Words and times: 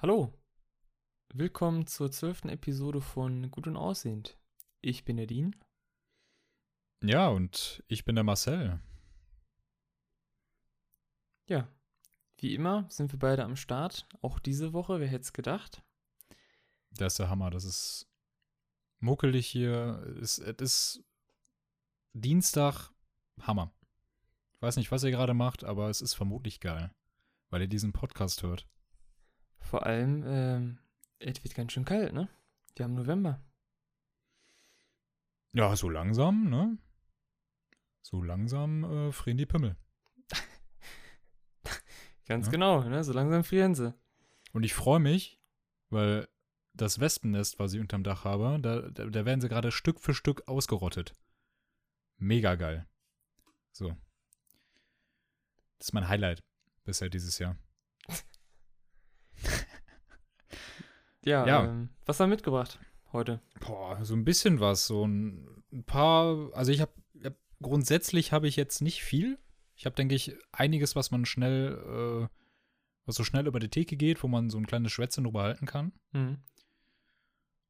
Hallo, 0.00 0.32
willkommen 1.34 1.88
zur 1.88 2.12
zwölften 2.12 2.48
Episode 2.50 3.00
von 3.00 3.50
Gut 3.50 3.66
und 3.66 3.76
Aussehend. 3.76 4.38
Ich 4.80 5.04
bin 5.04 5.16
der 5.16 5.26
Dean. 5.26 5.56
Ja, 7.02 7.26
und 7.26 7.82
ich 7.88 8.04
bin 8.04 8.14
der 8.14 8.22
Marcel. 8.22 8.80
Ja, 11.48 11.66
wie 12.36 12.54
immer 12.54 12.86
sind 12.88 13.10
wir 13.10 13.18
beide 13.18 13.42
am 13.42 13.56
Start. 13.56 14.06
Auch 14.22 14.38
diese 14.38 14.72
Woche, 14.72 15.00
wer 15.00 15.08
hätte 15.08 15.22
es 15.22 15.32
gedacht? 15.32 15.82
Das 16.92 17.14
ist 17.14 17.18
der 17.18 17.28
Hammer. 17.28 17.50
Das 17.50 17.64
ist 17.64 18.08
muckelig 19.00 19.48
hier. 19.48 20.00
Es, 20.22 20.38
es 20.38 20.58
ist 20.60 21.04
Dienstag. 22.12 22.92
Hammer. 23.40 23.72
Ich 24.54 24.62
weiß 24.62 24.76
nicht, 24.76 24.92
was 24.92 25.02
ihr 25.02 25.10
gerade 25.10 25.34
macht, 25.34 25.64
aber 25.64 25.90
es 25.90 26.00
ist 26.00 26.14
vermutlich 26.14 26.60
geil, 26.60 26.94
weil 27.50 27.62
ihr 27.62 27.68
diesen 27.68 27.92
Podcast 27.92 28.44
hört. 28.44 28.68
Vor 29.60 29.84
allem, 29.86 30.24
ähm, 30.26 30.78
es 31.18 31.42
wird 31.44 31.54
ganz 31.54 31.72
schön 31.72 31.84
kalt, 31.84 32.12
ne? 32.12 32.28
Wir 32.76 32.84
haben 32.84 32.94
November. 32.94 33.40
Ja, 35.52 35.74
so 35.76 35.88
langsam, 35.88 36.48
ne? 36.48 36.78
So 38.02 38.22
langsam 38.22 38.84
äh, 38.84 39.12
frieren 39.12 39.38
die 39.38 39.46
Pimmel. 39.46 39.76
Ganz 42.26 42.46
Ja. 42.46 42.52
genau, 42.52 42.82
ne? 42.84 43.02
So 43.04 43.12
langsam 43.12 43.44
frieren 43.44 43.74
sie. 43.74 43.94
Und 44.52 44.62
ich 44.62 44.74
freue 44.74 45.00
mich, 45.00 45.40
weil 45.90 46.28
das 46.74 47.00
Wespennest, 47.00 47.58
was 47.58 47.72
ich 47.72 47.80
unterm 47.80 48.04
Dach 48.04 48.24
habe, 48.24 48.58
da, 48.60 48.88
da, 48.90 49.06
da 49.06 49.24
werden 49.24 49.40
sie 49.40 49.48
gerade 49.48 49.72
Stück 49.72 50.00
für 50.00 50.14
Stück 50.14 50.46
ausgerottet. 50.46 51.14
Mega 52.16 52.54
geil. 52.54 52.86
So. 53.72 53.96
Das 55.78 55.88
ist 55.88 55.92
mein 55.92 56.08
Highlight 56.08 56.42
bisher 56.84 57.08
dieses 57.10 57.38
Jahr. 57.38 57.56
Ja, 61.24 61.46
Ja. 61.46 61.64
Ähm, 61.64 61.90
was 62.06 62.20
haben 62.20 62.30
wir 62.30 62.36
mitgebracht 62.36 62.78
heute? 63.12 63.40
Boah, 63.60 64.02
so 64.04 64.14
ein 64.14 64.24
bisschen 64.24 64.60
was. 64.60 64.86
So 64.86 65.06
ein, 65.06 65.62
ein 65.72 65.84
paar. 65.84 66.50
Also 66.54 66.72
ich 66.72 66.80
habe 66.80 66.92
hab, 67.22 67.34
grundsätzlich 67.60 68.32
habe 68.32 68.48
ich 68.48 68.56
jetzt 68.56 68.80
nicht 68.80 69.02
viel. 69.02 69.38
Ich 69.74 69.86
habe, 69.86 69.94
denke 69.94 70.14
ich, 70.14 70.34
einiges, 70.52 70.96
was 70.96 71.10
man 71.10 71.24
schnell, 71.26 72.28
äh, 72.28 72.28
was 73.04 73.16
so 73.16 73.24
schnell 73.24 73.46
über 73.46 73.60
die 73.60 73.68
Theke 73.68 73.96
geht, 73.96 74.22
wo 74.22 74.28
man 74.28 74.50
so 74.50 74.58
ein 74.58 74.66
kleines 74.66 74.92
Schwätzchen 74.92 75.24
drüber 75.24 75.42
halten 75.42 75.66
kann. 75.66 75.92
Hm. 76.12 76.38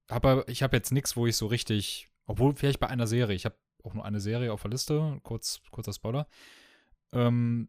Aber 0.09 0.49
ich 0.49 0.63
habe 0.63 0.77
jetzt 0.77 0.91
nichts, 0.91 1.17
wo 1.17 1.27
ich 1.27 1.37
so 1.37 1.47
richtig, 1.47 2.09
obwohl 2.27 2.55
vielleicht 2.55 2.81
bei 2.81 2.87
einer 2.87 3.07
Serie, 3.07 3.37
ich 3.37 3.45
habe 3.45 3.57
auch 3.85 3.95
nur 3.95 4.05
eine 4.05 4.21
Serie 4.21 4.53
auf 4.53 4.63
der 4.63 4.71
Liste, 4.71 5.21
kurz, 5.23 5.61
kurzer 5.71 5.93
Spoiler. 5.93 6.27
Ähm, 7.13 7.69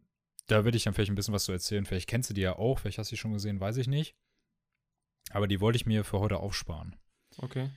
da 0.50 0.64
würde 0.64 0.76
ich 0.76 0.84
dann 0.84 0.94
vielleicht 0.94 1.10
ein 1.10 1.14
bisschen 1.14 1.34
was 1.34 1.44
zu 1.44 1.52
erzählen. 1.52 1.84
Vielleicht 1.86 2.08
kennst 2.08 2.30
du 2.30 2.34
die 2.34 2.40
ja 2.40 2.56
auch, 2.56 2.78
vielleicht 2.78 2.98
hast 2.98 3.10
du 3.10 3.14
die 3.14 3.20
schon 3.20 3.32
gesehen, 3.32 3.60
weiß 3.60 3.76
ich 3.76 3.86
nicht. 3.86 4.16
Aber 5.30 5.46
die 5.46 5.60
wollte 5.60 5.76
ich 5.76 5.86
mir 5.86 6.04
für 6.04 6.18
heute 6.20 6.38
aufsparen. 6.38 6.96
Okay. 7.38 7.70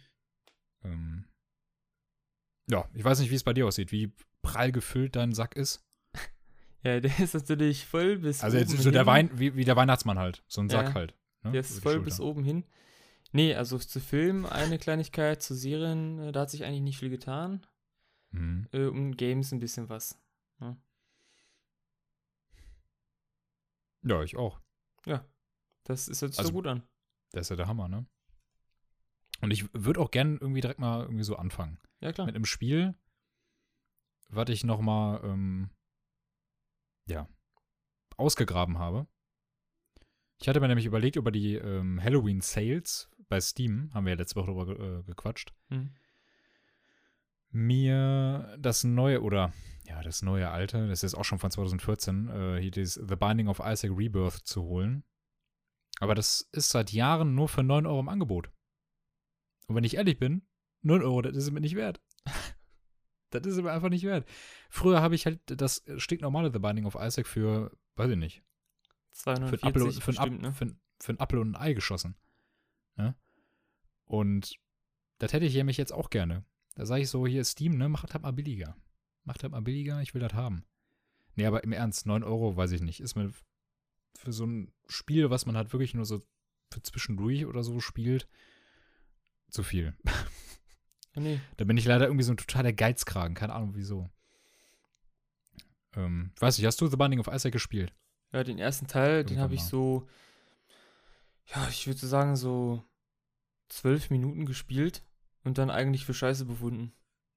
Ähm, 0.83 1.25
ja, 2.69 2.87
ich 2.93 3.03
weiß 3.03 3.19
nicht, 3.19 3.29
wie 3.29 3.35
es 3.35 3.43
bei 3.43 3.53
dir 3.53 3.67
aussieht, 3.67 3.91
wie 3.91 4.11
prall 4.41 4.71
gefüllt 4.71 5.15
dein 5.15 5.33
Sack 5.33 5.55
ist. 5.55 5.83
Ja, 6.85 6.99
der 6.99 7.17
ist 7.19 7.33
natürlich 7.33 7.85
voll 7.85 8.17
bis 8.17 8.43
Also 8.43 8.57
oben 8.57 8.67
jetzt 8.69 8.81
so 8.83 8.91
der 8.91 9.03
hin. 9.03 9.07
Wein, 9.07 9.39
wie, 9.39 9.55
wie 9.55 9.63
der 9.63 9.77
Weihnachtsmann 9.77 10.19
halt, 10.19 10.43
so 10.47 10.59
ein 10.59 10.67
Ja, 10.67 10.83
Sack 10.83 10.95
halt. 10.95 11.15
Ne? 11.41 11.51
Der 11.53 11.61
ist 11.61 11.79
voll 11.81 12.01
bis 12.01 12.17
Schulter. 12.17 12.29
oben 12.29 12.43
hin. 12.43 12.65
Nee, 13.31 13.55
also 13.55 13.77
zu 13.77 14.01
Filmen 14.01 14.45
eine 14.45 14.77
Kleinigkeit, 14.79 15.41
zu 15.41 15.55
Serien, 15.55 16.19
äh, 16.19 16.31
da 16.33 16.41
hat 16.41 16.49
sich 16.51 16.65
eigentlich 16.65 16.81
nicht 16.81 16.99
viel 16.99 17.09
getan. 17.09 17.65
Mhm. 18.31 18.67
Äh, 18.73 18.87
um 18.87 19.15
Games 19.15 19.53
ein 19.53 19.59
bisschen 19.59 19.87
was. 19.87 20.19
Ja, 24.03 24.21
ich 24.23 24.35
auch. 24.35 24.59
Das 25.85 26.07
ist 26.07 26.21
jetzt 26.21 26.39
Also- 26.39 26.47
so 26.49 26.53
gut 26.53 26.67
an. 26.67 26.81
Das 27.33 27.41
ist 27.47 27.49
ja 27.49 27.55
der 27.57 27.67
Hammer, 27.67 27.89
ne? 27.89 28.05
Und 29.41 29.51
ich 29.51 29.65
würde 29.73 29.99
auch 29.99 30.11
gern 30.11 30.37
irgendwie 30.37 30.61
direkt 30.61 30.79
mal 30.79 31.01
irgendwie 31.01 31.25
so 31.25 31.35
anfangen. 31.35 31.77
Ja, 31.99 32.13
klar. 32.13 32.25
mit 32.25 32.35
einem 32.35 32.45
Spiel, 32.45 32.95
was 34.29 34.47
ich 34.47 34.63
noch 34.63 34.79
mal, 34.79 35.21
ähm, 35.25 35.69
ja, 37.05 37.27
ausgegraben 38.15 38.77
habe. 38.77 39.07
Ich 40.39 40.47
hatte 40.47 40.61
mir 40.61 40.69
nämlich 40.69 40.85
überlegt, 40.85 41.17
über 41.17 41.31
die 41.31 41.55
ähm, 41.55 42.01
Halloween-Sales 42.01 43.09
bei 43.27 43.41
Steam, 43.41 43.93
haben 43.93 44.05
wir 44.05 44.13
ja 44.13 44.17
letzte 44.19 44.35
Woche 44.37 44.51
drüber 44.51 44.99
äh, 44.99 45.03
gequatscht, 45.03 45.53
Hm. 45.69 45.93
mir 47.49 48.55
das 48.59 48.83
neue, 48.85 49.21
oder 49.21 49.51
ja, 49.85 50.01
das 50.01 50.21
neue 50.21 50.49
alte, 50.49 50.87
das 50.87 51.03
ist 51.03 51.15
auch 51.15 51.25
schon 51.25 51.39
von 51.39 51.51
2014, 51.51 52.29
äh, 52.29 52.59
hier 52.61 52.71
dieses 52.71 52.93
The 52.95 53.15
Binding 53.15 53.47
of 53.47 53.59
Isaac 53.63 53.91
Rebirth 53.95 54.33
zu 54.45 54.63
holen. 54.63 55.03
Aber 55.99 56.15
das 56.15 56.41
ist 56.51 56.69
seit 56.69 56.91
Jahren 56.91 57.35
nur 57.35 57.47
für 57.49 57.63
9 57.63 57.85
Euro 57.85 57.99
im 57.99 58.09
Angebot. 58.09 58.49
Und 59.67 59.75
wenn 59.75 59.83
ich 59.83 59.95
ehrlich 59.95 60.17
bin, 60.17 60.47
9 60.81 61.01
Euro, 61.01 61.21
das 61.21 61.35
ist 61.35 61.51
mir 61.51 61.61
nicht 61.61 61.75
wert. 61.75 62.01
das 63.29 63.45
ist 63.45 63.61
mir 63.61 63.71
einfach 63.71 63.89
nicht 63.89 64.03
wert. 64.03 64.27
Früher 64.69 65.01
habe 65.01 65.15
ich 65.15 65.25
halt 65.25 65.39
das 65.45 65.83
stinknormale 65.97 66.51
The 66.51 66.59
Binding 66.59 66.85
of 66.85 66.95
Isaac 66.99 67.27
für, 67.27 67.71
weiß 67.95 68.11
ich 68.11 68.17
nicht, 68.17 68.43
für 69.47 69.55
einen 69.63 69.63
Apfel, 69.63 69.81
240 69.91 69.95
und- 69.97 70.03
für 70.03 70.09
einen 70.11 70.17
Ap- 70.17 70.29
bestimmt, 70.39 70.41
ne? 71.17 71.21
Apfel 71.21 71.39
und 71.39 71.51
ein 71.55 71.61
Ei 71.61 71.73
geschossen. 71.73 72.15
Ne? 72.95 73.15
Und 74.05 74.55
das 75.19 75.33
hätte 75.33 75.45
ich 75.45 75.53
nämlich 75.55 75.77
jetzt 75.77 75.93
auch 75.93 76.09
gerne. 76.09 76.45
Da 76.75 76.85
sage 76.85 77.01
ich 77.03 77.09
so, 77.09 77.27
hier 77.27 77.43
Steam, 77.45 77.77
ne, 77.77 77.87
macht 77.89 78.13
halt 78.13 78.23
mal 78.23 78.33
billiger. 78.33 78.75
Macht 79.23 79.43
halt 79.43 79.51
mal 79.51 79.61
billiger, 79.61 80.01
ich 80.01 80.13
will 80.13 80.21
das 80.21 80.33
haben. 80.33 80.65
Nee, 81.35 81.45
aber 81.45 81.63
im 81.63 81.71
Ernst, 81.71 82.05
9 82.05 82.23
Euro, 82.23 82.55
weiß 82.55 82.71
ich 82.71 82.81
nicht. 82.81 82.99
Ist 82.99 83.15
mir 83.15 83.31
für 84.17 84.31
so 84.31 84.45
ein 84.45 84.71
Spiel, 84.87 85.29
was 85.29 85.45
man 85.45 85.57
halt 85.57 85.73
wirklich 85.73 85.93
nur 85.93 86.05
so 86.05 86.21
für 86.71 86.81
zwischendurch 86.81 87.45
oder 87.45 87.63
so 87.63 87.79
spielt, 87.79 88.27
zu 89.49 89.63
viel. 89.63 89.95
Ja, 91.15 91.21
nee. 91.21 91.39
Da 91.57 91.65
bin 91.65 91.77
ich 91.77 91.85
leider 91.85 92.05
irgendwie 92.05 92.23
so 92.23 92.33
ein 92.33 92.37
totaler 92.37 92.73
Geizkragen, 92.73 93.35
keine 93.35 93.53
Ahnung 93.53 93.75
wieso. 93.75 94.09
Ähm, 95.95 96.31
ich 96.35 96.41
weiß 96.41 96.57
nicht, 96.57 96.65
hast 96.65 96.81
du 96.81 96.87
The 96.87 96.97
Binding 96.97 97.19
of 97.19 97.27
Isaac 97.27 97.53
gespielt? 97.53 97.93
Ja, 98.31 98.43
den 98.43 98.57
ersten 98.57 98.87
Teil, 98.87 99.23
den 99.23 99.37
Irgendwann 99.37 99.43
habe 99.43 99.53
ich 99.53 99.63
so, 99.63 100.07
ja, 101.53 101.67
ich 101.69 101.85
würde 101.85 102.05
sagen, 102.05 102.35
so 102.35 102.83
zwölf 103.69 104.09
Minuten 104.09 104.45
gespielt 104.45 105.03
und 105.43 105.59
dann 105.59 105.69
eigentlich 105.69 106.05
für 106.05 106.15
Scheiße 106.15 106.45
befunden. 106.45 106.93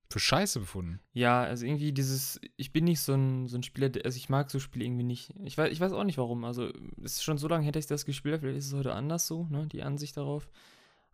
Für 0.08 0.20
Scheiße 0.20 0.60
befunden. 0.60 1.00
Ja, 1.12 1.42
also 1.42 1.66
irgendwie 1.66 1.92
dieses, 1.92 2.40
ich 2.56 2.72
bin 2.72 2.84
nicht 2.84 3.00
so 3.00 3.14
ein, 3.14 3.48
so 3.48 3.58
ein 3.58 3.64
Spieler, 3.64 3.90
also 4.04 4.16
ich 4.16 4.28
mag 4.28 4.50
so 4.50 4.60
Spiele 4.60 4.84
irgendwie 4.84 5.02
nicht. 5.02 5.34
Ich 5.42 5.58
weiß, 5.58 5.72
ich 5.72 5.80
weiß 5.80 5.92
auch 5.92 6.04
nicht 6.04 6.18
warum. 6.18 6.44
Also 6.44 6.68
es 7.02 7.14
ist 7.14 7.24
schon 7.24 7.38
so 7.38 7.48
lange 7.48 7.70
dass 7.72 7.84
ich 7.84 7.88
das 7.88 8.04
gespielt 8.04 8.40
vielleicht 8.40 8.58
ist 8.58 8.68
es 8.68 8.74
heute 8.74 8.94
anders 8.94 9.26
so, 9.26 9.44
ne, 9.50 9.66
die 9.66 9.82
Ansicht 9.82 10.16
darauf. 10.16 10.48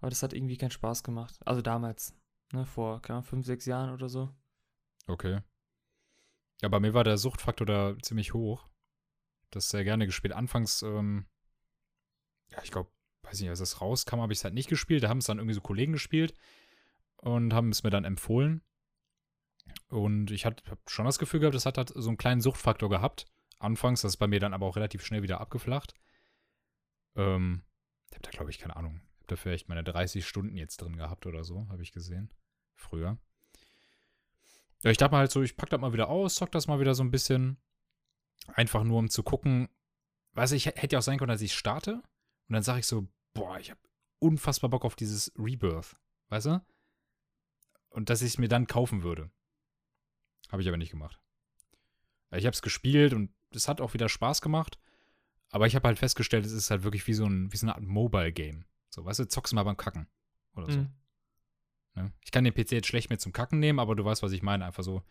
Aber 0.00 0.10
das 0.10 0.22
hat 0.22 0.34
irgendwie 0.34 0.58
keinen 0.58 0.72
Spaß 0.72 1.04
gemacht. 1.04 1.38
Also 1.46 1.62
damals, 1.62 2.14
ne, 2.52 2.66
vor, 2.66 3.00
keine 3.00 3.18
Ahnung, 3.18 3.28
fünf, 3.28 3.46
sechs 3.46 3.64
Jahren 3.64 3.94
oder 3.94 4.08
so. 4.08 4.28
Okay. 5.06 5.40
Ja, 6.60 6.68
bei 6.68 6.80
mir 6.80 6.92
war 6.92 7.04
der 7.04 7.16
Suchtfaktor 7.16 7.66
da 7.66 7.96
ziemlich 8.02 8.34
hoch. 8.34 8.68
Das 9.50 9.70
sehr 9.70 9.84
gerne 9.84 10.06
gespielt. 10.06 10.34
Anfangs, 10.34 10.82
ähm, 10.82 11.26
ja, 12.50 12.58
ich 12.62 12.70
glaube, 12.70 12.90
weiß 13.22 13.40
nicht, 13.40 13.50
als 13.50 13.60
es 13.60 13.80
rauskam, 13.80 14.20
habe 14.20 14.32
ich 14.32 14.40
es 14.40 14.44
halt 14.44 14.54
nicht 14.54 14.68
gespielt. 14.68 15.02
Da 15.02 15.08
haben 15.08 15.18
es 15.18 15.26
dann 15.26 15.38
irgendwie 15.38 15.54
so 15.54 15.60
Kollegen 15.60 15.92
gespielt 15.92 16.34
und 17.16 17.54
haben 17.54 17.70
es 17.70 17.82
mir 17.82 17.90
dann 17.90 18.04
empfohlen. 18.04 18.62
Und 19.92 20.30
ich 20.30 20.46
hatte 20.46 20.64
hab 20.70 20.78
schon 20.90 21.04
das 21.04 21.18
Gefühl 21.18 21.40
gehabt, 21.40 21.54
es 21.54 21.66
hat 21.66 21.76
halt 21.76 21.92
so 21.94 22.08
einen 22.08 22.16
kleinen 22.16 22.40
Suchtfaktor 22.40 22.88
gehabt. 22.88 23.26
Anfangs, 23.58 24.00
das 24.00 24.12
ist 24.12 24.16
bei 24.16 24.26
mir 24.26 24.40
dann 24.40 24.54
aber 24.54 24.64
auch 24.64 24.76
relativ 24.76 25.04
schnell 25.04 25.22
wieder 25.22 25.38
abgeflacht. 25.38 25.92
Ähm, 27.14 27.62
ich 28.08 28.14
habe 28.14 28.22
da, 28.22 28.30
glaube 28.30 28.50
ich, 28.50 28.58
keine 28.58 28.74
Ahnung. 28.74 29.02
Ich 29.12 29.18
habe 29.18 29.26
da 29.26 29.36
vielleicht 29.36 29.68
meine 29.68 29.84
30 29.84 30.26
Stunden 30.26 30.56
jetzt 30.56 30.78
drin 30.78 30.96
gehabt 30.96 31.26
oder 31.26 31.44
so, 31.44 31.68
habe 31.68 31.82
ich 31.82 31.92
gesehen. 31.92 32.32
Früher. 32.74 33.18
Ja, 34.82 34.90
ich 34.90 34.96
dachte 34.96 35.12
mal 35.12 35.18
halt 35.18 35.30
so, 35.30 35.42
ich 35.42 35.58
pack 35.58 35.68
das 35.68 35.78
mal 35.78 35.92
wieder 35.92 36.08
aus, 36.08 36.36
zock 36.36 36.50
das 36.52 36.68
mal 36.68 36.80
wieder 36.80 36.94
so 36.94 37.04
ein 37.04 37.10
bisschen. 37.10 37.58
Einfach 38.46 38.84
nur, 38.84 38.98
um 38.98 39.10
zu 39.10 39.22
gucken. 39.22 39.68
Weißt 40.32 40.52
du, 40.52 40.56
ich 40.56 40.64
hätte 40.64 40.94
ja 40.94 41.00
auch 41.00 41.02
sein 41.02 41.18
können, 41.18 41.28
dass 41.28 41.42
ich 41.42 41.52
starte. 41.52 41.96
Und 42.48 42.54
dann 42.54 42.62
sage 42.62 42.80
ich 42.80 42.86
so, 42.86 43.08
boah, 43.34 43.58
ich 43.58 43.70
habe 43.70 43.80
unfassbar 44.20 44.70
Bock 44.70 44.86
auf 44.86 44.96
dieses 44.96 45.30
Rebirth. 45.36 45.96
Weißt 46.30 46.46
du? 46.46 46.64
Und 47.90 48.08
dass 48.08 48.22
ich 48.22 48.28
es 48.28 48.38
mir 48.38 48.48
dann 48.48 48.66
kaufen 48.66 49.02
würde. 49.02 49.30
Habe 50.52 50.62
ich 50.62 50.68
aber 50.68 50.76
nicht 50.76 50.90
gemacht. 50.90 51.18
Ja, 52.30 52.38
Ich 52.38 52.44
habe 52.44 52.54
es 52.54 52.62
gespielt 52.62 53.14
und 53.14 53.30
es 53.50 53.68
hat 53.68 53.80
auch 53.80 53.94
wieder 53.94 54.08
Spaß 54.08 54.42
gemacht. 54.42 54.78
Aber 55.50 55.66
ich 55.66 55.74
habe 55.74 55.88
halt 55.88 55.98
festgestellt, 55.98 56.46
es 56.46 56.52
ist 56.52 56.70
halt 56.70 56.84
wirklich 56.84 57.06
wie 57.06 57.14
so, 57.14 57.26
ein, 57.26 57.52
wie 57.52 57.56
so 57.56 57.66
eine 57.66 57.74
Art 57.74 57.82
Mobile-Game. 57.82 58.64
So, 58.90 59.04
weißt 59.04 59.20
du, 59.20 59.28
zockst 59.28 59.54
mal 59.54 59.62
beim 59.64 59.76
Kacken. 59.76 60.06
Oder 60.54 60.70
so. 60.70 60.78
Mhm. 60.78 60.90
Ne? 61.94 62.12
Ich 62.22 62.30
kann 62.30 62.44
den 62.44 62.54
PC 62.54 62.72
jetzt 62.72 62.88
schlecht 62.88 63.10
mit 63.10 63.20
zum 63.20 63.32
Kacken 63.32 63.58
nehmen, 63.58 63.78
aber 63.78 63.94
du 63.96 64.04
weißt, 64.04 64.22
was 64.22 64.32
ich 64.32 64.42
meine. 64.42 64.64
Einfach 64.64 64.82
so, 64.82 65.02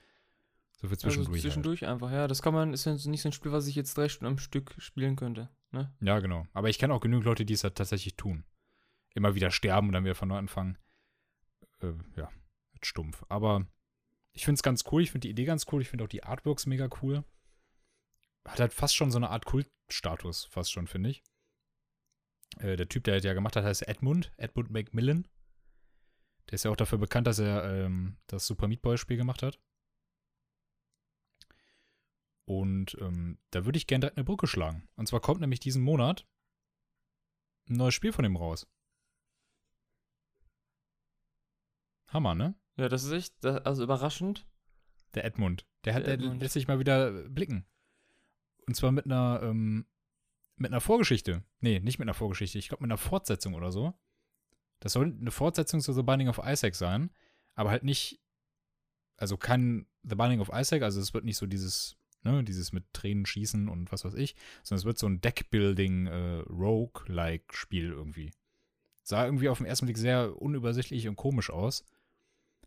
so 0.79 0.87
für 0.87 0.97
zwischendurch. 0.97 1.27
Also 1.27 1.31
halt. 1.31 1.41
zwischendurch 1.41 1.85
einfach, 1.85 2.11
ja. 2.11 2.27
Das 2.27 2.41
kann 2.41 2.53
man, 2.53 2.73
ist 2.73 2.85
ja 2.85 2.93
nicht 2.93 3.21
so 3.21 3.29
ein 3.29 3.33
Spiel, 3.33 3.51
was 3.51 3.67
ich 3.67 3.75
jetzt 3.75 3.97
drei 3.97 4.09
Stunden 4.09 4.33
am 4.33 4.39
Stück 4.39 4.75
spielen 4.77 5.15
könnte, 5.15 5.49
ne? 5.71 5.93
Ja, 6.01 6.19
genau. 6.19 6.47
Aber 6.53 6.69
ich 6.69 6.79
kenne 6.79 6.93
auch 6.93 7.01
genügend 7.01 7.25
Leute, 7.25 7.45
die 7.45 7.53
es 7.53 7.63
halt 7.63 7.75
tatsächlich 7.75 8.15
tun. 8.15 8.43
Immer 9.13 9.35
wieder 9.35 9.51
sterben 9.51 9.87
und 9.87 9.93
dann 9.93 10.05
wieder 10.05 10.15
von 10.15 10.29
neu 10.29 10.37
anfangen. 10.37 10.77
Äh, 11.81 11.93
ja, 12.15 12.29
wird 12.73 12.85
stumpf. 12.85 13.23
Aber 13.29 13.67
ich 14.33 14.45
finde 14.45 14.55
es 14.55 14.63
ganz 14.63 14.83
cool. 14.91 15.03
Ich 15.03 15.11
finde 15.11 15.27
die 15.27 15.31
Idee 15.31 15.45
ganz 15.45 15.65
cool. 15.71 15.81
Ich 15.81 15.89
finde 15.89 16.03
auch 16.03 16.09
die 16.09 16.23
Artworks 16.23 16.65
mega 16.65 16.89
cool. 17.01 17.23
Hat 18.47 18.59
halt 18.59 18.73
fast 18.73 18.95
schon 18.95 19.11
so 19.11 19.17
eine 19.17 19.29
Art 19.29 19.45
Kultstatus, 19.45 20.45
fast 20.45 20.71
schon, 20.71 20.87
finde 20.87 21.09
ich. 21.11 21.23
Äh, 22.57 22.75
der 22.75 22.89
Typ, 22.89 23.03
der 23.03 23.15
das 23.15 23.23
ja 23.23 23.33
gemacht 23.33 23.55
hat, 23.55 23.63
heißt 23.63 23.87
Edmund, 23.87 24.31
Edmund 24.37 24.71
McMillan. 24.71 25.27
Der 26.49 26.55
ist 26.55 26.65
ja 26.65 26.71
auch 26.71 26.75
dafür 26.75 26.97
bekannt, 26.97 27.27
dass 27.27 27.39
er 27.39 27.85
ähm, 27.85 28.17
das 28.27 28.47
Super 28.47 28.67
Meat 28.67 28.81
Boy 28.81 28.97
Spiel 28.97 29.17
gemacht 29.17 29.43
hat. 29.43 29.59
Und 32.45 32.97
ähm, 32.99 33.37
da 33.51 33.65
würde 33.65 33.77
ich 33.77 33.87
gerne 33.87 34.01
direkt 34.01 34.17
eine 34.17 34.25
Brücke 34.25 34.47
schlagen. 34.47 34.89
Und 34.95 35.07
zwar 35.07 35.21
kommt 35.21 35.41
nämlich 35.41 35.59
diesen 35.59 35.83
Monat 35.83 36.27
ein 37.69 37.77
neues 37.77 37.93
Spiel 37.93 38.11
von 38.11 38.25
ihm 38.25 38.35
raus. 38.35 38.67
Hammer, 42.07 42.35
ne? 42.35 42.55
Ja, 42.77 42.89
das 42.89 43.03
ist 43.03 43.11
echt, 43.11 43.33
das, 43.41 43.65
also 43.65 43.83
überraschend. 43.83 44.45
Der 45.13 45.25
Edmund. 45.25 45.65
Der, 45.85 45.93
hat, 45.93 46.05
Der 46.05 46.17
der 46.17 46.33
lässt 46.35 46.53
sich 46.53 46.67
mal 46.67 46.79
wieder 46.79 47.11
blicken. 47.29 47.65
Und 48.67 48.75
zwar 48.75 48.91
mit 48.91 49.05
einer, 49.05 49.41
ähm, 49.43 49.85
mit 50.55 50.71
einer 50.71 50.81
Vorgeschichte. 50.81 51.43
Nee, 51.59 51.79
nicht 51.79 51.99
mit 51.99 52.05
einer 52.05 52.13
Vorgeschichte. 52.13 52.57
Ich 52.57 52.69
glaube 52.69 52.83
mit 52.83 52.91
einer 52.91 52.97
Fortsetzung 52.97 53.53
oder 53.53 53.71
so. 53.71 53.93
Das 54.79 54.93
soll 54.93 55.15
eine 55.19 55.31
Fortsetzung 55.31 55.81
zu 55.81 55.93
The 55.93 56.03
Binding 56.03 56.27
of 56.27 56.39
Isaac 56.43 56.75
sein, 56.75 57.11
aber 57.53 57.69
halt 57.69 57.83
nicht, 57.83 58.19
also 59.17 59.37
kein 59.37 59.85
The 60.03 60.15
Binding 60.15 60.39
of 60.39 60.49
Isaac, 60.53 60.81
also 60.81 60.99
es 60.99 61.13
wird 61.13 61.23
nicht 61.23 61.37
so 61.37 61.45
dieses, 61.45 61.97
ne, 62.23 62.43
dieses 62.43 62.71
mit 62.71 62.91
Tränen 62.91 63.25
schießen 63.25 63.69
und 63.69 63.91
was 63.91 64.05
weiß 64.05 64.15
ich, 64.15 64.35
sondern 64.63 64.79
es 64.79 64.85
wird 64.85 64.97
so 64.97 65.07
ein 65.07 65.21
Deckbuilding 65.21 66.07
äh, 66.07 66.37
Rogue-like 66.49 67.53
Spiel 67.53 67.91
irgendwie. 67.91 68.31
Sah 69.03 69.25
irgendwie 69.25 69.49
auf 69.49 69.59
den 69.59 69.67
ersten 69.67 69.85
Blick 69.85 69.97
sehr 69.97 70.41
unübersichtlich 70.41 71.07
und 71.07 71.15
komisch 71.15 71.49
aus. 71.49 71.85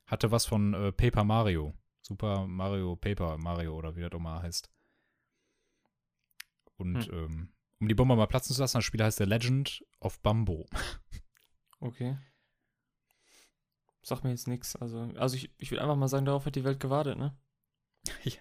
Hatte 0.07 0.31
was 0.31 0.47
von 0.47 0.75
äh, 0.75 0.93
Paper 0.93 1.25
Mario. 1.25 1.75
Super 2.03 2.47
Mario, 2.47 2.97
Paper 2.97 3.39
Mario 3.39 3.77
oder 3.77 3.97
wie 3.97 4.03
das 4.03 4.13
auch 4.13 4.19
mal 4.19 4.43
heißt. 4.43 4.71
Und 6.77 7.07
Hm. 7.07 7.15
ähm, 7.15 7.49
um 7.81 7.89
die 7.89 7.95
Bombe 7.95 8.17
mal 8.17 8.27
platzen 8.27 8.55
zu 8.55 8.61
lassen, 8.61 8.79
das 8.79 8.85
Spiel 8.85 9.03
heißt 9.03 9.19
The 9.19 9.25
Legend 9.25 9.85
of 10.01 10.21
Bambo. 10.21 10.67
Okay. 11.81 12.17
Sagt 14.03 14.25
mir 14.25 14.31
jetzt 14.31 14.49
nichts. 14.49 14.77
Also, 14.77 15.01
also 15.17 15.37
ich, 15.37 15.51
ich 15.59 15.71
würde 15.71 15.83
einfach 15.83 15.97
mal 15.97 16.09
sagen, 16.09 16.27
darauf 16.27 16.47
hat 16.47 16.57
die 16.57 16.65
Welt 16.65 16.81
gewartet, 16.81 17.19
ne? 17.19 17.37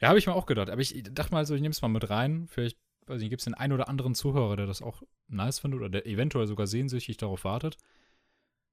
Ja, 0.00 0.08
habe 0.08 0.18
ich 0.18 0.26
mir 0.26 0.34
auch 0.34 0.46
gedacht. 0.46 0.68
Aber 0.68 0.80
ich 0.80 1.02
dachte 1.12 1.32
mal 1.32 1.46
so, 1.46 1.54
ich 1.54 1.60
nehme 1.60 1.72
es 1.72 1.80
mal 1.80 1.88
mit 1.88 2.10
rein. 2.10 2.48
Vielleicht, 2.48 2.78
gibt 3.06 3.40
es 3.40 3.44
den 3.44 3.54
einen 3.54 3.72
oder 3.72 3.88
anderen 3.88 4.14
Zuhörer, 4.14 4.56
der 4.56 4.66
das 4.66 4.82
auch 4.82 5.02
nice 5.28 5.58
findet 5.58 5.80
oder 5.80 5.88
der 5.88 6.06
eventuell 6.06 6.46
sogar 6.46 6.66
sehnsüchtig 6.66 7.16
darauf 7.18 7.44
wartet. 7.44 7.76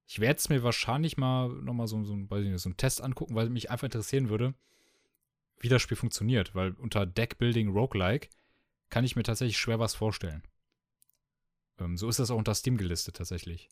Ich 0.09 0.19
werde 0.19 0.37
es 0.37 0.47
mir 0.49 0.63
wahrscheinlich 0.63 1.17
mal 1.17 1.49
nochmal 1.49 1.87
so, 1.87 2.01
so, 2.03 2.15
nicht, 2.15 2.29
so 2.61 2.69
einen 2.69 2.77
Test 2.77 3.01
angucken, 3.01 3.35
weil 3.35 3.49
mich 3.49 3.69
einfach 3.69 3.85
interessieren 3.85 4.29
würde, 4.29 4.53
wie 5.59 5.67
das 5.69 5.81
Spiel 5.81 5.97
funktioniert. 5.97 6.55
Weil 6.55 6.71
unter 6.73 7.05
Deckbuilding 7.05 7.69
Roguelike 7.69 8.29
kann 8.89 9.03
ich 9.03 9.15
mir 9.17 9.23
tatsächlich 9.23 9.57
schwer 9.57 9.79
was 9.79 9.95
vorstellen. 9.95 10.43
Ähm, 11.79 11.97
so 11.97 12.07
ist 12.07 12.19
das 12.19 12.31
auch 12.31 12.37
unter 12.37 12.55
Steam 12.55 12.77
gelistet 12.77 13.17
tatsächlich. 13.17 13.69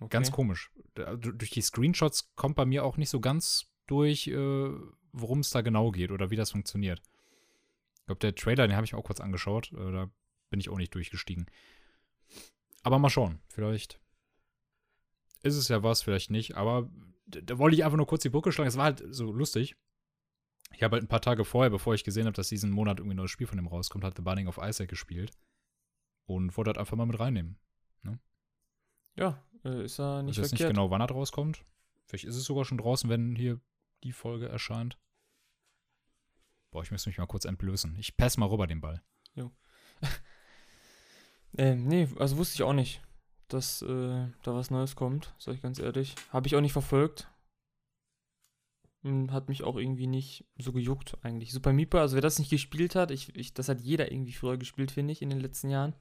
Okay. 0.00 0.08
Ganz 0.10 0.32
komisch. 0.32 0.70
Da- 0.94 1.16
du- 1.16 1.32
Durch 1.32 1.50
die 1.50 1.60
Screenshots 1.60 2.34
kommt 2.34 2.56
bei 2.56 2.64
mir 2.64 2.84
auch 2.84 2.96
nicht 2.96 3.10
so 3.10 3.20
ganz 3.20 3.66
durch, 3.86 4.26
äh, 4.28 4.70
worum 5.12 5.40
es 5.40 5.50
da 5.50 5.60
genau 5.60 5.90
geht 5.92 6.10
oder 6.10 6.30
wie 6.30 6.36
das 6.36 6.50
funktioniert. 6.52 7.02
Ich 8.00 8.06
glaube, 8.06 8.18
der 8.20 8.34
Trailer, 8.34 8.66
den 8.66 8.74
habe 8.76 8.84
ich 8.84 8.92
mir 8.92 8.98
auch 8.98 9.04
kurz 9.04 9.20
angeschaut. 9.20 9.70
Äh, 9.72 9.92
da 9.92 10.10
bin 10.50 10.58
ich 10.60 10.68
auch 10.70 10.78
nicht 10.78 10.94
durchgestiegen. 10.94 11.46
Aber 12.82 12.98
mal 12.98 13.10
schauen. 13.10 13.40
Vielleicht 13.48 14.00
ist 15.42 15.56
es 15.56 15.68
ja 15.68 15.82
was, 15.82 16.02
vielleicht 16.02 16.30
nicht. 16.30 16.56
Aber 16.56 16.88
da, 17.26 17.58
wollte 17.58 17.76
ich 17.76 17.84
einfach 17.84 17.96
nur 17.96 18.06
kurz 18.06 18.22
die 18.22 18.28
Brücke 18.28 18.52
schlagen. 18.52 18.68
Es 18.68 18.76
war 18.76 18.84
halt 18.84 19.02
so 19.10 19.32
lustig. 19.32 19.76
Ich 20.74 20.82
habe 20.82 20.96
halt 20.96 21.04
ein 21.04 21.08
paar 21.08 21.20
Tage 21.20 21.44
vorher, 21.44 21.70
bevor 21.70 21.94
ich 21.94 22.04
gesehen 22.04 22.26
habe, 22.26 22.36
dass 22.36 22.48
diesen 22.48 22.70
Monat 22.70 22.98
irgendwie 22.98 23.14
ein 23.14 23.18
neues 23.18 23.30
Spiel 23.30 23.46
von 23.46 23.58
dem 23.58 23.66
rauskommt, 23.66 24.04
hat 24.04 24.16
The 24.16 24.22
Binding 24.22 24.48
of 24.48 24.58
Isaac 24.62 24.88
gespielt. 24.88 25.32
Und 26.24 26.56
wollte 26.56 26.70
halt 26.70 26.78
einfach 26.78 26.96
mal 26.96 27.06
mit 27.06 27.18
reinnehmen. 27.18 27.58
Ja, 29.14 29.44
äh, 29.62 29.84
ist 29.84 29.98
ja 29.98 30.20
Ich 30.20 30.26
nicht 30.26 30.38
weiß 30.38 30.52
nicht 30.52 30.60
verkehrt. 30.60 30.70
genau, 30.70 30.90
wann 30.90 31.02
er 31.02 31.08
rauskommt. 31.10 31.64
Vielleicht 32.06 32.24
ist 32.24 32.36
es 32.36 32.44
sogar 32.44 32.64
schon 32.64 32.78
draußen, 32.78 33.10
wenn 33.10 33.36
hier 33.36 33.60
die 34.04 34.12
Folge 34.12 34.48
erscheint. 34.48 34.98
Boah, 36.70 36.82
ich 36.82 36.90
müsste 36.90 37.10
mich 37.10 37.18
mal 37.18 37.26
kurz 37.26 37.44
entblößen. 37.44 37.94
Ich 37.98 38.16
pass 38.16 38.38
mal 38.38 38.46
rüber 38.46 38.66
den 38.66 38.80
Ball. 38.80 39.02
Ähm, 41.54 41.86
nee, 41.86 42.08
also 42.18 42.38
wusste 42.38 42.54
ich 42.54 42.62
auch 42.62 42.72
nicht, 42.72 43.02
dass 43.52 43.82
äh, 43.82 44.26
da 44.42 44.54
was 44.54 44.70
Neues 44.70 44.96
kommt, 44.96 45.34
sag 45.38 45.54
ich 45.54 45.62
ganz 45.62 45.78
ehrlich. 45.78 46.14
Habe 46.30 46.46
ich 46.46 46.56
auch 46.56 46.60
nicht 46.60 46.72
verfolgt. 46.72 47.28
Hm, 49.02 49.32
Hat 49.32 49.48
mich 49.48 49.64
auch 49.64 49.76
irgendwie 49.76 50.06
nicht 50.06 50.44
so 50.58 50.72
gejuckt, 50.72 51.16
eigentlich. 51.22 51.52
Super 51.52 51.72
Boy, 51.72 52.00
also 52.00 52.14
wer 52.14 52.22
das 52.22 52.38
nicht 52.38 52.50
gespielt 52.50 52.94
hat, 52.94 53.10
ich, 53.10 53.34
ich, 53.36 53.54
das 53.54 53.68
hat 53.68 53.80
jeder 53.80 54.10
irgendwie 54.12 54.32
früher 54.32 54.56
gespielt, 54.56 54.90
finde 54.90 55.12
ich, 55.12 55.22
in 55.22 55.30
den 55.30 55.40
letzten 55.40 55.70
Jahren. 55.70 55.94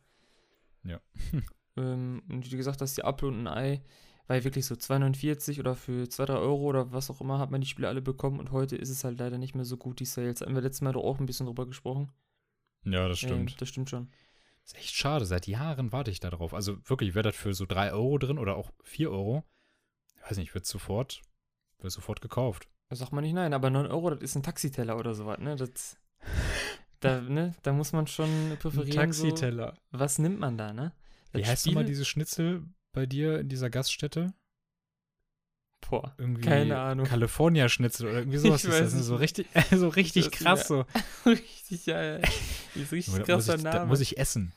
Ja. 0.83 0.99
ähm, 1.77 2.21
und 2.29 2.45
wie 2.45 2.49
du 2.49 2.57
gesagt 2.57 2.81
hast, 2.81 2.97
die 2.97 3.03
Apfel 3.03 3.29
und 3.29 3.47
ein 3.47 3.47
Ei, 3.47 3.81
war 4.27 4.43
wirklich 4.43 4.65
so 4.65 4.75
2,49 4.75 5.59
oder 5.59 5.75
für 5.75 6.07
2, 6.07 6.25
3 6.25 6.33
Euro 6.35 6.63
oder 6.63 6.91
was 6.91 7.09
auch 7.09 7.21
immer, 7.21 7.39
hat 7.39 7.51
man 7.51 7.61
die 7.61 7.67
Spiele 7.67 7.87
alle 7.87 8.01
bekommen 8.01 8.39
und 8.39 8.51
heute 8.51 8.75
ist 8.75 8.89
es 8.89 9.03
halt 9.03 9.19
leider 9.19 9.37
nicht 9.37 9.55
mehr 9.55 9.65
so 9.65 9.77
gut, 9.77 9.99
die 9.99 10.05
Sales. 10.05 10.41
Hatten 10.41 10.55
wir 10.55 10.61
letztes 10.61 10.81
Mal 10.81 10.93
doch 10.93 11.03
auch 11.03 11.19
ein 11.19 11.25
bisschen 11.25 11.47
drüber 11.47 11.65
gesprochen. 11.65 12.11
Ja, 12.85 13.07
das 13.07 13.19
Ähm, 13.23 13.47
das 13.57 13.69
stimmt 13.69 13.89
schon. 13.89 14.09
Ist 14.73 14.77
echt 14.77 14.95
schade. 14.95 15.25
Seit 15.25 15.47
Jahren 15.47 15.91
warte 15.91 16.11
ich 16.11 16.19
da 16.19 16.29
drauf. 16.29 16.53
Also 16.53 16.77
wirklich, 16.89 17.13
wäre 17.15 17.23
das 17.23 17.35
für 17.35 17.53
so 17.53 17.65
3 17.65 17.91
Euro 17.93 18.17
drin 18.17 18.37
oder 18.37 18.55
auch 18.55 18.71
4 18.83 19.11
Euro. 19.11 19.43
Ich 20.17 20.29
weiß 20.29 20.37
nicht, 20.37 20.53
wird 20.53 20.65
sofort, 20.65 21.21
wird 21.79 21.91
sofort 21.93 22.21
gekauft. 22.21 22.67
Da 22.89 22.95
sagt 22.95 23.11
man 23.13 23.23
nicht 23.23 23.33
nein, 23.33 23.53
aber 23.53 23.69
9 23.69 23.87
Euro, 23.87 24.09
das 24.11 24.21
ist 24.21 24.35
ein 24.35 24.43
Taxiteller 24.43 24.97
oder 24.97 25.13
sowas, 25.13 25.39
ne? 25.39 25.55
Das, 25.55 25.97
da, 26.99 27.21
ne? 27.21 27.55
Da 27.63 27.73
muss 27.73 27.93
man 27.93 28.05
schon 28.07 28.29
präferieren. 28.59 29.13
So, 29.13 29.27
was 29.91 30.19
nimmt 30.19 30.39
man 30.39 30.57
da, 30.57 30.73
ne? 30.73 30.91
Wie 31.31 31.39
Das 31.41 31.49
heißt 31.49 31.65
nochmal 31.67 31.83
Spiel- 31.83 31.91
dieses 31.93 32.07
Schnitzel 32.07 32.63
bei 32.93 33.05
dir 33.05 33.39
in 33.39 33.49
dieser 33.49 33.69
Gaststätte? 33.69 34.33
Boah, 35.89 36.13
Irgendwie 36.19 36.41
Keine 36.41 36.79
Ahnung. 36.79 37.05
California 37.07 37.67
Schnitzel 37.67 38.07
oder 38.09 38.19
irgendwie 38.19 38.37
sowas 38.37 38.63
Ich 38.63 38.69
ist 38.69 38.79
das. 38.79 38.93
es 38.93 39.05
So 39.05 39.13
nicht. 39.13 39.21
richtig, 39.21 39.47
so 39.71 39.87
richtig 39.89 40.31
krass 40.31 40.67
so. 40.67 40.85
richtig, 41.25 41.85
ja, 41.87 42.01
ja. 42.17 42.19
Ist 42.75 42.91
richtig 42.91 43.13
das 43.13 43.19
muss 43.19 43.27
krasser 43.27 43.55
ich, 43.55 43.63
Name. 43.63 43.79
das 43.79 43.87
muss 43.87 43.99
ich 44.01 44.17
essen. 44.17 44.53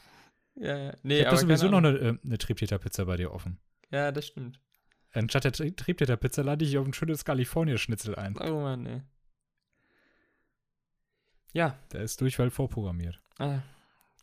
ja, 0.56 0.76
ja. 0.76 0.92
Nee, 1.02 1.20
ich 1.20 1.26
habe 1.26 1.36
sowieso 1.36 1.68
noch 1.68 1.78
eine, 1.78 1.88
äh, 1.90 2.18
eine 2.24 2.38
Triebtäter-Pizza 2.38 3.04
bei 3.06 3.16
dir 3.16 3.32
offen. 3.32 3.58
Ja, 3.90 4.12
das 4.12 4.26
stimmt. 4.26 4.60
Anstatt 5.12 5.44
der 5.44 5.52
Tri 5.52 5.72
Triebtäter-Pizza 5.72 6.42
lade 6.42 6.64
ich 6.64 6.76
auf 6.78 6.86
ein 6.86 6.92
schönes 6.94 7.24
California-Schnitzel 7.24 8.16
ein. 8.16 8.36
Oh 8.38 8.60
Mann, 8.60 8.86
ey. 8.86 9.02
Ja, 11.52 11.78
Der 11.92 12.02
ist 12.02 12.20
Durchfall 12.20 12.50
vorprogrammiert. 12.50 13.20
Ah, 13.38 13.60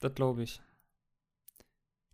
das 0.01 0.13
glaube 0.15 0.43
ich. 0.43 0.61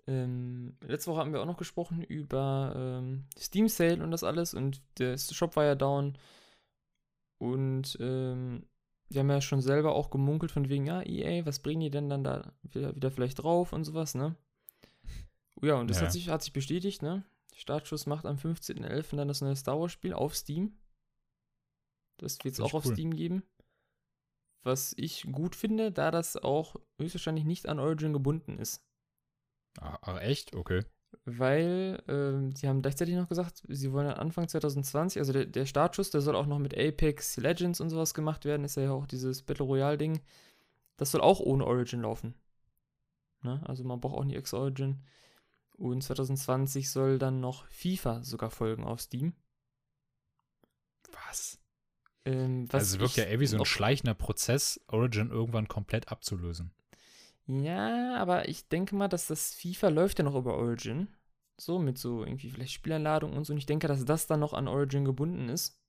Ähm, 0.06 0.78
letzte 0.82 1.12
Woche 1.12 1.20
haben 1.20 1.34
wir 1.34 1.42
auch 1.42 1.46
noch 1.48 1.58
gesprochen 1.58 2.02
über 2.04 2.74
ähm, 2.78 3.26
Steam 3.38 3.68
Sale 3.68 4.02
und 4.04 4.12
das 4.12 4.24
alles 4.24 4.54
und 4.54 4.82
der 5.00 5.18
Shop 5.18 5.56
war 5.56 5.66
ja 5.66 5.76
down 5.76 6.18
und 7.40 7.98
ähm, 8.00 8.66
wir 9.10 9.20
haben 9.20 9.30
ja 9.30 9.42
schon 9.42 9.62
selber 9.62 9.96
auch 9.96 10.10
gemunkelt 10.10 10.52
von 10.52 10.70
wegen, 10.70 10.86
ja, 10.86 11.02
EA, 11.02 11.46
was 11.46 11.60
bringen 11.60 11.82
die 11.82 11.90
denn 11.90 12.10
dann 12.10 12.24
da 12.24 12.54
wieder, 12.64 12.96
wieder 12.96 13.12
vielleicht 13.12 13.42
drauf 13.42 13.74
und 13.74 13.84
sowas, 13.84 14.16
ne? 14.16 14.36
Ja, 15.62 15.76
und 15.76 15.90
das 15.90 15.98
Ja. 15.98 16.04
hat, 16.04 16.12
sich, 16.12 16.30
hat 16.30 16.44
sich 16.44 16.54
bestätigt, 16.54 17.02
ne? 17.02 17.24
Startschuss 17.56 18.06
macht 18.06 18.26
am 18.26 18.38
15.11. 18.38 19.16
dann 19.16 19.28
das 19.28 19.42
neue 19.42 19.56
Star 19.56 19.80
Wars 19.80 19.92
Spiel 19.92 20.14
auf 20.14 20.36
Steam. 20.36 20.78
Das 22.18 22.44
wird 22.44 22.54
es 22.54 22.60
auch 22.60 22.68
ich 22.68 22.74
auf 22.76 22.86
cool. 22.86 22.94
Steam 22.94 23.16
geben. 23.16 23.44
Was 24.64 24.94
ich 24.98 25.24
gut 25.32 25.56
finde, 25.56 25.92
da 25.92 26.12
das 26.12 26.36
auch 26.36 26.76
höchstwahrscheinlich 27.00 27.46
nicht 27.46 27.68
an 27.68 27.80
Origin 27.80 28.14
gebunden 28.14 28.60
ist. 28.60 28.84
Ah, 29.80 29.98
ach, 30.02 30.20
echt? 30.22 30.56
Okay. 30.56 30.84
Weil 31.30 32.02
ähm, 32.08 32.56
sie 32.56 32.70
haben 32.70 32.82
gleichzeitig 32.82 33.14
noch 33.16 33.28
gesagt, 33.28 33.62
sie 33.68 33.92
wollen 33.92 34.08
dann 34.08 34.18
Anfang 34.18 34.48
2020, 34.48 35.20
also 35.20 35.34
der, 35.34 35.46
der 35.46 35.66
Startschuss, 35.66 36.10
der 36.10 36.22
soll 36.22 36.38
auch 36.38 36.46
noch 36.46 36.58
mit 36.58 36.74
Apex 36.74 37.36
Legends 37.36 37.82
und 37.82 37.90
sowas 37.90 38.14
gemacht 38.14 38.46
werden, 38.46 38.64
ist 38.64 38.78
ja 38.78 38.92
auch 38.92 39.06
dieses 39.06 39.42
Battle 39.42 39.66
Royale-Ding. 39.66 40.22
Das 40.96 41.12
soll 41.12 41.20
auch 41.20 41.42
ohne 41.42 41.66
Origin 41.66 42.04
laufen. 42.04 42.34
Ne? 43.42 43.62
Also 43.66 43.84
man 43.84 44.00
braucht 44.00 44.18
auch 44.18 44.24
nie 44.24 44.38
X-Origin. 44.38 45.04
Und 45.74 46.02
2020 46.02 46.90
soll 46.90 47.20
dann 47.20 47.42
noch 47.42 47.66
FIFA 47.66 48.24
sogar 48.24 48.50
folgen 48.50 48.86
auf 48.86 49.02
Steam. 49.02 49.34
Was? 51.12 51.60
Ähm, 52.24 52.72
was 52.72 52.84
also 52.84 52.96
es 52.96 53.02
wirkt 53.02 53.18
ja 53.18 53.26
eher 53.26 53.42
wie 53.42 53.48
so 53.48 53.58
ein 53.58 53.66
schleichender 53.66 54.14
Prozess, 54.14 54.80
Origin 54.88 55.30
irgendwann 55.30 55.68
komplett 55.68 56.08
abzulösen. 56.10 56.72
Ja, 57.48 58.16
aber 58.16 58.48
ich 58.48 58.70
denke 58.70 58.96
mal, 58.96 59.10
dass 59.10 59.28
das 59.28 59.54
FIFA 59.54 59.90
läuft 59.90 60.20
ja 60.20 60.24
noch 60.24 60.36
über 60.36 60.56
Origin. 60.56 61.10
So, 61.60 61.80
mit 61.80 61.98
so 61.98 62.24
irgendwie 62.24 62.50
vielleicht 62.50 62.74
Spielanladung 62.74 63.34
und 63.34 63.46
so. 63.46 63.54
Und 63.54 63.58
ich 63.58 63.66
denke, 63.66 63.88
dass 63.88 64.06
das 64.06 64.28
dann 64.28 64.40
noch 64.40 64.54
an 64.54 64.68
Origin 64.68 65.06
gebunden 65.06 65.50
ist. 65.50 65.80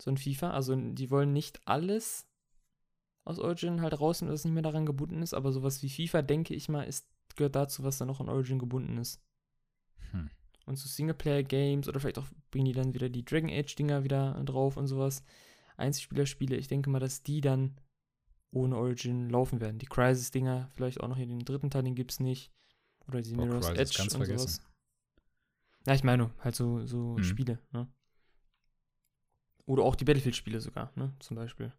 So 0.00 0.10
ein 0.10 0.18
FIFA. 0.18 0.50
Also, 0.50 0.74
die 0.74 1.10
wollen 1.10 1.32
nicht 1.32 1.60
alles 1.64 2.26
aus 3.24 3.38
Origin 3.38 3.82
halt 3.82 3.98
rausnehmen, 3.98 4.32
dass 4.32 4.40
es 4.40 4.44
nicht 4.44 4.54
mehr 4.54 4.62
daran 4.62 4.86
gebunden 4.86 5.22
ist. 5.22 5.34
Aber 5.34 5.52
sowas 5.52 5.82
wie 5.82 5.90
FIFA, 5.90 6.22
denke 6.22 6.54
ich 6.54 6.68
mal, 6.68 6.82
ist, 6.82 7.08
gehört 7.34 7.56
dazu, 7.56 7.82
was 7.82 7.98
dann 7.98 8.08
noch 8.08 8.20
an 8.20 8.28
Origin 8.28 8.58
gebunden 8.58 8.98
ist. 8.98 9.20
Hm. 10.10 10.30
Und 10.66 10.76
so 10.76 10.88
Singleplayer-Games 10.88 11.88
oder 11.88 12.00
vielleicht 12.00 12.18
auch 12.18 12.26
bringen 12.50 12.66
die 12.66 12.72
dann 12.72 12.94
wieder 12.94 13.08
die 13.08 13.24
Dragon 13.24 13.50
Age-Dinger 13.50 14.04
wieder 14.04 14.32
drauf 14.44 14.76
und 14.76 14.86
sowas. 14.86 15.22
Einzelspieler-Spiele, 15.76 16.56
ich 16.56 16.68
denke 16.68 16.90
mal, 16.90 16.98
dass 16.98 17.22
die 17.22 17.40
dann 17.40 17.76
ohne 18.50 18.76
Origin 18.76 19.28
laufen 19.28 19.60
werden. 19.60 19.78
Die 19.78 19.86
Crisis-Dinger, 19.86 20.68
vielleicht 20.72 21.00
auch 21.00 21.08
noch 21.08 21.16
hier 21.16 21.26
den 21.26 21.44
dritten 21.44 21.70
Teil, 21.70 21.84
den 21.84 21.94
gibt's 21.94 22.20
nicht. 22.20 22.52
Oder 23.06 23.22
die 23.22 23.34
Mirror's 23.34 23.68
Crysis 23.68 23.96
Edge 23.96 24.02
und 24.02 24.10
vergessen. 24.10 24.48
sowas. 24.48 24.60
Ja, 25.86 25.94
ich 25.94 26.04
meine, 26.04 26.30
halt 26.40 26.54
so, 26.54 26.84
so 26.86 27.16
Mhm. 27.16 27.22
Spiele, 27.24 27.58
ne? 27.70 27.88
Oder 29.66 29.82
auch 29.82 29.96
die 29.96 30.04
Battlefield-Spiele 30.04 30.60
sogar, 30.60 30.92
ne? 30.94 31.14
Zum 31.20 31.36
Beispiel. 31.36 31.72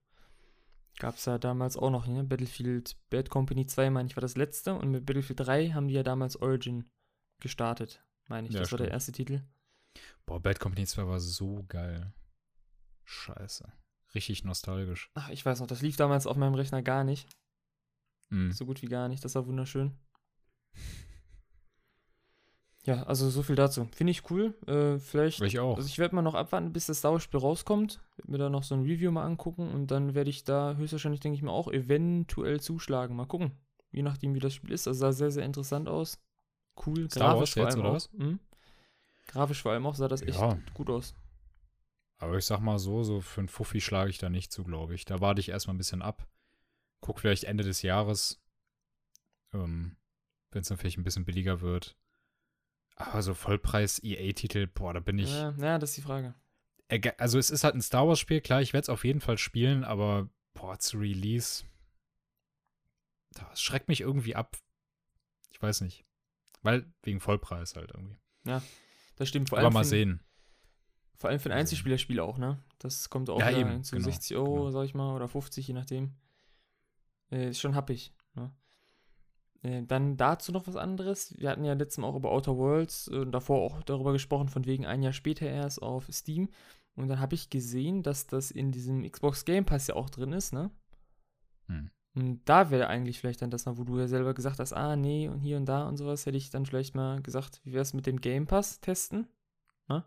Gab 1.00 1.16
es 1.16 1.26
ja 1.26 1.38
damals 1.38 1.78
auch 1.78 1.90
noch, 1.92 2.08
ne? 2.08 2.24
Battlefield 2.24 2.98
Bad 3.10 3.30
Company 3.30 3.66
2, 3.66 3.90
meine 3.90 4.08
ich, 4.10 4.16
war 4.16 4.22
das 4.22 4.36
letzte. 4.36 4.74
Und 4.74 4.92
mit 4.92 5.06
Battlefield 5.06 5.40
3 5.42 5.70
haben 5.72 5.88
die 5.88 5.94
ja 5.94 6.04
damals 6.04 6.36
Origin 6.42 6.90
gestartet, 7.40 8.04
meine 8.28 8.48
ich. 8.48 8.54
Ja, 8.54 8.62
das 8.62 8.72
war 8.72 8.78
der 8.78 8.86
stimmt. 8.86 8.94
erste 8.94 9.12
Titel. 9.12 9.44
Boah, 10.26 10.42
Bad 10.42 10.60
Company 10.60 10.86
2 10.86 11.08
war 11.08 11.20
so 11.20 11.64
geil. 11.68 12.14
Scheiße. 13.04 13.72
Richtig 14.16 14.44
nostalgisch. 14.44 15.10
Ach, 15.14 15.30
ich 15.30 15.46
weiß 15.46 15.60
noch, 15.60 15.68
das 15.68 15.82
lief 15.82 15.96
damals 15.96 16.28
auf 16.28 16.36
meinem 16.38 16.56
Rechner 16.56 16.82
gar 16.82 17.04
nicht. 17.04 17.28
Mhm. 18.30 18.52
So 18.52 18.66
gut 18.66 18.82
wie 18.82 18.88
gar 18.88 19.08
nicht. 19.08 19.24
Das 19.24 19.36
war 19.36 19.46
wunderschön. 19.46 19.98
Ja, 22.88 23.04
also 23.04 23.30
so 23.30 23.44
viel 23.44 23.58
dazu. 23.58 23.90
Finde 23.94 24.12
ich 24.12 24.32
cool. 24.32 24.54
Äh, 24.66 24.98
vielleicht. 24.98 25.42
Ich 25.42 25.60
auch. 25.60 25.76
Also 25.76 25.90
ich 25.90 26.00
werde 26.00 26.16
mal 26.16 26.22
noch 26.22 26.36
abwarten, 26.36 26.72
bis 26.72 26.86
das 26.86 27.00
Star 27.00 27.12
Wars-Spiel 27.12 27.42
rauskommt. 27.42 28.00
Werd 28.16 28.30
mir 28.30 28.38
da 28.38 28.50
noch 28.50 28.64
so 28.64 28.76
ein 28.76 28.84
Review 28.84 29.12
mal 29.12 29.26
angucken 29.26 29.70
und 29.72 29.92
dann 29.92 30.16
werde 30.16 30.30
ich 30.30 30.46
da 30.46 30.74
höchstwahrscheinlich, 30.76 31.20
denke 31.20 31.36
ich 31.36 31.42
mal, 31.42 31.52
auch 31.52 31.68
eventuell 31.70 32.62
zuschlagen. 32.62 33.18
Mal 33.18 33.26
gucken. 33.26 33.52
Je 33.92 34.04
nachdem, 34.04 34.36
wie 34.36 34.40
das 34.40 34.54
Spiel 34.54 34.72
ist. 34.72 34.88
Das 34.88 35.00
sah 35.00 35.12
sehr, 35.12 35.32
sehr 35.32 35.44
interessant 35.44 35.90
aus. 35.90 36.18
Cool. 36.86 37.12
Star 37.12 37.34
grafisch 37.34 37.40
Wars 37.40 37.54
vor 37.56 37.64
jetzt, 37.64 37.76
allem 37.76 37.86
oder 37.86 37.98
auch. 37.98 38.12
Mhm. 38.14 38.40
Grafisch 39.28 39.62
vor 39.62 39.72
allem 39.74 39.86
auch 39.86 39.96
sah 39.96 40.08
das 40.08 40.22
echt 40.22 40.40
Ja. 40.40 40.58
gut 40.74 40.90
aus. 40.90 41.14
Aber 42.20 42.38
ich 42.38 42.46
sag 42.46 42.62
mal 42.62 42.80
so, 42.80 43.04
so 43.04 43.20
für 43.20 43.42
einen 43.42 43.50
Fuffi 43.50 43.82
schlage 43.82 44.10
ich 44.10 44.18
da 44.18 44.30
nicht 44.30 44.54
zu, 44.54 44.64
glaube 44.64 44.96
ich. 44.96 45.04
Da 45.04 45.20
warte 45.20 45.42
ich 45.42 45.50
erstmal 45.50 45.76
ein 45.76 45.78
bisschen 45.78 46.02
ab. 46.02 46.26
Guck 47.02 47.20
vielleicht 47.20 47.44
Ende 47.44 47.66
des 47.66 47.82
Jahres, 47.82 48.42
ähm, 49.54 49.98
wenn 50.52 50.62
es 50.62 50.70
dann 50.70 50.78
vielleicht 50.78 50.98
ein 50.98 51.04
bisschen 51.04 51.26
billiger 51.26 51.60
wird. 51.60 51.98
Aber 53.00 53.22
so 53.22 53.34
Vollpreis-EA-Titel, 53.34 54.68
boah, 54.68 54.94
da 54.94 55.00
bin 55.00 55.20
ich. 55.20 55.30
Ja, 55.32 55.52
ja, 55.60 55.78
das 55.80 55.92
ist 55.92 55.98
die 55.98 56.02
Frage. 56.02 56.34
Also 57.18 57.38
es 57.38 57.50
ist 57.52 57.64
halt 57.64 57.76
ein 57.76 57.82
Star 57.82 58.08
Wars-Spiel, 58.08 58.42
klar, 58.42 58.62
ich 58.62 58.74
werde 58.74 58.84
es 58.86 58.90
auf 58.90 59.04
jeden 59.06 59.20
Fall 59.22 59.38
spielen, 59.38 59.84
aber 59.84 60.30
boah, 60.54 60.80
zu 60.80 60.98
Release. 60.98 61.64
Das 63.32 63.62
schreckt 63.62 63.88
mich 63.88 64.02
irgendwie 64.02 64.36
ab. 64.36 64.58
Ich 65.52 65.62
weiß 65.62 65.82
nicht. 65.82 66.06
Weil, 66.64 66.92
wegen 67.04 67.20
Vollpreis 67.20 67.76
halt 67.76 67.92
irgendwie. 67.94 68.18
Das 69.16 69.28
stimmt 69.30 69.50
vor 69.50 69.58
Aber 69.60 69.68
allem. 69.68 69.74
mal 69.74 69.84
für- 69.84 69.90
sehen. 69.90 70.24
Vor 71.16 71.30
allem 71.30 71.40
für 71.40 71.50
ein 71.50 71.54
Mal. 71.54 71.60
Einzelspielerspiel 71.62 72.20
auch, 72.20 72.38
ne? 72.38 72.64
Das 72.80 73.10
kommt 73.10 73.30
auch 73.30 73.40
Ja, 73.40 73.50
eben, 73.52 73.84
zu 73.84 73.96
genau, 73.96 74.06
60 74.06 74.38
Euro, 74.38 74.54
genau. 74.54 74.72
sag 74.72 74.86
ich 74.86 74.94
mal, 74.94 75.16
oder 75.16 75.28
50, 75.28 75.68
je 75.68 75.74
nachdem. 75.74 76.16
Äh, 77.32 77.50
ist 77.50 77.60
schon 77.60 77.74
happig, 77.76 78.14
ne? 78.36 78.52
Äh, 79.64 79.84
dann 79.84 80.18
dazu 80.18 80.52
noch 80.52 80.68
was 80.68 80.76
anderes. 80.76 81.34
Wir 81.38 81.50
hatten 81.50 81.64
ja 81.64 81.74
letztes 81.74 81.98
Mal 82.00 82.08
auch 82.08 82.16
über 82.16 82.32
Outer 82.32 82.58
Worlds 82.58 83.08
äh, 83.08 83.18
und 83.18 83.32
davor 83.32 83.62
auch 83.62 83.84
darüber 83.84 84.14
gesprochen, 84.14 84.50
von 84.50 84.66
wegen 84.66 84.86
ein 84.86 85.04
Jahr 85.04 85.14
später 85.14 85.48
erst 85.48 85.82
auf 85.82 86.08
Steam. 86.12 86.50
Und 86.96 87.08
dann 87.10 87.20
habe 87.20 87.36
ich 87.36 87.50
gesehen, 87.50 88.04
dass 88.04 88.28
das 88.28 88.52
in 88.52 88.72
diesem 88.72 89.10
Xbox 89.10 89.46
Game 89.46 89.66
Pass 89.66 89.88
ja 89.88 89.96
auch 89.96 90.10
drin 90.10 90.34
ist, 90.34 90.54
ne? 90.54 90.72
Hm. 91.68 91.92
Und 92.16 92.42
da 92.46 92.72
wäre 92.72 92.88
eigentlich 92.88 93.20
vielleicht 93.20 93.44
dann 93.44 93.52
das 93.52 93.68
mal, 93.68 93.78
wo 93.78 93.84
du 93.84 94.00
ja 94.00 94.08
selber 94.08 94.34
gesagt 94.34 94.60
hast, 94.60 94.74
ah, 94.74 94.96
nee, 94.96 95.30
und 95.30 95.40
hier 95.40 95.58
und 95.58 95.66
da 95.66 95.88
und 95.88 95.98
sowas, 95.98 96.26
hätte 96.26 96.38
ich 96.38 96.50
dann 96.50 96.66
vielleicht 96.66 96.96
mal 96.96 97.22
gesagt, 97.22 97.62
wie 97.64 97.74
wäre 97.74 97.84
es 97.84 97.94
mit 97.94 98.08
dem 98.08 98.20
Game 98.20 98.48
Pass 98.48 98.82
testen? 98.82 99.28
Ne? 99.88 100.04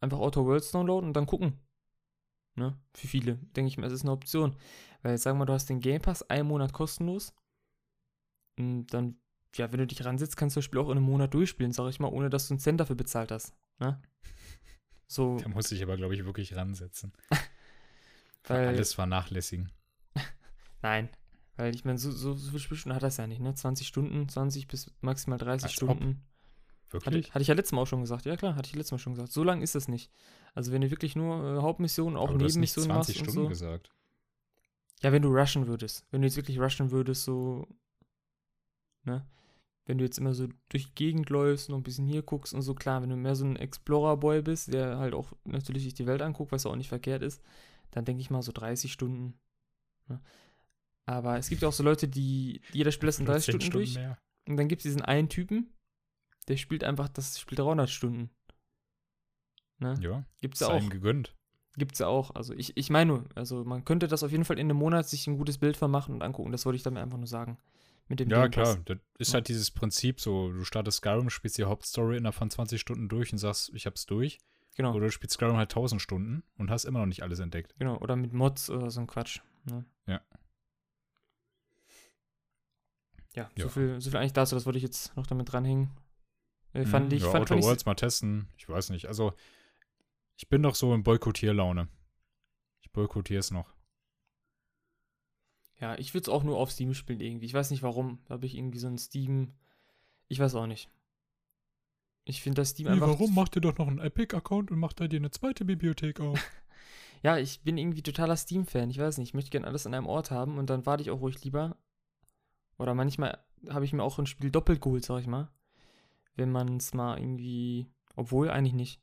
Einfach 0.00 0.20
Outer 0.20 0.44
Worlds 0.44 0.70
downloaden 0.70 1.08
und 1.08 1.14
dann 1.14 1.26
gucken. 1.26 1.58
Ne? 2.54 2.78
Für 2.94 3.08
viele, 3.08 3.36
denke 3.56 3.66
ich 3.66 3.78
mal, 3.78 3.88
es 3.88 3.92
ist 3.92 4.02
eine 4.02 4.12
Option. 4.12 4.54
Weil, 5.02 5.18
sagen 5.18 5.36
wir 5.36 5.40
mal, 5.40 5.46
du 5.46 5.54
hast 5.54 5.68
den 5.68 5.80
Game 5.80 6.02
Pass 6.02 6.22
einen 6.30 6.46
Monat 6.46 6.72
kostenlos. 6.72 7.34
Und 8.60 8.86
dann, 8.88 9.16
ja, 9.56 9.72
wenn 9.72 9.78
du 9.78 9.86
dich 9.86 10.04
ransetzt, 10.04 10.36
kannst 10.36 10.56
du 10.56 10.58
das 10.58 10.64
Spiel 10.64 10.80
auch 10.80 10.90
in 10.90 10.98
einem 10.98 11.06
Monat 11.06 11.34
durchspielen, 11.34 11.72
sag 11.72 11.88
ich 11.88 12.00
mal, 12.00 12.08
ohne 12.08 12.30
dass 12.30 12.48
du 12.48 12.54
einen 12.54 12.60
Cent 12.60 12.80
dafür 12.80 12.96
bezahlt 12.96 13.32
hast. 13.32 13.54
Ne? 13.78 14.00
So, 15.12 15.40
Da 15.42 15.48
muss 15.48 15.72
ich 15.72 15.82
aber, 15.82 15.96
glaube 15.96 16.14
ich, 16.14 16.24
wirklich 16.24 16.54
ransetzen. 16.54 17.12
weil. 18.44 18.68
Alles 18.68 18.94
vernachlässigen. 18.94 19.72
Nein. 20.82 21.08
Weil 21.56 21.74
ich 21.74 21.84
meine, 21.84 21.98
so, 21.98 22.12
so, 22.12 22.34
so 22.34 22.46
viele 22.50 22.60
Spielstunden 22.60 22.94
hat 22.94 23.02
das 23.02 23.16
ja 23.16 23.26
nicht, 23.26 23.40
ne? 23.40 23.52
20 23.52 23.88
Stunden, 23.88 24.28
20 24.28 24.68
bis 24.68 24.94
maximal 25.00 25.36
30 25.36 25.64
Als 25.64 25.82
ob. 25.82 25.90
Stunden. 25.90 26.22
Hatte, 26.92 27.06
Wirklich? 27.06 27.34
hatte 27.34 27.42
ich 27.42 27.48
ja 27.48 27.54
letztes 27.54 27.72
Mal 27.72 27.82
auch 27.82 27.86
schon 27.86 28.00
gesagt. 28.00 28.24
Ja, 28.24 28.36
klar, 28.36 28.54
hatte 28.54 28.68
ich 28.68 28.76
letztes 28.76 28.92
Mal 28.92 28.98
schon 28.98 29.14
gesagt. 29.14 29.32
So 29.32 29.42
lang 29.42 29.62
ist 29.62 29.74
das 29.74 29.88
nicht. 29.88 30.12
Also, 30.54 30.70
wenn 30.70 30.80
du 30.80 30.90
wirklich 30.90 31.16
nur 31.16 31.56
äh, 31.58 31.60
Hauptmissionen, 31.60 32.16
auch 32.16 32.30
Nebenmissionen 32.30 32.90
20 32.90 32.96
machst 32.96 33.08
und 33.08 33.14
Stunden 33.16 33.42
so. 33.42 33.48
gesagt. 33.48 33.90
Ja, 35.02 35.12
wenn 35.12 35.22
du 35.22 35.36
rushen 35.36 35.66
würdest. 35.66 36.06
Wenn 36.10 36.22
du 36.22 36.28
jetzt 36.28 36.36
wirklich 36.36 36.60
rushen 36.60 36.90
würdest, 36.92 37.24
so. 37.24 37.66
Ne? 39.04 39.26
Wenn 39.86 39.98
du 39.98 40.04
jetzt 40.04 40.18
immer 40.18 40.34
so 40.34 40.48
durch 40.68 40.86
die 40.86 40.94
Gegend 40.94 41.30
läufst 41.30 41.68
und 41.68 41.76
ein 41.76 41.82
bisschen 41.82 42.06
hier 42.06 42.22
guckst 42.22 42.54
und 42.54 42.62
so, 42.62 42.74
klar, 42.74 43.02
wenn 43.02 43.10
du 43.10 43.16
mehr 43.16 43.34
so 43.34 43.44
ein 43.44 43.56
Explorer-Boy 43.56 44.42
bist, 44.42 44.72
der 44.72 44.98
halt 44.98 45.14
auch 45.14 45.32
natürlich 45.44 45.84
sich 45.84 45.94
die 45.94 46.06
Welt 46.06 46.22
anguckt, 46.22 46.52
was 46.52 46.66
auch 46.66 46.76
nicht 46.76 46.88
verkehrt 46.88 47.22
ist, 47.22 47.42
dann 47.90 48.04
denke 48.04 48.20
ich 48.20 48.30
mal 48.30 48.42
so 48.42 48.52
30 48.52 48.92
Stunden. 48.92 49.38
Ne? 50.08 50.20
Aber 51.06 51.38
es 51.38 51.48
gibt 51.48 51.62
ja 51.62 51.68
auch 51.68 51.72
so 51.72 51.82
Leute, 51.82 52.06
die 52.06 52.60
jeder 52.72 52.92
Spiel 52.92 53.08
das 53.08 53.18
in 53.18 53.26
30 53.26 53.46
10 53.46 53.60
Stunden 53.60 53.72
durch. 53.72 53.94
mehr. 53.96 54.18
Und 54.48 54.56
dann 54.56 54.68
gibt 54.68 54.80
es 54.80 54.84
diesen 54.84 55.02
einen 55.02 55.28
Typen, 55.28 55.72
der 56.48 56.56
spielt 56.56 56.84
einfach, 56.84 57.08
das 57.08 57.38
spielt 57.40 57.58
300 57.58 57.90
Stunden. 57.90 58.30
Ne? 59.78 59.94
Ja, 60.00 60.24
Gibt's 60.40 60.60
ja 60.60 60.68
auch. 60.68 60.88
gegönnt. 60.88 61.34
Gibt's 61.76 61.98
ja 61.98 62.06
auch. 62.06 62.34
Also 62.34 62.52
ich, 62.54 62.76
ich 62.76 62.90
meine 62.90 63.12
nur, 63.12 63.24
also 63.34 63.64
man 63.64 63.84
könnte 63.84 64.08
das 64.08 64.22
auf 64.22 64.32
jeden 64.32 64.44
Fall 64.44 64.58
in 64.58 64.66
einem 64.66 64.76
Monat 64.76 65.08
sich 65.08 65.26
ein 65.26 65.38
gutes 65.38 65.58
Bild 65.58 65.76
von 65.76 65.90
machen 65.90 66.14
und 66.14 66.22
angucken. 66.22 66.52
Das 66.52 66.66
wollte 66.66 66.76
ich 66.76 66.82
damit 66.82 67.02
einfach 67.02 67.18
nur 67.18 67.26
sagen. 67.26 67.58
Mit 68.10 68.20
dem 68.20 68.28
Ja, 68.28 68.48
klar. 68.48 68.76
Das 68.84 68.98
ist 69.18 69.32
halt 69.34 69.48
dieses 69.48 69.70
Prinzip 69.70 70.20
so, 70.20 70.50
du 70.52 70.64
startest 70.64 70.98
Skyrim, 70.98 71.30
spielst 71.30 71.56
die 71.58 71.64
Hauptstory 71.64 72.16
innerhalb 72.16 72.34
von 72.34 72.50
20 72.50 72.80
Stunden 72.80 73.08
durch 73.08 73.32
und 73.32 73.38
sagst, 73.38 73.70
ich 73.72 73.86
hab's 73.86 74.04
durch. 74.04 74.38
Genau, 74.76 74.92
Oder 74.94 75.06
du 75.06 75.12
spielst 75.12 75.34
Skyrim 75.34 75.56
halt 75.56 75.70
1000 75.70 76.02
Stunden 76.02 76.42
und 76.58 76.70
hast 76.70 76.84
immer 76.84 76.98
noch 76.98 77.06
nicht 77.06 77.22
alles 77.22 77.38
entdeckt. 77.38 77.74
genau. 77.78 77.96
Oder 77.98 78.16
mit 78.16 78.32
Mods 78.32 78.68
oder 78.68 78.90
so 78.90 79.00
ein 79.00 79.06
Quatsch. 79.06 79.40
Ne? 79.64 79.84
Ja. 80.06 80.20
Ja, 83.34 83.48
Ja. 83.56 83.62
So, 83.64 83.68
viel, 83.68 84.00
so 84.00 84.10
viel 84.10 84.18
eigentlich 84.18 84.32
dazu. 84.32 84.54
Das 84.56 84.66
wollte 84.66 84.78
ich 84.78 84.82
jetzt 84.82 85.16
noch 85.16 85.26
damit 85.26 85.52
dranhängen. 85.52 85.90
Äh, 86.72 86.84
fand 86.86 87.10
Mhm. 87.10 87.16
ich, 87.16 87.22
ja, 87.22 87.30
fand, 87.30 87.42
Outer 87.42 87.48
fand 87.54 87.60
ich, 87.60 87.66
Worlds 87.66 87.86
mal 87.86 87.94
testen. 87.94 88.48
Ich 88.56 88.68
weiß 88.68 88.90
nicht. 88.90 89.06
Also, 89.06 89.32
ich 90.36 90.48
bin 90.48 90.62
doch 90.62 90.74
so 90.74 90.92
in 90.94 91.02
Boykottierlaune. 91.04 91.88
Ich 92.80 92.90
boykottiere 92.90 93.38
es 93.40 93.50
noch. 93.52 93.72
Ja, 95.80 95.98
ich 95.98 96.12
würde 96.12 96.24
es 96.24 96.28
auch 96.28 96.42
nur 96.42 96.58
auf 96.58 96.70
Steam 96.70 96.92
spielen 96.94 97.20
irgendwie. 97.20 97.46
Ich 97.46 97.54
weiß 97.54 97.70
nicht 97.70 97.82
warum. 97.82 98.18
Da 98.26 98.34
habe 98.34 98.46
ich 98.46 98.56
irgendwie 98.56 98.78
so 98.78 98.86
ein 98.86 98.98
Steam. 98.98 99.54
Ich 100.28 100.38
weiß 100.38 100.54
auch 100.54 100.66
nicht. 100.66 100.90
Ich 102.24 102.42
finde 102.42 102.60
das 102.60 102.70
Steam 102.70 102.88
einfach. 102.88 103.18
Macht 103.30 103.56
ihr 103.56 103.62
doch 103.62 103.78
noch 103.78 103.88
einen 103.88 103.98
Epic-Account 103.98 104.70
und 104.70 104.78
macht 104.78 105.00
da 105.00 105.08
dir 105.08 105.16
eine 105.16 105.30
zweite 105.30 105.64
Bibliothek 105.64 106.20
auf? 106.20 106.38
Ja, 107.22 107.36
ich 107.36 107.60
bin 107.60 107.76
irgendwie 107.76 108.02
totaler 108.02 108.34
Steam-Fan. 108.34 108.88
Ich 108.88 108.98
weiß 108.98 109.18
nicht, 109.18 109.28
ich 109.28 109.34
möchte 109.34 109.50
gerne 109.50 109.66
alles 109.66 109.86
an 109.86 109.92
einem 109.92 110.06
Ort 110.06 110.30
haben 110.30 110.56
und 110.56 110.70
dann 110.70 110.86
warte 110.86 111.02
ich 111.02 111.10
auch 111.10 111.20
ruhig 111.20 111.44
lieber. 111.44 111.76
Oder 112.78 112.94
manchmal 112.94 113.38
habe 113.68 113.84
ich 113.84 113.92
mir 113.92 114.02
auch 114.02 114.18
ein 114.18 114.24
Spiel 114.24 114.50
doppelt 114.50 114.80
geholt, 114.80 115.04
sag 115.04 115.20
ich 115.20 115.26
mal. 115.26 115.50
Wenn 116.34 116.50
man 116.50 116.78
es 116.78 116.94
mal 116.94 117.18
irgendwie. 117.18 117.88
Obwohl, 118.16 118.48
eigentlich 118.48 118.72
nicht. 118.72 119.02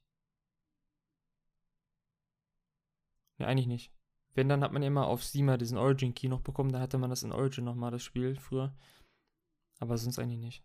Ne, 3.38 3.46
eigentlich 3.46 3.68
nicht. 3.68 3.92
Wenn, 4.38 4.50
dann 4.50 4.62
hat 4.64 4.72
man 4.72 4.84
immer 4.84 5.08
auf 5.08 5.24
Steam 5.24 5.50
ja 5.50 5.58
diesen 5.58 5.80
Origin 5.80 6.14
Key 6.14 6.28
noch 6.28 6.42
bekommen, 6.42 6.72
da 6.72 6.80
hatte 6.80 7.00
man 7.00 7.10
das 7.10 7.24
in 7.24 7.32
Origin 7.32 7.66
nochmal, 7.66 7.90
das 7.90 8.04
Spiel 8.04 8.36
früher. 8.36 8.72
Aber 9.80 9.98
sonst 9.98 10.20
eigentlich 10.20 10.40
nicht. 10.40 10.64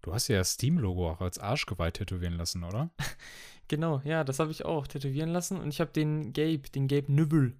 Du 0.00 0.12
hast 0.14 0.28
ja 0.28 0.38
das 0.38 0.52
Steam-Logo 0.52 1.10
auch 1.10 1.20
als 1.20 1.38
Arschgeweih 1.38 1.90
tätowieren 1.90 2.34
lassen, 2.34 2.64
oder? 2.64 2.90
Genau, 3.66 4.02
ja, 4.04 4.24
das 4.24 4.40
habe 4.40 4.50
ich 4.50 4.66
auch 4.66 4.86
tätowieren 4.86 5.30
lassen 5.30 5.58
und 5.58 5.70
ich 5.70 5.80
habe 5.80 5.90
den 5.90 6.34
Gabe, 6.34 6.68
den 6.74 6.86
Gabe 6.86 7.10
Nübbel, 7.10 7.56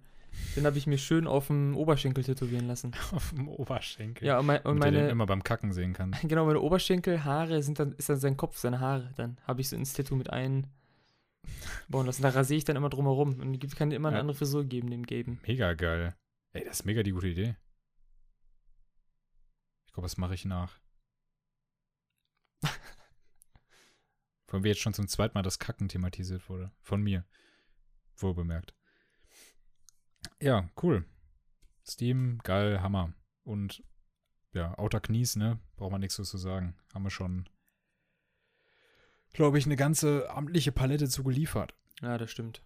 den 0.55 0.65
habe 0.67 0.77
ich 0.77 0.85
mir 0.85 0.99
schön 0.99 1.25
auf 1.25 1.47
dem 1.47 1.75
Oberschenkel 1.75 2.23
tätowieren 2.23 2.67
lassen. 2.67 2.91
Auf 3.11 3.31
dem 3.31 3.47
Oberschenkel. 3.47 4.27
Ja, 4.27 4.37
und, 4.37 4.45
mein, 4.45 4.61
und 4.61 4.75
du 4.77 4.83
den 4.83 4.93
meine, 4.93 5.09
immer 5.09 5.25
beim 5.25 5.43
Kacken 5.43 5.73
sehen 5.73 5.93
kannst. 5.93 6.21
genau, 6.27 6.45
meine 6.45 6.61
Oberschenkelhaare 6.61 7.63
sind 7.63 7.79
dann, 7.79 7.93
ist 7.93 8.09
dann 8.09 8.19
sein 8.19 8.37
Kopf, 8.37 8.57
seine 8.57 8.79
Haare. 8.79 9.11
Dann 9.15 9.37
habe 9.47 9.61
ich 9.61 9.69
so 9.69 9.75
ins 9.75 9.93
Tattoo 9.93 10.15
mit 10.15 10.29
einbauen 11.87 12.05
lassen. 12.05 12.21
Da 12.21 12.29
rasiere 12.29 12.57
ich 12.57 12.63
dann 12.65 12.75
immer 12.75 12.89
drumherum 12.89 13.39
und 13.39 13.63
es 13.63 13.75
kann 13.75 13.91
immer 13.91 14.09
eine 14.09 14.17
Ja. 14.17 14.21
andere 14.21 14.37
Frisur 14.37 14.65
geben, 14.65 14.89
dem 14.89 15.05
Gaben. 15.05 15.39
Mega 15.47 15.73
geil. 15.73 16.15
Ey, 16.53 16.63
das 16.65 16.79
ist 16.79 16.85
mega 16.85 17.03
die 17.03 17.11
gute 17.11 17.27
Idee. 17.27 17.55
Ich 19.87 19.93
glaube, 19.93 20.05
das 20.05 20.17
mache 20.17 20.33
ich 20.33 20.45
nach. 20.45 20.79
Von 24.47 24.63
wie 24.63 24.69
jetzt 24.69 24.81
schon 24.81 24.93
zum 24.93 25.07
zweiten 25.07 25.33
Mal 25.37 25.41
das 25.41 25.59
Kacken 25.59 25.87
thematisiert 25.89 26.47
wurde. 26.49 26.71
Von 26.81 27.01
mir. 27.01 27.25
Wohl 28.17 28.33
bemerkt. 28.33 28.73
Ja, 30.41 30.69
cool. 30.81 31.05
Steam, 31.85 32.39
geil, 32.43 32.81
Hammer. 32.81 33.13
Und 33.43 33.83
ja, 34.53 34.77
Outer 34.77 35.01
Knies, 35.01 35.35
ne? 35.35 35.59
Braucht 35.75 35.91
man 35.91 36.01
nichts 36.01 36.15
so 36.15 36.23
zu 36.23 36.37
sagen. 36.37 36.75
Haben 36.93 37.03
wir 37.03 37.09
schon, 37.09 37.49
glaube 39.35 39.57
ich, 39.57 39.65
eine 39.65 39.75
ganze 39.75 40.29
amtliche 40.29 40.71
Palette 40.71 41.07
zu 41.07 41.23
geliefert. 41.23 41.73
Ja, 42.01 42.17
das 42.17 42.31
stimmt. 42.31 42.61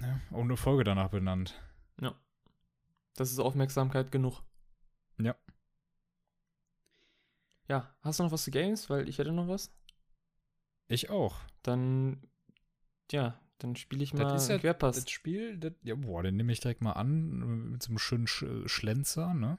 Ne? 0.00 0.20
Und 0.30 0.44
eine 0.44 0.56
Folge 0.56 0.84
danach 0.84 1.10
benannt. 1.10 1.54
Das 3.16 3.32
ist 3.32 3.38
Aufmerksamkeit 3.38 4.12
genug. 4.12 4.42
ja, 7.68 7.94
hast 8.02 8.20
du 8.20 8.24
noch 8.24 8.32
was 8.32 8.44
zu 8.44 8.50
Games? 8.50 8.88
Weil 8.90 9.08
ich 9.08 9.18
hätte 9.18 9.32
noch 9.32 9.48
was. 9.48 9.72
Ich 10.88 11.10
auch. 11.10 11.40
Dann, 11.62 12.22
ja, 13.10 13.40
dann 13.58 13.74
spiele 13.74 14.04
ich 14.04 14.14
mal 14.14 14.24
Das 14.24 14.44
ist 14.44 14.48
ja 14.48 14.58
Querpass. 14.58 14.96
das 14.96 15.10
Spiel, 15.10 15.58
das, 15.58 15.72
ja, 15.82 15.94
boah, 15.94 16.22
den 16.22 16.36
nehme 16.36 16.52
ich 16.52 16.60
direkt 16.60 16.82
mal 16.82 16.92
an, 16.92 17.70
mit 17.72 17.82
so 17.82 17.88
einem 17.88 17.98
schönen 17.98 18.26
Sch 18.26 18.44
Schlenzer, 18.66 19.34
ne? 19.34 19.58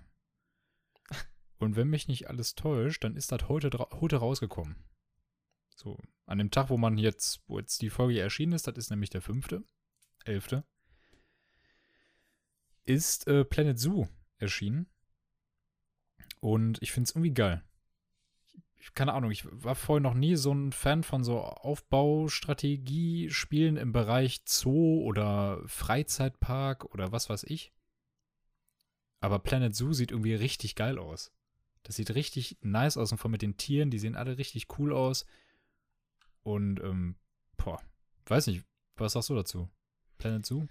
Und 1.60 1.76
wenn 1.76 1.90
mich 1.90 2.08
nicht 2.08 2.30
alles 2.30 2.56
täuscht, 2.56 3.04
dann 3.04 3.16
ist 3.16 3.32
das 3.32 3.50
heute, 3.50 3.70
heute 4.00 4.18
rausgekommen. 4.18 4.76
So, 5.78 5.98
an 6.26 6.40
dem 6.40 6.50
Tag, 6.50 6.72
wo 6.72 6.78
man 6.78 6.98
jetzt, 6.98 7.44
wo 7.48 7.60
jetzt 7.60 7.84
die 7.84 7.92
Folge 7.92 8.20
erschienen 8.20 8.54
ist, 8.54 8.66
das 8.68 8.78
ist 8.78 8.90
nämlich 8.90 9.12
der 9.12 9.22
fünfte, 9.22 9.64
elfte, 10.26 10.64
ist 12.84 13.28
äh, 13.28 13.46
Planet 13.46 13.78
Zoo 13.78 14.08
erschienen. 14.40 14.88
Und 16.40 16.82
ich 16.82 16.92
finde 16.92 17.08
es 17.08 17.12
irgendwie 17.12 17.36
geil. 17.36 17.64
Ich, 18.76 18.96
keine 18.96 19.14
Ahnung, 19.14 19.30
ich 19.30 19.46
war 19.52 19.76
vorher 19.76 20.02
noch 20.02 20.16
nie 20.16 20.36
so 20.36 20.52
ein 20.52 20.72
Fan 20.72 21.04
von 21.04 21.24
so 21.24 21.42
Aufbaustrategie-Spielen 21.42 23.78
im 23.78 23.92
Bereich 23.92 24.42
Zoo 24.46 25.04
oder 25.04 25.62
Freizeitpark 25.68 26.86
oder 26.86 27.12
was 27.12 27.30
weiß 27.30 27.44
ich. 27.44 27.72
Aber 29.20 29.38
Planet 29.38 29.76
Zoo 29.76 29.94
sieht 29.94 30.10
irgendwie 30.10 30.34
richtig 30.34 30.74
geil 30.74 30.98
aus. 30.98 31.32
Das 31.84 31.98
sieht 31.98 32.16
richtig 32.16 32.58
nice 32.62 32.98
aus 32.98 33.12
und 33.12 33.20
vor 33.20 33.26
allem 33.26 33.34
mit 33.34 33.44
den 33.44 33.58
Tieren, 33.58 33.92
die 33.92 34.00
sehen 34.00 34.16
alle 34.16 34.40
richtig 34.40 34.80
cool 34.80 34.92
aus. 34.92 35.28
Und, 36.48 36.80
ähm, 36.80 37.18
boah, 37.58 37.78
weiß 38.28 38.48
nicht, 38.48 38.64
was 38.96 39.12
sagst 39.12 39.28
du 39.28 39.36
dazu? 39.36 39.68
Planet 40.18 40.46
Zoo? 40.46 40.66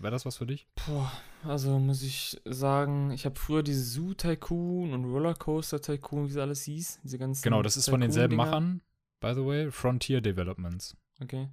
Wäre 0.00 0.10
das 0.10 0.26
was 0.26 0.36
für 0.36 0.46
dich? 0.46 0.66
Boah, 0.74 1.12
also 1.44 1.78
muss 1.78 2.02
ich 2.02 2.40
sagen, 2.44 3.12
ich 3.12 3.24
habe 3.24 3.38
früher 3.38 3.62
diese 3.62 3.84
Zoo 3.84 4.14
Tycoon 4.14 4.92
und 4.92 5.04
Rollercoaster 5.04 5.80
Tycoon, 5.80 6.26
wie 6.26 6.32
es 6.32 6.36
alles 6.38 6.64
hieß. 6.64 6.98
Diese 7.04 7.18
ganzen 7.18 7.40
Genau, 7.40 7.62
das 7.62 7.76
ist 7.76 7.88
von 7.88 8.00
denselben. 8.00 8.34
Machern, 8.34 8.82
by 9.20 9.32
the 9.32 9.46
way, 9.46 9.70
Frontier 9.70 10.20
Developments. 10.20 10.96
Okay. 11.20 11.48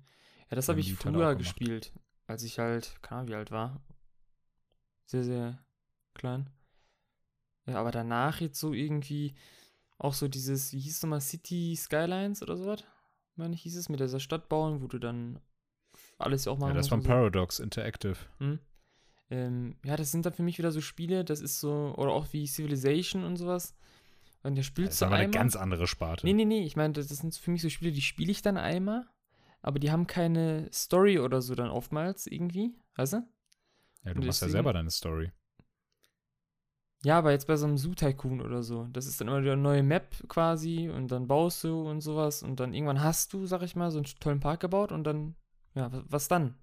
Ja, 0.49 0.55
das 0.55 0.67
habe 0.67 0.79
ich 0.79 0.95
früher 0.95 1.35
gespielt, 1.35 1.93
als 2.25 2.41
ich 2.41 2.57
halt, 2.57 2.99
keine 3.03 3.19
Ahnung, 3.19 3.29
wie 3.29 3.35
alt 3.35 3.51
war. 3.51 3.83
Sehr, 5.05 5.23
sehr 5.23 5.63
klein. 6.15 6.49
Ja, 7.67 7.75
aber 7.75 7.91
danach 7.91 8.41
jetzt 8.41 8.59
so 8.59 8.73
irgendwie 8.73 9.35
auch 9.99 10.15
so 10.15 10.27
dieses, 10.27 10.73
wie 10.73 10.79
hieß 10.79 10.95
es 10.95 11.03
nochmal, 11.03 11.21
City 11.21 11.75
Skylines 11.75 12.41
oder 12.41 12.57
sowas? 12.57 12.83
Meine 13.39 13.55
ich, 13.55 13.61
hieß 13.63 13.77
es, 13.77 13.89
mit 13.89 13.99
dieser 14.01 14.19
Stadt 14.19 14.49
bauen, 14.49 14.81
wo 14.81 14.87
du 14.87 14.99
dann 14.99 15.39
alles 16.17 16.47
auch 16.47 16.57
machen 16.57 16.71
Ja, 16.71 16.75
das 16.75 16.91
war 16.91 16.97
und 16.97 17.03
so. 17.03 17.07
Paradox 17.09 17.59
Interactive. 17.59 18.17
Hm? 18.39 18.59
Ähm, 19.31 19.75
ja, 19.85 19.95
das 19.95 20.11
sind 20.11 20.25
dann 20.25 20.33
für 20.33 20.43
mich 20.43 20.57
wieder 20.57 20.71
so 20.71 20.81
Spiele, 20.81 21.23
das 21.23 21.39
ist 21.39 21.59
so, 21.59 21.93
oder 21.97 22.11
auch 22.11 22.27
wie 22.33 22.45
Civilization 22.47 23.23
und 23.23 23.37
sowas. 23.37 23.75
Und 24.43 24.55
der 24.55 24.63
spielt 24.63 24.89
Das 24.89 24.95
ist 24.95 25.03
aber 25.03 25.15
eine 25.15 25.31
ganz 25.31 25.55
andere 25.55 25.87
Sparte. 25.87 26.25
Nee, 26.25 26.33
nee, 26.33 26.45
nee, 26.45 26.63
ich 26.65 26.75
meine, 26.75 26.93
das 26.93 27.07
das 27.07 27.19
sind 27.19 27.35
für 27.35 27.51
mich 27.51 27.61
so 27.61 27.69
Spiele, 27.69 27.91
die 27.91 28.01
spiele 28.01 28.31
ich 28.31 28.41
dann 28.41 28.57
einmal, 28.57 29.05
aber 29.61 29.79
die 29.79 29.91
haben 29.91 30.05
keine 30.07 30.69
Story 30.73 31.19
oder 31.19 31.41
so 31.41 31.55
dann 31.55 31.69
oftmals 31.69 32.27
irgendwie, 32.27 32.73
weißt 32.95 33.13
du? 33.13 33.17
Ja, 34.03 34.13
du 34.13 34.19
Und 34.19 34.25
machst 34.27 34.41
ja 34.41 34.47
deswegen- 34.47 34.51
selber 34.51 34.73
deine 34.73 34.91
Story. 34.91 35.31
Ja, 37.03 37.17
aber 37.17 37.31
jetzt 37.31 37.47
bei 37.47 37.55
so 37.55 37.65
einem 37.65 37.77
Zoo 37.77 37.93
Tycoon 37.95 38.41
oder 38.41 38.61
so, 38.61 38.85
das 38.91 39.05
ist 39.05 39.21
dann 39.21 39.29
immer 39.29 39.41
wieder 39.41 39.53
eine 39.53 39.61
neue 39.61 39.83
Map 39.83 40.15
quasi 40.27 40.89
und 40.89 41.07
dann 41.09 41.27
baust 41.27 41.63
du 41.63 41.89
und 41.89 42.01
sowas 42.01 42.43
und 42.43 42.59
dann 42.59 42.73
irgendwann 42.73 43.01
hast 43.01 43.31
du, 43.31 43.45
sag 43.45 43.61
ich 43.61 43.75
mal, 43.77 43.89
so 43.89 43.99
einen 43.99 44.05
tollen 44.19 44.41
Park 44.41 44.59
gebaut 44.59 44.91
und 44.91 45.05
dann, 45.05 45.35
ja, 45.75 45.91
wa- 45.93 46.03
was 46.09 46.27
dann? 46.27 46.55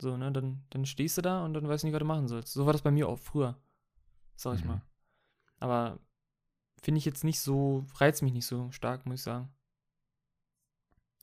So, 0.00 0.16
ne, 0.18 0.30
dann, 0.30 0.62
dann 0.70 0.84
stehst 0.84 1.16
du 1.16 1.22
da 1.22 1.42
und 1.44 1.54
dann 1.54 1.66
weißt 1.68 1.84
du 1.84 1.86
nicht, 1.86 1.94
was 1.94 2.00
du 2.00 2.04
machen 2.04 2.28
sollst. 2.28 2.52
So 2.52 2.66
war 2.66 2.72
das 2.74 2.82
bei 2.82 2.90
mir 2.90 3.08
auch 3.08 3.18
früher, 3.18 3.56
sag 4.36 4.56
ich 4.56 4.64
Mhm. 4.64 4.66
mal. 4.66 4.82
Aber 5.60 6.00
finde 6.82 6.98
ich 6.98 7.06
jetzt 7.06 7.24
nicht 7.24 7.40
so, 7.40 7.86
reizt 7.96 8.22
mich 8.22 8.32
nicht 8.34 8.46
so 8.46 8.70
stark, 8.72 9.06
muss 9.06 9.20
ich 9.20 9.24
sagen. 9.24 9.50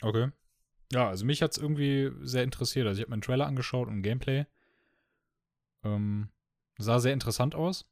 Okay. 0.01 0.29
Ja, 0.93 1.09
also 1.09 1.25
mich 1.25 1.41
hat 1.43 1.51
es 1.53 1.57
irgendwie 1.57 2.11
sehr 2.23 2.43
interessiert. 2.43 2.87
Also 2.87 2.99
ich 2.99 3.03
habe 3.03 3.11
mir 3.11 3.15
einen 3.15 3.21
Trailer 3.23 3.47
angeschaut 3.47 3.87
und 3.89 4.03
Gameplay. 4.03 4.45
Ähm, 5.85 6.29
sah 6.77 6.99
sehr 6.99 7.13
interessant 7.13 7.55
aus. 7.55 7.85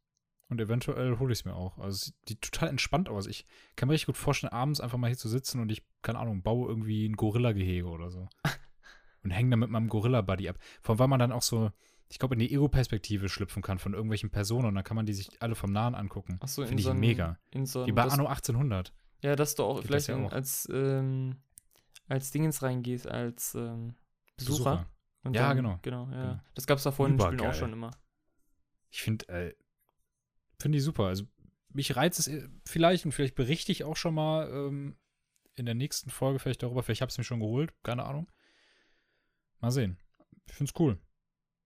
Und 0.54 0.62
eventuell 0.62 1.18
hole 1.18 1.34
ich 1.34 1.39
es 1.39 1.46
mir 1.46 1.56
auch. 1.56 1.80
Also 1.80 1.96
es 1.96 2.13
sieht 2.28 2.44
total 2.44 2.70
entspannt 2.70 3.10
aus. 3.10 3.26
Ich 3.26 3.48
kann 3.76 3.88
mir 3.88 3.94
richtig 3.94 4.06
gut 4.06 4.18
vorstellen, 4.18 4.54
abends 4.54 4.80
einfach 4.80 5.00
mal 5.00 5.08
hier 5.08 5.18
zu 5.18 5.28
sitzen 5.28 5.60
und 5.60 5.72
ich, 5.72 5.84
keine 6.04 6.20
Ahnung, 6.20 6.44
baue 6.44 6.70
irgendwie 6.70 7.10
ein 7.10 7.16
Gorilla-Gehege 7.16 7.88
oder 7.88 8.12
so. 8.12 8.30
und 9.24 9.32
hänge 9.32 9.50
dann 9.50 9.60
mit 9.60 9.72
meinem 9.72 9.88
Gorilla-Buddy 9.89 10.50
ab. 10.50 10.60
Vor 10.84 10.94
allem, 10.94 11.00
weil 11.00 11.08
man 11.08 11.20
dann 11.20 11.32
auch 11.32 11.42
so, 11.42 11.72
ich 12.08 12.20
glaube, 12.20 12.36
in 12.36 12.39
die 12.39 12.54
Ego-Perspektive 12.54 13.30
schlüpfen 13.30 13.63
kann 13.63 13.80
von 13.80 13.96
irgendwelchen 13.96 14.30
Personen 14.30 14.68
und 14.68 14.76
dann 14.76 14.84
kann 14.84 14.96
man 14.96 15.08
die 15.08 15.13
sich 15.13 15.42
alle 15.42 15.56
vom 15.56 15.72
Nahen 15.72 15.96
angucken. 15.96 16.38
Achso, 16.39 16.62
in 16.62 16.68
Finde 16.68 16.82
ich 16.82 16.86
so 16.86 16.94
mega. 16.94 17.39
So 17.63 17.88
Wie 17.88 17.92
bei 17.92 18.04
Anno 18.04 18.28
1800. 18.28 18.94
Ja, 19.24 19.36
dass 19.36 19.56
du 19.56 19.63
auch 19.63 19.78
Geht 19.78 19.88
vielleicht 19.88 20.10
das 20.10 20.16
ja 20.16 20.24
auch. 20.24 20.32
als, 20.32 20.70
ähm, 20.72 21.38
als 22.10 22.30
Dingens 22.30 22.62
reingehst, 22.62 23.08
als 23.08 23.56
ähm, 23.56 23.96
Besucher. 24.38 24.86
Und 25.24 25.36
Ja, 25.36 25.48
dann, 25.48 25.58
genau. 25.58 25.80
Genau, 25.82 26.10
ja. 26.12 26.22
Genau. 26.22 26.39
Das 26.54 26.68
gab 26.68 26.78
es 26.78 26.84
da 26.84 26.92
vorhin 26.92 27.16
in 27.16 27.18
den 27.18 27.26
Spielen 27.26 27.50
auch 27.50 27.56
schon 27.56 27.74
immer. 27.74 27.89
Ich 28.92 29.02
finde, 29.02 29.28
äh, 29.30 29.56
finde 30.60 30.78
ich 30.78 30.84
super. 30.84 31.06
Also 31.06 31.26
mich 31.70 31.96
reizt 31.96 32.20
es 32.20 32.28
äh, 32.28 32.48
vielleicht 32.66 33.06
und 33.06 33.12
vielleicht 33.12 33.36
berichte 33.36 33.72
ich 33.72 33.84
auch 33.84 33.98
schon 33.98 34.13
mal 34.13 34.50
ähm, 34.50 34.96
in 35.56 35.66
der 35.66 35.76
nächsten 35.76 36.10
Folge 36.10 36.39
vielleicht 36.39 36.63
darüber. 36.63 36.84
Vielleicht 36.84 37.02
habe 37.02 37.10
ich 37.10 37.13
es 37.13 37.18
mir 37.18 37.24
schon 37.24 37.39
geholt, 37.39 37.74
keine 37.84 38.04
Ahnung. 38.06 38.32
Mal 39.60 39.72
sehen. 39.72 39.98
Ich 40.48 40.54
finde 40.54 40.72
es 40.74 40.80
cool. 40.80 41.00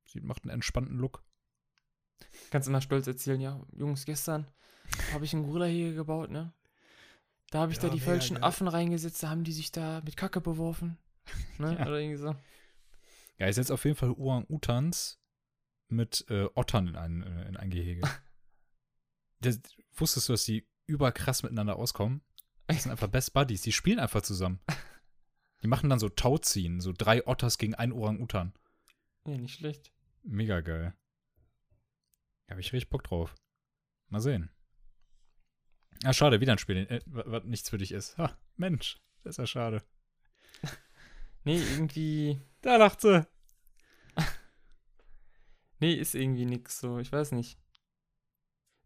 Sie 0.06 0.22
macht 0.22 0.44
einen 0.44 0.52
entspannten 0.52 0.98
Look. 0.98 1.24
Kannst 2.52 2.68
immer 2.68 2.82
stolz 2.82 3.08
erzählen, 3.08 3.40
ja, 3.40 3.62
Jungs, 3.74 4.06
gestern 4.06 4.48
habe 5.14 5.26
ich 5.26 5.34
einen 5.34 5.44
Gorilla-Hege 5.44 5.96
gebaut, 5.96 6.32
ne? 6.32 6.54
Da 7.52 7.60
habe 7.60 7.72
ich 7.72 7.80
da 7.80 7.88
Ja, 7.88 7.94
die 7.94 8.00
mega 8.00 8.12
falschen. 8.12 8.44
Affen 8.44 8.68
reingesetzt, 8.68 9.24
da 9.24 9.30
haben 9.30 9.44
die 9.44 9.52
sich 9.52 9.72
da 9.72 10.02
mit 10.02 10.18
Kacke 10.18 10.42
beworfen. 10.42 10.98
Ne? 11.58 11.76
Ja. 11.78 11.88
Oder 11.88 12.00
irgendwie 12.00 12.18
so. 12.18 12.36
Ja, 13.38 13.48
ist 13.48 13.58
jetzt 13.58 13.72
auf 13.72 13.84
jeden 13.84 13.98
Fall 13.98 14.12
Orang-Utans 14.12 15.20
mit 15.90 16.26
äh, 16.30 16.48
Ottern 16.56 16.88
in 16.88 16.96
ein, 16.96 17.24
äh, 17.24 17.48
in 17.48 17.58
ein 17.58 17.70
Gehege. 17.70 18.02
das, 19.40 19.60
wusstest 19.94 20.30
du, 20.30 20.34
dass 20.34 20.46
die 20.46 20.68
überkrass 20.86 21.44
miteinander 21.44 21.76
auskommen? 21.76 22.22
Das 22.68 22.84
sind 22.84 22.92
einfach 22.92 23.08
Best 23.08 23.34
Buddies. 23.34 23.62
Die 23.62 23.72
spielen 23.72 24.00
einfach 24.00 24.22
zusammen. 24.22 24.60
Die 25.64 25.68
machen 25.68 25.90
dann 25.90 26.00
so 26.00 26.10
Tauziehen, 26.10 26.82
so 26.82 26.94
drei 26.96 27.26
Otters 27.26 27.58
gegen 27.58 27.74
einen 27.74 27.92
Orang-Utan. 27.92 28.54
Ja, 29.26 29.38
nicht 29.38 29.56
schlecht. 29.56 29.92
Mega 30.22 30.62
geil. 30.62 30.94
Da 32.46 32.52
habe 32.52 32.62
ich 32.62 32.72
richtig 32.74 32.90
Bock 32.90 33.04
drauf. 33.04 33.34
Mal 34.10 34.22
sehen. 34.22 34.52
Ah, 36.04 36.14
schade, 36.14 36.40
wieder 36.42 36.52
ein 36.52 36.60
Spiel, 36.60 36.78
äh, 36.90 37.02
was 37.06 37.44
nichts 37.44 37.70
für 37.70 37.78
dich 37.78 37.92
ist. 37.92 38.18
Ha, 38.18 38.38
Mensch, 38.56 39.00
das 39.24 39.32
ist 39.32 39.38
ja 39.38 39.48
schade. 39.48 39.84
Nee, 41.44 41.62
irgendwie. 41.62 42.42
Da 42.62 42.76
lacht 42.76 43.00
sie. 43.00 43.26
Nee, 45.80 45.94
ist 45.94 46.14
irgendwie 46.14 46.46
nix 46.46 46.80
so. 46.80 47.00
Ich 47.00 47.12
weiß 47.12 47.32
nicht. 47.32 47.58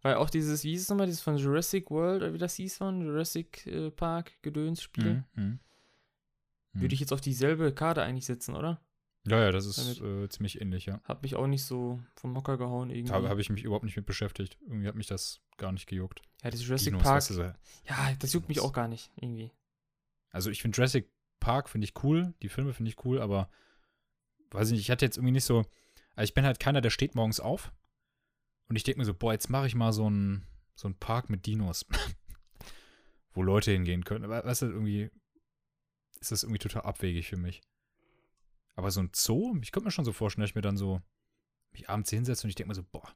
Weil 0.01 0.15
auch 0.15 0.29
dieses, 0.29 0.63
wie 0.63 0.71
hieß 0.71 0.81
es 0.83 0.89
nochmal, 0.89 1.05
dieses 1.05 1.21
von 1.21 1.37
Jurassic 1.37 1.91
World, 1.91 2.23
oder 2.23 2.33
wie 2.33 2.37
das 2.39 2.55
hieß 2.55 2.77
von 2.77 3.01
Jurassic 3.01 3.67
äh, 3.67 3.91
Park 3.91 4.31
Gedöns-Spiel, 4.41 5.23
Mhm. 5.35 5.59
Mhm. 6.73 6.81
würde 6.81 6.93
ich 6.93 6.99
jetzt 7.01 7.13
auf 7.13 7.21
dieselbe 7.21 7.73
Karte 7.73 8.01
eigentlich 8.01 8.25
setzen, 8.25 8.55
oder? 8.55 8.81
Ja, 9.27 9.39
ja, 9.39 9.51
das 9.51 9.65
ist 9.67 10.01
äh, 10.01 10.27
ziemlich 10.29 10.59
ähnlich, 10.59 10.87
ja. 10.87 10.99
Hat 11.03 11.21
mich 11.21 11.35
auch 11.35 11.45
nicht 11.45 11.63
so 11.63 11.99
vom 12.15 12.35
Hocker 12.35 12.57
gehauen 12.57 12.89
irgendwie. 12.89 13.11
Da 13.11 13.29
habe 13.29 13.39
ich 13.41 13.51
mich 13.51 13.63
überhaupt 13.63 13.85
nicht 13.85 13.95
mit 13.95 14.07
beschäftigt. 14.07 14.57
Irgendwie 14.61 14.87
hat 14.87 14.95
mich 14.95 15.05
das 15.05 15.41
gar 15.57 15.71
nicht 15.71 15.85
gejuckt. 15.85 16.23
ja, 16.43 16.49
das 16.49 16.65
Jurassic 16.65 16.87
Dinos, 16.93 17.03
Park. 17.03 17.17
weißt 17.17 17.29
du. 17.31 17.55
Ja, 17.87 18.13
das 18.17 18.33
juckt 18.33 18.49
mich 18.49 18.59
auch 18.61 18.73
gar 18.73 18.87
nicht, 18.87 19.11
irgendwie. 19.17 19.51
Also 20.31 20.49
ich 20.49 20.61
finde 20.63 20.75
Jurassic 20.77 21.07
Park 21.39 21.69
finde 21.69 21.85
ich 21.85 21.93
cool, 22.03 22.33
die 22.41 22.49
Filme 22.49 22.73
finde 22.73 22.89
ich 22.89 23.05
cool, 23.05 23.21
aber 23.21 23.49
weiß 24.51 24.67
ich 24.69 24.71
nicht, 24.73 24.81
ich 24.81 24.89
hatte 24.91 25.05
jetzt 25.05 25.17
irgendwie 25.17 25.33
nicht 25.33 25.43
so, 25.45 25.59
also 26.15 26.23
ich 26.23 26.33
bin 26.33 26.45
halt 26.45 26.59
keiner, 26.59 26.81
der 26.81 26.89
steht 26.89 27.13
morgens 27.13 27.39
auf 27.39 27.71
und 28.71 28.77
ich 28.77 28.83
denke 28.83 28.99
mir 28.99 29.05
so, 29.05 29.13
boah, 29.13 29.33
jetzt 29.33 29.49
mache 29.49 29.67
ich 29.67 29.75
mal 29.75 29.91
so 29.91 30.05
einen 30.05 30.47
so 30.75 30.87
einen 30.87 30.97
Park 30.97 31.29
mit 31.29 31.45
Dinos, 31.45 31.85
wo 33.33 33.43
Leute 33.43 33.69
hingehen 33.73 34.05
können. 34.05 34.23
Aber 34.23 34.45
weißt 34.45 34.61
du, 34.61 34.67
irgendwie 34.67 35.11
ist 36.21 36.31
das 36.31 36.43
irgendwie 36.43 36.59
total 36.59 36.83
abwegig 36.83 37.27
für 37.27 37.35
mich. 37.35 37.61
Aber 38.75 38.89
so 38.89 39.01
ein 39.01 39.11
Zoo, 39.13 39.57
ich 39.61 39.73
könnte 39.73 39.87
mir 39.87 39.91
schon 39.91 40.05
so 40.05 40.13
vorstellen, 40.13 40.43
dass 40.43 40.51
ich 40.51 40.55
mir 40.55 40.61
dann 40.61 40.77
so 40.77 41.01
mich 41.73 41.89
abends 41.89 42.11
hinsetze 42.11 42.47
und 42.47 42.49
ich 42.49 42.55
denke 42.55 42.69
mir 42.69 42.75
so, 42.75 42.83
boah, 42.83 43.13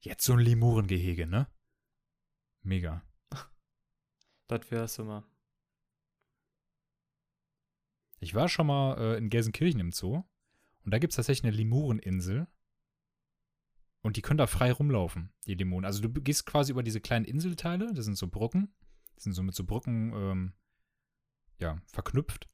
jetzt 0.00 0.24
so 0.24 0.32
ein 0.32 0.38
Lemurengehege, 0.38 1.26
ne? 1.26 1.46
Mega. 2.62 3.04
Das 4.46 4.70
wär's 4.70 4.98
immer. 4.98 5.28
Ich 8.20 8.34
war 8.34 8.48
schon 8.48 8.68
mal 8.68 8.96
äh, 8.96 9.18
in 9.18 9.28
Gelsenkirchen 9.28 9.80
im 9.80 9.92
Zoo 9.92 10.24
und 10.82 10.94
da 10.94 10.98
gibt 10.98 11.12
es 11.12 11.16
tatsächlich 11.16 11.44
eine 11.44 11.56
Lemureninsel. 11.58 12.46
Und 14.04 14.18
die 14.18 14.22
können 14.22 14.36
da 14.36 14.46
frei 14.46 14.70
rumlaufen, 14.70 15.32
die 15.46 15.54
Lemuren. 15.54 15.86
Also 15.86 16.02
du 16.02 16.10
gehst 16.10 16.44
quasi 16.44 16.72
über 16.72 16.82
diese 16.82 17.00
kleinen 17.00 17.24
Inselteile, 17.24 17.90
das 17.94 18.04
sind 18.04 18.18
so 18.18 18.28
Brücken, 18.28 18.68
die 19.16 19.22
sind 19.22 19.32
so 19.32 19.42
mit 19.42 19.54
so 19.54 19.64
Brücken, 19.64 20.12
ähm, 20.14 20.52
ja, 21.58 21.80
verknüpft. 21.86 22.46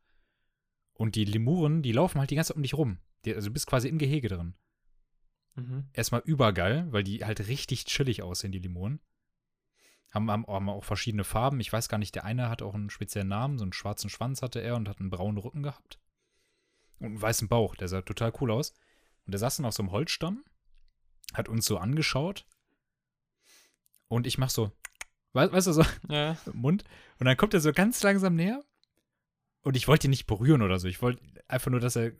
Und 0.92 1.16
die 1.16 1.24
Lemuren, 1.24 1.82
die 1.82 1.90
laufen 1.90 2.20
halt 2.20 2.30
die 2.30 2.36
ganze 2.36 2.52
Zeit 2.52 2.56
um 2.56 2.62
dich 2.62 2.74
rum. 2.74 2.98
Die, 3.24 3.34
also 3.34 3.48
du 3.48 3.52
bist 3.52 3.66
quasi 3.66 3.88
im 3.88 3.98
Gehege 3.98 4.28
drin. 4.28 4.54
Mhm. 5.56 5.88
Erstmal 5.92 6.20
übergeil, 6.24 6.86
weil 6.92 7.02
die 7.02 7.24
halt 7.24 7.48
richtig 7.48 7.84
chillig 7.84 8.22
aussehen, 8.22 8.52
die 8.52 8.60
Lemuren. 8.60 9.00
Haben, 10.12 10.30
haben, 10.30 10.46
haben 10.46 10.68
auch 10.68 10.84
verschiedene 10.84 11.24
Farben. 11.24 11.58
Ich 11.58 11.72
weiß 11.72 11.88
gar 11.88 11.98
nicht, 11.98 12.14
der 12.14 12.24
eine 12.24 12.48
hat 12.48 12.62
auch 12.62 12.74
einen 12.74 12.90
speziellen 12.90 13.28
Namen. 13.28 13.58
So 13.58 13.64
einen 13.64 13.72
schwarzen 13.72 14.08
Schwanz 14.08 14.40
hatte 14.40 14.60
er 14.60 14.76
und 14.76 14.88
hat 14.88 15.00
einen 15.00 15.10
braunen 15.10 15.38
Rücken 15.38 15.64
gehabt. 15.64 15.98
Und 17.00 17.06
einen 17.06 17.22
weißen 17.22 17.48
Bauch. 17.48 17.74
Der 17.74 17.88
sah 17.88 18.02
total 18.02 18.32
cool 18.40 18.52
aus. 18.52 18.72
Und 19.26 19.32
der 19.32 19.40
saß 19.40 19.56
dann 19.56 19.66
auf 19.66 19.74
so 19.74 19.82
einem 19.82 19.90
Holzstamm, 19.90 20.44
hat 21.32 21.48
uns 21.48 21.66
so 21.66 21.78
angeschaut. 21.78 22.46
Und 24.08 24.26
ich 24.26 24.38
mach 24.38 24.50
so, 24.50 24.72
weißt, 25.32 25.52
weißt 25.52 25.66
du, 25.68 25.72
so 25.72 25.84
Ja. 26.08 26.36
Mund. 26.52 26.84
Und 27.18 27.26
dann 27.26 27.36
kommt 27.36 27.54
er 27.54 27.60
so 27.60 27.72
ganz 27.72 28.02
langsam 28.02 28.34
näher. 28.34 28.64
Und 29.62 29.76
ich 29.76 29.88
wollte 29.88 30.06
ihn 30.06 30.10
nicht 30.10 30.26
berühren 30.26 30.62
oder 30.62 30.78
so. 30.78 30.88
Ich 30.88 31.02
wollte 31.02 31.22
einfach 31.48 31.70
nur, 31.70 31.80
dass 31.80 31.96
er. 31.96 32.12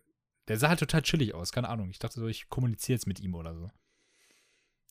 Der 0.49 0.59
sah 0.59 0.69
halt 0.69 0.81
total 0.81 1.03
chillig 1.03 1.35
aus, 1.35 1.53
keine 1.53 1.69
Ahnung. 1.69 1.91
Ich 1.91 1.99
dachte 1.99 2.19
so, 2.19 2.27
ich 2.27 2.49
kommuniziere 2.49 2.97
jetzt 2.97 3.07
mit 3.07 3.21
ihm 3.21 3.35
oder 3.35 3.55
so. 3.55 3.71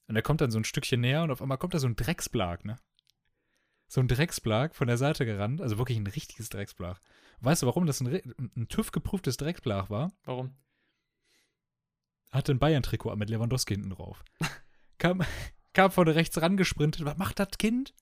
Und 0.07 0.15
er 0.15 0.21
kommt 0.21 0.41
dann 0.41 0.51
so 0.51 0.59
ein 0.59 0.63
Stückchen 0.63 1.01
näher 1.01 1.23
und 1.23 1.31
auf 1.31 1.41
einmal 1.41 1.57
kommt 1.57 1.73
da 1.73 1.79
so 1.79 1.87
ein 1.87 1.95
Drecksblag, 1.95 2.65
ne? 2.65 2.79
So 3.87 3.99
ein 3.99 4.07
Drecksblag 4.07 4.75
von 4.75 4.87
der 4.87 4.97
Seite 4.97 5.25
gerannt, 5.25 5.61
also 5.61 5.77
wirklich 5.77 5.97
ein 5.97 6.07
richtiges 6.07 6.49
Drecksblag. 6.49 7.01
Weißt 7.41 7.61
du, 7.61 7.67
warum 7.67 7.85
das 7.85 7.99
ein, 7.99 8.07
ein 8.55 8.67
TÜV-geprüftes 8.69 9.37
Drecksblag 9.37 9.89
war? 9.89 10.11
Warum? 10.23 10.55
Hatte 12.31 12.53
ein 12.53 12.59
Bayern-Trikot 12.59 13.15
mit 13.15 13.29
Lewandowski 13.29 13.75
hinten 13.75 13.89
drauf. 13.89 14.23
kam, 14.97 15.23
kam 15.73 15.91
von 15.91 16.07
rechts 16.07 16.41
rangesprintet. 16.41 17.05
Was 17.05 17.17
macht 17.17 17.39
das 17.39 17.49
Kind? 17.57 17.93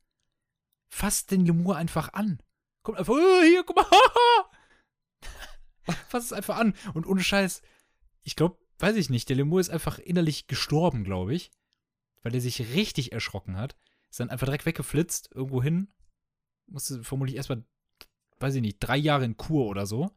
Fasst 0.89 1.31
den 1.31 1.45
Lemur 1.45 1.77
einfach 1.77 2.13
an. 2.13 2.41
Kommt 2.83 2.97
einfach, 2.97 3.13
"Oh, 3.13 3.41
hier, 3.41 3.63
guck 3.63 3.75
mal. 3.75 3.85
Fasst 6.09 6.27
es 6.27 6.33
einfach 6.33 6.57
an. 6.57 6.73
Und 6.93 7.05
ohne 7.05 7.23
Scheiß, 7.23 7.61
ich 8.23 8.35
glaube, 8.35 8.57
weiß 8.79 8.95
ich 8.97 9.09
nicht, 9.09 9.29
der 9.29 9.37
Lemur 9.37 9.59
ist 9.59 9.69
einfach 9.69 9.99
innerlich 9.99 10.47
gestorben, 10.47 11.03
glaube 11.03 11.33
ich. 11.33 11.51
Weil 12.23 12.33
der 12.33 12.41
sich 12.41 12.73
richtig 12.73 13.13
erschrocken 13.13 13.57
hat. 13.57 13.77
Ist 14.09 14.19
dann 14.19 14.29
einfach 14.29 14.47
direkt 14.47 14.65
weggeflitzt, 14.65 15.29
irgendwo 15.33 15.63
hin. 15.63 15.93
Musste 16.65 17.03
vermutlich 17.03 17.37
erstmal, 17.37 17.65
weiß 18.39 18.55
ich 18.55 18.61
nicht, 18.61 18.79
drei 18.79 18.97
Jahre 18.97 19.25
in 19.25 19.37
Kur 19.37 19.67
oder 19.67 19.85
so. 19.85 20.11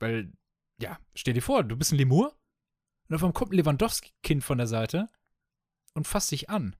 Weil, 0.00 0.32
ja, 0.78 0.98
stell 1.14 1.34
dir 1.34 1.42
vor, 1.42 1.62
du 1.62 1.76
bist 1.76 1.92
ein 1.92 1.98
Lemur 1.98 2.36
und 3.08 3.14
einmal 3.16 3.32
kommt 3.32 3.52
ein 3.52 3.56
Lewandowski-Kind 3.56 4.42
von 4.42 4.58
der 4.58 4.66
Seite 4.66 5.08
und 5.94 6.06
fasst 6.06 6.30
dich 6.30 6.50
an. 6.50 6.76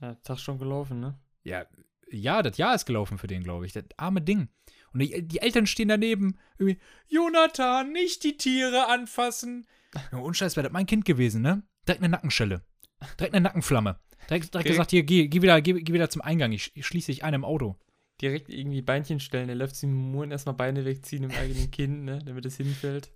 Ja, 0.00 0.14
Tag 0.16 0.38
schon 0.38 0.58
gelaufen, 0.58 1.00
ne? 1.00 1.18
Ja, 1.44 1.66
ja, 2.10 2.42
das 2.42 2.56
Jahr 2.58 2.74
ist 2.74 2.86
gelaufen 2.86 3.18
für 3.18 3.26
den, 3.28 3.42
glaube 3.44 3.66
ich. 3.66 3.72
Das 3.72 3.84
arme 3.96 4.20
Ding. 4.20 4.48
Und 4.92 5.00
die, 5.00 5.26
die 5.26 5.38
Eltern 5.40 5.66
stehen 5.66 5.88
daneben. 5.88 6.36
Irgendwie, 6.58 6.80
Jonathan, 7.08 7.92
nicht 7.92 8.24
die 8.24 8.36
Tiere 8.36 8.88
anfassen. 8.88 9.66
Ja, 10.10 10.18
unscheiß 10.18 10.56
wäre 10.56 10.64
das 10.64 10.72
mein 10.72 10.86
Kind 10.86 11.04
gewesen, 11.04 11.42
ne? 11.42 11.62
Direkt 11.86 12.02
eine 12.02 12.10
Nackenschelle. 12.10 12.62
Direkt 13.18 13.34
eine 13.34 13.42
Nackenflamme. 13.44 14.00
Direkt, 14.28 14.30
direkt 14.30 14.54
Direkt- 14.54 14.68
gesagt, 14.68 14.90
hier, 14.90 15.02
geh, 15.04 15.28
geh, 15.28 15.42
wieder, 15.42 15.60
geh, 15.62 15.74
geh 15.74 15.92
wieder 15.92 16.10
zum 16.10 16.22
Eingang. 16.22 16.52
Ich, 16.52 16.72
ich 16.74 16.86
schließe 16.86 17.12
dich 17.12 17.22
ein 17.24 17.34
im 17.34 17.44
Auto. 17.44 17.76
Direkt 18.20 18.48
irgendwie 18.48 18.82
Beinchen 18.82 19.20
stellen. 19.20 19.46
Der 19.46 19.56
läuft 19.56 19.76
zum 19.76 19.92
Muren 19.92 20.30
erstmal 20.30 20.54
Beine 20.56 20.84
wegziehen 20.84 21.22
im 21.24 21.30
eigenen 21.30 21.70
Kind, 21.70 22.04
ne? 22.04 22.18
Damit 22.24 22.44
es 22.44 22.56
hinfällt. 22.56 23.12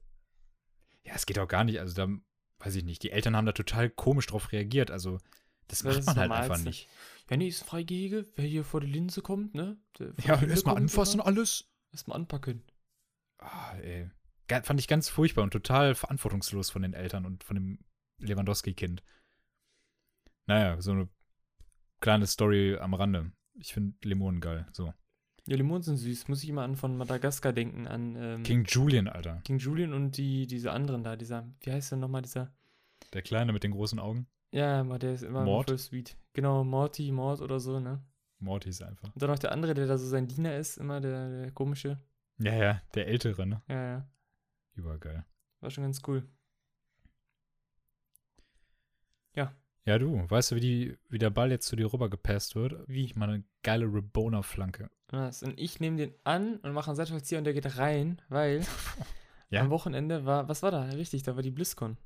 Ja, 1.05 1.15
es 1.15 1.27
geht 1.27 1.39
auch 1.39 1.49
gar 1.49 1.65
nicht. 1.65 1.81
Also 1.81 1.95
da, 1.95 2.09
weiß 2.59 2.75
ich 2.77 2.85
nicht. 2.85 3.03
Die 3.03 3.11
Eltern 3.11 3.37
haben 3.37 3.47
da 3.47 3.53
total 3.53 3.91
komisch 3.91 4.27
drauf 4.27 4.53
reagiert. 4.53 4.91
Also, 4.91 5.19
das 5.69 5.81
Das 5.81 5.85
macht 5.85 6.07
man 6.07 6.17
halt 6.17 6.33
einfach 6.33 6.59
nicht. 6.59 6.89
Ja, 7.31 7.37
nee, 7.37 7.49
ist 7.49 7.63
ein 7.63 7.67
Freigehege. 7.67 8.27
Wer 8.37 8.47
hier 8.47 8.65
vor 8.65 8.81
die 8.81 8.87
Linse 8.87 9.23
kommt, 9.23 9.55
ne? 9.55 9.79
Ja, 10.23 10.43
erstmal 10.43 10.77
anfassen, 10.77 11.21
oder? 11.21 11.29
alles. 11.29 11.71
Erstmal 11.93 12.19
anpacken. 12.19 12.63
Ah, 13.39 13.77
ey. 13.77 14.11
Fand 14.63 14.81
ich 14.81 14.89
ganz 14.89 15.09
furchtbar 15.09 15.43
und 15.43 15.53
total 15.53 15.95
verantwortungslos 15.95 16.71
von 16.71 16.83
den 16.83 16.93
Eltern 16.93 17.25
und 17.25 17.45
von 17.45 17.57
dem 17.57 17.79
Lewandowski-Kind. 18.19 19.03
Naja, 20.47 20.81
so 20.83 20.93
eine 20.93 21.09
kleine 22.01 22.27
Story 22.27 22.77
am 22.77 22.93
Rande. 22.95 23.33
Ich 23.55 23.73
finde 23.73 23.97
Limonen 24.03 24.41
geil. 24.41 24.67
So. 24.73 24.93
Ja, 25.47 25.57
Limonen 25.57 25.83
sind 25.83 25.97
süß. 25.99 26.29
Muss 26.29 26.43
ich 26.43 26.49
immer 26.49 26.63
an 26.63 26.75
von 26.77 26.97
Madagaskar 26.97 27.53
denken, 27.53 27.87
an 27.87 28.17
ähm, 28.17 28.43
King 28.45 28.65
Julian, 28.67 29.09
Alter. 29.09 29.41
King 29.45 29.59
Julian 29.59 29.93
und 29.93 30.17
die, 30.17 30.47
diese 30.47 30.73
anderen 30.73 31.05
da, 31.05 31.17
dieser, 31.17 31.47
wie 31.61 31.73
heißt 31.73 31.91
der 31.93 31.99
nochmal, 31.99 32.23
dieser, 32.23 32.51
Der 33.13 33.23
Kleine 33.23 33.53
mit 33.53 33.63
den 33.63 33.73
großen 33.73 33.99
Augen. 33.99 34.27
ja, 34.53 34.81
aber 34.81 34.99
der 34.99 35.13
ist 35.15 35.23
immer 35.23 35.45
Mord? 35.45 35.69
voll 35.69 35.79
sweet. 35.79 36.17
Genau, 36.33 36.65
Morty, 36.65 37.13
Mord 37.13 37.41
oder 37.43 37.61
so, 37.61 37.79
ne? 37.79 38.03
Morty 38.39 38.71
ist 38.71 38.83
einfach. 38.83 39.13
Und 39.13 39.23
dann 39.23 39.31
noch 39.31 39.39
der 39.39 39.53
andere, 39.53 39.75
der 39.75 39.87
da 39.87 39.99
so 39.99 40.07
sein 40.07 40.27
Diener 40.29 40.57
ist, 40.57 40.79
immer 40.79 41.01
der, 41.01 41.29
der 41.43 41.51
komische. 41.53 42.01
Ja, 42.39 42.55
ja, 42.55 42.83
der 42.95 43.07
Ältere, 43.07 43.47
ne? 43.47 43.63
Ja, 43.69 43.85
ja, 43.91 44.09
Übergeil. 44.75 45.25
war 45.61 45.71
schon 45.71 45.85
ganz 45.85 46.01
cool. 46.07 46.27
Ja, 49.87 49.99
du, 49.99 50.25
weißt 50.31 50.51
du, 50.53 50.57
wie, 50.57 50.61
die, 50.61 50.99
wie 51.11 51.19
der 51.19 51.29
Ball 51.29 51.51
jetzt 51.51 51.67
zu 51.67 51.77
dir 51.77 51.93
rüber 51.93 52.09
gepasst 52.09 52.55
wird? 52.57 52.89
Wie? 52.89 53.05
Ich 53.05 53.17
meine, 53.17 53.45
geile 53.63 53.85
Rebona-Flanke. 53.85 54.89
Was? 55.09 55.43
Und 55.43 55.59
ich 55.61 55.81
nehme 55.81 55.97
den 55.97 56.15
an 56.25 56.57
und 56.59 56.73
mache 56.73 56.89
einen 56.91 56.97
Seitfallzieher 56.97 57.39
und 57.39 57.45
der 57.45 57.55
geht 57.55 57.77
rein, 57.79 58.21
weil 58.29 58.65
Ja. 59.51 59.61
am 59.61 59.71
Wochenende 59.71 60.25
war, 60.25 60.49
was 60.49 60.63
war 60.63 60.71
da? 60.71 60.83
Richtig, 60.85 61.23
da 61.23 61.37
war 61.37 61.43
die 61.43 61.51
BlizzCon. 61.51 61.97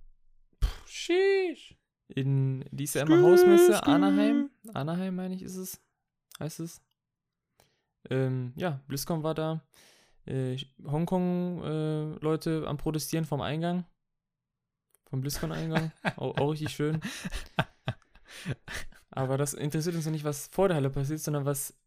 Sheesh. 0.87 1.77
In, 2.09 2.65
die 2.71 2.85
ist 2.85 2.95
ja 2.95 3.03
immer 3.03 3.23
Hausmesse. 3.23 3.83
Anaheim. 3.87 4.51
Anaheim, 4.75 5.15
meine 5.15 5.35
ich, 5.35 5.43
ist 5.43 5.57
es. 5.57 5.81
Heißt 6.41 6.61
es. 6.61 6.83
Ähm, 8.11 8.53
ja, 8.57 8.81
BlizzCon 8.87 9.23
war 9.23 9.35
da. 9.35 9.63
Äh, 10.27 10.57
Hongkong-Leute 10.85 12.65
am 12.67 12.77
Protestieren 12.77 13.25
vom 13.25 13.41
Eingang. 13.41 13.87
Vom 15.09 15.21
BlizzCon-Eingang. 15.21 15.93
auch, 16.17 16.37
auch 16.39 16.51
richtig 16.51 16.71
schön. 16.71 17.01
Aber 19.11 19.39
das 19.39 19.55
interessiert 19.55 19.97
uns 19.97 20.05
ja 20.05 20.11
nicht, 20.11 20.25
was 20.25 20.49
vor 20.49 20.69
der 20.69 20.77
Halle 20.77 20.91
passiert, 20.91 21.21
sondern 21.21 21.45
was 21.45 21.78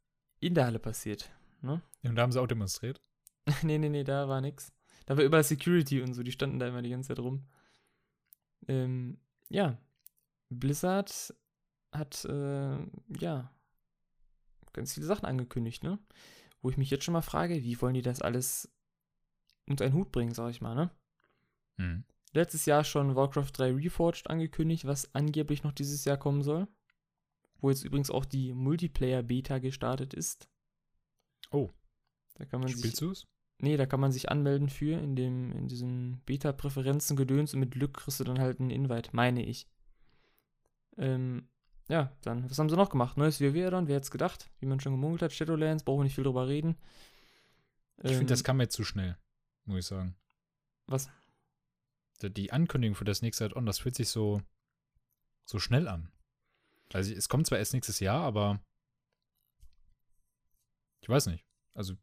in 0.42 0.56
der 0.56 0.66
Halle 0.66 0.80
passiert. 0.80 1.32
Ne? 1.62 1.82
Und 2.04 2.16
da 2.16 2.24
haben 2.24 2.32
sie 2.32 2.42
auch 2.42 2.48
demonstriert. 2.48 3.02
nee, 3.64 3.78
nee, 3.78 3.90
nee, 3.90 4.04
da 4.04 4.28
war 4.28 4.42
nix. 4.42 4.74
Da 5.06 5.16
war 5.16 5.24
überall 5.24 5.44
Security 5.44 6.02
und 6.02 6.14
so, 6.14 6.24
die 6.24 6.32
standen 6.32 6.60
da 6.60 6.68
immer 6.68 6.82
die 6.82 6.90
ganze 6.90 7.10
Zeit 7.10 7.20
rum. 7.20 7.48
Ähm, 8.68 9.20
ja, 9.50 9.78
Blizzard 10.50 11.34
hat, 11.92 12.26
äh, 12.26 12.78
ja, 13.20 13.52
ganz 14.74 14.94
viele 14.94 15.06
Sachen 15.06 15.26
angekündigt, 15.26 15.84
ne? 15.84 16.00
Wo 16.62 16.70
ich 16.70 16.78
mich 16.78 16.90
jetzt 16.90 17.04
schon 17.04 17.14
mal 17.14 17.22
frage, 17.22 17.64
wie 17.64 17.82
wollen 17.82 17.96
die 17.96 18.02
das 18.02 18.22
alles 18.22 18.72
unter 19.68 19.86
einen 19.86 19.94
Hut 19.94 20.12
bringen, 20.12 20.34
sag 20.34 20.52
ich 20.52 20.62
mal, 20.62 20.76
ne? 20.76 20.92
Mhm. 21.78 22.04
Letztes 22.34 22.66
Jahr 22.66 22.84
schon 22.84 23.16
Warcraft 23.16 23.52
3 23.54 23.74
Reforged 23.74 24.30
angekündigt, 24.30 24.86
was 24.86 25.14
angeblich 25.14 25.64
noch 25.64 25.74
dieses 25.74 26.06
Jahr 26.06 26.18
kommen 26.18 26.44
soll. 26.44 26.68
Wo 27.62 27.70
jetzt 27.70 27.84
übrigens 27.84 28.10
auch 28.10 28.26
die 28.26 28.54
Multiplayer-Beta 28.54 29.60
gestartet 29.60 30.14
ist. 30.14 30.50
Oh. 31.52 31.70
Da 32.36 32.46
kann 32.46 32.60
man 32.60 32.70
sich 32.70 32.80
Spielst 32.80 33.02
du 33.02 33.12
es? 33.12 33.28
Nee, 33.60 33.78
da 33.78 33.86
kann 33.86 34.00
man 34.00 34.12
sich 34.12 34.30
anmelden 34.30 34.70
für 34.70 35.00
in 35.00 35.16
dem 35.16 35.52
in 35.52 35.68
diesem 35.68 36.22
Beta-Präferenzen 36.26 37.16
gedöns 37.16 37.54
und 37.54 37.60
mit 37.60 37.72
Glück 37.72 37.94
kriegst 37.96 38.20
du 38.20 38.24
dann 38.24 38.40
halt 38.40 38.60
einen 38.60 38.72
Invite, 38.72 39.12
meine 39.14 39.46
ich. 39.46 39.68
Ähm, 40.98 41.48
ja, 41.88 42.12
dann, 42.22 42.50
was 42.50 42.58
haben 42.58 42.70
sie 42.70 42.76
noch 42.76 42.90
gemacht? 42.90 43.18
Neues 43.18 43.40
WoW-Addon, 43.40 43.88
wer 43.88 43.96
hätte 43.98 44.06
es 44.06 44.12
gedacht? 44.12 44.50
Wie 44.60 44.66
man 44.66 44.80
schon 44.80 44.94
gemunkelt 44.94 45.22
hat, 45.22 45.34
Shadowlands, 45.34 45.84
brauchen 45.84 46.00
wir 46.00 46.04
nicht 46.06 46.16
viel 46.16 46.24
drüber 46.24 46.48
reden. 46.48 46.76
Ich 48.04 48.12
finde, 48.14 48.26
das 48.34 48.40
Ähm, 48.40 48.46
kam 48.46 48.58
mir 48.58 48.70
zu 48.70 48.84
schnell, 48.84 49.18
muss 49.66 49.80
ich 49.80 49.86
sagen. 49.86 50.16
Was? 50.88 51.10
Die- 52.24 52.34
Die 52.34 52.52
Ankündigung 52.52 52.96
für 52.96 53.06
das 53.06 53.22
nächste 53.22 53.46
Add-on, 53.46 53.66
das 53.68 53.78
fühlt 53.80 53.96
sich 53.96 54.10
so, 54.10 54.42
so 55.46 55.60
schnell 55.60 55.88
an. 55.88 56.12
Also 56.94 57.14
es 57.14 57.30
kommt 57.30 57.48
zwar 57.48 57.58
erst 57.58 57.74
nächstes 57.74 58.00
Jahr, 58.00 58.22
aber 58.24 58.60
ich 61.02 61.10
weiß 61.10 61.28
nicht. 61.28 61.46
Also, 61.74 61.96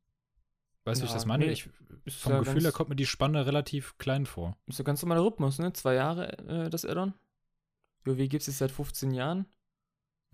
weißt 0.84 1.00
du, 1.00 1.02
wie 1.02 1.06
ich 1.06 1.10
Ja, 1.10 1.14
das 1.14 1.26
meine? 1.26 1.44
nee, 1.46 1.52
ich, 1.52 1.68
vom 2.08 2.32
ja 2.32 2.38
Gefühl 2.40 2.62
her 2.64 2.72
kommt 2.72 2.88
mir 2.90 2.96
die 2.96 3.06
Spanne 3.06 3.46
relativ 3.46 3.96
klein 3.98 4.26
vor. 4.26 4.56
Ist 4.66 4.78
ja 4.78 4.84
ganz 4.84 5.02
normaler 5.02 5.24
Rhythmus, 5.24 5.58
ne? 5.58 5.72
Zwei 5.72 5.94
Jahre 5.94 6.38
äh, 6.38 6.70
das 6.70 6.84
Addon. 6.84 7.14
WoW 8.04 8.16
gibt 8.28 8.40
es 8.42 8.46
jetzt 8.46 8.58
seit 8.58 8.70
15 8.70 9.12
Jahren. 9.12 9.46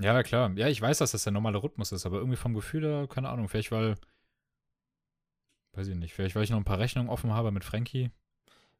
Ja, 0.00 0.22
klar. 0.22 0.52
Ja, 0.56 0.68
ich 0.68 0.80
weiß, 0.80 0.98
dass 0.98 1.12
das 1.12 1.24
der 1.24 1.32
normale 1.32 1.62
Rhythmus 1.62 1.92
ist, 1.92 2.04
aber 2.06 2.18
irgendwie 2.18 2.36
vom 2.36 2.54
Gefühl 2.54 2.84
her, 2.84 3.06
keine 3.08 3.28
Ahnung, 3.28 3.48
vielleicht 3.48 3.70
weil, 3.72 3.96
weiß 5.72 5.88
ich 5.88 5.96
nicht, 5.96 6.14
vielleicht 6.14 6.34
weil 6.34 6.44
ich 6.44 6.50
noch 6.50 6.58
ein 6.58 6.64
paar 6.64 6.78
Rechnungen 6.78 7.10
offen 7.10 7.32
habe 7.32 7.50
mit 7.52 7.64
Frankie. 7.64 8.10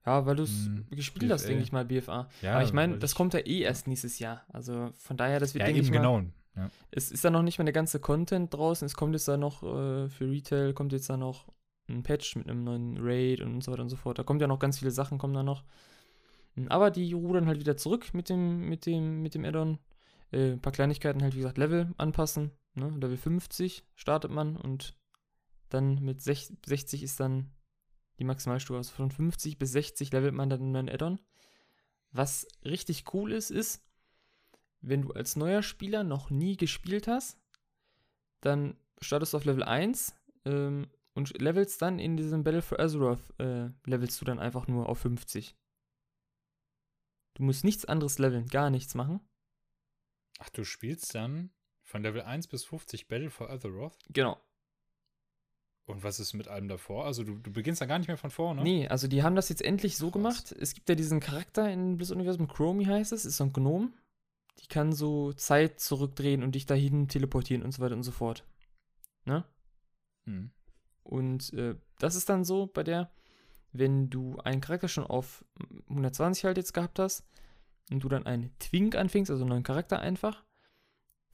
Ja, 0.07 0.27
weil 0.27 0.37
du 0.37 0.43
es 0.43 0.67
Hm, 0.67 0.87
gespielt 0.91 1.33
hast, 1.33 1.43
BFA. 1.43 1.49
denke 1.49 1.63
ich 1.65 1.73
mal, 1.73 1.85
BFA. 1.85 2.29
Ja, 2.43 2.55
Aber 2.57 2.65
ich 2.65 2.73
meine, 2.73 2.99
das 2.99 3.13
ich- 3.13 3.17
kommt 3.17 3.33
ja 3.35 3.41
eh 3.41 3.61
erst 3.63 3.87
nächstes 3.87 4.19
Jahr. 4.19 4.45
Also 4.53 4.91
von 4.97 5.17
daher, 5.17 5.41
das 5.41 5.55
wird, 5.55 5.61
Ja, 5.63 5.67
denke 5.67 5.81
ich 5.81 5.91
mal, 5.91 5.97
genau. 5.97 6.23
Ja. 6.57 6.71
es 6.91 7.11
ist 7.11 7.25
da 7.25 7.31
noch 7.31 7.43
nicht 7.43 7.59
mal 7.59 7.65
der 7.65 7.73
ganze 7.73 7.99
Content 8.01 8.53
draußen. 8.53 8.85
Es 8.87 8.95
kommt 8.95 9.15
jetzt 9.15 9.27
da 9.29 9.37
noch 9.37 9.63
äh, 9.63 10.09
für 10.09 10.31
Retail, 10.31 10.73
kommt 10.75 10.93
jetzt 10.93 11.09
da 11.11 11.17
noch 11.17 11.47
ein 11.89 12.03
Patch 12.03 12.37
mit 12.37 12.49
einem 12.49 12.65
neuen 12.65 12.97
Raid 13.01 13.41
und 13.41 13.63
so 13.63 13.73
weiter 13.73 13.83
und 13.83 13.89
so 13.89 13.97
fort. 13.97 14.19
Da 14.19 14.23
kommt 14.23 14.41
ja 14.41 14.47
noch 14.47 14.59
ganz 14.59 14.79
viele 14.79 14.91
Sachen, 14.91 15.19
kommen 15.19 15.35
da 15.35 15.43
noch. 15.43 15.65
Mm, 16.55 16.69
Aber 16.69 16.91
die 16.91 17.13
rudern 17.13 17.47
halt 17.47 17.59
wieder 17.61 17.77
zurück 17.77 18.13
mit 18.15 18.29
dem, 18.29 18.69
mit 18.69 18.87
dem, 18.87 19.23
mit 19.23 19.35
dem 19.35 19.45
Addon. 19.45 19.79
Äh, 20.33 20.53
ein 20.53 20.61
paar 20.61 20.73
Kleinigkeiten 20.73 21.23
halt, 21.23 21.35
wie 21.35 21.39
gesagt, 21.39 21.59
Level 21.59 21.93
anpassen. 21.97 22.51
Ne? 22.75 22.89
Level 22.91 23.17
50 23.17 23.85
startet 23.95 24.31
man 24.31 24.57
und 24.57 24.95
dann 25.71 26.01
mit 26.03 26.21
sech- 26.21 26.53
60 26.67 27.03
ist 27.03 27.21
dann 27.21 27.51
die 28.19 28.25
Maximalstufe. 28.25 28.77
Also 28.77 28.93
von 28.93 29.11
50 29.11 29.59
bis 29.59 29.73
60 29.73 30.13
levelt 30.13 30.35
man 30.35 30.51
dann 30.51 30.61
einen 30.61 30.73
neuen 30.73 30.89
Addon. 30.89 31.21
Was 32.13 32.47
richtig 32.65 33.13
cool 33.13 33.33
ist, 33.33 33.51
ist, 33.51 33.83
wenn 34.81 35.03
du 35.03 35.13
als 35.13 35.37
neuer 35.37 35.63
Spieler 35.63 36.05
noch 36.05 36.31
nie 36.31 36.57
gespielt 36.57 37.09
hast, 37.09 37.39
dann 38.41 38.77
startest 39.01 39.33
du 39.33 39.39
auf 39.39 39.45
Level 39.45 39.63
1 39.63 40.15
ähm, 40.45 40.87
und 41.15 41.41
levelst 41.41 41.81
dann 41.81 41.99
in 41.99 42.17
diesem 42.17 42.45
Battle 42.45 42.63
for 42.63 42.79
Azeroth, 42.79 43.23
äh, 43.39 43.71
levelst 43.85 44.21
du 44.21 44.25
dann 44.25 44.39
einfach 44.39 44.67
nur 44.67 44.89
auf 44.89 44.99
50. 44.99 45.57
Du 47.35 47.43
musst 47.43 47.65
nichts 47.65 47.85
anderes 47.85 48.19
leveln, 48.19 48.47
gar 48.47 48.71
nichts 48.71 48.95
machen. 48.95 49.21
Ach, 50.39 50.51
du 50.51 50.65
spielst 50.65 51.15
dann 51.15 51.51
von 51.83 52.03
Level 52.03 52.23
1 52.23 52.47
bis 52.49 52.65
50 52.65 53.09
Battle 53.09 53.31
for 53.31 53.51
Azeroth? 53.51 53.99
Genau. 54.11 54.41
Und 55.87 56.03
was 56.03 56.19
ist 56.19 56.33
mit 56.33 56.49
allem 56.49 56.69
davor? 56.69 57.05
Also 57.05 57.25
du, 57.25 57.35
du 57.35 57.53
beginnst 57.53 57.81
dann 57.81 57.89
gar 57.89 57.99
nicht 57.99 58.09
mehr 58.09 58.17
von 58.17 58.31
vorne? 58.31 58.63
Nee, 58.63 58.89
also 58.89 59.07
die 59.07 59.23
haben 59.23 59.37
das 59.37 59.51
jetzt 59.51 59.63
endlich 59.63 59.99
so 59.99 60.07
Krass. 60.07 60.13
gemacht. 60.13 60.53
Es 60.59 60.75
gibt 60.75 60.89
ja 60.89 60.95
diesen 60.95 61.21
Charakter 61.21 61.71
in 61.71 61.97
Blizzard-Universum, 61.97 62.49
Chromie 62.49 62.87
heißt 62.87 63.13
es, 63.13 63.25
ist 63.27 63.37
so 63.37 63.45
ein 63.45 63.53
Gnom. 63.53 63.93
Die 64.61 64.67
kann 64.67 64.93
so 64.93 65.33
Zeit 65.35 65.81
zurückdrehen 65.81 66.43
und 66.43 66.55
dich 66.55 66.65
dahin 66.65 67.09
teleportieren 67.09 67.63
und 67.63 67.73
so 67.73 67.83
weiter 67.83 67.95
und 67.95 68.03
so 68.03 68.13
fort. 68.13 68.45
Ne? 69.27 69.45
Hm. 70.25 70.51
Und 71.03 71.53
äh, 71.53 71.75
das 71.99 72.15
ist 72.15 72.31
dann 72.31 72.45
so 72.45 72.67
bei 72.67 72.83
der, 72.83 73.11
wenn 73.73 74.09
du 74.09 74.39
einen 74.39 74.63
Charakter 74.63 74.89
schon 74.89 75.05
auf 75.05 75.45
120 75.91 76.45
halt 76.45 76.57
jetzt 76.57 76.73
gehabt 76.73 76.99
hast 76.99 77.27
und 77.91 78.03
du 78.03 78.09
dann 78.09 78.25
einen 78.25 78.57
Twink 78.59 78.95
anfängst, 78.95 79.31
also 79.31 79.43
einen 79.43 79.51
neuen 79.51 79.63
Charakter 79.65 80.01
einfach, 80.01 80.45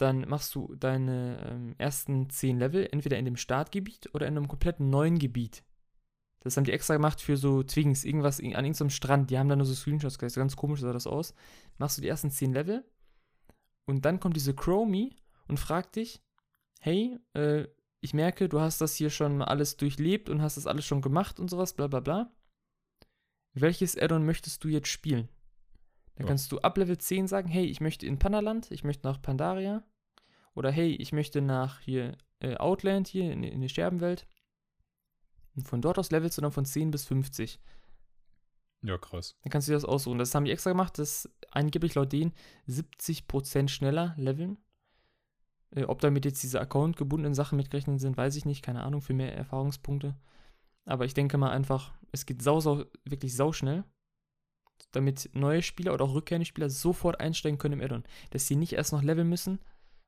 dann 0.01 0.29
machst 0.29 0.55
du 0.55 0.75
deine 0.77 1.47
ähm, 1.51 1.75
ersten 1.79 2.31
10 2.31 2.59
Level 2.59 2.89
entweder 2.91 3.19
in 3.19 3.25
dem 3.25 3.37
Startgebiet 3.37 4.11
oder 4.15 4.27
in 4.27 4.37
einem 4.37 4.49
kompletten 4.49 4.91
neuen 4.91 5.19
Gebiet. 5.19 5.63
Das 6.41 6.57
haben 6.57 6.65
die 6.65 6.73
extra 6.73 6.95
gemacht 6.95 7.21
für 7.21 7.37
so 7.37 7.63
Twinks, 7.63 8.05
irgendwas 8.05 8.41
an 8.41 8.47
irgendeinem 8.47 8.91
Strand. 8.91 9.31
Die 9.31 9.39
haben 9.39 9.49
da 9.49 9.57
nur 9.57 9.67
so 9.67 9.75
Screenshots 9.75 10.19
gemacht. 10.19 10.35
Ganz 10.35 10.57
komisch 10.57 10.81
sah 10.81 10.93
das 10.93 11.07
aus. 11.07 11.35
Machst 11.77 11.99
du 11.99 12.03
die 12.03 12.09
ersten 12.09 12.31
10 12.31 12.53
Level 12.53 12.85
und 13.87 14.05
dann 14.05 14.21
kommt 14.21 14.37
diese 14.37 14.55
Chromie 14.55 15.15
und 15.49 15.61
fragt 15.61 15.97
dich, 15.97 16.23
hey, 16.81 17.19
äh, 17.35 17.67
ich 18.01 18.15
merke, 18.15 18.49
du 18.49 18.61
hast 18.61 18.81
das 18.81 18.95
hier 18.95 19.11
schon 19.11 19.43
alles 19.43 19.77
durchlebt 19.77 20.31
und 20.31 20.41
hast 20.41 20.57
das 20.57 20.67
alles 20.67 20.87
schon 20.87 21.03
gemacht 21.03 21.39
und 21.39 21.51
sowas, 21.51 21.75
bla 21.75 21.87
bla 21.87 22.01
bla. 22.01 22.33
Welches 23.53 23.99
Addon 23.99 24.25
möchtest 24.25 24.65
du 24.65 24.69
jetzt 24.69 24.89
spielen? 24.89 25.29
Dann 26.17 26.27
Ja. 26.27 26.29
kannst 26.29 26.53
du 26.53 26.59
ab 26.61 26.77
Level 26.77 26.99
10 26.99 27.29
sagen, 27.29 27.49
hey, 27.49 27.65
ich 27.65 27.81
möchte 27.81 28.07
in 28.07 28.19
Pandaland, 28.19 28.71
ich 28.71 28.85
möchte 28.85 29.07
nach 29.07 29.21
Pandaria. 29.23 29.83
Oder 30.55 30.71
hey, 30.71 30.91
ich 30.95 31.13
möchte 31.13 31.41
nach 31.41 31.81
hier 31.81 32.17
äh, 32.41 32.57
Outland, 32.57 33.09
hier 33.09 33.33
in, 33.33 33.43
in 33.43 33.61
die 33.61 33.69
Scherbenwelt. 33.69 34.27
Und 35.57 35.67
von 35.69 35.81
dort 35.81 35.99
aus 35.99 36.11
levelst 36.11 36.39
du 36.39 36.43
dann 36.43 36.53
von 36.53 36.65
10 36.65 36.91
bis 36.91 37.05
50. 37.05 37.61
Ja, 38.83 38.97
krass. 38.99 39.37
Dann 39.43 39.51
kannst 39.51 39.69
du 39.69 39.73
dir 39.73 39.77
das 39.77 39.85
aussuchen. 39.85 40.19
Das 40.19 40.35
haben 40.35 40.45
die 40.45 40.51
extra 40.51 40.71
gemacht, 40.71 40.99
dass 40.99 41.29
angeblich 41.51 41.95
laut 41.95 42.13
denen 42.13 42.33
70% 42.69 43.69
schneller 43.69 44.15
leveln. 44.17 44.59
Äh, 45.71 45.85
ob 45.85 46.01
damit 46.01 46.25
jetzt 46.25 46.43
diese 46.43 46.61
accountgebundenen 46.61 47.35
Sachen 47.35 47.57
mitgerechnet 47.57 48.01
sind, 48.01 48.17
weiß 48.17 48.37
ich 48.37 48.45
nicht. 48.45 48.63
Keine 48.63 48.83
Ahnung, 48.83 49.03
für 49.03 49.13
mehr 49.15 49.35
Erfahrungspunkte. 49.37 50.17
Aber 50.87 51.05
ich 51.05 51.15
denke 51.15 51.37
mal 51.39 51.51
einfach, 51.51 51.93
es 52.11 52.27
geht 52.27 52.43
sau, 52.43 52.61
sau, 52.61 52.85
wirklich 53.05 53.37
sau 53.37 53.53
schnell. 53.53 53.85
Damit 54.93 55.31
neue 55.33 55.63
Spieler 55.63 55.95
oder 55.95 56.05
auch 56.05 56.15
rückkehrende 56.15 56.47
Spieler 56.47 56.71
sofort 56.71 57.21
einsteigen 57.21 57.59
können 57.59 57.81
im 57.81 57.85
Addon. 57.85 58.05
Dass 58.31 58.47
sie 58.47 58.57
nicht 58.57 58.73
erst 58.73 58.93
noch 58.93 59.03
leveln 59.03 59.29
müssen 59.29 59.61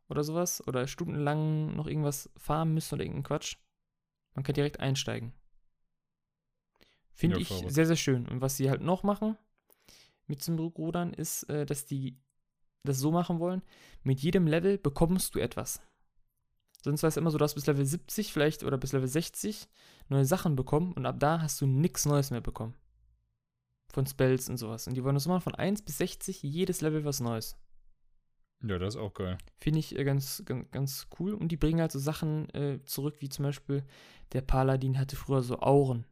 oder 0.08 0.24
sowas. 0.24 0.66
Oder 0.66 0.86
stundenlang 0.86 1.74
noch 1.76 1.86
irgendwas 1.86 2.30
farmen 2.36 2.74
müssen 2.74 2.94
oder 2.94 3.04
irgendeinen 3.04 3.24
Quatsch. 3.24 3.56
Man 4.34 4.44
kann 4.44 4.54
direkt 4.54 4.80
einsteigen. 4.80 5.32
Finde 7.14 7.36
Ja, 7.36 7.38
ich 7.38 7.48
verrückt. 7.48 7.72
sehr, 7.72 7.86
sehr 7.86 7.96
schön. 7.96 8.26
Und 8.28 8.40
was 8.40 8.56
sie 8.56 8.70
halt 8.70 8.82
noch 8.82 9.02
machen 9.02 9.36
mit 10.26 10.42
zum 10.42 10.58
Rudern 10.58 11.12
ist, 11.12 11.44
äh, 11.44 11.66
dass 11.66 11.84
die 11.84 12.18
das 12.84 12.98
so 12.98 13.12
machen 13.12 13.38
wollen, 13.38 13.62
mit 14.02 14.20
jedem 14.20 14.46
Level 14.46 14.78
bekommst 14.78 15.34
du 15.34 15.38
etwas. 15.38 15.80
Sonst 16.82 17.02
war 17.04 17.08
es 17.08 17.16
immer 17.16 17.30
so, 17.30 17.38
dass 17.38 17.54
bis 17.54 17.66
Level 17.66 17.84
70 17.86 18.32
vielleicht 18.32 18.64
oder 18.64 18.76
bis 18.76 18.92
Level 18.92 19.06
60 19.06 19.68
neue 20.08 20.24
Sachen 20.24 20.56
bekommen 20.56 20.92
und 20.94 21.06
ab 21.06 21.20
da 21.20 21.40
hast 21.40 21.60
du 21.60 21.66
nichts 21.66 22.06
Neues 22.06 22.30
mehr 22.32 22.40
bekommen. 22.40 22.74
Von 23.92 24.06
Spells 24.06 24.48
und 24.48 24.56
sowas. 24.56 24.86
Und 24.86 24.94
die 24.94 25.04
wollen 25.04 25.14
das 25.14 25.26
machen, 25.26 25.42
von 25.42 25.54
1 25.54 25.82
bis 25.82 25.98
60 25.98 26.42
jedes 26.42 26.80
Level 26.80 27.04
was 27.04 27.20
Neues. 27.20 27.56
Ja, 28.64 28.78
das 28.78 28.94
ist 28.94 29.00
auch 29.00 29.12
geil. 29.12 29.38
Finde 29.58 29.80
ich 29.80 29.98
äh, 29.98 30.04
ganz, 30.04 30.42
ganz, 30.46 30.70
ganz 30.70 31.08
cool. 31.18 31.34
Und 31.34 31.48
die 31.48 31.56
bringen 31.56 31.80
halt 31.80 31.92
so 31.92 31.98
Sachen 31.98 32.48
äh, 32.54 32.78
zurück, 32.84 33.16
wie 33.18 33.28
zum 33.28 33.44
Beispiel 33.44 33.84
der 34.32 34.40
Paladin 34.40 34.98
hatte 34.98 35.16
früher 35.16 35.42
so 35.42 35.58
Auren. 35.58 36.06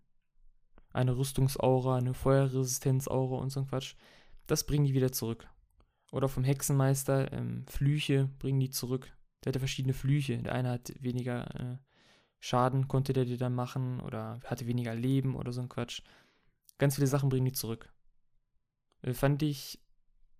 Eine 0.92 1.16
Rüstungsaura, 1.16 1.96
eine 1.96 2.14
Feuerresistenzaura 2.14 3.36
und 3.36 3.50
so 3.50 3.60
ein 3.60 3.68
Quatsch. 3.68 3.94
Das 4.46 4.64
bringen 4.64 4.84
die 4.84 4.94
wieder 4.94 5.12
zurück. 5.12 5.48
Oder 6.10 6.28
vom 6.28 6.42
Hexenmeister 6.42 7.32
ähm, 7.32 7.64
Flüche 7.68 8.28
bringen 8.40 8.58
die 8.58 8.70
zurück. 8.70 9.12
Der 9.44 9.50
hatte 9.50 9.60
verschiedene 9.60 9.94
Flüche. 9.94 10.38
Der 10.38 10.52
eine 10.52 10.70
hat 10.70 10.92
weniger 10.98 11.46
äh, 11.54 11.76
Schaden, 12.40 12.88
konnte 12.88 13.12
der 13.12 13.26
dir 13.26 13.38
dann 13.38 13.54
machen. 13.54 14.00
Oder 14.00 14.40
hatte 14.44 14.66
weniger 14.66 14.94
Leben 14.96 15.36
oder 15.36 15.52
so 15.52 15.60
ein 15.60 15.68
Quatsch. 15.68 16.02
Ganz 16.80 16.94
viele 16.96 17.06
Sachen 17.06 17.28
bringen 17.28 17.44
die 17.44 17.52
zurück. 17.52 17.92
Äh, 19.02 19.12
fand 19.14 19.42
ich 19.42 19.78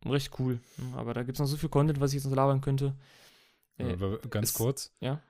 recht 0.05 0.39
cool. 0.41 0.59
Aber 0.97 1.15
da 1.15 1.23
gibt 1.23 1.37
es 1.37 1.41
noch 1.41 1.47
so 1.47 1.57
viel 1.57 1.69
Content, 1.69 2.01
was 2.01 2.11
ich 2.13 2.17
jetzt 2.17 2.25
noch 2.25 2.35
labern 2.35 2.61
könnte. 2.63 2.97
Äh, 3.77 3.93
Aber 3.93 4.19
ganz 4.21 4.49
es- 4.51 4.55
kurz. 4.55 4.93
ja. 5.01 5.21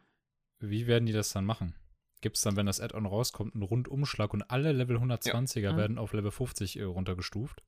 Wie 0.61 0.87
werden 0.87 1.07
die 1.07 1.13
das 1.13 1.33
dann 1.33 1.45
machen? 1.45 1.75
Gibt 2.21 2.37
es 2.37 2.43
dann, 2.43 2.55
wenn 2.57 2.67
das 2.67 2.81
Add-on 2.81 3.07
rauskommt, 3.07 3.55
einen 3.55 3.63
Rundumschlag 3.63 4.33
und 4.35 4.43
alle 4.51 4.73
Level 4.73 4.99
120er 4.99 5.73
Mhm. 5.73 5.77
werden 5.77 5.99
auf 5.99 6.13
Level 6.13 6.31
50 6.31 6.79
äh, 6.79 6.83
runtergestuft? 6.85 7.63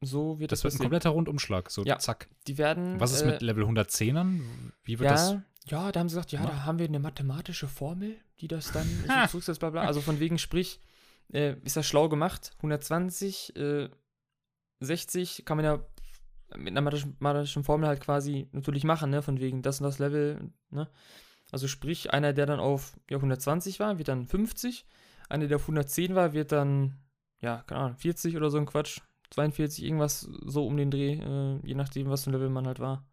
So 0.00 0.38
wird 0.38 0.52
das, 0.52 0.60
Das 0.60 0.64
wird 0.64 0.74
ein 0.74 0.84
kompletter 0.84 1.10
Rundumschlag, 1.10 1.70
so 1.70 1.82
Ja. 1.84 1.98
zack. 1.98 2.28
Die 2.46 2.58
werden. 2.58 3.00
Was 3.00 3.12
ist 3.12 3.22
äh, 3.22 3.26
mit 3.26 3.40
Level 3.42 3.64
110ern? 3.64 4.40
Wie 4.82 4.98
wird 4.98 5.10
das? 5.10 5.30
ja, 5.32 5.42
ja, 5.66 5.92
da 5.92 6.00
haben 6.00 6.08
sie 6.10 6.14
gesagt, 6.16 6.32
ja, 6.32 6.44
da 6.44 6.64
haben 6.64 6.78
wir 6.78 6.86
eine 6.86 6.98
mathematische 6.98 7.68
Formel, 7.68 8.16
die 8.40 8.48
das 8.48 8.70
dann 8.72 8.86
zurücksetzt, 9.30 9.60
bla 9.60 9.70
bla. 9.70 9.82
Also 9.82 10.02
von 10.02 10.20
wegen, 10.20 10.36
sprich, 10.36 10.78
äh, 11.34 11.56
ist 11.64 11.76
das 11.76 11.86
schlau 11.86 12.08
gemacht. 12.08 12.52
120, 12.56 13.56
äh, 13.56 13.90
60 14.80 15.44
kann 15.44 15.56
man 15.56 15.66
ja 15.66 15.86
mit 16.56 16.68
einer 16.68 16.82
mathematischen, 16.82 17.64
Formel 17.64 17.88
halt 17.88 18.00
quasi 18.00 18.48
natürlich 18.52 18.84
machen, 18.84 19.10
ne? 19.10 19.22
Von 19.22 19.40
wegen 19.40 19.62
das 19.62 19.80
und 19.80 19.84
das 19.84 19.98
Level, 19.98 20.52
ne? 20.70 20.88
Also 21.50 21.68
sprich, 21.68 22.12
einer, 22.12 22.32
der 22.32 22.46
dann 22.46 22.60
auf 22.60 22.96
ja, 23.10 23.18
120 23.18 23.80
war, 23.80 23.98
wird 23.98 24.08
dann 24.08 24.26
50. 24.26 24.86
Einer, 25.28 25.46
der 25.46 25.56
auf 25.56 25.62
110 25.62 26.14
war, 26.14 26.32
wird 26.32 26.52
dann, 26.52 26.98
ja, 27.40 27.62
keine 27.66 27.80
Ahnung, 27.80 27.96
40 27.96 28.36
oder 28.36 28.50
so 28.50 28.58
ein 28.58 28.66
Quatsch. 28.66 29.00
42, 29.30 29.84
irgendwas 29.84 30.20
so 30.20 30.66
um 30.66 30.76
den 30.76 30.90
Dreh, 30.90 31.14
äh, 31.14 31.58
je 31.64 31.74
nachdem, 31.74 32.08
was 32.08 32.24
für 32.24 32.30
ein 32.30 32.34
Level 32.34 32.50
man 32.50 32.66
halt 32.66 32.78
war. 32.78 33.04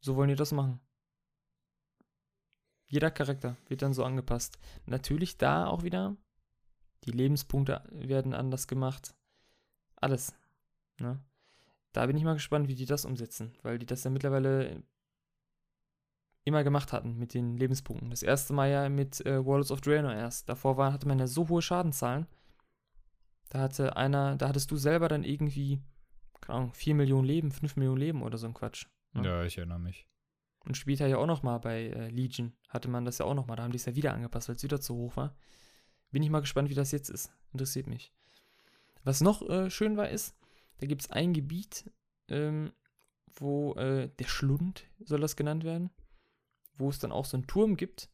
So 0.00 0.16
wollen 0.16 0.28
die 0.28 0.34
das 0.34 0.52
machen. 0.52 0.80
Jeder 2.88 3.10
Charakter 3.10 3.56
wird 3.68 3.82
dann 3.82 3.94
so 3.94 4.04
angepasst. 4.04 4.58
Natürlich 4.86 5.38
da 5.38 5.66
auch 5.66 5.82
wieder, 5.82 6.16
die 7.06 7.12
Lebenspunkte 7.12 7.82
werden 7.90 8.34
anders 8.34 8.66
gemacht. 8.66 9.14
Alles. 9.96 10.34
Ne? 10.98 11.20
Da 11.92 12.06
bin 12.06 12.16
ich 12.16 12.24
mal 12.24 12.34
gespannt, 12.34 12.68
wie 12.68 12.74
die 12.74 12.86
das 12.86 13.04
umsetzen, 13.04 13.56
weil 13.62 13.78
die 13.78 13.86
das 13.86 14.04
ja 14.04 14.10
mittlerweile 14.10 14.82
immer 16.44 16.62
gemacht 16.62 16.92
hatten 16.92 17.18
mit 17.18 17.34
den 17.34 17.56
Lebenspunkten. 17.56 18.10
Das 18.10 18.22
erste 18.22 18.52
Mal 18.52 18.70
ja 18.70 18.88
mit 18.88 19.24
äh, 19.26 19.44
Warlords 19.44 19.72
of 19.72 19.80
Draenor 19.80 20.12
erst. 20.12 20.48
Davor 20.48 20.76
war, 20.76 20.92
hatte 20.92 21.08
man 21.08 21.18
ja 21.18 21.26
so 21.26 21.48
hohe 21.48 21.60
Schadenzahlen. 21.62 22.26
Da 23.48 23.60
hatte 23.60 23.96
einer, 23.96 24.36
da 24.36 24.48
hattest 24.48 24.70
du 24.70 24.76
selber 24.76 25.08
dann 25.08 25.24
irgendwie, 25.24 25.80
keine 26.40 26.58
Ahnung, 26.58 26.72
4 26.74 26.94
Millionen 26.94 27.26
Leben, 27.26 27.50
5 27.50 27.76
Millionen 27.76 27.98
Leben 27.98 28.22
oder 28.22 28.38
so 28.38 28.46
ein 28.46 28.54
Quatsch. 28.54 28.86
Ja. 29.14 29.22
Ja, 29.22 29.44
ich 29.44 29.58
erinnere 29.58 29.80
mich. 29.80 30.06
Und 30.64 30.76
später 30.76 31.06
ja 31.06 31.18
auch 31.18 31.26
nochmal 31.26 31.60
bei 31.60 31.86
äh, 31.86 32.08
Legion 32.10 32.52
hatte 32.68 32.88
man 32.88 33.04
das 33.04 33.18
ja 33.18 33.26
auch 33.26 33.34
nochmal. 33.34 33.56
Da 33.56 33.64
haben 33.64 33.72
die 33.72 33.76
es 33.76 33.86
ja 33.86 33.94
wieder 33.94 34.12
angepasst, 34.12 34.48
weil 34.48 34.56
es 34.56 34.62
wieder 34.62 34.80
zu 34.80 34.94
hoch 34.94 35.16
war. 35.16 35.34
Bin 36.16 36.22
ich 36.22 36.30
mal 36.30 36.40
gespannt, 36.40 36.70
wie 36.70 36.74
das 36.74 36.92
jetzt 36.92 37.10
ist. 37.10 37.30
Interessiert 37.52 37.86
mich. 37.86 38.10
Was 39.04 39.20
noch 39.20 39.46
äh, 39.50 39.68
schön 39.68 39.98
war, 39.98 40.08
ist, 40.08 40.34
da 40.78 40.86
gibt 40.86 41.02
es 41.02 41.10
ein 41.10 41.34
Gebiet, 41.34 41.90
ähm, 42.28 42.72
wo 43.34 43.74
äh, 43.74 44.08
der 44.18 44.24
Schlund 44.24 44.86
soll 44.98 45.20
das 45.20 45.36
genannt 45.36 45.64
werden, 45.64 45.90
wo 46.78 46.88
es 46.88 46.98
dann 46.98 47.12
auch 47.12 47.26
so 47.26 47.36
einen 47.36 47.46
Turm 47.46 47.76
gibt. 47.76 48.08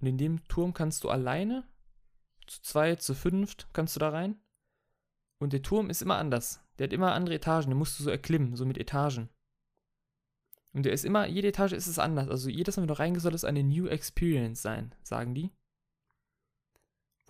Und 0.00 0.06
in 0.06 0.16
dem 0.16 0.46
Turm 0.46 0.74
kannst 0.74 1.02
du 1.02 1.08
alleine, 1.08 1.64
zu 2.46 2.62
zwei, 2.62 2.94
zu 2.94 3.16
fünft, 3.16 3.66
kannst 3.72 3.96
du 3.96 3.98
da 3.98 4.10
rein. 4.10 4.36
Und 5.40 5.52
der 5.52 5.62
Turm 5.62 5.90
ist 5.90 6.02
immer 6.02 6.18
anders. 6.18 6.60
Der 6.78 6.84
hat 6.84 6.92
immer 6.92 7.14
andere 7.14 7.34
Etagen. 7.34 7.70
Den 7.70 7.78
musst 7.78 7.98
du 7.98 8.04
so 8.04 8.10
erklimmen, 8.10 8.54
so 8.54 8.64
mit 8.64 8.78
Etagen. 8.78 9.28
Und 10.72 10.84
der 10.84 10.92
ist 10.92 11.04
immer, 11.04 11.26
jede 11.26 11.48
Etage 11.48 11.72
ist 11.72 11.88
es 11.88 11.98
anders. 11.98 12.28
Also 12.28 12.48
jedes 12.48 12.76
Mal, 12.76 12.82
wenn 12.82 12.94
du 12.94 12.98
reingehst, 13.00 13.24
soll 13.24 13.34
es 13.34 13.44
eine 13.44 13.64
New 13.64 13.88
Experience 13.88 14.62
sein, 14.62 14.94
sagen 15.02 15.34
die. 15.34 15.50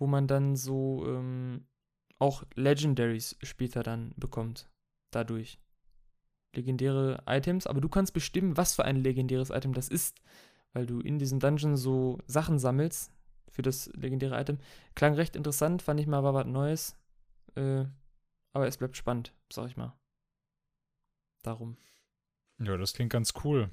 Wo 0.01 0.07
man 0.07 0.25
dann 0.25 0.55
so 0.55 1.05
ähm, 1.05 1.67
auch 2.17 2.43
Legendaries 2.55 3.37
später 3.43 3.83
dann 3.83 4.15
bekommt. 4.17 4.67
Dadurch. 5.11 5.59
Legendäre 6.55 7.21
Items, 7.27 7.67
aber 7.67 7.81
du 7.81 7.87
kannst 7.87 8.11
bestimmen, 8.11 8.57
was 8.57 8.73
für 8.73 8.83
ein 8.83 8.95
legendäres 8.95 9.51
Item 9.51 9.75
das 9.75 9.89
ist. 9.89 10.19
Weil 10.73 10.87
du 10.87 11.01
in 11.01 11.19
diesem 11.19 11.39
Dungeon 11.39 11.77
so 11.77 12.17
Sachen 12.25 12.57
sammelst 12.57 13.13
für 13.47 13.61
das 13.61 13.91
legendäre 13.93 14.41
Item. 14.41 14.57
Klang 14.95 15.13
recht 15.13 15.35
interessant, 15.35 15.83
fand 15.83 15.99
ich 15.99 16.07
mal, 16.07 16.23
war 16.23 16.33
was 16.33 16.47
Neues. 16.47 16.97
Äh, 17.53 17.85
aber 18.53 18.65
es 18.65 18.77
bleibt 18.77 18.97
spannend, 18.97 19.35
sag 19.53 19.67
ich 19.67 19.77
mal. 19.77 19.95
Darum. 21.43 21.77
Ja, 22.57 22.75
das 22.75 22.93
klingt 22.93 23.13
ganz 23.13 23.33
cool. 23.43 23.69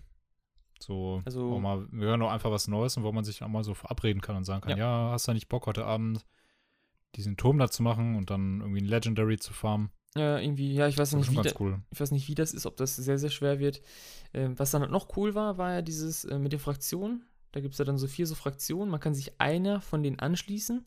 So, 0.80 1.22
Also- 1.24 1.52
auch 1.52 1.60
mal, 1.60 1.86
wir 1.90 2.08
hören 2.08 2.20
doch 2.20 2.30
einfach 2.30 2.50
was 2.50 2.68
Neues 2.68 2.96
und 2.96 3.02
wo 3.02 3.12
man 3.12 3.24
sich 3.24 3.42
auch 3.42 3.48
mal 3.48 3.64
so 3.64 3.74
verabreden 3.74 4.20
kann 4.22 4.36
und 4.36 4.44
sagen 4.44 4.60
kann, 4.62 4.78
ja, 4.78 5.10
hast 5.10 5.28
du 5.28 5.32
nicht 5.32 5.48
Bock 5.48 5.66
heute 5.66 5.84
Abend 5.84 6.24
diesen 7.16 7.36
Turm 7.36 7.58
da 7.58 7.70
zu 7.70 7.82
machen 7.82 8.16
und 8.16 8.30
dann 8.30 8.60
irgendwie 8.60 8.80
ein 8.80 8.86
Legendary 8.86 9.38
zu 9.38 9.52
farmen? 9.52 9.90
Ja, 10.16 10.38
irgendwie, 10.38 10.74
ja, 10.74 10.88
ich 10.88 10.96
weiß 10.96 11.14
nicht, 11.14 11.30
wie, 11.30 11.36
da, 11.36 11.50
cool. 11.60 11.80
ich 11.90 12.00
weiß 12.00 12.12
nicht, 12.12 12.28
wie 12.28 12.34
das 12.34 12.54
ist, 12.54 12.66
ob 12.66 12.76
das 12.76 12.96
sehr, 12.96 13.18
sehr 13.18 13.30
schwer 13.30 13.58
wird. 13.58 13.82
Ähm, 14.32 14.58
was 14.58 14.70
dann 14.70 14.82
halt 14.82 14.90
noch 14.90 15.16
cool 15.16 15.34
war, 15.34 15.58
war 15.58 15.74
ja 15.74 15.82
dieses 15.82 16.24
äh, 16.24 16.38
mit 16.38 16.52
den 16.52 16.60
Fraktionen. 16.60 17.24
Da 17.52 17.60
gibt 17.60 17.74
es 17.74 17.78
ja 17.78 17.84
dann 17.84 17.98
so 17.98 18.06
vier 18.06 18.26
so 18.26 18.34
Fraktionen. 18.34 18.90
Man 18.90 19.00
kann 19.00 19.14
sich 19.14 19.40
einer 19.40 19.80
von 19.80 20.02
denen 20.02 20.18
anschließen 20.18 20.86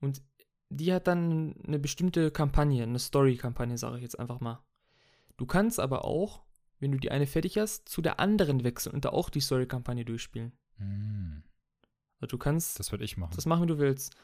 und 0.00 0.22
die 0.70 0.92
hat 0.92 1.06
dann 1.06 1.54
eine 1.66 1.78
bestimmte 1.78 2.30
Kampagne, 2.30 2.82
eine 2.82 2.98
Story-Kampagne, 2.98 3.78
sage 3.78 3.96
ich 3.96 4.02
jetzt 4.02 4.18
einfach 4.18 4.40
mal. 4.40 4.62
Du 5.36 5.46
kannst 5.46 5.80
aber 5.80 6.04
auch, 6.04 6.42
wenn 6.80 6.92
du 6.92 6.98
die 6.98 7.10
eine 7.10 7.26
fertig 7.26 7.58
hast, 7.58 7.88
zu 7.88 8.02
der 8.02 8.20
anderen 8.20 8.64
wechseln 8.64 8.94
und 8.94 9.04
da 9.04 9.10
auch 9.10 9.30
die 9.30 9.40
Story-Kampagne 9.40 10.04
durchspielen. 10.04 10.52
Hm, 10.78 11.42
Also 12.20 12.30
du 12.30 12.38
kannst 12.38 12.78
das 12.78 12.92
würde 12.92 13.04
ich 13.04 13.16
machen. 13.16 13.32
das 13.34 13.46
machen, 13.46 13.62
wie 13.64 13.68
du 13.68 13.78
willst. 13.78 14.14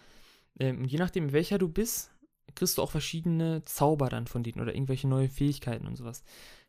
Ähm, 0.58 0.84
je 0.84 0.98
nachdem, 0.98 1.32
welcher 1.32 1.58
du 1.58 1.68
bist, 1.68 2.10
kriegst 2.54 2.78
du 2.78 2.82
auch 2.82 2.90
verschiedene 2.90 3.62
Zauber 3.62 4.08
dann 4.08 4.26
von 4.26 4.42
denen 4.42 4.60
oder 4.60 4.74
irgendwelche 4.74 5.06
neue 5.06 5.28
Fähigkeiten 5.28 5.86
und 5.86 5.96
sowas. 5.96 6.22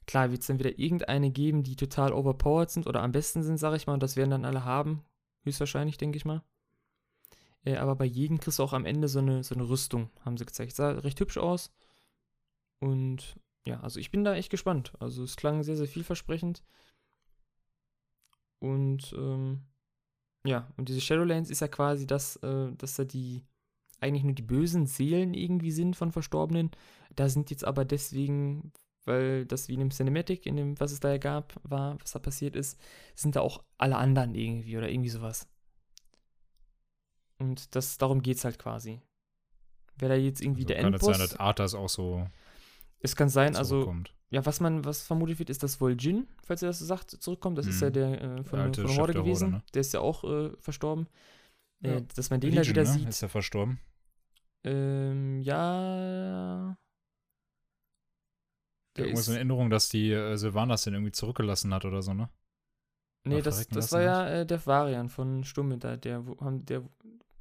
Klar, 0.05 0.31
wird 0.31 0.41
es 0.41 0.47
dann 0.47 0.59
wieder 0.59 0.77
irgendeine 0.77 1.31
geben, 1.31 1.63
die 1.63 1.75
total 1.75 2.13
overpowered 2.13 2.69
sind 2.69 2.87
oder 2.87 3.01
am 3.01 3.11
besten 3.11 3.43
sind, 3.43 3.57
sag 3.57 3.75
ich 3.75 3.87
mal, 3.87 3.93
und 3.93 4.03
das 4.03 4.15
werden 4.15 4.31
dann 4.31 4.45
alle 4.45 4.63
haben. 4.65 5.03
Höchstwahrscheinlich, 5.43 5.97
denke 5.97 6.17
ich 6.17 6.25
mal. 6.25 6.43
Äh, 7.65 7.77
aber 7.77 7.95
bei 7.95 8.05
jedem 8.05 8.39
kriegst 8.39 8.59
du 8.59 8.63
auch 8.63 8.73
am 8.73 8.85
Ende 8.85 9.07
so 9.07 9.19
eine, 9.19 9.43
so 9.43 9.55
eine 9.55 9.67
Rüstung, 9.67 10.09
haben 10.23 10.37
sie 10.37 10.45
gezeigt. 10.45 10.75
Sah 10.75 10.91
recht 10.91 11.19
hübsch 11.19 11.37
aus. 11.37 11.71
Und 12.79 13.35
ja, 13.65 13.79
also 13.81 13.99
ich 13.99 14.11
bin 14.11 14.23
da 14.23 14.35
echt 14.35 14.49
gespannt. 14.49 14.93
Also 14.99 15.23
es 15.23 15.35
klang 15.35 15.63
sehr, 15.63 15.75
sehr 15.75 15.87
vielversprechend. 15.87 16.63
Und 18.59 19.13
ähm, 19.17 19.61
ja, 20.45 20.71
und 20.77 20.89
diese 20.89 21.01
Shadowlands 21.01 21.49
ist 21.49 21.61
ja 21.61 21.67
quasi 21.67 22.07
das, 22.07 22.37
äh, 22.37 22.71
dass 22.73 22.95
da 22.95 23.03
die 23.03 23.43
eigentlich 23.99 24.23
nur 24.23 24.33
die 24.33 24.41
bösen 24.41 24.87
Seelen 24.87 25.33
irgendwie 25.33 25.71
sind 25.71 25.95
von 25.95 26.11
Verstorbenen. 26.11 26.71
Da 27.15 27.29
sind 27.29 27.51
jetzt 27.51 27.63
aber 27.63 27.85
deswegen, 27.85 28.71
weil 29.05 29.45
das 29.45 29.67
wie 29.67 29.75
in 29.75 29.79
dem 29.79 29.91
Cinematic, 29.91 30.47
in 30.47 30.55
dem, 30.55 30.79
was 30.79 30.91
es 30.91 30.99
da 30.99 31.11
ja 31.11 31.17
gab, 31.17 31.53
war, 31.63 32.01
was 32.01 32.11
da 32.11 32.19
passiert 32.19 32.55
ist, 32.55 32.79
sind 33.13 33.35
da 33.35 33.41
auch 33.41 33.63
alle 33.77 33.97
anderen 33.97 34.33
irgendwie 34.33 34.77
oder 34.77 34.89
irgendwie 34.89 35.09
sowas. 35.09 35.47
Und 37.37 37.75
das, 37.75 37.99
darum 37.99 38.23
geht's 38.23 38.43
halt 38.43 38.57
quasi. 38.57 39.01
Wer 39.97 40.09
da 40.09 40.15
jetzt 40.15 40.41
irgendwie 40.41 40.61
Also 40.61 40.73
der 40.73 40.77
kann 40.77 40.93
Endboss, 40.93 41.17
sein, 41.17 41.19
dass 41.19 41.39
Arthas 41.39 41.75
auch 41.75 41.89
so 41.89 42.27
es 43.01 43.15
kann 43.15 43.29
sein, 43.29 43.55
also 43.55 43.95
ja, 44.29 44.45
was 44.45 44.59
man, 44.61 44.85
was 44.85 45.03
vermutet 45.03 45.39
wird, 45.39 45.49
ist, 45.49 45.63
dass 45.63 45.81
wohl 45.81 45.95
Jin, 45.99 46.27
falls 46.43 46.61
er 46.61 46.67
das 46.69 46.79
sagt, 46.79 47.11
zurückkommt. 47.11 47.57
Das 47.57 47.67
ist 47.67 47.79
Mhm. 47.79 47.83
ja 47.83 47.89
der 47.89 48.21
äh, 48.21 48.43
von, 48.43 48.59
Der 48.59 48.65
alte 48.65 48.81
von 48.81 48.89
der 48.91 48.97
Horde 48.97 49.13
der 49.13 49.21
Horde, 49.23 49.23
gewesen. 49.29 49.49
ne? 49.49 49.63
Der 49.73 49.81
ist 49.81 49.93
ja 49.93 49.99
auch 49.99 50.23
äh, 50.23 50.51
verstorben. 50.59 51.07
Ja. 51.81 51.97
Äh, 51.97 52.03
dass 52.15 52.29
man 52.29 52.39
den 52.41 52.55
da 52.55 52.55
Legion, 52.57 52.67
wieder 52.67 52.83
ne? 52.83 52.87
sieht. 52.99 53.09
Ist 53.09 53.21
ja 53.21 53.27
verstorben. 53.27 53.79
Ähm, 54.63 55.41
ja. 55.41 56.75
Der 58.95 59.05
Irgendwas 59.05 59.27
in 59.27 59.33
ist, 59.33 59.35
Erinnerung, 59.35 59.69
dass 59.69 59.89
die 59.89 60.11
äh, 60.11 60.37
Sylvanas 60.37 60.83
den 60.83 60.93
irgendwie 60.93 61.11
zurückgelassen 61.11 61.73
hat 61.73 61.83
oder 61.85 62.01
so, 62.01 62.13
ne? 62.13 62.29
nee, 63.23 63.41
das, 63.41 63.67
das 63.69 63.91
war 63.91 64.01
ja 64.01 64.27
äh, 64.41 64.45
der 64.45 64.65
Varian 64.65 65.09
von 65.09 65.43
Sturmwinter. 65.43 65.97
Der, 65.97 66.25
wo- 66.25 66.39
haben, 66.41 66.65
der 66.65 66.83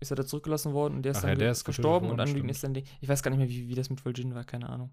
ist 0.01 0.11
ja 0.11 0.17
da 0.17 0.25
zurückgelassen 0.27 0.73
worden 0.73 0.97
und 0.97 1.03
der 1.03 1.13
ist 1.13 1.19
Ach 1.19 1.23
dann 1.23 1.31
ja, 1.31 1.37
der 1.37 1.51
ist 1.53 1.63
verstorben 1.63 2.11
und 2.11 2.21
anliegend 2.21 2.51
ist 2.51 2.65
dann 2.65 2.75
die, 2.75 2.85
Ich 3.01 3.09
weiß 3.09 3.23
gar 3.23 3.31
nicht 3.31 3.39
mehr, 3.39 3.49
wie, 3.49 3.69
wie 3.69 3.75
das 3.75 3.91
mit 3.91 4.01
Vol'jin 4.01 4.35
war, 4.35 4.45
keine 4.45 4.69
Ahnung. 4.69 4.91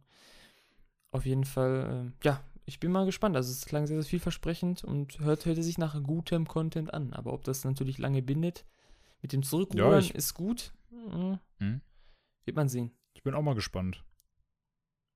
Auf 1.18 1.26
jeden 1.26 1.44
Fall, 1.46 1.88
ähm, 1.92 2.14
ja, 2.24 2.44
ich 2.66 2.80
bin 2.80 2.92
mal 2.92 3.06
gespannt. 3.06 3.36
Also 3.36 3.52
es 3.52 3.66
klang 3.66 3.88
sehr, 3.88 4.02
sehr 4.02 4.10
vielversprechend 4.10 4.84
und 4.84 5.20
hört, 5.20 5.46
hörte 5.46 5.64
sich 5.64 5.78
nach 5.78 6.02
gutem 6.04 6.48
Content 6.48 6.94
an. 6.94 7.14
Aber 7.14 7.34
ob 7.34 7.44
das 7.44 7.64
natürlich 7.64 7.98
lange 7.98 8.22
bindet, 8.22 8.66
mit 9.22 9.34
dem 9.34 9.44
Zurückrudern 9.44 10.00
ich- 10.00 10.14
ist 10.16 10.34
gut. 10.34 10.74
Mhm. 10.92 11.40
Hm? 11.60 11.82
Wird 12.46 12.56
man 12.58 12.70
sehen. 12.70 12.92
Ich 13.14 13.24
bin 13.24 13.34
auch 13.34 13.42
mal 13.42 13.56
gespannt, 13.56 14.04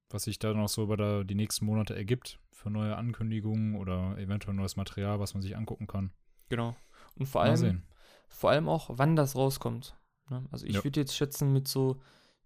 was 0.09 0.23
sich 0.23 0.39
da 0.39 0.53
noch 0.53 0.67
so 0.69 0.83
über 0.83 0.97
da 0.97 1.23
die 1.23 1.35
nächsten 1.35 1.65
Monate 1.65 1.95
ergibt 1.95 2.39
für 2.51 2.69
neue 2.69 2.95
Ankündigungen 2.97 3.75
oder 3.75 4.17
eventuell 4.17 4.55
neues 4.55 4.75
Material, 4.75 5.19
was 5.19 5.33
man 5.33 5.41
sich 5.41 5.55
angucken 5.55 5.87
kann. 5.87 6.11
Genau. 6.49 6.75
Und 7.15 7.27
vor 7.27 7.41
allem, 7.41 7.83
vor 8.27 8.49
allem 8.51 8.67
auch, 8.67 8.89
wann 8.93 9.15
das 9.15 9.35
rauskommt. 9.35 9.95
Ne? 10.29 10.45
Also 10.51 10.65
ich 10.65 10.75
Ja. 10.75 10.83
würde 10.83 10.99
jetzt 10.99 11.15
schätzen 11.15 11.53
mit 11.53 11.67
so 11.67 12.01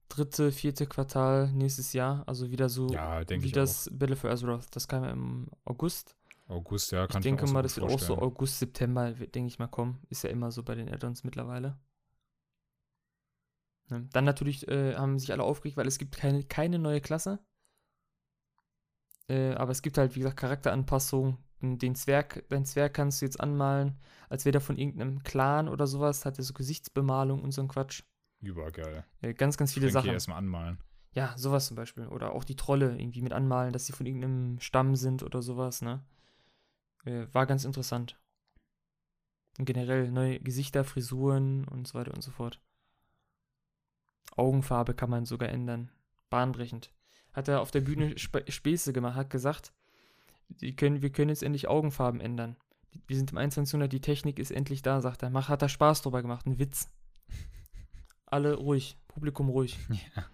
dritte, 0.10 0.52
vierte 0.52 0.86
Quartal 0.88 1.52
nächstes 1.52 1.94
Jahr, 1.94 2.24
also 2.28 2.50
wieder 2.52 2.70
so 2.70 2.88
Ja, 2.90 3.24
denke 3.24 3.44
wie 3.44 3.48
ich 3.48 3.54
das 3.54 3.90
Battle 3.92 4.16
for 4.16 4.30
Azeroth. 4.30 4.68
Das 4.72 4.88
kam 4.88 5.04
ja 5.04 5.12
im 5.12 5.48
August. 5.66 6.16
auch. 6.48 6.56
August, 6.58 6.92
ja, 6.92 7.08
kann 7.08 7.22
ich 7.22 7.26
ich, 7.26 7.32
denke 7.32 7.44
mir 7.44 7.50
auch 7.50 7.54
mal, 7.54 7.62
das 7.64 7.76
wird 7.76 7.90
auch 7.92 8.00
so. 8.00 8.18
August, 8.18 8.60
September, 8.60 9.12
denke 9.12 9.48
ich 9.48 9.58
mal, 9.60 9.68
kommen. 9.68 10.00
Ist 10.10 10.24
ja 10.24 10.30
immer 10.30 10.52
so 10.52 10.62
bei 10.64 10.76
den 10.76 10.90
Add-ons 10.94 11.24
mittlerweile. 11.24 11.80
Ne? 13.90 14.08
Dann 14.14 14.26
natürlich 14.26 14.68
äh, 14.68 14.96
haben 14.96 15.18
sich 15.20 15.32
alle 15.32 15.44
aufgeregt, 15.44 15.78
weil 15.78 15.88
es 15.88 15.98
gibt 15.98 16.16
keine, 16.18 16.44
keine 16.44 16.80
neue 16.80 17.02
Klasse. 17.02 17.40
Äh, 19.28 19.54
aber 19.56 19.72
es 19.72 19.82
gibt 19.82 19.98
halt, 19.98 20.16
wie 20.16 20.20
gesagt, 20.20 20.38
Charakteranpassungen. 20.38 21.38
Den- 21.62 21.78
Den 21.80 21.96
Zwerg, 21.96 22.44
dein 22.50 22.66
Zwerg 22.66 22.94
kannst 22.94 23.22
du 23.22 23.26
jetzt 23.26 23.40
anmalen, 23.40 23.98
als 24.30 24.46
wäre 24.46 24.52
der 24.52 24.62
von 24.62 24.78
irgendeinem 24.78 25.24
Clan 25.24 25.68
oder 25.68 25.88
sowas, 25.88 26.26
hat 26.26 26.38
er 26.38 26.44
so 26.44 26.54
Gesichtsbemalung 26.54 27.42
und 27.42 27.54
so 27.54 27.62
ein 27.62 27.68
Quatsch. 27.68 28.04
Übergeil. 28.46 29.06
Ganz, 29.38 29.58
ganz 29.58 29.74
viele 29.74 29.90
Frankie 29.90 30.08
Sachen. 30.08 30.14
erstmal 30.14 30.38
anmalen. 30.38 30.78
Ja, 31.14 31.34
sowas 31.38 31.68
zum 31.68 31.76
Beispiel. 31.76 32.08
Oder 32.08 32.34
auch 32.34 32.44
die 32.44 32.58
Trolle 32.58 32.98
irgendwie 33.00 33.22
mit 33.22 33.34
anmalen, 33.34 33.72
dass 33.72 33.86
sie 33.86 33.94
von 33.94 34.06
irgendeinem 34.06 34.60
Stamm 34.60 34.96
sind 34.96 35.24
oder 35.24 35.42
sowas, 35.42 35.82
ne? 35.82 36.04
Äh, 37.06 37.28
war 37.32 37.46
ganz 37.46 37.64
interessant. 37.64 38.20
Und 39.58 39.66
generell 39.66 40.12
neue 40.12 40.40
Gesichter, 40.42 40.84
Frisuren 40.84 41.66
und 41.70 41.88
so 41.88 41.98
weiter 41.98 42.14
und 42.14 42.22
so 42.22 42.32
fort. 42.32 42.60
Augenfarbe 44.36 44.94
kann 44.94 45.10
man 45.10 45.26
sogar 45.26 45.50
ändern. 45.50 45.90
Bahnbrechend. 46.30 46.92
Hat 47.32 47.48
er 47.48 47.62
auf 47.62 47.72
der 47.72 47.82
Bühne 47.82 48.16
Sp 48.20 48.44
Späße 48.50 48.92
gemacht, 48.92 49.16
hat 49.16 49.30
gesagt, 49.30 49.74
die 50.50 50.76
können, 50.76 51.02
wir 51.02 51.12
können 51.12 51.30
jetzt 51.30 51.44
endlich 51.44 51.70
Augenfarben 51.70 52.20
ändern. 52.20 52.58
Wir 53.08 53.16
sind 53.16 53.32
im 53.32 53.38
21. 53.38 53.74
Jahrhundert, 53.74 53.94
die 53.94 54.02
Technik 54.02 54.40
ist 54.40 54.52
endlich 54.52 54.82
da, 54.82 55.02
sagt 55.02 55.24
er. 55.24 55.30
Mach, 55.30 55.50
hat 55.50 55.62
er 55.62 55.70
Spaß 55.70 56.02
drüber 56.02 56.22
gemacht, 56.22 56.46
ein 56.46 56.60
Witz. 56.60 56.90
Alle 58.36 58.56
ruhig, 58.56 58.98
Publikum 59.08 59.48
ruhig. 59.50 59.78
Ja. 60.16 60.26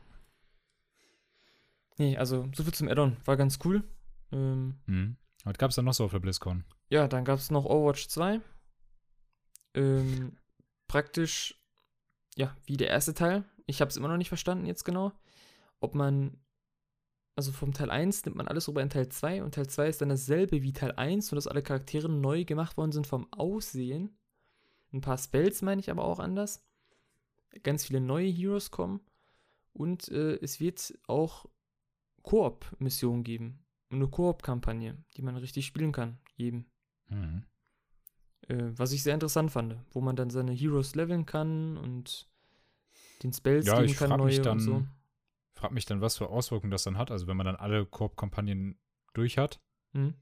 Nee, 1.97 2.17
also 2.17 2.49
so 2.55 2.63
viel 2.63 2.73
zum 2.73 2.87
Add-on. 2.87 3.17
War 3.25 3.37
ganz 3.37 3.59
cool. 3.63 3.83
Ähm, 4.31 4.79
Mhm. 4.87 5.17
Was 5.43 5.57
gab 5.57 5.69
es 5.69 5.75
dann 5.75 5.85
noch 5.85 5.93
so 5.93 6.05
auf 6.05 6.11
der 6.11 6.19
BlizzCon? 6.19 6.63
ja, 6.89 7.07
dann 7.07 7.25
gab 7.25 7.37
es 7.37 7.51
noch 7.51 7.65
Overwatch 7.65 8.07
2. 8.07 8.41
Ähm, 9.75 10.35
praktisch, 10.87 11.61
ja, 12.35 12.55
wie 12.65 12.77
der 12.77 12.89
erste 12.89 13.13
Teil. 13.13 13.43
Ich 13.67 13.81
habe 13.81 13.89
es 13.89 13.97
immer 13.97 14.07
noch 14.07 14.17
nicht 14.17 14.29
verstanden 14.29 14.65
jetzt 14.65 14.83
genau. 14.83 15.11
Ob 15.79 15.93
man, 15.95 16.37
also 17.35 17.51
vom 17.51 17.71
Teil 17.73 17.91
1 17.91 18.25
nimmt 18.25 18.37
man 18.37 18.47
alles 18.47 18.67
rüber 18.67 18.81
in 18.81 18.89
Teil 18.89 19.09
2 19.09 19.43
und 19.43 19.53
Teil 19.55 19.67
2 19.67 19.87
ist 19.87 20.01
dann 20.01 20.09
dasselbe 20.09 20.61
wie 20.63 20.73
Teil 20.73 20.91
1, 20.93 21.31
nur 21.31 21.37
dass 21.37 21.47
alle 21.47 21.61
Charaktere 21.63 22.09
neu 22.09 22.45
gemacht 22.45 22.77
worden 22.77 22.91
sind 22.91 23.05
vom 23.07 23.31
Aussehen. 23.31 24.17
Ein 24.91 25.01
paar 25.01 25.17
Spells 25.17 25.61
meine 25.61 25.79
ich 25.81 25.89
aber 25.91 26.03
auch 26.03 26.19
anders. 26.19 26.63
Ganz 27.63 27.85
viele 27.85 28.01
neue 28.01 28.27
Heroes 28.29 28.71
kommen. 28.71 29.01
Und 29.73 30.07
äh, 30.09 30.35
es 30.41 30.59
wird 30.59 30.97
auch 31.07 31.45
Koop-Missionen 32.23 33.23
geben. 33.23 33.65
Eine 33.89 34.07
Koop-Kampagne, 34.07 34.97
die 35.17 35.21
man 35.21 35.35
richtig 35.37 35.65
spielen 35.65 35.91
kann, 35.91 36.17
jedem. 36.35 36.65
Mhm. 37.09 37.43
Äh, 38.47 38.71
was 38.77 38.91
ich 38.91 39.03
sehr 39.03 39.13
interessant 39.13 39.51
fand, 39.51 39.77
wo 39.91 40.01
man 40.01 40.15
dann 40.15 40.29
seine 40.29 40.51
Heroes 40.53 40.95
leveln 40.95 41.25
kann 41.25 41.77
und 41.77 42.29
den 43.23 43.33
Spells 43.33 43.65
Ja, 43.65 43.75
geben 43.75 43.85
ich 43.91 43.97
kann, 43.97 44.09
frag 44.09 44.23
mich 44.23 44.37
neue 44.37 44.41
dann- 44.45 44.57
und 44.57 44.63
so. 44.63 44.85
Frag 45.53 45.71
mich 45.71 45.85
dann, 45.85 46.01
was 46.01 46.17
für 46.17 46.29
Auswirkungen 46.29 46.71
das 46.71 46.83
dann 46.83 46.97
hat. 46.97 47.11
Also 47.11 47.27
wenn 47.27 47.37
man 47.37 47.45
dann 47.45 47.55
alle 47.57 47.85
Koop-Kampagnen 47.85 48.79
durch 49.13 49.37
hat, 49.37 49.59
Mhm. 49.93 50.15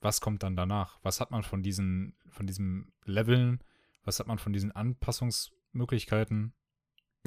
was 0.00 0.20
kommt 0.20 0.42
dann 0.42 0.56
danach? 0.56 0.98
Was 1.02 1.20
hat 1.20 1.30
man 1.30 1.42
von 1.42 1.62
diesen, 1.62 2.16
von 2.28 2.46
diesem 2.46 2.92
Leveln? 3.04 3.62
Was 4.04 4.18
hat 4.18 4.26
man 4.26 4.38
von 4.38 4.52
diesen 4.52 4.72
Anpassungsmöglichkeiten? 4.72 6.54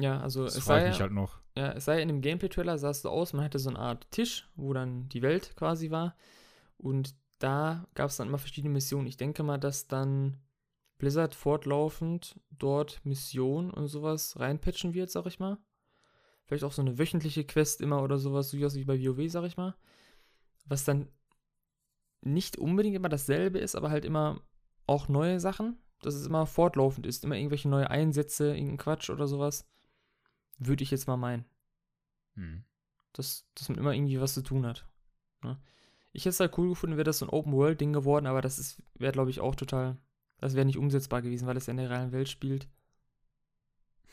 Ja, 0.00 0.20
also 0.20 0.44
Das 0.44 0.56
es 0.56 0.64
sei, 0.64 0.82
ich 0.82 0.88
mich 0.88 1.00
halt 1.00 1.12
noch. 1.12 1.40
ja, 1.56 1.72
es 1.72 1.84
sei 1.84 2.02
in 2.02 2.08
dem 2.08 2.20
Gameplay-Trailer 2.20 2.78
sah 2.78 2.90
es 2.90 3.02
so 3.02 3.10
aus, 3.10 3.32
man 3.32 3.44
hatte 3.44 3.58
so 3.58 3.70
eine 3.70 3.78
Art 3.78 4.10
Tisch, 4.10 4.48
wo 4.56 4.72
dann 4.72 5.08
die 5.08 5.22
Welt 5.22 5.54
quasi 5.56 5.90
war. 5.90 6.16
Und 6.76 7.14
da 7.38 7.86
gab 7.94 8.10
es 8.10 8.16
dann 8.16 8.28
immer 8.28 8.38
verschiedene 8.38 8.72
Missionen. 8.72 9.06
Ich 9.06 9.16
denke 9.16 9.42
mal, 9.42 9.58
dass 9.58 9.86
dann 9.86 10.38
Blizzard 10.98 11.34
fortlaufend 11.34 12.40
dort 12.50 13.00
Missionen 13.04 13.70
und 13.70 13.88
sowas 13.88 14.38
reinpatchen 14.38 14.94
wird, 14.94 15.10
sag 15.10 15.26
ich 15.26 15.38
mal. 15.38 15.58
Vielleicht 16.46 16.64
auch 16.64 16.72
so 16.72 16.82
eine 16.82 16.98
wöchentliche 16.98 17.44
Quest 17.44 17.80
immer 17.80 18.02
oder 18.02 18.18
sowas, 18.18 18.50
so 18.50 18.58
wie 18.58 18.84
bei 18.84 19.00
WoW, 19.00 19.30
sag 19.30 19.44
ich 19.44 19.56
mal. 19.56 19.74
Was 20.66 20.84
dann 20.84 21.08
nicht 22.22 22.58
unbedingt 22.58 22.96
immer 22.96 23.08
dasselbe 23.08 23.58
ist, 23.58 23.74
aber 23.74 23.90
halt 23.90 24.04
immer 24.04 24.40
auch 24.86 25.08
neue 25.08 25.40
Sachen. 25.40 25.78
Dass 26.00 26.14
es 26.14 26.26
immer 26.26 26.46
fortlaufend 26.46 27.06
ist, 27.06 27.24
immer 27.24 27.36
irgendwelche 27.36 27.68
neue 27.68 27.90
Einsätze, 27.90 28.54
irgendein 28.54 28.76
Quatsch 28.76 29.08
oder 29.08 29.26
sowas. 29.26 29.66
Würde 30.58 30.82
ich 30.82 30.90
jetzt 30.90 31.06
mal 31.06 31.16
meinen 31.16 31.44
Mhm. 32.36 32.64
dass, 33.12 33.46
dass 33.54 33.68
man 33.68 33.78
immer 33.78 33.92
irgendwie 33.92 34.20
was 34.20 34.34
zu 34.34 34.42
tun 34.42 34.66
hat. 34.66 34.86
Ne? 35.42 35.56
Ich 36.12 36.22
hätte 36.24 36.30
es 36.30 36.40
halt 36.40 36.56
cool 36.58 36.70
gefunden, 36.70 36.96
wäre 36.96 37.04
das 37.04 37.18
so 37.18 37.26
ein 37.26 37.30
Open-World-Ding 37.30 37.92
geworden, 37.92 38.26
aber 38.26 38.40
das 38.40 38.82
wäre, 38.94 39.12
glaube 39.12 39.30
ich, 39.30 39.40
auch 39.40 39.54
total. 39.54 39.96
Das 40.38 40.54
wäre 40.54 40.66
nicht 40.66 40.78
umsetzbar 40.78 41.22
gewesen, 41.22 41.46
weil 41.46 41.56
es 41.56 41.66
ja 41.66 41.70
in 41.72 41.76
der 41.78 41.90
realen 41.90 42.12
Welt 42.12 42.28
spielt. 42.28 42.68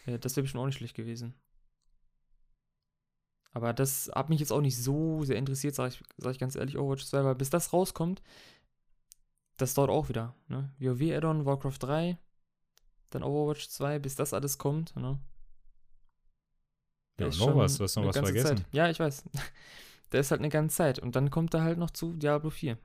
Ja, 0.06 0.18
das 0.18 0.36
wäre 0.36 0.44
bestimmt 0.44 0.62
auch 0.62 0.68
nicht 0.68 0.78
schlecht 0.78 0.96
gewesen. 0.96 1.34
Aber 3.54 3.74
das 3.74 4.10
hat 4.16 4.30
mich 4.30 4.40
jetzt 4.40 4.52
auch 4.52 4.62
nicht 4.62 4.78
so 4.78 5.24
sehr 5.24 5.36
interessiert, 5.36 5.76
sage 5.76 5.96
ich, 5.96 6.04
sag 6.18 6.32
ich 6.32 6.40
ganz 6.40 6.56
ehrlich, 6.56 6.78
Overwatch 6.78 7.06
2, 7.06 7.24
weil 7.24 7.36
bis 7.36 7.50
das 7.50 7.74
rauskommt, 7.74 8.22
das 9.58 9.74
dauert 9.74 9.90
auch 9.90 10.10
wieder. 10.10 10.36
Ne? 10.48 10.72
WoW 10.80 11.12
Addon, 11.12 11.46
Warcraft 11.46 11.78
3, 11.80 12.18
dann 13.10 13.24
Overwatch 13.24 13.68
2, 13.68 14.00
bis 14.00 14.16
das 14.16 14.34
alles 14.34 14.58
kommt. 14.58 14.96
Ne? 14.96 15.20
Ja, 17.22 17.46
noch 17.46 17.56
was, 17.56 17.78
du 17.78 17.84
hast 17.84 17.96
noch 17.96 18.06
was 18.06 18.18
vergessen. 18.18 18.58
Zeit. 18.58 18.66
Ja, 18.72 18.90
ich 18.90 19.00
weiß. 19.00 19.24
Der 20.12 20.20
ist 20.20 20.32
halt 20.32 20.42
eine 20.42 20.50
ganze 20.50 20.76
Zeit. 20.76 21.00
Und 21.00 21.16
dann 21.16 21.30
kommt 21.30 21.54
er 21.54 21.64
halt 21.64 21.78
noch 21.78 21.92
zu 21.92 22.14
Diablo 22.14 22.50
4. 22.50 22.78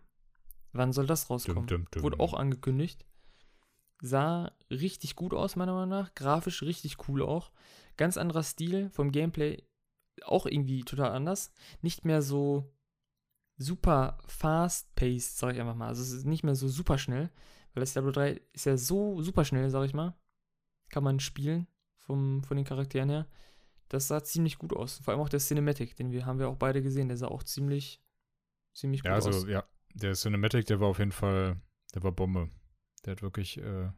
Wann 0.73 0.93
soll 0.93 1.07
das 1.07 1.29
rauskommen? 1.29 1.67
Dum, 1.67 1.85
dum, 1.85 1.91
dum. 1.91 2.03
Wurde 2.03 2.21
auch 2.21 2.35
angekündigt. 2.35 3.05
Sah 4.01 4.53
richtig 4.71 5.17
gut 5.17 5.35
aus, 5.35 5.57
meiner 5.57 5.73
Meinung 5.73 5.89
nach. 5.89 6.15
Grafisch 6.15 6.63
richtig 6.63 7.09
cool 7.09 7.23
auch. 7.23 7.51
Ganz 7.97 8.17
anderer 8.17 8.43
Stil. 8.43 8.91
Vom 8.91 9.11
Gameplay 9.11 9.63
auch 10.23 10.47
irgendwie 10.47 10.85
total 10.85 11.11
anders. 11.11 11.53
Nicht 11.83 12.05
mehr 12.05 12.23
so 12.23 12.73
super 13.59 14.19
fast-paced, 14.27 15.39
sag 15.39 15.55
ich 15.55 15.61
einfach 15.61 15.75
mal. 15.75 15.89
Also 15.89 16.03
es 16.03 16.13
ist 16.13 16.27
nicht 16.27 16.45
mehr 16.45 16.55
so 16.55 16.69
super 16.69 16.99
schnell. 16.99 17.31
Weil 17.75 17.81
das 17.81 17.95
Diablo 17.95 18.13
3 18.13 18.41
ist 18.53 18.67
ja 18.67 18.77
so 18.77 19.21
super 19.23 19.45
schnell, 19.45 19.69
sag 19.71 19.85
ich 19.85 19.95
mal. 19.95 20.15
Kann 20.91 21.03
man 21.03 21.21
spielen 21.21 21.67
vom, 21.99 22.45
von 22.45 22.57
den 22.57 22.67
Charakteren 22.67 23.09
her 23.09 23.27
das 23.89 24.09
sah 24.09 24.23
ziemlich 24.23 24.59
gut 24.59 24.73
aus. 24.75 24.99
Vor 24.99 25.13
allem 25.13 25.21
auch 25.21 25.29
der 25.29 25.41
Cinematic, 25.41 25.97
den 25.97 26.11
wir 26.13 26.27
haben 26.27 26.39
wir 26.39 26.49
auch 26.49 26.57
beide 26.57 26.83
gesehen, 26.83 27.09
der 27.09 27.17
sah 27.17 27.29
auch 27.29 27.43
ziemlich, 27.43 28.03
ziemlich 28.75 29.03
gut 29.03 29.09
ja, 29.09 29.15
also, 29.15 29.31
aus. 29.31 29.47
Ja, 29.47 29.65
der 29.95 30.15
Cinematic, 30.15 30.67
der 30.67 30.81
war 30.81 30.89
auf 30.89 30.99
jeden 30.99 31.13
Fall, 31.13 31.61
der 31.95 32.03
war 32.03 32.13
Bombe. 32.13 32.51
Der 33.05 33.13
hat 33.13 33.23
wirklich, 33.23 33.59
äh, 33.59 33.91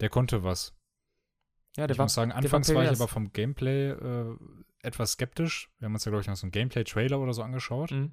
der 0.00 0.08
konnte 0.08 0.42
was. 0.42 0.74
Ja, 1.76 1.86
der 1.86 1.94
ich 1.94 1.98
war, 1.98 2.06
muss 2.06 2.14
sagen, 2.14 2.32
anfangs 2.32 2.68
war, 2.70 2.76
war, 2.76 2.84
ich 2.84 2.90
aber 2.90 3.08
vom 3.08 3.32
Gameplay 3.32 3.90
äh, 3.90 4.36
etwas 4.82 5.12
skeptisch. 5.12 5.70
Wir 5.78 5.86
haben 5.86 5.94
uns 5.94 6.04
ja, 6.04 6.10
glaube 6.10 6.22
ich, 6.22 6.28
noch 6.28 6.36
so 6.36 6.44
einen 6.44 6.52
Gameplay-Trailer 6.52 7.20
oder 7.20 7.32
so 7.32 7.42
angeschaut. 7.42 7.92
Mhm. 7.92 8.12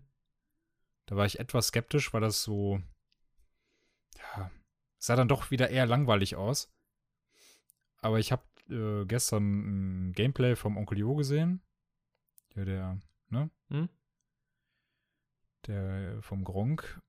Da 1.08 1.16
war 1.16 1.26
ich 1.26 1.40
etwas 1.40 1.68
skeptisch, 1.68 2.14
weil 2.14 2.22
das 2.22 2.44
so, 2.44 2.82
ja, 4.18 4.52
sah 5.00 5.16
dann 5.16 5.28
doch 5.28 5.52
wieder 5.52 5.70
eher 5.70 5.86
langweilig 5.86 6.36
aus. 6.36 6.72
Aber 8.02 8.20
ich 8.20 8.32
habe 8.32 8.44
äh, 8.70 9.06
gestern 9.06 10.08
ein 10.08 10.14
Gameplay 10.14 10.56
vom 10.56 10.78
Onkel 10.78 11.00
Jo 11.00 11.16
gesehen. 11.16 11.62
Ja, 12.56 12.66
der, 12.66 13.00
ne? 13.30 13.50
Hm? 13.70 13.90
Der 15.68 16.22
vom 16.22 16.44
Gronk. 16.44 17.02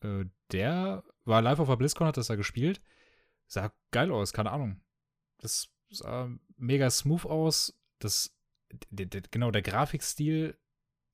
Äh, 0.00 0.26
der 0.50 1.04
war 1.24 1.42
live 1.42 1.60
auf 1.60 1.68
der 1.68 1.76
BlizzCon, 1.76 2.06
hat 2.06 2.16
das 2.16 2.26
da 2.26 2.36
gespielt. 2.36 2.82
Sah 3.46 3.72
geil 3.90 4.10
aus, 4.10 4.32
keine 4.32 4.50
Ahnung. 4.50 4.80
Das 5.38 5.72
sah 5.90 6.30
mega 6.56 6.90
smooth 6.90 7.26
aus. 7.26 7.78
Das, 7.98 8.36
genau, 8.90 9.50
der 9.50 9.62
Grafikstil 9.62 10.58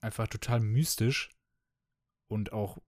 einfach 0.00 0.28
total 0.28 0.60
mystisch 0.60 1.30
und 2.28 2.52
auch 2.52 2.78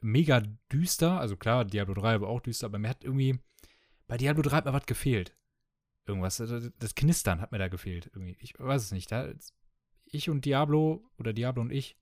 mega 0.00 0.40
düster. 0.72 1.20
Also 1.20 1.36
klar, 1.36 1.64
Diablo 1.64 1.94
3 1.94 2.20
war 2.20 2.28
auch 2.28 2.40
düster, 2.40 2.66
aber 2.66 2.78
mir 2.78 2.88
hat 2.88 3.04
irgendwie 3.04 3.40
bei 4.06 4.16
Diablo 4.16 4.42
3 4.42 4.56
hat 4.56 4.64
mir 4.64 4.72
was 4.72 4.86
gefehlt. 4.86 5.36
Irgendwas. 6.06 6.36
Das 6.36 6.94
Knistern 6.94 7.40
hat 7.40 7.52
mir 7.52 7.58
da 7.58 7.68
gefehlt. 7.68 8.10
Irgendwie. 8.12 8.36
Ich 8.40 8.54
weiß 8.58 8.82
es 8.82 8.92
nicht. 8.92 9.10
Da, 9.10 9.32
ich 10.04 10.28
und 10.28 10.44
Diablo 10.44 11.08
oder 11.18 11.32
Diablo 11.32 11.62
und 11.62 11.70
ich, 11.70 11.96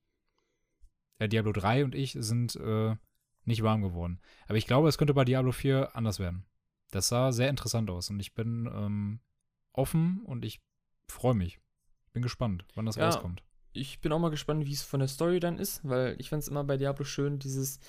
ja, 1.20 1.28
Diablo 1.28 1.52
3 1.52 1.84
und 1.84 1.94
ich 1.94 2.16
sind 2.18 2.56
äh, 2.56 2.96
nicht 3.44 3.62
warm 3.62 3.82
geworden. 3.82 4.20
Aber 4.46 4.58
ich 4.58 4.66
glaube, 4.66 4.88
es 4.88 4.98
könnte 4.98 5.14
bei 5.14 5.24
Diablo 5.24 5.52
4 5.52 5.94
anders 5.96 6.18
werden. 6.18 6.44
Das 6.90 7.08
sah 7.08 7.32
sehr 7.32 7.48
interessant 7.48 7.90
aus 7.90 8.10
und 8.10 8.20
ich 8.20 8.34
bin 8.34 8.68
ähm, 8.72 9.20
offen 9.72 10.22
und 10.24 10.44
ich 10.44 10.60
freue 11.08 11.34
mich. 11.34 11.58
Bin 12.12 12.22
gespannt, 12.22 12.64
wann 12.74 12.86
das 12.86 12.96
ja, 12.96 13.06
rauskommt. 13.06 13.42
Ich 13.72 14.00
bin 14.00 14.12
auch 14.12 14.18
mal 14.18 14.30
gespannt, 14.30 14.66
wie 14.66 14.72
es 14.72 14.82
von 14.82 15.00
der 15.00 15.08
Story 15.08 15.40
dann 15.40 15.58
ist, 15.58 15.80
weil 15.88 16.16
ich 16.18 16.28
fand 16.28 16.42
es 16.42 16.48
immer 16.48 16.64
bei 16.64 16.76
Diablo 16.76 17.04
schön, 17.04 17.38
dieses, 17.38 17.80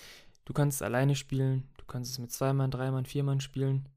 du 0.46 0.54
kannst 0.54 0.78
es 0.78 0.82
alleine 0.82 1.16
spielen, 1.16 1.68
du 1.78 1.86
kannst 1.86 2.12
es 2.12 2.20
mit 2.20 2.32
zwei 2.32 2.54
Mann, 2.54 2.72
drei 2.72 2.90
Mann, 2.92 3.06
vier 3.06 3.24
Mann 3.24 3.42
spielen. 3.42 3.90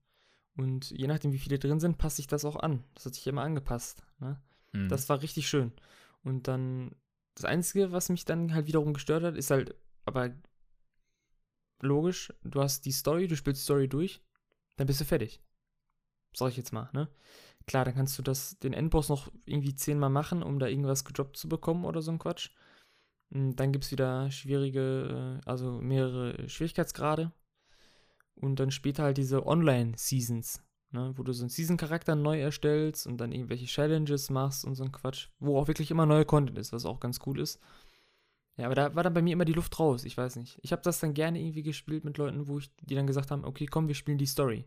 Und 0.56 0.90
je 0.90 1.06
nachdem, 1.06 1.32
wie 1.32 1.38
viele 1.38 1.58
drin 1.58 1.80
sind, 1.80 1.98
passt 1.98 2.16
sich 2.16 2.26
das 2.26 2.44
auch 2.44 2.56
an. 2.56 2.82
Das 2.94 3.06
hat 3.06 3.14
sich 3.14 3.26
immer 3.26 3.42
angepasst. 3.42 4.02
Ne? 4.20 4.40
Mhm. 4.72 4.88
Das 4.88 5.08
war 5.08 5.22
richtig 5.22 5.48
schön. 5.48 5.72
Und 6.24 6.48
dann, 6.48 6.94
das 7.34 7.44
Einzige, 7.44 7.92
was 7.92 8.08
mich 8.08 8.24
dann 8.24 8.54
halt 8.54 8.66
wiederum 8.66 8.94
gestört 8.94 9.22
hat, 9.22 9.36
ist 9.36 9.50
halt, 9.50 9.74
aber 10.06 10.34
logisch, 11.82 12.32
du 12.42 12.62
hast 12.62 12.86
die 12.86 12.92
Story, 12.92 13.28
du 13.28 13.36
spielst 13.36 13.60
die 13.60 13.64
Story 13.64 13.88
durch, 13.88 14.22
dann 14.76 14.86
bist 14.86 15.00
du 15.00 15.04
fertig. 15.04 15.42
Sag 16.34 16.50
ich 16.50 16.56
jetzt 16.56 16.72
mal, 16.72 16.88
ne? 16.92 17.08
Klar, 17.66 17.84
dann 17.84 17.94
kannst 17.94 18.18
du 18.18 18.22
das, 18.22 18.58
den 18.58 18.72
Endboss 18.72 19.08
noch 19.08 19.32
irgendwie 19.44 19.74
zehnmal 19.74 20.10
machen, 20.10 20.42
um 20.42 20.58
da 20.58 20.66
irgendwas 20.66 21.04
gedroppt 21.04 21.36
zu 21.36 21.48
bekommen 21.48 21.84
oder 21.84 22.00
so 22.00 22.12
ein 22.12 22.18
Quatsch. 22.18 22.50
Und 23.30 23.56
dann 23.56 23.72
gibt 23.72 23.84
es 23.84 23.90
wieder 23.90 24.30
schwierige, 24.30 25.40
äh, 25.44 25.48
also 25.48 25.80
mehrere 25.80 26.48
Schwierigkeitsgrade, 26.48 27.32
und 28.36 28.60
dann 28.60 28.70
später 28.70 29.02
halt 29.04 29.16
diese 29.16 29.46
Online-Seasons, 29.46 30.62
ne, 30.90 31.12
wo 31.16 31.22
du 31.22 31.32
so 31.32 31.42
einen 31.42 31.50
Season-Charakter 31.50 32.14
neu 32.14 32.40
erstellst 32.40 33.06
und 33.06 33.18
dann 33.18 33.32
irgendwelche 33.32 33.66
Challenges 33.66 34.30
machst 34.30 34.64
und 34.64 34.74
so 34.74 34.84
ein 34.84 34.92
Quatsch, 34.92 35.28
wo 35.38 35.58
auch 35.58 35.68
wirklich 35.68 35.90
immer 35.90 36.06
neuer 36.06 36.24
Content 36.24 36.58
ist, 36.58 36.72
was 36.72 36.86
auch 36.86 37.00
ganz 37.00 37.20
cool 37.26 37.40
ist. 37.40 37.60
Ja, 38.56 38.66
aber 38.66 38.74
da 38.74 38.94
war 38.94 39.02
dann 39.02 39.12
bei 39.12 39.22
mir 39.22 39.34
immer 39.34 39.44
die 39.44 39.52
Luft 39.52 39.78
raus, 39.78 40.04
ich 40.04 40.16
weiß 40.16 40.36
nicht. 40.36 40.58
Ich 40.62 40.72
habe 40.72 40.82
das 40.82 41.00
dann 41.00 41.12
gerne 41.12 41.40
irgendwie 41.40 41.62
gespielt 41.62 42.04
mit 42.04 42.16
Leuten, 42.16 42.46
wo 42.48 42.58
ich, 42.58 42.74
die 42.76 42.94
dann 42.94 43.06
gesagt 43.06 43.30
haben, 43.30 43.44
okay, 43.44 43.66
komm, 43.66 43.88
wir 43.88 43.94
spielen 43.94 44.18
die 44.18 44.26
Story. 44.26 44.64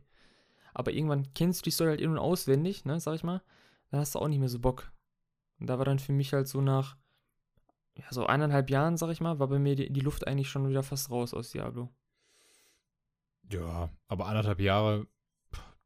Aber 0.73 0.91
irgendwann 0.91 1.33
kennst 1.33 1.61
du 1.61 1.63
die 1.63 1.71
Story 1.71 1.89
halt 1.91 2.01
in- 2.01 2.11
und 2.11 2.19
auswendig, 2.19 2.85
ne, 2.85 2.99
sag 2.99 3.15
ich 3.15 3.23
mal, 3.23 3.41
dann 3.89 3.99
hast 3.99 4.13
du 4.13 4.19
auch 4.19 4.27
nicht 4.27 4.39
mehr 4.39 4.49
so 4.49 4.59
Bock. 4.59 4.91
Und 5.59 5.67
da 5.67 5.77
war 5.77 5.85
dann 5.85 5.99
für 5.99 6.13
mich 6.13 6.33
halt 6.33 6.47
so 6.47 6.61
nach, 6.61 6.97
ja, 7.95 8.05
so 8.11 8.27
eineinhalb 8.27 8.69
Jahren, 8.69 8.95
sag 8.95 9.09
ich 9.09 9.21
mal, 9.21 9.39
war 9.39 9.47
bei 9.47 9.59
mir 9.59 9.75
die, 9.75 9.91
die 9.91 10.01
Luft 10.01 10.27
eigentlich 10.27 10.49
schon 10.49 10.69
wieder 10.69 10.83
fast 10.83 11.09
raus 11.09 11.33
aus 11.33 11.49
Diablo. 11.49 11.89
Ja, 13.49 13.89
aber 14.07 14.25
anderthalb 14.27 14.59
Jahre 14.59 15.07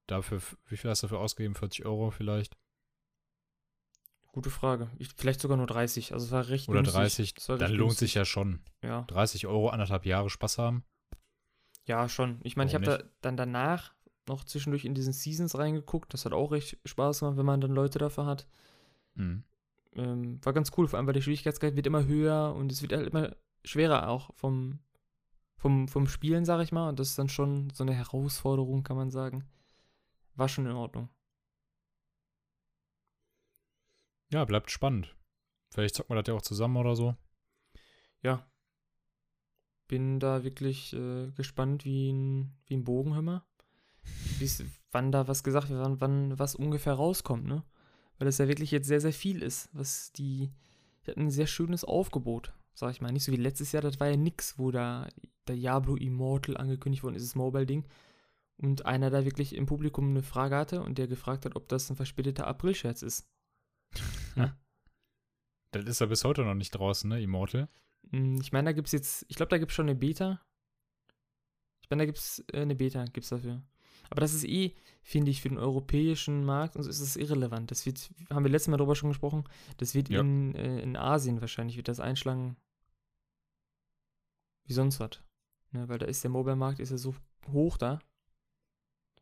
dafür, 0.07 0.41
wie 0.67 0.77
viel 0.77 0.89
hast 0.89 1.03
du 1.03 1.07
dafür 1.07 1.19
ausgegeben? 1.19 1.55
40 1.55 1.85
Euro 1.85 2.11
vielleicht? 2.11 2.57
Gute 4.33 4.49
Frage. 4.49 4.89
Ich, 4.97 5.09
vielleicht 5.15 5.41
sogar 5.41 5.57
nur 5.57 5.67
30. 5.67 6.13
Also 6.13 6.25
es 6.25 6.31
war 6.31 6.49
recht 6.49 6.67
Oder 6.67 6.81
günstig. 6.81 7.35
30, 7.35 7.59
dann 7.59 7.71
lohnt 7.71 7.97
sich 7.97 8.15
ja 8.15 8.25
schon. 8.25 8.61
Ja. 8.81 9.03
30 9.03 9.45
Euro, 9.47 9.69
anderthalb 9.69 10.05
Jahre 10.05 10.29
Spaß 10.29 10.57
haben. 10.57 10.83
Ja, 11.85 12.09
schon. 12.09 12.39
Ich 12.43 12.55
meine, 12.55 12.69
ich 12.69 12.75
habe 12.75 12.85
da 12.85 13.03
dann 13.21 13.37
danach 13.37 13.93
noch 14.27 14.43
zwischendurch 14.43 14.85
in 14.85 14.95
diesen 14.95 15.13
Seasons 15.13 15.57
reingeguckt. 15.57 16.13
Das 16.13 16.25
hat 16.25 16.33
auch 16.33 16.51
recht 16.51 16.77
Spaß 16.85 17.19
gemacht, 17.19 17.37
wenn 17.37 17.45
man 17.45 17.61
dann 17.61 17.71
Leute 17.71 17.99
dafür 17.99 18.25
hat. 18.25 18.47
Mhm. 19.15 19.43
Ähm, 19.95 20.39
war 20.43 20.53
ganz 20.53 20.71
cool, 20.77 20.87
vor 20.87 20.97
allem 20.97 21.05
weil 21.05 21.13
der 21.13 21.21
Schwierigkeitsgrad 21.21 21.75
wird 21.75 21.85
immer 21.85 22.05
höher 22.05 22.55
und 22.55 22.71
es 22.71 22.81
wird 22.81 22.93
halt 22.93 23.07
immer 23.07 23.35
schwerer 23.63 24.09
auch 24.09 24.33
vom, 24.35 24.79
vom, 25.63 25.87
vom 25.87 26.07
Spielen, 26.07 26.43
sag 26.43 26.61
ich 26.61 26.73
mal. 26.73 26.89
Und 26.89 26.99
das 26.99 27.11
ist 27.11 27.17
dann 27.19 27.29
schon 27.29 27.69
so 27.69 27.85
eine 27.85 27.93
Herausforderung, 27.93 28.83
kann 28.83 28.97
man 28.97 29.11
sagen. 29.11 29.45
War 30.35 30.49
schon 30.49 30.65
in 30.65 30.73
Ordnung. 30.73 31.07
Ja, 34.29 34.43
bleibt 34.43 34.71
spannend. 34.71 35.15
Vielleicht 35.71 35.95
zocken 35.95 36.13
wir 36.13 36.21
das 36.21 36.27
ja 36.29 36.37
auch 36.37 36.41
zusammen 36.41 36.75
oder 36.75 36.97
so. 36.97 37.15
Ja. 38.21 38.45
Bin 39.87 40.19
da 40.19 40.43
wirklich 40.43 40.91
äh, 40.93 41.31
gespannt 41.31 41.85
wie 41.85 42.11
ein, 42.11 42.57
wie 42.65 42.75
ein 42.75 42.83
Bogenhömmer. 42.83 43.47
Bis, 44.39 44.65
wann 44.91 45.13
da 45.13 45.29
was 45.29 45.45
gesagt 45.45 45.69
wird, 45.69 45.79
wann, 45.79 46.01
wann 46.01 46.37
was 46.37 46.55
ungefähr 46.55 46.93
rauskommt, 46.93 47.45
ne? 47.45 47.63
Weil 48.17 48.25
das 48.25 48.37
ja 48.37 48.49
wirklich 48.49 48.71
jetzt 48.71 48.87
sehr, 48.87 48.99
sehr 48.99 49.13
viel 49.13 49.41
ist. 49.41 49.69
Was 49.71 50.11
die. 50.11 50.51
Die 51.05 51.11
hatten 51.11 51.21
ein 51.21 51.31
sehr 51.31 51.47
schönes 51.47 51.83
Aufgebot, 51.83 52.53
sag 52.73 52.91
ich 52.91 53.01
mal. 53.01 53.11
Nicht 53.11 53.23
so 53.23 53.31
wie 53.31 53.37
letztes 53.37 53.71
Jahr, 53.71 53.81
das 53.81 53.99
war 53.99 54.09
ja 54.09 54.17
nix, 54.17 54.57
wo 54.57 54.71
da 54.71 55.07
Diablo 55.47 55.95
Immortal 55.95 56.57
angekündigt 56.57 57.03
worden 57.03 57.15
ist, 57.15 57.25
das 57.25 57.35
Mobile-Ding. 57.35 57.85
Und 58.57 58.85
einer 58.85 59.09
da 59.09 59.25
wirklich 59.25 59.55
im 59.55 59.65
Publikum 59.65 60.09
eine 60.09 60.23
Frage 60.23 60.55
hatte 60.55 60.81
und 60.81 60.97
der 60.97 61.07
gefragt 61.07 61.45
hat, 61.45 61.55
ob 61.55 61.67
das 61.69 61.89
ein 61.89 61.95
verspäteter 61.95 62.47
April-Scherz 62.47 63.01
ist. 63.01 63.27
ja. 64.35 64.57
Das 65.71 65.85
ist 65.85 65.99
ja 65.99 66.05
bis 66.05 66.23
heute 66.23 66.43
noch 66.43 66.53
nicht 66.53 66.71
draußen, 66.71 67.09
ne, 67.09 67.21
Immortal? 67.21 67.67
Hm, 68.11 68.39
ich 68.39 68.51
meine, 68.51 68.69
da 68.69 68.71
gibt 68.73 68.87
es 68.87 68.91
jetzt, 68.91 69.25
ich 69.27 69.35
glaube, 69.35 69.49
da 69.49 69.57
gibt 69.57 69.71
es 69.71 69.75
schon 69.75 69.87
eine 69.87 69.95
Beta. 69.95 70.39
Ich 71.81 71.89
meine, 71.89 72.03
da 72.03 72.05
gibt 72.05 72.19
es 72.19 72.43
äh, 72.53 72.61
eine 72.61 72.75
Beta, 72.75 73.03
gibt 73.05 73.23
es 73.23 73.29
dafür. 73.29 73.63
Aber 74.09 74.21
das 74.21 74.33
ist 74.33 74.43
eh, 74.43 74.75
finde 75.01 75.31
ich, 75.31 75.41
für 75.41 75.49
den 75.49 75.57
europäischen 75.57 76.45
Markt, 76.45 76.75
und 76.75 76.83
so 76.83 76.89
ist 76.89 76.99
es 76.99 77.15
irrelevant. 77.15 77.71
Das 77.71 77.85
wird, 77.85 78.11
haben 78.29 78.43
wir 78.43 78.51
letztes 78.51 78.69
Mal 78.69 78.77
darüber 78.77 78.95
schon 78.95 79.09
gesprochen, 79.09 79.43
das 79.77 79.95
wird 79.95 80.09
ja. 80.09 80.19
in, 80.19 80.53
äh, 80.55 80.79
in 80.81 80.95
Asien 80.95 81.41
wahrscheinlich, 81.41 81.77
wird 81.77 81.87
das 81.87 81.99
einschlagen 81.99 82.55
wie 84.65 84.73
sonst 84.73 84.99
was. 84.99 85.21
Ne, 85.71 85.87
weil 85.89 85.97
da 85.99 86.05
ist 86.05 86.23
der 86.23 86.31
Mobile-Markt 86.31 86.79
ist 86.79 86.91
ja 86.91 86.97
so 86.97 87.15
hoch 87.51 87.77
da. 87.77 87.99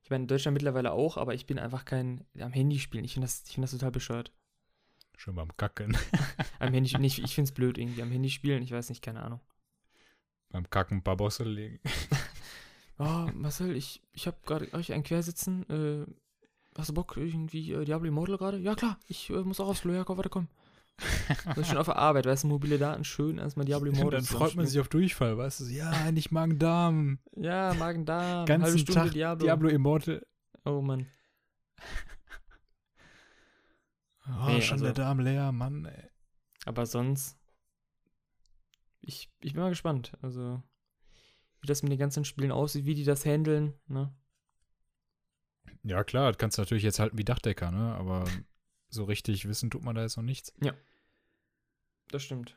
Ich 0.03 0.09
meine, 0.09 0.23
in 0.23 0.27
Deutschland 0.27 0.53
mittlerweile 0.53 0.91
auch, 0.91 1.17
aber 1.17 1.33
ich 1.33 1.45
bin 1.45 1.59
einfach 1.59 1.85
kein 1.85 2.25
am 2.39 2.51
Handy 2.51 2.79
spielen. 2.79 3.05
Ich 3.05 3.13
finde 3.13 3.27
das, 3.27 3.41
find 3.41 3.63
das 3.63 3.71
total 3.71 3.91
bescheuert. 3.91 4.31
Schon 5.15 5.35
beim 5.35 5.55
Kacken. 5.55 5.95
Am 6.59 6.73
Handy, 6.73 6.97
nicht, 6.97 7.19
ich 7.19 7.35
finde 7.35 7.49
es 7.49 7.53
blöd 7.53 7.77
irgendwie. 7.77 8.01
Am 8.01 8.11
Handy 8.11 8.29
spielen, 8.29 8.63
ich 8.63 8.71
weiß 8.71 8.89
nicht, 8.89 9.03
keine 9.03 9.21
Ahnung. 9.21 9.39
beim 10.49 10.69
Kacken 10.69 10.97
ein 10.97 11.03
paar 11.03 11.17
Bosse 11.17 11.43
legen. 11.43 11.79
Oh, 12.97 13.27
Marcel, 13.33 13.75
ich, 13.75 13.99
ich 14.13 14.27
habe 14.27 14.37
gerade 14.45 14.71
euch 14.75 14.93
ein 14.93 15.01
Quersitzen. 15.01 15.67
Äh, 15.71 16.05
hast 16.77 16.89
du 16.89 16.93
Bock 16.93 17.17
irgendwie 17.17 17.71
äh, 17.73 17.83
Diablo 17.83 18.07
Immortal 18.07 18.37
gerade? 18.37 18.57
Ja, 18.59 18.75
klar, 18.75 18.99
ich 19.07 19.31
äh, 19.31 19.41
muss 19.41 19.59
auch 19.59 19.69
aufs 19.69 19.81
Klo. 19.81 19.93
Ja, 19.93 20.03
komm, 20.03 20.17
warte, 20.17 20.29
komm. 20.29 20.47
Das 21.55 21.67
schon 21.67 21.77
auf 21.77 21.85
der 21.87 21.95
Arbeit, 21.95 22.25
weißt 22.25 22.43
du, 22.43 22.47
mobile 22.47 22.77
Daten 22.77 23.03
schön, 23.03 23.37
erstmal 23.37 23.65
Diablo 23.65 23.89
Immortal. 23.89 24.11
Dann 24.11 24.23
freut 24.23 24.55
man 24.55 24.65
sich 24.67 24.79
auf 24.79 24.89
Durchfall, 24.89 25.37
weißt 25.37 25.61
du? 25.61 25.65
Ja, 25.65 26.11
nicht 26.11 26.31
Magen-Darm. 26.31 27.19
Ja, 27.35 27.73
Magen-Darm, 27.73 28.47
halbe 28.47 28.77
Stunde 28.77 29.01
Tag 29.01 29.11
Diablo. 29.11 29.45
Diablo 29.45 29.69
Immortal. 29.69 30.25
Oh 30.65 30.81
Mann. 30.81 31.07
Oh, 34.27 34.47
Nee, 34.47 34.61
schon 34.61 34.73
also- 34.75 34.85
der 34.85 34.93
Darm 34.93 35.19
leer, 35.19 35.51
Mann, 35.51 35.85
ey. 35.85 36.09
Aber 36.65 36.85
sonst, 36.85 37.37
ich, 39.01 39.29
ich 39.41 39.53
bin 39.53 39.63
mal 39.63 39.69
gespannt. 39.69 40.13
Also, 40.21 40.61
wie 41.61 41.67
das 41.67 41.81
mit 41.81 41.91
den 41.91 41.99
ganzen 41.99 42.23
Spielen 42.25 42.51
aussieht, 42.51 42.85
wie 42.85 42.93
die 42.93 43.03
das 43.03 43.25
handeln. 43.25 43.73
Ne? 43.87 44.13
Ja, 45.83 46.03
klar, 46.03 46.31
das 46.31 46.37
kannst 46.37 46.57
du 46.57 46.61
natürlich 46.61 46.83
jetzt 46.83 46.99
halten 46.99 47.17
wie 47.17 47.23
Dachdecker, 47.23 47.71
ne? 47.71 47.95
Aber 47.95 48.25
so 48.91 49.05
richtig 49.05 49.47
wissen 49.47 49.71
tut 49.71 49.81
man 49.83 49.95
da 49.95 50.01
jetzt 50.03 50.17
noch 50.17 50.23
nichts. 50.23 50.53
Das 52.09 52.21
stimmt. 52.23 52.55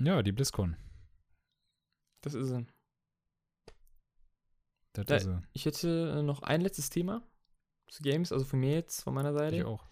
Ja, 0.00 0.22
die 0.22 0.32
BlizzCon. 0.32 0.76
Das 2.22 2.34
ist 2.34 2.48
sie. 2.48 2.66
Das 4.92 5.06
Da- 5.06 5.16
ist 5.16 5.24
sie. 5.24 5.40
Ich 5.52 5.64
hätte 5.66 6.14
äh, 6.18 6.22
noch 6.22 6.42
ein 6.42 6.60
letztes 6.60 6.90
Thema 6.90 7.22
zu 7.88 8.02
Games, 8.02 8.32
also 8.32 8.44
von 8.44 8.60
mir 8.60 8.72
jetzt, 8.72 9.02
von 9.02 9.14
meiner 9.14 9.32
Seite. 9.32 9.56
Ich 9.56 9.64
auch. 9.64 9.84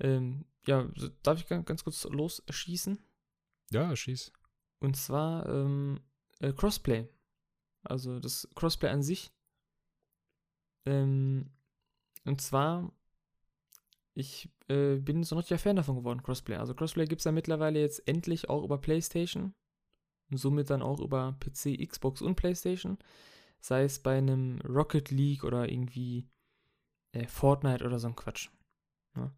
Ähm, 0.00 0.44
ja, 0.66 0.88
darf 1.22 1.38
ich 1.38 1.46
ganz, 1.46 1.66
ganz 1.66 1.84
kurz 1.84 2.04
losschießen? 2.04 2.98
Ja, 3.70 3.94
schieß. 3.94 4.32
Und 4.80 4.96
zwar 4.96 5.48
ähm, 5.48 6.00
äh, 6.40 6.52
Crossplay. 6.52 7.08
Also 7.82 8.18
das 8.18 8.48
Crossplay 8.54 8.88
an 8.90 9.02
sich. 9.02 9.30
Ähm, 10.86 11.50
und 12.24 12.40
zwar, 12.40 12.92
ich 14.14 14.48
äh, 14.68 14.96
bin 14.96 15.24
so 15.24 15.34
ein 15.34 15.38
richtiger 15.38 15.58
Fan 15.58 15.76
davon 15.76 15.96
geworden, 15.96 16.22
Crossplay. 16.22 16.56
Also 16.56 16.74
Crossplay 16.74 17.06
gibt 17.06 17.20
es 17.20 17.24
ja 17.24 17.32
mittlerweile 17.32 17.80
jetzt 17.80 18.06
endlich 18.08 18.48
auch 18.48 18.64
über 18.64 18.78
PlayStation. 18.78 19.54
Und 20.30 20.38
somit 20.38 20.70
dann 20.70 20.82
auch 20.82 21.00
über 21.00 21.36
PC, 21.40 21.86
Xbox 21.86 22.22
und 22.22 22.36
PlayStation. 22.36 22.98
Sei 23.60 23.84
es 23.84 23.98
bei 23.98 24.18
einem 24.18 24.60
Rocket 24.62 25.10
League 25.10 25.44
oder 25.44 25.70
irgendwie 25.70 26.28
äh, 27.12 27.26
Fortnite 27.26 27.84
oder 27.84 27.98
so 27.98 28.08
ein 28.08 28.16
Quatsch. 28.16 28.48
Ja. 29.16 29.32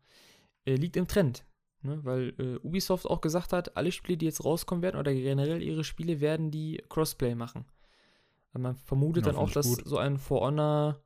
Äh, 0.64 0.76
liegt 0.76 0.96
im 0.96 1.08
Trend. 1.08 1.44
Ne, 1.82 2.04
weil 2.04 2.34
äh, 2.38 2.66
Ubisoft 2.66 3.06
auch 3.06 3.20
gesagt 3.20 3.52
hat, 3.52 3.76
alle 3.76 3.92
Spiele, 3.92 4.16
die 4.16 4.24
jetzt 4.24 4.44
rauskommen 4.44 4.82
werden, 4.82 4.98
oder 4.98 5.12
generell 5.12 5.62
ihre 5.62 5.84
Spiele, 5.84 6.20
werden 6.20 6.50
die 6.50 6.82
Crossplay 6.88 7.34
machen. 7.34 7.64
Weil 8.52 8.62
man 8.62 8.76
vermutet 8.76 9.26
Ja, 9.26 9.32
dann 9.32 9.40
auch, 9.40 9.50
dass 9.50 9.66
gut. 9.66 9.86
so 9.86 9.98
ein 9.98 10.18
For 10.18 10.40
Honor 10.40 11.00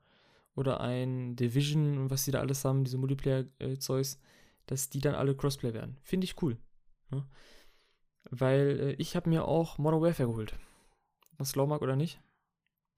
oder 0.60 0.80
ein 0.80 1.36
Division 1.36 1.96
und 1.98 2.10
was 2.10 2.24
die 2.24 2.30
da 2.30 2.40
alles 2.40 2.64
haben, 2.64 2.84
diese 2.84 2.98
Multiplayer-Zeugs, 2.98 4.20
dass 4.66 4.90
die 4.90 5.00
dann 5.00 5.14
alle 5.14 5.34
Crossplay 5.34 5.72
werden. 5.72 5.96
Finde 6.02 6.26
ich 6.26 6.40
cool. 6.42 6.58
Ne? 7.10 7.26
Weil 8.30 8.80
äh, 8.80 8.92
ich 8.92 9.16
habe 9.16 9.30
mir 9.30 9.46
auch 9.46 9.78
Modern 9.78 10.02
Warfare 10.02 10.28
geholt. 10.28 10.54
Was 11.38 11.50
slow 11.50 11.66
mag 11.66 11.80
oder 11.80 11.96
nicht. 11.96 12.20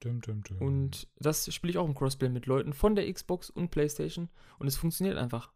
Dum, 0.01 0.21
dum, 0.21 0.43
dum. 0.43 0.59
Und 0.59 1.09
das 1.21 1.55
spiele 1.55 1.71
ich 1.71 1.79
auch 1.79 1.87
im 1.87 1.95
Crossplay 1.95 2.29
mit 2.29 2.47
Leuten 2.47 2.73
von 2.73 2.97
der 2.97 3.11
Xbox 3.11 3.49
und 3.49 3.71
PlayStation 3.71 4.29
und 4.59 4.67
es 4.67 4.77
funktioniert 4.77 5.17
einfach. 5.17 5.53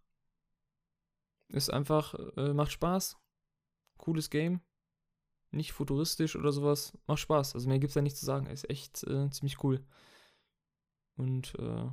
Ist 1.48 1.72
einfach, 1.72 2.14
äh, 2.36 2.52
macht 2.52 2.70
Spaß. 2.70 3.18
Cooles 3.98 4.30
Game. 4.30 4.60
Nicht 5.50 5.72
futuristisch 5.72 6.36
oder 6.36 6.52
sowas. 6.52 6.96
Macht 7.08 7.20
Spaß. 7.20 7.54
Also 7.54 7.68
mehr 7.68 7.80
gibt's 7.80 7.94
da 7.94 8.02
nicht 8.02 8.16
zu 8.16 8.24
sagen. 8.24 8.46
Ist 8.46 8.70
echt 8.70 9.02
äh, 9.04 9.28
ziemlich 9.30 9.62
cool. 9.64 9.84
Und 11.16 11.54
äh, 11.58 11.88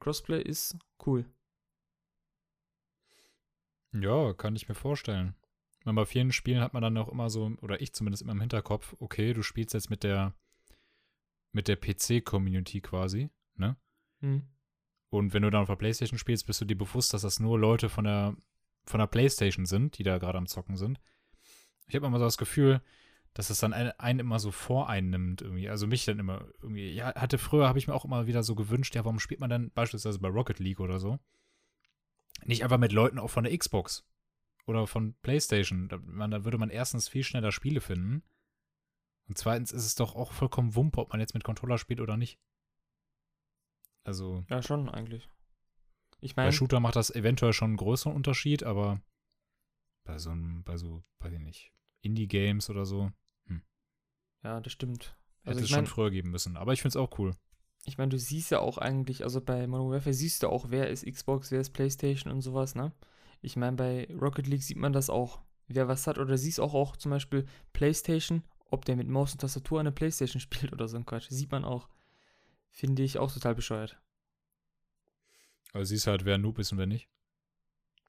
Crossplay 0.00 0.42
ist 0.42 0.76
cool. 1.06 1.24
Ja, 3.92 4.32
kann 4.34 4.56
ich 4.56 4.68
mir 4.68 4.74
vorstellen. 4.74 5.34
Weil 5.84 5.94
bei 5.94 6.06
vielen 6.06 6.32
Spielen 6.32 6.60
hat 6.60 6.72
man 6.72 6.82
dann 6.82 6.96
auch 6.96 7.08
immer 7.08 7.30
so, 7.30 7.52
oder 7.60 7.80
ich 7.80 7.92
zumindest 7.92 8.22
immer 8.22 8.32
im 8.32 8.40
Hinterkopf, 8.40 8.96
okay, 8.98 9.32
du 9.32 9.42
spielst 9.42 9.74
jetzt 9.74 9.90
mit 9.90 10.02
der 10.02 10.34
mit 11.54 11.68
der 11.68 11.76
PC-Community 11.76 12.80
quasi, 12.80 13.30
ne? 13.54 13.76
Hm. 14.20 14.42
Und 15.08 15.32
wenn 15.32 15.42
du 15.42 15.50
dann 15.50 15.62
auf 15.62 15.68
der 15.68 15.76
Playstation 15.76 16.18
spielst, 16.18 16.46
bist 16.46 16.60
du 16.60 16.64
dir 16.64 16.76
bewusst, 16.76 17.14
dass 17.14 17.22
das 17.22 17.38
nur 17.38 17.58
Leute 17.58 17.88
von 17.88 18.04
der, 18.04 18.36
von 18.84 18.98
der 18.98 19.06
Playstation 19.06 19.64
sind, 19.64 19.96
die 19.96 20.02
da 20.02 20.18
gerade 20.18 20.36
am 20.36 20.48
Zocken 20.48 20.76
sind. 20.76 21.00
Ich 21.86 21.94
habe 21.94 22.06
immer 22.06 22.18
so 22.18 22.24
das 22.24 22.36
Gefühl, 22.36 22.82
dass 23.34 23.50
es 23.50 23.58
dann 23.58 23.72
ein- 23.72 23.92
einen 23.98 24.20
immer 24.20 24.38
so 24.38 24.50
voreinnimmt 24.50 25.42
irgendwie. 25.42 25.68
Also 25.68 25.86
mich 25.86 26.04
dann 26.04 26.18
immer 26.18 26.46
irgendwie, 26.62 26.90
ja, 26.92 27.14
hatte 27.14 27.36
früher, 27.38 27.68
habe 27.68 27.78
ich 27.78 27.86
mir 27.88 27.94
auch 27.94 28.04
immer 28.04 28.26
wieder 28.26 28.42
so 28.42 28.54
gewünscht, 28.54 28.94
ja, 28.94 29.04
warum 29.04 29.18
spielt 29.20 29.40
man 29.40 29.50
dann 29.50 29.70
beispielsweise 29.72 30.18
bei 30.20 30.28
Rocket 30.28 30.58
League 30.60 30.80
oder 30.80 30.98
so? 31.00 31.18
Nicht 32.44 32.62
einfach 32.64 32.78
mit 32.78 32.92
Leuten 32.92 33.18
auch 33.18 33.30
von 33.30 33.44
der 33.44 33.56
Xbox 33.56 34.04
oder 34.66 34.86
von 34.86 35.14
Playstation. 35.22 35.88
Da, 35.88 35.98
man, 36.04 36.30
da 36.30 36.44
würde 36.44 36.58
man 36.58 36.70
erstens 36.70 37.08
viel 37.08 37.24
schneller 37.24 37.52
Spiele 37.52 37.80
finden. 37.80 38.22
Und 39.28 39.38
zweitens 39.38 39.72
ist 39.72 39.86
es 39.86 39.94
doch 39.94 40.14
auch 40.14 40.32
vollkommen 40.32 40.74
wumpe, 40.74 41.00
ob 41.00 41.10
man 41.10 41.20
jetzt 41.20 41.34
mit 41.34 41.44
Controller 41.44 41.78
spielt 41.78 42.00
oder 42.00 42.16
nicht. 42.16 42.38
Also, 44.04 44.44
Ja, 44.50 44.62
schon 44.62 44.88
eigentlich. 44.88 45.28
Ich 46.20 46.34
bei 46.34 46.42
meine, 46.44 46.52
Shooter 46.52 46.80
macht 46.80 46.96
das 46.96 47.10
eventuell 47.10 47.52
schon 47.52 47.70
einen 47.70 47.76
größeren 47.76 48.14
Unterschied, 48.14 48.62
aber 48.62 49.00
bei 50.04 50.18
so 50.18 50.30
einem, 50.30 50.62
bei 50.64 50.76
so, 50.76 51.02
weiß 51.20 51.32
ich 51.32 51.38
nicht, 51.40 51.72
Indie-Games 52.02 52.68
oder 52.70 52.84
so, 52.84 53.10
ja, 54.44 54.60
das 54.60 54.72
stimmt. 54.72 55.16
hätte 55.42 55.50
Also 55.50 55.58
es 55.60 55.64
ich 55.64 55.70
schon 55.70 55.78
meine, 55.78 55.86
früher 55.88 56.10
geben 56.10 56.30
müssen. 56.30 56.56
Aber 56.56 56.72
ich 56.72 56.82
finde 56.82 56.90
es 56.90 56.96
auch 56.96 57.18
cool. 57.18 57.34
ich 57.86 57.98
mein, 57.98 58.10
du 58.10 58.18
siehst 58.18 58.50
ja 58.50 58.60
auch 58.60 58.78
eigentlich, 58.78 59.24
also 59.24 59.40
bei 59.40 59.66
Modern 59.66 59.90
Warfare 59.90 60.14
siehst 60.14 60.42
du 60.42 60.48
auch, 60.48 60.66
wer 60.70 60.88
ist 60.90 61.04
Xbox, 61.06 61.50
wer 61.50 61.60
ist 61.60 61.70
PlayStation 61.70 62.32
und 62.32 62.42
sowas, 62.42 62.74
ne? 62.74 62.92
Ich 63.42 63.56
meine, 63.56 63.76
bei 63.76 64.08
Rocket 64.20 64.46
League 64.46 64.62
sieht 64.62 64.78
man 64.78 64.92
das 64.92 65.10
auch, 65.10 65.40
wer 65.68 65.88
was 65.88 66.06
hat, 66.06 66.18
oder 66.18 66.38
siehst 66.38 66.60
auch 66.60 66.74
auch 66.74 66.96
zum 66.96 67.10
Beispiel 67.10 67.46
PlayStation, 67.72 68.42
ob 68.70 68.84
der 68.84 68.96
mit 68.96 69.08
Maus 69.08 69.32
und 69.32 69.40
Tastatur 69.40 69.80
an 69.80 69.84
der 69.86 69.92
PlayStation 69.92 70.40
spielt 70.40 70.72
oder 70.72 70.88
so 70.88 70.96
ein 70.96 71.06
Quatsch. 71.06 71.28
Sieht 71.30 71.52
man 71.52 71.64
auch. 71.64 71.88
Finde 72.70 73.02
ich 73.02 73.18
auch 73.18 73.32
total 73.32 73.54
bescheuert. 73.54 73.98
Also 75.72 75.90
siehst 75.90 76.06
halt, 76.06 76.24
wer 76.24 76.36
ein 76.36 76.40
Noob 76.42 76.58
ist 76.58 76.72
und 76.72 76.78
wer 76.78 76.86
nicht. 76.86 77.08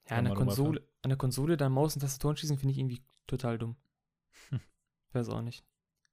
Ja, 0.10 0.18
an 0.18 0.26
der. 0.26 0.34
Konsole, 0.34 0.88
an 1.02 1.10
der 1.10 1.18
Konsole 1.18 1.58
dann 1.58 1.72
Maus 1.72 1.96
und 1.96 2.02
Tastaturen 2.02 2.38
schießen, 2.38 2.58
finde 2.58 2.72
ich 2.72 2.80
irgendwie 2.80 3.02
total 3.28 3.58
dumm. 3.58 3.76
Hm. 4.50 4.60
Weiß 5.14 5.30
auch 5.30 5.42
nicht. 5.42 5.66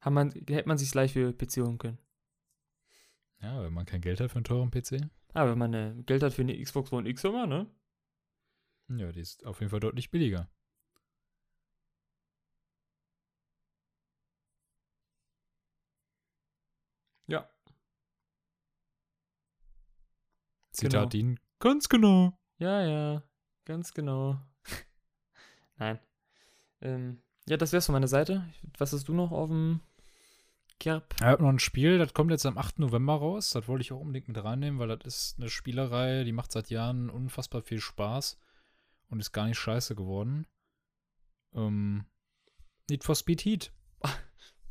Hat 0.03 0.13
man, 0.13 0.31
hätte 0.33 0.69
man 0.69 0.79
sich 0.79 0.91
gleich 0.91 1.13
für 1.13 1.33
PC 1.33 1.59
holen 1.59 1.79
können. 1.79 1.99
Ja, 3.41 3.63
wenn 3.63 3.73
man 3.73 3.87
kein 3.87 4.01
Geld 4.01 4.21
hat 4.21 4.31
für 4.31 4.37
einen 4.37 4.45
teuren 4.45 4.71
PC. 4.71 5.09
Aber 5.33 5.53
wenn 5.53 5.59
man 5.59 5.75
äh, 5.75 5.95
Geld 6.05 6.23
hat 6.25 6.33
für 6.35 6.43
eine 6.43 6.61
Xbox 6.61 6.93
One 6.93 7.09
X 7.09 7.23
immer, 7.23 7.47
ne? 7.47 7.67
Ja, 8.89 9.13
die 9.13 9.21
ist 9.21 9.47
auf 9.47 9.61
jeden 9.61 9.71
Fall 9.71 9.81
deutlich 9.81 10.11
billiger. 10.11 10.49
Ja. 17.29 17.49
Zitat 20.73 21.13
Genau. 21.13 21.37
Ganz 21.61 21.89
genau. 21.89 22.37
Ja, 22.59 22.83
ja, 22.85 23.23
ganz 23.65 23.95
genau. 23.95 24.41
Nein. 25.77 26.01
Ähm, 26.81 27.23
ja, 27.49 27.57
das 27.57 27.73
wär's 27.73 27.87
von 27.87 27.93
meiner 27.93 28.09
Seite. 28.09 28.45
Was 28.79 28.93
hast 28.93 29.07
du 29.07 29.15
noch 29.15 29.31
auf 29.31 29.49
dem 29.49 29.81
Ich 31.17 31.23
habe 31.23 31.43
noch 31.43 31.51
ein 31.51 31.59
Spiel, 31.59 31.99
das 31.99 32.15
kommt 32.15 32.31
jetzt 32.31 32.47
am 32.47 32.59
8. 32.59 32.79
November 32.79 33.15
raus. 33.15 33.51
Das 33.51 33.69
wollte 33.69 33.83
ich 33.83 33.93
auch 33.93 34.01
unbedingt 34.01 34.29
mit 34.29 34.43
reinnehmen, 34.43 34.79
weil 34.79 34.97
das 34.97 35.15
ist 35.15 35.39
eine 35.39 35.49
Spielerei, 35.49 36.25
die 36.25 36.33
macht 36.33 36.53
seit 36.53 36.71
Jahren 36.71 37.11
unfassbar 37.11 37.63
viel 37.63 37.81
Spaß 37.81 38.39
und 39.09 39.21
ist 39.21 39.33
gar 39.33 39.47
nicht 39.47 39.59
scheiße 39.59 39.95
geworden. 39.95 40.47
Ähm, 41.55 42.07
Need 42.89 43.05
for 43.05 43.15
Speed 43.15 43.45
Heat. 43.45 43.73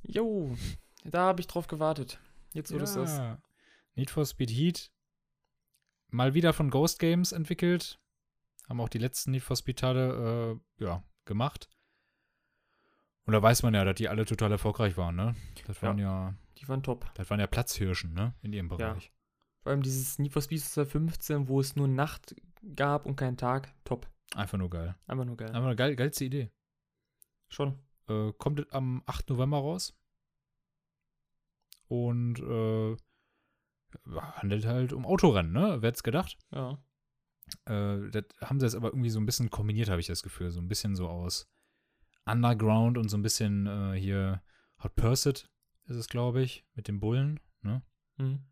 Jo, 0.03 0.57
da 1.03 1.27
habe 1.27 1.41
ich 1.41 1.47
drauf 1.47 1.67
gewartet. 1.67 2.19
Jetzt, 2.53 2.73
wo 2.73 2.79
du. 2.79 2.85
Ja. 2.85 3.39
Need 3.93 4.09
for 4.09 4.25
Speed 4.25 4.49
Heat. 4.49 4.91
Mal 6.09 6.33
wieder 6.33 6.53
von 6.53 6.71
Ghost 6.71 6.97
Games 6.97 7.31
entwickelt. 7.31 7.99
Haben 8.67 8.81
auch 8.81 8.89
die 8.89 8.97
letzten 8.97 9.31
Need 9.31 9.43
for 9.43 9.55
Speed 9.55 9.79
Teile 9.79 10.59
äh, 10.79 10.83
ja, 10.83 11.03
gemacht. 11.25 11.69
Und 13.25 13.33
da 13.33 13.41
weiß 13.41 13.63
man 13.63 13.73
ja, 13.73 13.83
dass 13.85 13.95
die 13.95 14.09
alle 14.09 14.25
total 14.25 14.51
erfolgreich 14.51 14.97
waren, 14.97 15.15
ne? 15.15 15.35
Das 15.67 15.81
waren 15.83 15.97
ja, 15.99 16.33
Die 16.57 16.67
waren 16.67 16.81
top. 16.83 17.09
das 17.13 17.29
waren 17.29 17.39
ja 17.39 17.47
Platzhirschen, 17.47 18.13
ne? 18.13 18.33
In 18.41 18.51
ihrem 18.53 18.67
Bereich. 18.67 19.11
Vor 19.61 19.71
allem 19.71 19.83
dieses 19.83 20.17
Need 20.17 20.33
for 20.33 20.41
Speed 20.41 20.61
2015, 20.61 21.47
wo 21.47 21.59
es 21.59 21.75
nur 21.75 21.87
Nacht 21.87 22.35
gab 22.75 23.05
und 23.05 23.15
keinen 23.15 23.37
Tag. 23.37 23.73
Top. 23.83 24.09
Einfach 24.35 24.57
nur 24.57 24.69
geil. 24.69 24.95
Einfach 25.05 25.25
nur 25.25 25.37
geil. 25.37 25.49
Einfach 25.49 25.67
eine 25.67 25.75
geil, 25.75 25.95
geilste 25.95 26.25
Idee. 26.25 26.51
Schon. 27.49 27.77
Äh, 28.07 28.31
kommt 28.37 28.73
am 28.73 29.03
8. 29.05 29.29
November 29.29 29.57
raus. 29.57 29.93
Und 31.87 32.39
äh, 32.39 32.97
handelt 34.09 34.65
halt 34.65 34.93
um 34.93 35.05
Autorennen, 35.05 35.51
ne? 35.51 35.77
Wer 35.81 35.89
hätte 35.89 36.01
gedacht? 36.01 36.37
Ja. 36.51 36.79
Äh, 37.65 38.09
das 38.09 38.23
haben 38.41 38.59
sie 38.59 38.65
jetzt 38.65 38.75
aber 38.75 38.89
irgendwie 38.89 39.09
so 39.09 39.19
ein 39.19 39.25
bisschen 39.25 39.49
kombiniert, 39.49 39.89
habe 39.89 39.99
ich 39.99 40.07
das 40.07 40.23
Gefühl. 40.23 40.49
So 40.51 40.59
ein 40.61 40.69
bisschen 40.69 40.95
so 40.95 41.07
aus 41.07 41.47
Underground 42.25 42.97
und 42.97 43.09
so 43.09 43.17
ein 43.17 43.23
bisschen 43.23 43.67
äh, 43.67 43.99
hier 43.99 44.41
Hot 44.83 44.95
Pursuit 44.95 45.49
ist 45.85 45.95
es, 45.95 46.07
glaube 46.07 46.41
ich, 46.41 46.65
mit 46.73 46.87
den 46.87 46.99
Bullen, 46.99 47.39
ne? 47.61 47.81
Mhm. 48.17 48.45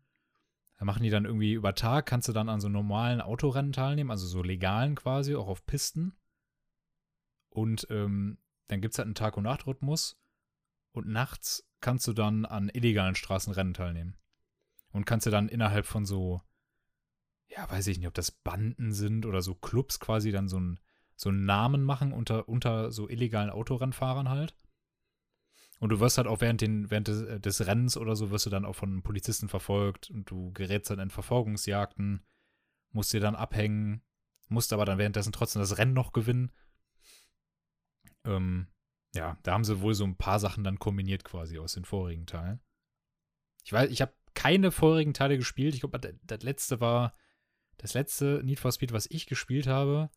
Da 0.78 0.86
machen 0.86 1.02
die 1.02 1.10
dann 1.10 1.26
irgendwie 1.26 1.52
über 1.52 1.74
Tag, 1.74 2.06
kannst 2.06 2.28
du 2.28 2.32
dann 2.32 2.48
an 2.48 2.60
so 2.60 2.70
normalen 2.70 3.20
Autorennen 3.20 3.72
teilnehmen, 3.72 4.10
also 4.10 4.26
so 4.26 4.42
legalen 4.42 4.94
quasi, 4.94 5.34
auch 5.36 5.46
auf 5.46 5.66
Pisten. 5.66 6.16
Und 7.50 7.86
ähm, 7.90 8.38
dann 8.68 8.80
gibt 8.80 8.94
es 8.94 8.98
halt 8.98 9.06
einen 9.06 9.14
Tag- 9.14 9.36
und 9.36 9.42
Nachtrhythmus. 9.44 10.18
Und 10.92 11.06
nachts 11.06 11.68
kannst 11.80 12.06
du 12.08 12.14
dann 12.14 12.46
an 12.46 12.70
illegalen 12.70 13.14
Straßenrennen 13.14 13.74
teilnehmen. 13.74 14.16
Und 14.90 15.04
kannst 15.04 15.26
du 15.26 15.30
dann 15.30 15.50
innerhalb 15.50 15.84
von 15.84 16.06
so, 16.06 16.40
ja, 17.48 17.70
weiß 17.70 17.86
ich 17.88 17.98
nicht, 17.98 18.08
ob 18.08 18.14
das 18.14 18.30
Banden 18.30 18.92
sind 18.92 19.26
oder 19.26 19.42
so 19.42 19.54
Clubs 19.54 20.00
quasi 20.00 20.30
dann 20.32 20.48
so, 20.48 20.58
ein, 20.58 20.80
so 21.20 21.28
einen 21.28 21.44
Namen 21.44 21.84
machen 21.84 22.14
unter, 22.14 22.48
unter 22.48 22.90
so 22.92 23.06
illegalen 23.06 23.50
Autorennfahrern 23.50 24.30
halt. 24.30 24.56
Und 25.78 25.90
du 25.90 26.00
wirst 26.00 26.16
halt 26.16 26.26
auch 26.26 26.40
während, 26.40 26.62
den, 26.62 26.90
während 26.90 27.08
des, 27.08 27.20
äh, 27.20 27.38
des 27.38 27.66
Rennens 27.66 27.98
oder 27.98 28.16
so, 28.16 28.30
wirst 28.30 28.46
du 28.46 28.50
dann 28.50 28.64
auch 28.64 28.74
von 28.74 29.02
Polizisten 29.02 29.50
verfolgt 29.50 30.08
und 30.08 30.30
du 30.30 30.50
gerätst 30.54 30.90
dann 30.90 30.98
in 30.98 31.10
Verfolgungsjagden, 31.10 32.24
musst 32.92 33.12
dir 33.12 33.20
dann 33.20 33.34
abhängen, 33.34 34.00
musst 34.48 34.72
aber 34.72 34.86
dann 34.86 34.96
währenddessen 34.96 35.32
trotzdem 35.32 35.60
das 35.60 35.76
Rennen 35.76 35.92
noch 35.92 36.12
gewinnen. 36.12 36.52
Ähm, 38.24 38.68
ja, 39.14 39.36
da 39.42 39.52
haben 39.52 39.64
sie 39.64 39.82
wohl 39.82 39.92
so 39.92 40.04
ein 40.04 40.16
paar 40.16 40.40
Sachen 40.40 40.64
dann 40.64 40.78
kombiniert 40.78 41.24
quasi 41.24 41.58
aus 41.58 41.74
den 41.74 41.84
vorigen 41.84 42.24
Teilen. 42.24 42.62
Ich 43.64 43.74
weiß, 43.74 43.90
ich 43.90 44.00
habe 44.00 44.14
keine 44.32 44.70
vorigen 44.70 45.12
Teile 45.12 45.36
gespielt. 45.36 45.74
Ich 45.74 45.80
glaube, 45.80 45.98
das, 45.98 46.14
das 46.22 46.42
letzte 46.42 46.80
war 46.80 47.14
das 47.76 47.92
letzte 47.92 48.40
Need 48.42 48.58
for 48.58 48.72
Speed, 48.72 48.92
was 48.92 49.06
ich 49.10 49.26
gespielt 49.26 49.66
habe, 49.66 50.10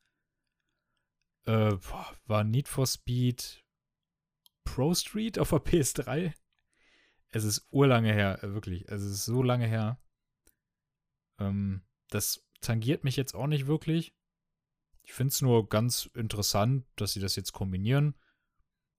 äh, 1.46 1.78
war 2.26 2.44
Need 2.44 2.68
for 2.68 2.88
Speed 2.88 3.64
Pro 4.64 4.94
Street 4.94 5.38
auf 5.40 5.50
der 5.50 5.60
PS3. 5.60 6.34
Es 7.30 7.44
ist 7.44 7.68
urlange 7.72 8.14
her, 8.14 8.44
äh, 8.44 8.54
wirklich. 8.54 8.88
Es 8.88 9.02
ist 9.02 9.26
so 9.26 9.44
lange 9.44 9.68
her. 9.68 10.00
Ähm, 11.40 11.84
das 12.10 12.46
tangiert 12.62 13.04
mich 13.04 13.16
jetzt 13.16 13.36
auch 13.36 13.48
nicht 13.48 13.68
wirklich. 13.68 14.14
Ich 15.02 15.14
finde 15.14 15.32
es 15.32 15.42
nur 15.42 15.68
ganz 15.68 16.10
interessant, 16.14 16.86
dass 16.96 17.14
sie 17.14 17.20
das 17.20 17.36
jetzt 17.36 17.52
kombinieren. 17.52 18.16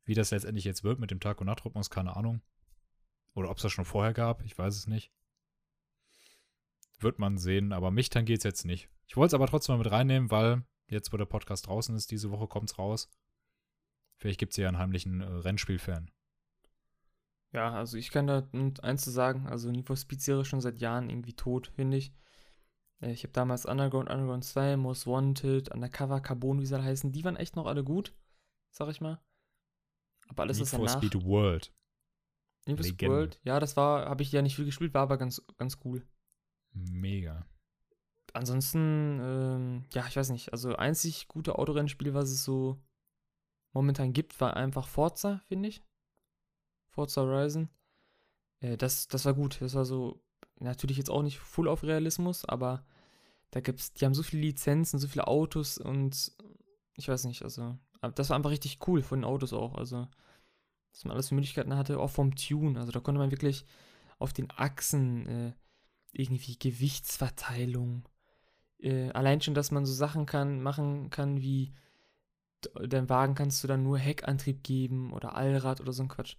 Wie 0.05 0.14
das 0.14 0.32
letztendlich 0.32 0.64
jetzt 0.64 0.84
wird 0.84 0.99
mit 0.99 1.11
dem 1.11 1.20
Tag- 1.20 1.40
und 1.40 1.47
Nachtrhythmus, 1.47 1.88
keine 1.88 2.14
Ahnung. 2.14 2.42
Oder 3.34 3.51
ob 3.51 3.57
es 3.57 3.62
das 3.62 3.72
schon 3.72 3.86
vorher 3.86 4.12
gab, 4.12 4.45
ich 4.45 4.57
weiß 4.57 4.76
es 4.76 4.86
nicht. 4.86 5.11
Wird 6.99 7.18
man 7.18 7.38
sehen, 7.38 7.72
aber 7.72 7.90
mich 7.90 8.11
tangiert 8.11 8.38
es 8.38 8.45
jetzt 8.45 8.64
nicht. 8.64 8.88
Ich 9.07 9.16
wollte 9.16 9.28
es 9.28 9.34
aber 9.34 9.47
trotzdem 9.47 9.74
mal 9.74 9.82
mit 9.82 9.92
reinnehmen, 9.92 10.30
weil 10.30 10.62
jetzt, 10.89 11.12
wo 11.12 11.16
der 11.16 11.24
Podcast 11.24 11.66
draußen 11.66 11.95
ist, 11.95 12.11
diese 12.11 12.30
Woche 12.30 12.47
kommt 12.47 12.70
es 12.70 12.78
raus. 12.78 13.11
Vielleicht 14.18 14.39
gibt 14.39 14.53
es 14.53 14.57
ja 14.57 14.68
einen 14.68 14.78
heimlichen 14.78 15.20
äh, 15.20 15.26
Rennspiel-Fan. 15.26 16.11
Ja, 17.53 17.72
also 17.72 17.97
ich 17.97 18.11
kann 18.11 18.26
da 18.26 18.49
eins 18.82 19.05
zu 19.05 19.11
sagen, 19.11 19.47
also 19.47 19.70
Need 19.70 19.87
for 19.87 19.97
Speed 19.97 20.20
Serie 20.20 20.45
schon 20.45 20.61
seit 20.61 20.78
Jahren 20.78 21.09
irgendwie 21.09 21.35
tot, 21.35 21.68
finde 21.68 21.97
ich. 21.97 22.12
Äh, 23.01 23.12
ich 23.12 23.22
habe 23.22 23.32
damals 23.32 23.66
Underground, 23.66 24.11
Underground 24.11 24.45
2, 24.45 24.76
Most 24.76 25.07
Wanted, 25.07 25.70
Undercover, 25.72 26.20
Carbon, 26.20 26.61
wie 26.61 26.66
sie 26.66 26.74
alle 26.74 26.85
heißen, 26.85 27.12
die 27.12 27.24
waren 27.24 27.37
echt 27.37 27.57
noch 27.57 27.66
alle 27.66 27.85
gut, 27.85 28.12
sag 28.70 28.89
ich 28.91 29.01
mal. 29.01 29.20
Aber 30.28 30.43
alles 30.43 30.59
Need 30.59 30.64
ist 30.64 30.70
for 30.70 30.85
danach. 30.85 31.03
Speed 31.03 31.24
World. 31.24 31.72
Need 32.66 32.78
for 32.78 32.85
Speed. 32.85 33.09
World, 33.09 33.41
ja, 33.45 33.61
das 33.61 33.76
war, 33.76 34.09
habe 34.09 34.22
ich 34.22 34.32
ja 34.32 34.43
nicht 34.43 34.57
viel 34.57 34.64
gespielt, 34.64 34.95
war 34.95 35.03
aber 35.03 35.18
ganz, 35.18 35.45
ganz 35.57 35.78
cool. 35.85 36.07
Mega. 36.72 37.47
Ansonsten, 38.35 39.20
ähm, 39.22 39.85
ja, 39.95 40.07
ich 40.07 40.16
weiß 40.16 40.30
nicht, 40.30 40.53
also 40.53 40.74
einzig 40.76 41.28
gute 41.28 41.59
Autorennspiel, 41.59 42.14
was 42.14 42.30
es 42.30 42.45
so 42.45 42.78
momentan 43.72 44.12
gibt, 44.12 44.41
war 44.41 44.57
einfach 44.57 44.89
Forza, 44.89 45.41
finde 45.47 45.68
ich. 45.68 45.82
Forza 46.89 47.22
Horizon. 47.22 47.68
Äh, 48.61 48.76
das, 48.76 49.09
das 49.09 49.24
war 49.24 49.35
gut. 49.35 49.61
Das 49.61 49.74
war 49.74 49.85
so, 49.85 50.20
natürlich 50.59 50.97
jetzt 50.99 51.11
auch 51.11 51.22
nicht 51.22 51.39
full 51.39 51.68
auf 51.68 51.85
Realismus, 51.85 52.45
aber 52.45 52.85
da 53.53 53.61
gibt's, 53.61 53.93
die 53.93 54.05
haben 54.05 54.14
so 54.14 54.22
viele 54.24 54.43
Lizenzen, 54.43 54.99
so 54.99 55.07
viele 55.07 55.28
Autos 55.28 55.78
und 55.78 56.32
ich 56.97 57.09
weiß 57.09 57.24
nicht, 57.24 57.43
also, 57.43 57.78
das 58.14 58.30
war 58.30 58.37
einfach 58.37 58.51
richtig 58.51 58.78
cool 58.89 59.03
von 59.03 59.20
den 59.20 59.24
Autos 59.24 59.53
auch. 59.53 59.76
Also, 59.76 60.09
dass 60.91 61.05
man 61.05 61.12
alles 61.12 61.28
für 61.28 61.35
Möglichkeiten 61.35 61.76
hatte, 61.76 61.99
auch 61.99 62.11
vom 62.11 62.35
Tune. 62.37 62.78
Also 62.78 62.93
da 62.93 63.01
konnte 63.01 63.18
man 63.18 63.32
wirklich 63.32 63.64
auf 64.18 64.32
den 64.32 64.51
Achsen 64.51 65.26
äh, 65.26 65.53
irgendwie 66.12 66.57
Gewichtsverteilung. 66.57 68.09
Äh, 68.79 69.11
allein 69.11 69.41
schon, 69.41 69.55
dass 69.55 69.70
man 69.70 69.87
so 69.87 69.93
Sachen 69.93 70.27
kann, 70.27 70.62
machen 70.62 71.11
kann 71.11 71.41
wie 71.41 71.72
deinem 72.87 73.09
Wagen 73.09 73.35
kannst 73.35 73.62
du 73.62 73.68
dann 73.68 73.83
nur 73.83 73.99
Heckantrieb 73.99 74.62
geben 74.62 75.12
oder 75.12 75.35
Allrad 75.37 75.81
oder 75.81 75.93
so 75.93 76.03
ein 76.03 76.09
Quatsch. 76.09 76.37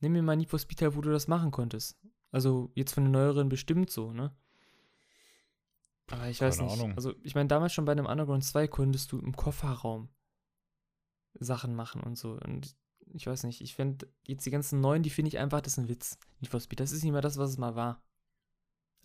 Nimm 0.00 0.12
mir 0.12 0.22
mal 0.22 0.36
Need 0.36 0.50
for 0.50 0.58
Speed 0.58 0.82
wo 0.94 1.00
du 1.00 1.10
das 1.10 1.28
machen 1.28 1.50
konntest. 1.50 1.98
Also 2.30 2.70
jetzt 2.74 2.94
von 2.94 3.04
den 3.04 3.12
neueren 3.12 3.48
bestimmt 3.48 3.90
so, 3.90 4.12
ne? 4.12 4.34
Aber 6.10 6.28
ich 6.28 6.40
weiß 6.40 6.58
Keine 6.58 6.70
nicht. 6.70 6.80
Ahnung. 6.80 6.96
Also 6.96 7.14
ich 7.22 7.34
meine, 7.34 7.48
damals 7.48 7.72
schon 7.72 7.84
bei 7.84 7.92
einem 7.92 8.06
Underground 8.06 8.44
2 8.44 8.68
konntest 8.68 9.10
du 9.12 9.18
im 9.18 9.34
Kofferraum 9.34 10.08
Sachen 11.34 11.74
machen 11.74 12.02
und 12.02 12.16
so. 12.18 12.38
Und 12.44 12.76
ich 13.12 13.26
weiß 13.26 13.44
nicht, 13.44 13.60
ich 13.60 13.74
finde 13.74 14.08
jetzt 14.26 14.44
die 14.44 14.50
ganzen 14.50 14.80
neuen, 14.80 15.02
die 15.02 15.10
finde 15.10 15.28
ich 15.28 15.38
einfach, 15.38 15.60
das 15.60 15.74
ist 15.74 15.78
ein 15.78 15.88
Witz. 15.88 16.18
Need 16.40 16.50
for 16.50 16.60
Speed, 16.60 16.80
das 16.80 16.92
ist 16.92 17.02
nicht 17.02 17.12
mehr 17.12 17.20
das, 17.20 17.38
was 17.38 17.50
es 17.50 17.58
mal 17.58 17.74
war. 17.74 18.02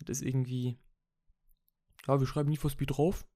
Das 0.04 0.20
ist 0.20 0.26
irgendwie, 0.26 0.78
ja, 2.06 2.20
wir 2.20 2.26
schreiben 2.26 2.48
Need 2.48 2.60
for 2.60 2.70
Speed 2.70 2.90
drauf 2.90 3.26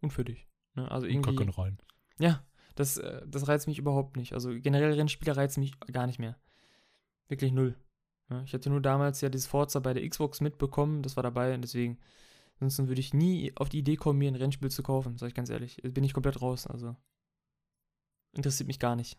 und 0.00 0.12
fertig. 0.12 0.48
Ne? 0.74 0.90
Also 0.90 1.06
irgendwie. 1.06 1.34
Kacken 1.34 1.50
rein. 1.50 1.78
Ja, 2.18 2.44
das, 2.74 2.96
äh, 2.96 3.22
das 3.26 3.48
reizt 3.48 3.66
mich 3.66 3.78
überhaupt 3.78 4.16
nicht. 4.16 4.32
Also 4.32 4.50
generell 4.58 4.92
Rennspiele 4.92 5.36
reizen 5.36 5.60
mich 5.60 5.78
gar 5.92 6.06
nicht 6.06 6.18
mehr. 6.18 6.38
Wirklich 7.28 7.52
null. 7.52 7.76
Ja, 8.28 8.42
ich 8.42 8.54
hatte 8.54 8.70
nur 8.70 8.80
damals 8.80 9.20
ja 9.20 9.28
dieses 9.28 9.46
Forza 9.46 9.80
bei 9.80 9.92
der 9.92 10.08
Xbox 10.08 10.40
mitbekommen, 10.40 11.02
das 11.02 11.16
war 11.16 11.22
dabei 11.22 11.52
und 11.54 11.62
deswegen, 11.62 11.98
ansonsten 12.54 12.86
würde 12.86 13.00
ich 13.00 13.12
nie 13.12 13.52
auf 13.56 13.68
die 13.68 13.78
Idee 13.78 13.96
kommen, 13.96 14.20
mir 14.20 14.30
ein 14.30 14.36
Rennspiel 14.36 14.70
zu 14.70 14.84
kaufen, 14.84 15.18
sag 15.18 15.28
ich 15.28 15.34
ganz 15.34 15.50
ehrlich. 15.50 15.80
Bin 15.82 16.04
ich 16.04 16.14
komplett 16.14 16.40
raus, 16.40 16.66
also. 16.66 16.96
Interessiert 18.32 18.68
mich 18.68 18.78
gar 18.78 18.94
nicht. 18.94 19.18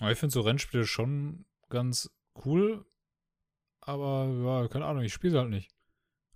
Aber 0.00 0.10
ich 0.10 0.18
finde 0.18 0.32
so 0.32 0.40
Rennspiele 0.40 0.84
schon 0.84 1.46
ganz 1.68 2.10
cool. 2.44 2.84
Aber 3.80 4.26
ja, 4.26 4.68
keine 4.68 4.86
Ahnung, 4.86 5.04
ich 5.04 5.12
spiele 5.12 5.32
sie 5.32 5.38
halt 5.38 5.50
nicht. 5.50 5.75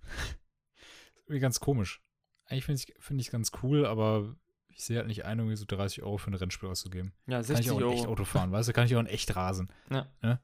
ist 1.15 1.21
irgendwie 1.25 1.39
ganz 1.39 1.59
komisch. 1.59 2.01
Eigentlich 2.45 2.65
finde 2.65 2.81
ich 2.81 2.89
es 2.97 3.05
find 3.05 3.31
ganz 3.31 3.51
cool, 3.63 3.85
aber 3.85 4.35
ich 4.69 4.83
sehe 4.83 4.97
halt 4.97 5.07
nicht 5.07 5.25
ein, 5.25 5.39
irgendwie 5.39 5.55
so 5.57 5.65
30 5.67 6.03
Euro 6.03 6.17
für 6.17 6.31
ein 6.31 6.35
Rennspiel 6.35 6.69
auszugeben. 6.69 7.13
Ja, 7.27 7.37
Kann 7.37 7.43
60 7.43 7.65
ich 7.65 7.71
auch 7.71 7.77
in 7.77 7.83
Euro. 7.83 7.93
echt 7.93 8.07
Auto 8.07 8.25
fahren, 8.25 8.51
weißt 8.51 8.69
du? 8.69 8.73
Kann 8.73 8.85
ich 8.85 8.95
auch 8.95 8.99
in 8.99 9.05
echt 9.07 9.35
rasen. 9.35 9.69
Ja. 9.89 10.07
Ne? 10.21 10.39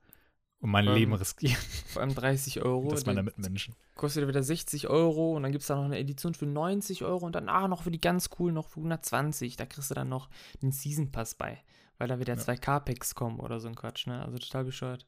Und 0.60 0.72
mein 0.72 0.88
Ähm, 0.88 0.94
Leben 0.96 1.14
riskieren. 1.14 1.56
Vor 1.88 2.02
allem 2.02 2.16
30 2.16 2.62
Euro. 2.64 2.90
das 2.90 3.06
meiner 3.06 3.18
dann 3.18 3.26
Mitmenschen. 3.26 3.76
kostet 3.96 4.24
er 4.24 4.28
wieder 4.28 4.42
60 4.44 4.88
Euro 4.88 5.36
und 5.36 5.44
dann 5.44 5.52
gibt 5.52 5.62
es 5.62 5.68
da 5.68 5.76
noch 5.76 5.86
eine 5.86 6.00
Edition 6.00 6.34
für 6.34 6.46
90 6.48 7.04
Euro 7.04 7.26
und 7.26 7.34
danach 7.36 7.68
noch 7.68 7.84
für 7.84 7.92
die 7.92 8.02
ganz 8.02 8.30
coolen 8.30 8.56
noch 8.56 8.68
für 8.70 8.80
120. 8.80 9.56
Da 9.56 9.66
kriegst 9.66 9.92
du 9.92 9.96
dann 9.96 10.10
noch 10.10 10.30
den 10.62 10.72
Season 10.72 11.12
Pass 11.12 11.36
bei, 11.36 11.62
weil 11.98 12.08
da 12.08 12.20
wieder 12.20 12.34
Ja. 12.36 12.40
zwei 12.40 12.56
K-Packs 12.58 13.14
kommen 13.16 13.40
oder 13.40 13.60
so 13.60 13.68
ein 13.68 13.76
Quatsch, 13.76 14.08
ne? 14.08 14.24
Also 14.24 14.38
total 14.40 14.66
bescheuert. 14.66 15.06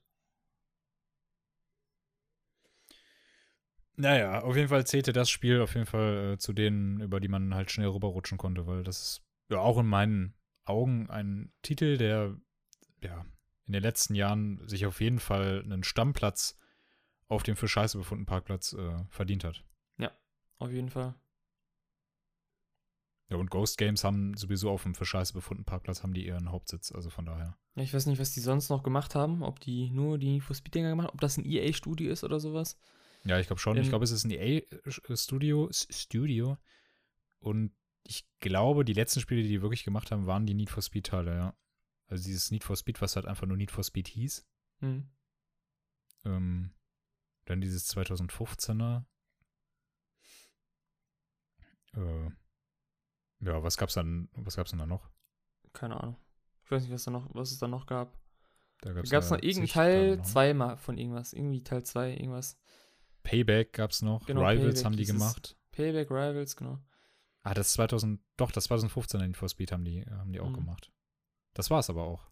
Naja, 3.99 4.41
auf 4.43 4.55
jeden 4.55 4.69
Fall 4.69 4.87
zählte 4.87 5.11
das 5.11 5.29
Spiel 5.29 5.61
auf 5.61 5.73
jeden 5.73 5.85
Fall 5.85 6.33
äh, 6.33 6.37
zu 6.37 6.53
denen, 6.53 7.01
über 7.01 7.19
die 7.19 7.27
man 7.27 7.53
halt 7.53 7.69
schnell 7.69 7.87
rüberrutschen 7.87 8.37
konnte, 8.37 8.65
weil 8.65 8.83
das 8.83 9.01
ist 9.01 9.21
ja 9.49 9.59
auch 9.59 9.77
in 9.77 9.87
meinen 9.87 10.33
Augen 10.63 11.09
ein 11.09 11.51
Titel, 11.63 11.97
der 11.97 12.35
ja 13.03 13.25
in 13.65 13.73
den 13.73 13.83
letzten 13.83 14.15
Jahren 14.15 14.65
sich 14.67 14.85
auf 14.85 15.01
jeden 15.01 15.19
Fall 15.19 15.61
einen 15.63 15.83
Stammplatz 15.83 16.57
auf 17.27 17.43
dem 17.43 17.55
für 17.55 17.67
Scheiße 17.67 17.97
befundenen 17.97 18.25
Parkplatz 18.25 18.73
äh, 18.73 19.03
verdient 19.09 19.43
hat. 19.43 19.63
Auf 20.59 20.71
jeden 20.71 20.89
Fall. 20.89 21.15
Ja, 23.29 23.37
und 23.37 23.49
Ghost 23.49 23.77
Games 23.77 24.03
haben 24.03 24.35
sowieso 24.35 24.69
auf 24.69 24.83
dem 24.83 24.95
für 24.95 25.05
Scheiße 25.05 25.33
befundenen 25.33 25.65
Parkplatz 25.65 26.03
haben 26.03 26.13
die 26.13 26.25
ihren 26.25 26.51
Hauptsitz, 26.51 26.91
also 26.91 27.09
von 27.09 27.25
daher. 27.25 27.57
Ja, 27.75 27.83
ich 27.83 27.93
weiß 27.93 28.07
nicht, 28.07 28.19
was 28.19 28.33
die 28.33 28.39
sonst 28.39 28.69
noch 28.69 28.83
gemacht 28.83 29.15
haben, 29.15 29.43
ob 29.43 29.59
die 29.59 29.89
nur 29.91 30.17
die 30.17 30.31
Need 30.31 30.43
for 30.43 30.55
Speed 30.55 30.75
Dinger 30.75 30.89
gemacht 30.89 31.07
haben, 31.07 31.13
ob 31.13 31.21
das 31.21 31.37
ein 31.37 31.45
EA-Studio 31.45 32.11
ist 32.11 32.23
oder 32.23 32.39
sowas. 32.39 32.77
Ja, 33.25 33.39
ich 33.39 33.47
glaube 33.47 33.59
schon. 33.59 33.77
ich 33.77 33.83
Ähm, 33.85 33.89
glaube, 33.89 34.05
es 34.05 34.11
ist 34.11 34.23
ein 34.25 34.31
EA-Studio. 34.31 35.69
Studio. 35.71 36.57
Und 37.39 37.73
ich 38.03 38.25
glaube, 38.39 38.85
die 38.85 38.93
letzten 38.93 39.19
Spiele, 39.19 39.43
die 39.43 39.49
die 39.49 39.61
wirklich 39.61 39.83
gemacht 39.83 40.11
haben, 40.11 40.25
waren 40.25 40.45
die 40.45 40.53
Need 40.53 40.69
for 40.69 40.81
Speed-Teile, 40.81 41.35
ja. 41.35 41.57
Also 42.07 42.23
dieses 42.23 42.49
Need 42.51 42.63
for 42.63 42.75
Speed, 42.75 43.01
was 43.01 43.15
halt 43.15 43.25
einfach 43.25 43.45
nur 43.45 43.57
Need 43.57 43.71
for 43.71 43.83
Speed 43.83 44.07
hieß. 44.07 44.47
Hm. 44.79 45.09
Ähm, 46.25 46.73
dann 47.45 47.61
dieses 47.61 47.89
2015er. 47.95 49.03
Äh, 51.93 52.29
ja, 53.41 53.63
was 53.63 53.77
gab's 53.77 53.93
dann, 53.93 54.29
was 54.33 54.55
gab's 54.55 54.71
denn 54.71 54.79
da 54.79 54.85
noch? 54.85 55.09
Keine 55.73 55.99
Ahnung. 56.01 56.17
Ich 56.63 56.71
weiß 56.71 56.83
nicht, 56.83 56.91
was, 56.91 57.03
da 57.03 57.11
noch, 57.11 57.33
was 57.33 57.51
es 57.51 57.59
da 57.59 57.67
noch 57.67 57.85
gab. 57.85 58.19
Da 58.81 58.93
Gab 58.93 59.03
es 59.05 59.29
noch 59.29 59.37
irgendeinen 59.41 59.67
Teil 59.67 59.93
Teile 59.93 60.17
noch. 60.17 60.25
zweimal 60.25 60.77
von 60.77 60.97
irgendwas. 60.97 61.33
Irgendwie 61.33 61.63
Teil 61.63 61.83
2, 61.83 62.11
irgendwas. 62.11 62.57
Payback 63.23 63.73
gab's 63.73 64.01
noch. 64.01 64.25
Genau, 64.25 64.41
Rivals 64.41 64.59
Payback 64.81 64.85
haben 64.85 64.95
die 64.97 65.03
es. 65.03 65.09
gemacht. 65.09 65.57
Payback 65.71 66.09
Rivals, 66.11 66.55
genau. 66.55 66.79
Ah, 67.43 67.53
das 67.53 67.73
2000, 67.73 68.19
doch, 68.37 68.51
das 68.51 68.65
2015 68.65 69.21
Need 69.21 69.37
for 69.37 69.47
Speed 69.49 69.71
haben 69.71 69.85
die, 69.85 70.05
haben 70.05 70.31
die 70.33 70.39
auch 70.39 70.49
Mhm. 70.49 70.55
gemacht. 70.55 70.91
Das 71.53 71.69
war's 71.69 71.89
aber 71.89 72.03
auch. 72.03 72.29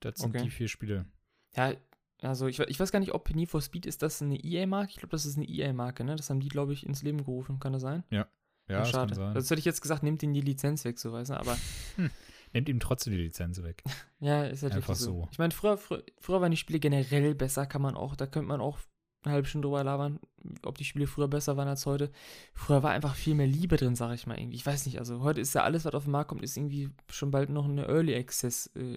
Das 0.00 0.18
sind 0.18 0.30
Okay. 0.34 0.44
die 0.44 0.50
vier 0.50 0.68
Spiele. 0.68 1.06
Ja, 1.54 1.74
also 2.22 2.46
ich, 2.46 2.58
ich 2.60 2.80
weiß 2.80 2.92
gar 2.92 3.00
nicht, 3.00 3.12
ob 3.12 3.34
Need 3.34 3.50
for 3.50 3.60
Speed 3.60 3.86
ist 3.86 4.02
das 4.02 4.22
eine 4.22 4.36
EA-Marke? 4.42 4.90
Ich 4.90 4.96
glaube, 4.96 5.10
das 5.12 5.26
ist 5.26 5.36
eine 5.36 5.46
EA-Marke, 5.48 6.04
ne? 6.04 6.16
Das 6.16 6.30
haben 6.30 6.40
die, 6.40 6.48
glaube 6.48 6.72
ich, 6.72 6.86
ins 6.86 7.02
Leben 7.02 7.18
gerufen. 7.18 7.60
Kann 7.60 7.72
das 7.72 7.82
sein? 7.82 8.04
Ja, 8.10 8.26
das 8.66 8.90
schade. 8.90 9.08
kann 9.08 9.16
sein. 9.16 9.34
Das 9.34 9.50
hätte 9.50 9.58
ich 9.58 9.64
jetzt 9.64 9.80
gesagt, 9.82 10.02
nimmt 10.02 10.22
ihnen 10.22 10.32
die 10.34 10.40
Lizenz 10.40 10.84
weg, 10.84 10.98
so 10.98 11.12
weißt 11.12 11.30
du, 11.30 11.34
aber 11.38 11.56
Nehmt 12.52 12.68
ihm 12.68 12.80
trotzdem 12.80 13.12
die 13.12 13.18
Lizenz 13.20 13.62
weg. 13.62 13.82
ja, 14.20 14.44
ist 14.44 14.62
halt 14.64 14.72
Einfach 14.74 14.96
so. 14.96 15.04
so. 15.22 15.28
Ich 15.30 15.38
meine, 15.38 15.52
früher, 15.52 15.76
früher, 15.76 16.02
früher 16.18 16.40
waren 16.40 16.50
die 16.50 16.56
Spiele 16.56 16.80
generell 16.80 17.34
besser, 17.36 17.66
kann 17.66 17.80
man 17.82 17.94
auch, 17.94 18.16
da 18.16 18.26
könnte 18.26 18.48
man 18.48 18.60
auch 18.60 18.78
eine 19.22 19.34
halbe 19.34 19.46
Stunde 19.46 19.66
drüber 19.66 19.84
labern, 19.84 20.18
ob 20.64 20.78
die 20.78 20.84
Spiele 20.84 21.06
früher 21.06 21.28
besser 21.28 21.56
waren 21.56 21.68
als 21.68 21.86
heute. 21.86 22.10
Früher 22.54 22.82
war 22.82 22.90
einfach 22.90 23.14
viel 23.14 23.34
mehr 23.34 23.46
Liebe 23.46 23.76
drin, 23.76 23.94
sag 23.94 24.14
ich 24.14 24.26
mal 24.26 24.38
irgendwie. 24.38 24.56
Ich 24.56 24.66
weiß 24.66 24.86
nicht, 24.86 24.98
also 24.98 25.20
heute 25.20 25.40
ist 25.40 25.54
ja 25.54 25.62
alles, 25.62 25.84
was 25.84 25.94
auf 25.94 26.04
den 26.04 26.12
Markt 26.12 26.28
kommt, 26.28 26.42
ist 26.42 26.56
irgendwie 26.56 26.90
schon 27.10 27.30
bald 27.30 27.50
noch 27.50 27.66
eine 27.66 27.86
Early 27.86 28.14
Access, 28.16 28.68
äh, 28.76 28.96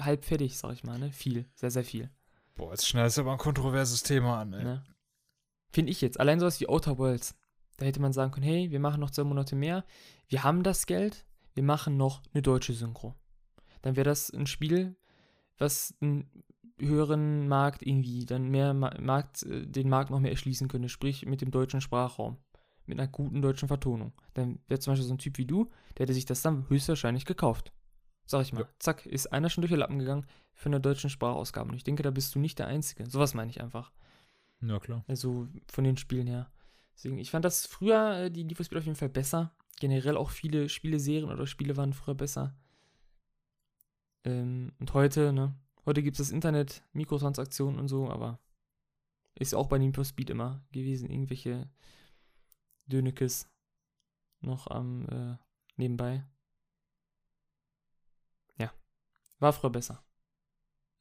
halb 0.00 0.24
fertig, 0.24 0.58
sag 0.58 0.72
ich 0.72 0.84
mal, 0.84 0.98
ne? 0.98 1.12
Viel, 1.12 1.46
sehr, 1.54 1.70
sehr 1.70 1.84
viel. 1.84 2.10
Boah, 2.54 2.70
jetzt 2.70 2.86
schneidest 2.86 3.16
du 3.16 3.22
aber 3.22 3.32
ein 3.32 3.38
kontroverses 3.38 4.02
Thema 4.02 4.40
an, 4.40 4.52
ey. 4.52 4.64
Ne? 4.64 4.84
Finde 5.70 5.90
ich 5.90 6.00
jetzt. 6.00 6.20
Allein 6.20 6.38
sowas 6.38 6.60
wie 6.60 6.68
Outer 6.68 6.98
Worlds. 6.98 7.34
Da 7.76 7.86
hätte 7.86 8.00
man 8.00 8.12
sagen 8.12 8.30
können, 8.30 8.46
hey, 8.46 8.70
wir 8.70 8.80
machen 8.80 9.00
noch 9.00 9.10
zwei 9.10 9.24
Monate 9.24 9.56
mehr, 9.56 9.84
wir 10.28 10.44
haben 10.44 10.62
das 10.62 10.86
Geld, 10.86 11.26
wir 11.54 11.64
machen 11.64 11.96
noch 11.96 12.22
eine 12.32 12.42
deutsche 12.42 12.72
Synchro. 12.72 13.14
Dann 13.82 13.96
wäre 13.96 14.04
das 14.04 14.30
ein 14.30 14.46
Spiel, 14.46 14.96
was 15.58 15.94
einen 16.00 16.30
höheren 16.78 17.48
Markt 17.48 17.82
irgendwie, 17.86 18.26
dann 18.26 18.48
mehr 18.48 18.74
Ma 18.74 18.92
Markt, 19.00 19.42
äh, 19.44 19.66
den 19.66 19.88
Markt 19.88 20.10
noch 20.10 20.20
mehr 20.20 20.32
erschließen 20.32 20.68
könnte, 20.68 20.88
sprich 20.88 21.26
mit 21.26 21.40
dem 21.40 21.50
deutschen 21.50 21.80
Sprachraum. 21.80 22.38
Mit 22.86 23.00
einer 23.00 23.08
guten 23.08 23.40
deutschen 23.40 23.68
Vertonung. 23.68 24.12
Dann 24.34 24.58
wäre 24.68 24.78
zum 24.78 24.92
Beispiel 24.92 25.06
so 25.06 25.14
ein 25.14 25.18
Typ 25.18 25.38
wie 25.38 25.46
du, 25.46 25.70
der 25.96 26.04
hätte 26.04 26.12
sich 26.12 26.26
das 26.26 26.42
dann 26.42 26.68
höchstwahrscheinlich 26.68 27.24
gekauft. 27.24 27.72
Sag 28.26 28.42
ich 28.42 28.52
mal. 28.52 28.62
Ja. 28.62 28.68
Zack, 28.78 29.06
ist 29.06 29.32
einer 29.32 29.48
schon 29.48 29.62
durch 29.62 29.72
die 29.72 29.78
Lappen 29.78 29.98
gegangen 29.98 30.26
für 30.52 30.66
eine 30.66 30.80
deutschen 30.80 31.10
Sprachausgabe. 31.10 31.70
Und 31.70 31.76
ich 31.76 31.84
denke, 31.84 32.02
da 32.02 32.10
bist 32.10 32.34
du 32.34 32.38
nicht 32.38 32.58
der 32.58 32.66
Einzige. 32.66 33.08
Sowas 33.08 33.34
meine 33.34 33.50
ich 33.50 33.62
einfach. 33.62 33.92
Ja, 34.60 34.78
klar. 34.78 35.04
Also 35.08 35.48
von 35.70 35.84
den 35.84 35.96
Spielen 35.96 36.26
her. 36.26 36.50
Deswegen, 36.94 37.18
ich 37.18 37.30
fand 37.30 37.44
das 37.44 37.66
früher, 37.66 38.24
äh, 38.24 38.30
die 38.30 38.44
Need 38.44 38.56
for 38.56 38.64
Speed 38.64 38.78
auf 38.78 38.84
jeden 38.84 38.96
Fall 38.96 39.08
besser. 39.08 39.52
Generell 39.80 40.16
auch 40.16 40.30
viele 40.30 40.68
Spieleserien 40.68 41.30
oder 41.30 41.46
Spiele 41.46 41.76
waren 41.76 41.92
früher 41.92 42.14
besser. 42.14 42.54
Ähm, 44.24 44.72
und 44.78 44.94
heute, 44.94 45.32
ne? 45.32 45.54
Heute 45.86 46.02
gibt 46.02 46.18
es 46.18 46.26
das 46.28 46.32
Internet, 46.34 46.82
Mikrotransaktionen 46.92 47.78
und 47.78 47.88
so, 47.88 48.08
aber 48.10 48.38
ist 49.34 49.54
auch 49.54 49.68
bei 49.68 49.78
Need 49.78 49.96
for 49.96 50.04
Speed 50.04 50.30
immer 50.30 50.64
gewesen. 50.72 51.10
Irgendwelche 51.10 51.68
Dönekes 52.86 53.48
noch 54.40 54.66
am 54.68 55.06
äh, 55.08 55.36
nebenbei. 55.76 56.24
Ja. 58.58 58.72
War 59.40 59.52
früher 59.52 59.70
besser. 59.70 60.02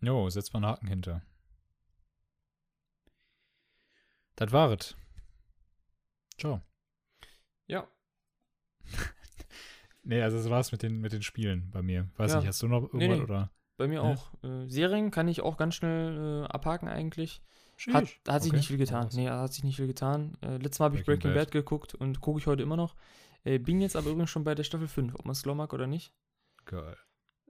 Jo, 0.01 0.29
setzt 0.29 0.53
mal 0.53 0.59
einen 0.63 0.65
Haken 0.73 0.88
hinter. 0.88 1.21
Das 4.36 4.51
war 4.51 4.71
es. 4.71 4.95
Ciao. 6.38 6.61
Ja. 7.67 7.88
Nee, 10.05 10.21
also 10.21 10.36
das 10.36 10.49
war's 10.49 10.73
mit 10.73 10.84
den, 10.84 10.99
mit 10.99 11.13
den 11.13 11.21
Spielen 11.21 11.71
bei 11.71 11.81
mir. 11.81 12.09
Weiß 12.17 12.31
Ja. 12.34 12.39
nicht, 12.39 12.47
hast 12.49 12.61
du 12.61 12.67
noch 12.67 12.81
irgendwas 12.81 12.99
Nee, 12.99 13.07
nee. 13.15 13.21
oder? 13.21 13.49
Bei 13.78 13.88
mir 13.88 13.95
Ja. 13.95 14.01
auch. 14.01 14.32
Äh, 14.43 14.67
Serien 14.67 15.11
kann 15.11 15.28
ich 15.28 15.41
auch 15.41 15.57
ganz 15.57 15.76
schnell 15.76 16.43
äh, 16.43 16.47
abhaken 16.47 16.88
eigentlich. 16.88 17.41
Hat, 17.91 18.07
hat 18.28 18.43
sich 18.43 18.51
Okay. 18.51 18.57
nicht 18.57 18.67
viel 18.67 18.78
getan. 18.78 19.09
Nee, 19.13 19.28
hat 19.30 19.51
sich 19.51 19.63
nicht 19.63 19.78
viel 19.78 19.88
getan. 19.88 20.38
Äh, 20.41 20.57
letztes 20.57 20.80
Mal 20.80 20.86
habe 20.86 20.97
ich 20.97 21.05
Breaking 21.05 21.32
Breaking 21.32 21.34
Bad. 21.34 21.47
Bad. 21.47 21.51
geguckt 21.51 21.95
und 21.95 22.21
gucke 22.21 22.39
ich 22.39 22.47
heute 22.47 22.61
immer 22.63 22.78
noch. 22.78 22.95
Äh, 23.43 23.57
bin 23.59 23.82
jetzt 23.82 23.95
aber 23.95 24.09
übrigens 24.09 24.30
schon 24.30 24.43
bei 24.43 24.55
der 24.55 24.63
Staffel 24.63 24.88
5, 24.88 25.15
ob 25.15 25.26
man 25.26 25.34
es 25.34 25.43
glauben 25.43 25.57
mag 25.57 25.74
oder 25.74 25.88
nicht. 25.88 26.13
Geil. 26.65 26.95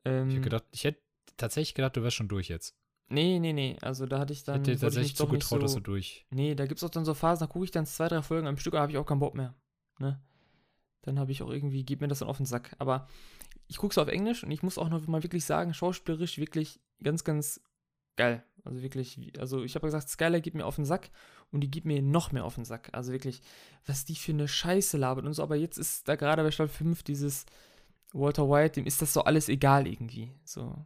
Ähm, 0.05 0.29
Ich 0.29 0.35
hätte 0.35 0.43
gedacht, 0.43 0.63
ich 0.71 0.83
hätte 0.85 1.01
tatsächlich 1.37 1.75
gedacht, 1.75 1.95
du 1.97 2.03
wärst 2.03 2.15
schon 2.15 2.29
durch 2.29 2.47
jetzt. 2.47 2.75
nee, 3.09 3.37
nee, 3.37 3.53
nee. 3.53 3.77
Also 3.81 4.05
da 4.05 4.17
hatte 4.19 4.33
ich 4.33 4.43
dann. 4.43 4.55
hätte 4.59 4.71
dir 4.71 4.79
tatsächlich 4.79 5.15
zugetraut, 5.15 5.61
dass 5.61 5.73
so, 5.73 5.79
du 5.79 5.83
durch. 5.91 6.25
Nee, 6.31 6.55
da 6.55 6.65
gibt 6.65 6.79
es 6.79 6.83
auch 6.83 6.89
dann 6.89 7.05
so 7.05 7.13
Phasen, 7.13 7.45
da 7.47 7.51
gucke 7.51 7.65
ich 7.65 7.71
dann 7.71 7.85
zwei, 7.85 8.07
drei 8.07 8.21
Folgen 8.23 8.47
am 8.47 8.57
Stück, 8.57 8.73
da 8.73 8.79
habe 8.79 8.91
ich 8.91 8.97
auch 8.97 9.05
keinen 9.05 9.19
Bock 9.19 9.35
mehr. 9.35 9.53
Ne? 9.99 10.19
Dann 11.03 11.19
habe 11.19 11.31
ich 11.33 11.43
auch 11.43 11.49
irgendwie, 11.51 11.83
geht 11.83 11.99
mir 12.01 12.07
das 12.07 12.19
dann 12.19 12.29
auf 12.29 12.37
den 12.37 12.45
Sack. 12.45 12.75
Aber 12.79 13.07
ich 13.67 13.77
gucke 13.77 13.93
es 13.93 13.97
auf 13.97 14.07
Englisch 14.07 14.43
und 14.43 14.51
ich 14.51 14.63
muss 14.63 14.77
auch 14.77 14.89
noch 14.89 15.07
mal 15.07 15.23
wirklich 15.23 15.45
sagen, 15.45 15.73
schauspielerisch 15.73 16.37
wirklich 16.37 16.79
ganz, 17.01 17.23
ganz 17.23 17.61
geil. 18.15 18.43
Also 18.63 18.81
wirklich, 18.81 19.19
also 19.39 19.63
ich 19.63 19.75
habe 19.75 19.87
gesagt, 19.87 20.09
Skylar 20.09 20.39
geht 20.39 20.55
mir 20.55 20.65
auf 20.65 20.75
den 20.75 20.85
Sack 20.85 21.09
und 21.51 21.61
die 21.61 21.71
geht 21.71 21.85
mir 21.85 22.01
noch 22.01 22.31
mehr 22.31 22.45
auf 22.45 22.55
den 22.55 22.65
Sack. 22.65 22.89
Also 22.93 23.11
wirklich, 23.11 23.41
was 23.85 24.05
die 24.05 24.15
für 24.15 24.31
eine 24.31 24.47
Scheiße 24.47 24.97
labert 24.97 25.25
und 25.25 25.33
so. 25.33 25.43
Aber 25.43 25.55
jetzt 25.55 25.77
ist 25.77 26.07
da 26.07 26.15
gerade 26.15 26.43
bei 26.43 26.51
Staffel 26.51 26.73
5 26.73 27.03
dieses 27.03 27.45
Walter 28.13 28.49
White, 28.49 28.75
dem 28.75 28.85
ist 28.85 29.01
das 29.01 29.13
so 29.13 29.23
alles 29.23 29.49
egal 29.49 29.87
irgendwie. 29.87 30.31
So, 30.45 30.85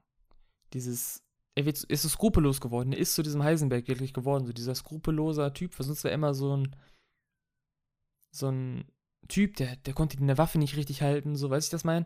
dieses, 0.73 1.23
er 1.55 1.65
wird, 1.65 1.83
ist 1.83 2.01
so 2.01 2.09
skrupellos 2.09 2.61
geworden. 2.61 2.93
Er 2.93 2.99
ist 2.99 3.13
zu 3.13 3.21
diesem 3.21 3.43
Heisenberg 3.43 3.87
wirklich 3.87 4.13
geworden. 4.13 4.45
So 4.45 4.53
dieser 4.53 4.75
skrupelloser 4.75 5.53
Typ, 5.53 5.77
weil 5.77 5.85
sonst 5.85 6.03
war 6.03 6.11
er 6.11 6.15
immer 6.15 6.33
so 6.33 6.55
ein, 6.55 6.75
so 8.31 8.49
ein 8.49 8.85
Typ, 9.27 9.57
der, 9.57 9.75
der 9.75 9.93
konnte 9.93 10.17
eine 10.17 10.37
Waffe 10.37 10.57
nicht 10.57 10.77
richtig 10.77 11.01
halten, 11.01 11.35
so 11.35 11.49
weiß 11.49 11.65
ich 11.65 11.69
das 11.69 11.83
mein. 11.83 12.05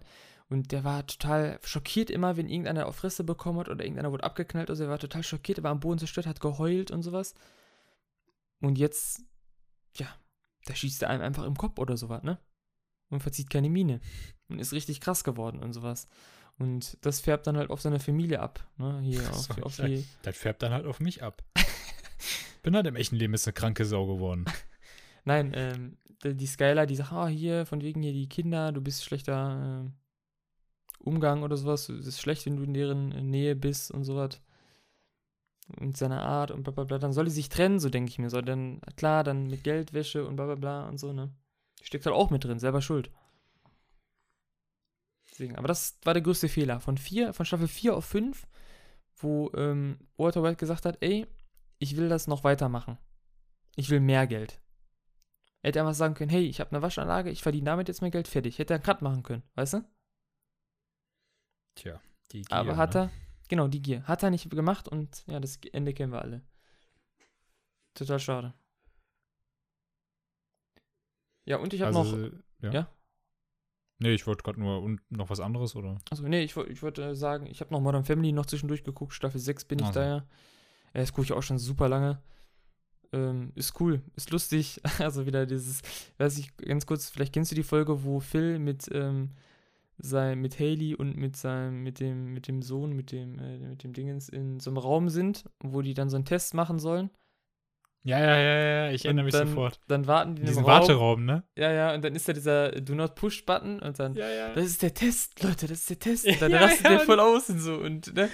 Und 0.52 0.74
der 0.74 0.84
war 0.84 1.08
total 1.08 1.62
schockiert 1.64 2.10
immer, 2.10 2.36
wenn 2.36 2.49
irgendeiner 2.49 2.86
auf 2.86 2.97
Fresse 2.97 3.24
bekommen 3.24 3.58
hat 3.60 3.70
oder 3.70 3.86
irgendeiner 3.86 4.12
wurde 4.12 4.26
abgeknallt. 4.26 4.70
Also 4.70 4.84
er 4.84 4.89
war 4.89 4.99
total 4.99 5.24
schockiert, 5.24 5.60
er 5.60 5.64
war 5.64 5.72
am 5.72 5.80
Boden 5.80 5.97
zerstört, 5.97 6.28
hat 6.28 6.41
geheult 6.41 6.91
und 6.91 7.04
sowas. 7.04 7.36
Und 8.60 8.78
jetzt, 8.78 9.22
ja, 9.95 10.14
da 10.66 10.76
schießt 10.76 11.04
er 11.04 11.10
einem 11.10 11.24
einfach 11.24 11.45
im 11.45 11.56
Kopf 11.56 11.80
oder 11.80 11.95
sowas, 11.95 12.24
ne? 12.24 12.38
Und 13.10 13.24
verzieht 13.24 13.49
keine 13.49 13.70
Miene. 13.70 14.02
Und 14.49 14.60
ist 14.60 14.74
richtig 14.74 14.99
krass 14.99 15.24
geworden 15.24 15.64
und 15.64 15.72
sowas. 15.72 16.10
Und 16.60 16.97
das 16.99 17.22
färbt 17.22 17.47
dann 17.47 17.56
halt 17.56 17.70
auf 17.70 17.80
seine 17.80 18.02
Familie 18.02 18.41
ab, 18.41 18.62
ne? 18.76 18.99
Hier 18.99 19.22
auf, 19.30 19.38
So, 19.38 19.54
auf 19.62 19.78
ja. 19.78 19.88
die. 19.88 20.06
Das 20.24 20.36
färbt 20.36 20.64
dann 20.64 20.74
halt 20.74 20.86
auf 20.86 20.99
mich 20.99 21.24
ab. 21.24 21.41
Bin 22.62 22.76
halt 22.76 22.88
im 22.88 22.97
echten 22.97 23.16
Leben 23.16 23.32
jetzt 23.32 23.47
eine 23.47 23.54
kranke 23.54 23.86
Sau 23.86 24.06
geworden. 24.06 24.43
Nein, 25.24 25.54
ähm, 25.56 25.97
die 26.26 26.45
Skylar, 26.45 26.88
die 26.88 26.97
sagt, 26.97 27.14
ah, 27.14 27.28
hier, 27.28 27.66
von 27.66 27.82
wegen 27.82 28.02
hier 28.04 28.12
die 28.12 28.28
Kinder, 28.28 28.74
du 28.74 28.82
bist 28.82 29.06
schlechter 29.06 29.86
ähm, 29.86 29.93
Umgang 31.04 31.43
oder 31.43 31.58
sowas. 31.58 31.89
Es 31.89 32.08
ist 32.08 32.22
schlecht, 32.22 32.45
wenn 32.45 32.58
du 32.58 32.64
in 32.64 32.74
deren 32.74 33.12
äh, 33.12 33.22
Nähe 33.22 33.56
bist 33.56 33.91
und 33.91 34.04
sowas. 34.04 34.41
Und 35.80 35.95
seiner 35.95 36.24
Art 36.24 36.52
und 36.52 36.64
bla 36.64 36.72
bla 36.72 36.84
bla. 36.84 36.97
Dann 36.97 37.14
soll 37.14 37.26
die 37.26 37.32
sich 37.32 37.49
trennen, 37.49 37.80
so 37.80 37.89
denke 37.89 38.10
ich 38.10 38.20
mir. 38.20 38.30
So, 38.30 38.41
dann, 38.41 38.82
klar, 38.95 39.24
dann 39.24 39.47
mit 39.47 39.64
Geldwäsche 39.64 40.26
und 40.26 40.36
bla 40.36 40.45
bla 40.45 40.56
bla 40.56 40.88
und 40.88 40.99
so, 40.99 41.14
ne? 41.14 41.34
Steckt 41.82 42.06
halt 42.06 42.16
auch 42.16 42.30
mit 42.30 42.43
drin, 42.43 42.60
selber 42.60 42.82
schuld. 42.82 43.12
Deswegen, 45.32 45.56
aber 45.56 45.68
das 45.68 45.97
war 46.04 46.14
der 46.14 46.24
größte 46.24 46.49
Fehler. 46.49 46.80
Von 46.80 46.97
vier, 46.97 47.34
von 47.34 47.45
Staffel 47.45 47.68
4 47.68 47.95
auf 47.95 48.06
5, 48.06 48.47
wo 49.18 49.49
ähm, 49.56 49.97
Walter 50.18 50.43
White 50.43 50.58
gesagt 50.58 50.86
hat, 50.86 50.97
ey, 51.02 51.26
ich 51.80 51.97
will 51.97 52.10
das 52.10 52.28
noch 52.28 52.43
weitermachen. 52.43 52.97
Ich 53.76 53.89
will 53.89 54.02
mehr 54.02 54.28
Geld. 54.28 54.62
Er 55.62 55.70
hätte 55.70 55.80
einfach 55.80 55.93
sagen 55.93 56.16
können, 56.16 56.30
hey, 56.30 56.43
ich 56.43 56.60
habe 56.60 56.72
eine 56.72 56.82
Waschanlage, 56.82 57.30
ich 57.30 57.41
verdiene 57.41 57.66
damit 57.66 57.88
jetzt 57.88 58.02
mehr 58.02 58.12
Geld, 58.12 58.28
fertig. 58.28 58.60
Hätte 58.60 58.74
er 58.74 58.78
einen 58.78 58.84
Cut 58.84 59.02
machen 59.02 59.24
können, 59.24 59.43
weißt 59.56 59.76
du? 59.76 59.84
Tja, 61.76 62.01
die 62.32 62.43
Aber 62.49 62.69
Gier, 62.72 62.78
hat 62.78 62.93
ne? 62.95 63.01
er, 63.01 63.11
genau, 63.47 63.67
die 63.67 63.82
Gier. 63.82 64.03
Hat 64.07 64.24
er 64.24 64.30
nicht 64.30 64.49
gemacht 64.49 64.88
und 64.88 65.24
ja, 65.28 65.39
das 65.39 65.59
Ende 65.72 65.93
kennen 65.93 66.11
wir 66.11 66.22
alle. 66.22 66.41
Total 67.93 68.19
schade. 68.19 68.53
Ja, 71.45 71.57
und 71.57 71.74
ich 71.74 71.82
habe 71.82 71.95
Also, 71.97 72.15
noch, 72.17 72.32
Ja. 72.61 72.72
Ja? 72.72 72.89
Nee, 73.99 74.13
ich 74.13 74.26
wollte 74.26 74.43
gerade 74.43 74.59
nur 74.59 74.82
und 74.82 74.99
noch 75.11 75.30
was 75.30 75.39
anderes, 75.39 75.76
oder? 75.76 75.99
also 76.09 76.28
nee, 76.28 76.41
ich, 76.41 76.57
ich 76.57 76.82
wollte 76.82 77.03
äh, 77.09 77.15
sagen, 77.15 77.45
ich 77.45 77.61
habe 77.61 77.72
noch 77.72 77.82
Modern 77.82 78.03
Family 78.03 78.32
noch 78.32 78.47
zwischendurch 78.47 78.84
geguckt, 78.84 79.13
Staffel 79.13 79.39
6 79.39 79.65
bin 79.65 79.78
ich 79.80 79.86
Also. 79.86 79.99
da 79.99 80.05
ja. 80.05 80.15
Ja, 80.17 81.01
das 81.01 81.13
gucke 81.13 81.26
ich 81.26 81.34
auch 81.34 81.43
schon 81.43 81.59
super 81.59 81.88
lange. 81.88 82.22
Ähm, 83.13 83.51
ist 83.55 83.80
cool, 83.80 84.01
ist 84.15 84.32
lustig. 84.32 84.82
Also 84.99 85.26
wieder 85.26 85.45
dieses, 85.45 85.82
weiß 86.17 86.38
ich, 86.39 86.55
ganz 86.57 86.86
kurz, 86.86 87.09
vielleicht 87.09 87.34
kennst 87.34 87.51
du 87.51 87.55
die 87.55 87.63
Folge, 87.63 88.03
wo 88.03 88.19
Phil 88.19 88.57
mit, 88.59 88.89
ähm, 88.91 89.32
sein, 90.02 90.39
mit 90.39 90.60
Haley 90.60 90.95
und 90.95 91.16
mit 91.16 91.36
seinem, 91.36 91.84
mit 91.84 91.99
dem, 91.99 92.34
mit 92.34 92.47
dem 92.47 92.62
Sohn, 92.62 92.93
mit 92.93 93.12
dem, 93.12 93.39
äh, 93.39 93.58
mit 93.58 93.84
dem 93.84 93.93
Dingens 93.93 94.30
in 94.30 94.60
so 94.60 94.70
einem 94.70 94.78
Raum 94.78 95.10
sind, 95.10 95.45
wo 95.64 95.82
die 95.82 95.93
dann 95.93 96.10
so 96.10 96.16
einen 96.18 96.26
Test 96.26 96.54
machen 96.54 96.80
sollen. 96.80 97.10
Ja, 98.04 98.18
ja, 98.20 98.36
ja, 98.36 98.60
ja, 98.88 98.91
ich 98.91 99.06
erinnere 99.06 99.26
mich 99.26 99.34
dann, 99.34 99.49
sofort. 99.49 99.80
Dann 99.88 100.08
warten 100.08 100.36
die 100.36 100.41
in 100.41 100.56
Raum. 100.56 100.66
Warteraum, 100.66 101.26
ne? 101.26 101.43
Ja, 101.56 101.72
ja, 101.72 101.93
und 101.93 102.04
dann 102.04 102.16
ist 102.16 102.28
da 102.28 102.34
dieser 102.34 102.72
Do 102.72 102.95
Not 102.95 103.14
Push 103.14 103.45
Button 103.45 103.80
und 103.80 103.99
dann 103.99 104.16
Ja, 104.16 104.28
ja. 104.28 104.54
das 104.56 104.66
ist 104.66 104.82
der 104.82 104.93
Test, 104.95 105.43
Leute, 105.43 105.68
das 105.68 105.80
ist 105.82 105.89
der 105.91 105.99
Test. 105.99 106.26
Und 106.28 106.41
dann 106.41 106.52
Ja, 106.52 106.62
rastet 106.62 106.84
ja, 106.86 106.89
der 106.89 106.99
voll 107.02 107.20
aus 107.20 107.49
und 107.49 107.60
so. 107.60 107.76
Und, 107.76 108.14
ne? 108.16 108.30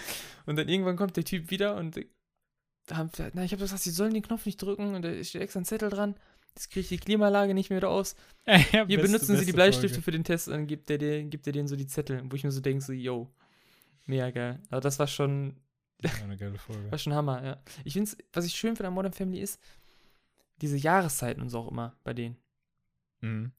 und 0.46 0.56
dann 0.58 0.70
irgendwann 0.70 0.96
kommt 0.96 1.18
der 1.18 1.26
Typ 1.26 1.52
wieder 1.52 1.76
und 1.76 1.98
äh, 1.98 2.08
da 2.86 2.96
haben, 2.96 3.12
na, 3.34 3.44
ich 3.44 3.52
habe 3.52 3.62
gesagt, 3.62 3.82
sie 3.82 3.90
sollen 3.90 4.14
den 4.14 4.24
Knopf 4.24 4.46
nicht 4.46 4.62
drücken 4.62 4.96
und 4.96 5.02
da 5.02 5.22
steht 5.22 5.42
extra 5.42 5.60
ein 5.60 5.66
Zettel 5.66 5.90
dran. 5.90 6.16
Jetzt 6.58 6.72
kriege 6.72 6.80
ich 6.82 6.88
die 6.90 6.98
Klimaanlage 6.98 7.54
nicht 7.54 7.70
mehr 7.70 7.78
wieder 7.78 7.90
aus. 7.92 8.16
Hier 8.72 8.86
benutzen 9.00 9.38
sie 9.38 9.46
die 9.46 9.52
Bleistifte 9.54 10.02
für 10.02 10.10
den 10.12 10.24
Test 10.24 10.48
und 10.48 10.54
dann 10.56 10.68
gibt 10.68 10.90
der, 10.90 10.98
den, 10.98 11.30
gibt 11.30 11.46
der 11.46 11.54
denen 11.54 11.68
so 11.68 11.76
die 11.76 11.86
Zettel, 11.86 12.24
wo 12.26 12.36
ich 12.36 12.44
mir 12.44 12.52
so 12.52 12.62
denke, 12.62 12.84
so, 12.84 12.94
yo, 12.94 13.30
mega 14.08 14.32
geil. 14.32 14.60
Aber 14.72 14.82
das 14.82 14.98
war 14.98 15.06
schon, 15.06 15.56
Ja, 16.02 16.10
eine 16.24 16.36
geile 16.36 16.58
Folge. 16.58 16.90
war 16.92 16.98
schon 16.98 17.14
Hammer, 17.14 17.44
ja. 17.46 17.58
Ich 17.84 17.94
finde 17.94 18.10
was 18.34 18.46
ich 18.46 18.56
schön 18.56 18.76
finde 18.76 18.88
an 18.88 18.94
Modern 18.96 19.14
Family 19.14 19.40
ist, 19.40 19.62
diese 20.62 20.78
Jahreszeiten 20.78 21.42
und 21.44 21.50
so 21.50 21.60
auch 21.60 21.72
immer 21.72 21.96
bei 22.04 22.14
denen. 22.16 22.38
Mhm. 23.22 23.52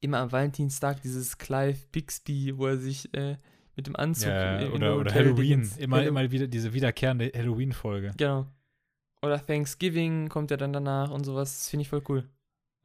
Immer 0.00 0.18
am 0.18 0.30
Valentinstag 0.30 1.02
dieses 1.02 1.38
Clive 1.38 1.78
Bixby, 1.90 2.56
wo 2.56 2.66
er 2.66 2.76
sich 2.76 3.12
äh, 3.14 3.38
mit 3.74 3.88
dem 3.88 3.96
Anzug 3.96 4.28
Ja, 4.28 4.58
in- 4.60 4.66
in 4.68 4.72
oder, 4.74 4.78
der 4.86 4.96
oder 4.98 5.14
Halloween. 5.14 5.62
Dingens- 5.62 5.76
Immer, 5.78 5.96
Hallow- 5.96 6.08
immer 6.08 6.30
wieder 6.30 6.46
diese 6.46 6.72
wiederkehrende 6.72 7.32
Halloween-Folge. 7.34 8.12
Genau. 8.16 8.46
Oder 9.22 9.44
Thanksgiving 9.44 10.28
kommt 10.28 10.52
ja 10.52 10.56
dann 10.56 10.72
danach 10.72 11.10
und 11.10 11.24
sowas. 11.24 11.52
Das 11.58 11.68
finde 11.70 11.82
ich 11.82 11.88
voll 11.88 12.02
cool. 12.08 12.28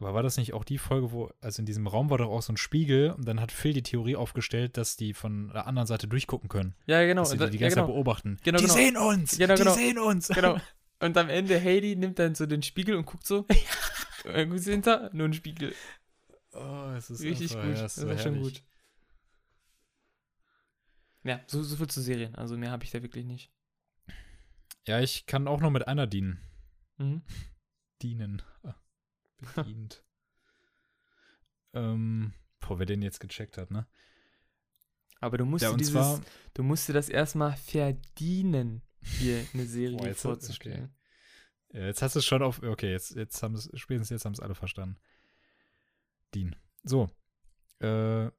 Aber 0.02 0.16
war 0.16 0.24
das 0.24 0.38
nicht 0.38 0.54
auch 0.54 0.64
die 0.64 0.80
Folge, 0.80 1.12
wo, 1.12 1.30
also 1.42 1.62
in 1.62 1.68
diesem 1.68 1.86
Raum 1.86 2.10
war 2.10 2.18
doch 2.18 2.30
auch 2.30 2.42
so 2.42 2.52
ein 2.52 2.58
Spiegel 2.58 3.12
und 3.12 3.28
dann 3.28 3.40
hat 3.40 3.52
Phil 3.52 3.74
die 3.74 3.84
Theorie 3.84 4.16
aufgestellt, 4.16 4.76
dass 4.76 4.96
die 4.96 5.14
von 5.14 5.50
der 5.50 5.68
anderen 5.68 5.86
Seite 5.86 6.08
durchgucken 6.08 6.50
können. 6.50 6.74
Ja, 6.88 7.06
genau. 7.06 7.22
dass 7.22 7.30
sie 7.30 7.38
die 7.38 7.50
die 7.52 7.58
ja, 7.58 7.62
ganze 7.62 7.76
genau. 7.76 7.88
Zeit 7.88 7.94
beobachten. 7.94 8.38
Genau, 8.44 8.58
die 8.58 8.64
genau. 8.64 8.74
sehen 8.74 8.98
uns! 8.98 9.38
Genau, 9.38 9.54
die 9.54 9.62
genau. 9.62 9.74
sehen 9.76 10.00
uns! 10.00 10.28
Genau. 10.30 10.58
Und 11.00 11.18
am 11.18 11.30
Ende 11.30 11.62
Heidi 11.62 11.96
nimmt 11.96 12.18
dann 12.18 12.34
so 12.34 12.48
den 12.48 12.64
Spiegel 12.64 12.96
und 12.96 13.06
guckt 13.06 13.26
so. 13.26 13.46
Und 14.26 14.36
dann 14.36 14.50
guckt 14.50 14.62
sie 14.62 14.72
hinter, 14.72 15.10
nur 15.14 15.28
ein 15.28 15.34
Spiegel. 15.34 15.74
Oh, 16.54 16.92
es 16.96 17.10
ist 17.10 17.22
Richtig 17.22 17.56
einfach- 17.56 17.68
gut. 17.68 17.76
ja, 17.76 17.82
das 17.82 17.98
ist 17.98 18.02
so 18.04 18.08
war 18.08 18.18
schon 18.18 18.40
gut. 18.42 18.64
Ja, 21.24 21.40
so, 21.48 21.62
so 21.64 21.76
viel 21.76 21.88
zu 21.88 22.02
Serien. 22.02 22.36
Also 22.36 22.58
mehr 22.58 22.72
habe 22.72 22.84
ich 22.84 22.92
da 22.92 23.02
wirklich 23.02 23.26
nicht. 23.26 23.52
Ja, 24.88 25.00
ich 25.00 25.26
kann 25.28 25.48
auch 25.48 25.60
nur 25.60 25.72
mit 25.72 25.88
einer 25.88 26.08
dienen. 26.08 26.40
Mhm. 26.98 27.22
Dienen. 28.02 28.42
Bedient. 29.56 30.04
ähm, 31.74 32.34
boah, 32.60 32.80
wer 32.80 32.86
den 32.86 33.02
jetzt 33.02 33.20
gecheckt 33.20 33.58
hat, 33.58 33.72
ne? 33.72 33.88
Aber 35.20 35.38
du 35.38 35.46
musst 35.46 35.64
Ja, 35.64 35.74
dieses, 35.76 35.94
zwar, 35.94 36.20
du 36.56 36.64
musst 36.64 36.90
dir 36.90 36.94
das 36.94 37.08
erstmal 37.10 37.56
verdienen, 37.56 38.82
hier 39.04 39.46
eine 39.54 39.66
Serie 39.66 39.98
Boah, 39.98 40.08
jetzt- 40.08 40.22
vorzustellen. 40.22 40.96
Ja, 41.74 41.86
jetzt 41.86 42.02
hast 42.02 42.16
du 42.16 42.20
es 42.20 42.26
schon 42.26 42.42
auf. 42.44 42.62
Okay, 42.64 42.92
jetzt, 42.92 43.16
jetzt 43.16 43.42
haben 43.44 43.56
es, 43.56 43.70
spätestens 43.76 44.10
jetzt 44.10 44.26
haben 44.26 44.34
es 44.34 44.40
alle 44.42 44.56
verstanden. 44.56 45.00
Dean. 46.36 46.56
So. 46.84 47.10
Äh, 47.80 48.30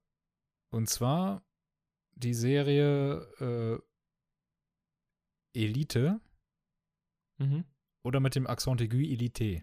und 0.71 0.89
zwar 0.91 1.43
die 2.15 2.35
Serie 2.35 3.81
äh, 5.55 5.59
Elite 5.59 6.21
Mhm. 7.39 7.65
oder 8.03 8.21
mit 8.21 8.35
dem 8.35 8.47
Accent 8.47 8.81
aigu 8.83 8.99
Elite. 8.99 9.63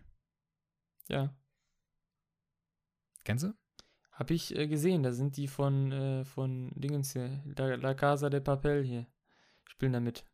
Ja. 1.10 1.34
Kennst 3.24 3.44
du? 3.44 3.54
Hab 4.12 4.32
ich 4.32 4.56
äh, 4.56 4.68
gesehen, 4.68 5.04
da 5.04 5.12
sind 5.12 5.38
die 5.38 5.48
von, 5.48 5.92
äh, 5.92 6.26
von 6.26 6.72
Dingens 6.76 7.14
hier, 7.14 7.42
La, 7.58 7.76
La 7.76 7.94
Casa 7.94 8.30
de 8.30 8.42
Papel 8.42 8.84
hier. 8.84 9.08
Spielen 9.66 9.94
da 9.94 10.00
mit. 10.00 10.26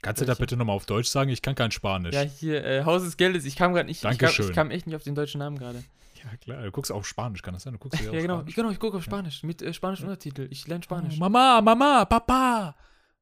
Kannst 0.00 0.22
du 0.22 0.26
Welche? 0.26 0.40
bitte 0.40 0.56
nochmal 0.56 0.76
auf 0.76 0.86
Deutsch 0.86 1.08
sagen? 1.08 1.30
Ich 1.30 1.42
kann 1.42 1.54
kein 1.54 1.70
Spanisch. 1.70 2.14
Ja, 2.14 2.22
hier, 2.22 2.64
äh, 2.64 2.84
Haus 2.84 3.02
des 3.02 3.16
Geldes. 3.16 3.44
Ich 3.44 3.56
kam 3.56 3.74
gerade 3.74 3.86
nicht, 3.86 3.98
ich 3.98 4.02
Dankeschön. 4.02 4.48
ich 4.48 4.54
kam 4.54 4.70
echt 4.70 4.86
nicht 4.86 4.96
auf 4.96 5.02
den 5.02 5.14
deutschen 5.14 5.38
Namen 5.38 5.58
gerade. 5.58 5.82
Ja, 6.24 6.36
klar. 6.36 6.62
Du 6.64 6.72
guckst 6.72 6.90
auf 6.90 7.06
Spanisch, 7.06 7.42
kann 7.42 7.54
das 7.54 7.62
sein? 7.62 7.74
Du 7.74 7.78
guckst 7.78 8.00
Ja, 8.02 8.10
auf 8.10 8.16
genau. 8.16 8.34
Spanisch? 8.38 8.48
Ich, 8.48 8.56
genau, 8.56 8.70
ich 8.70 8.80
gucke 8.80 8.96
auf 8.96 9.04
Spanisch. 9.04 9.44
Mit 9.44 9.62
äh, 9.62 9.72
spanischen 9.72 10.06
Untertitel. 10.06 10.48
Ich 10.50 10.66
lerne 10.66 10.82
Spanisch. 10.82 11.14
Oh, 11.14 11.20
Mama, 11.20 11.60
Mama, 11.60 12.04
Papa. 12.06 12.74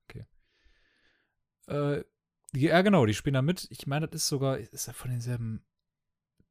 Okay. 0.09 0.25
Äh, 1.67 2.05
ja, 2.55 2.81
genau, 2.81 3.05
die 3.05 3.13
spielen 3.13 3.35
da 3.35 3.43
mit. 3.43 3.67
Ich 3.71 3.87
meine, 3.87 4.09
das 4.09 4.23
ist 4.23 4.29
sogar, 4.29 4.57
ist 4.57 4.89
er 4.89 4.95
von 4.95 5.11
denselben 5.11 5.63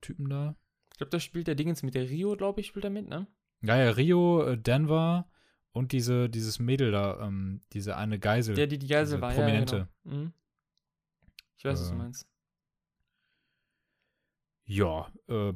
Typen 0.05 0.29
da? 0.29 0.55
Ich 0.93 0.97
glaube, 0.97 1.09
da 1.11 1.19
spielt 1.19 1.47
der 1.47 1.55
Dingens 1.55 1.83
mit 1.83 1.95
der 1.95 2.09
Rio, 2.09 2.35
glaube 2.37 2.61
ich, 2.61 2.67
spielt 2.67 2.85
er 2.85 2.91
mit, 2.91 3.07
ne? 3.09 3.27
Ja, 3.61 3.77
ja, 3.77 3.89
Rio, 3.91 4.43
äh, 4.43 4.57
Denver 4.57 5.29
und 5.71 5.91
diese, 5.91 6.29
dieses 6.29 6.59
Mädel 6.59 6.91
da, 6.91 7.19
ähm, 7.25 7.61
diese 7.73 7.97
eine 7.97 8.19
Geisel. 8.19 8.55
Der, 8.55 8.67
die 8.67 8.77
die 8.77 8.87
Geisel 8.87 9.19
war, 9.21 9.33
Prominente. 9.33 9.75
ja. 9.77 9.87
Genau. 10.03 10.15
Mhm. 10.17 10.33
Ich 11.57 11.65
weiß, 11.65 11.79
was 11.81 11.89
du 11.89 11.95
Äh, 11.95 11.97
meinst. 11.97 12.27
Ja, 14.65 15.11
äh, 15.27 15.53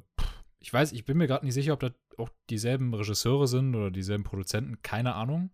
ich 0.60 0.72
weiß, 0.74 0.92
ich 0.92 1.06
bin 1.06 1.18
mir 1.18 1.28
gerade 1.28 1.46
nicht 1.46 1.54
sicher, 1.54 1.74
ob 1.74 1.80
das 1.80 1.94
auch 2.18 2.30
dieselben 2.50 2.94
Regisseure 2.94 3.48
sind 3.48 3.76
oder 3.76 3.92
dieselben 3.92 4.24
Produzenten, 4.24 4.82
keine 4.82 5.16
Ahnung. 5.16 5.52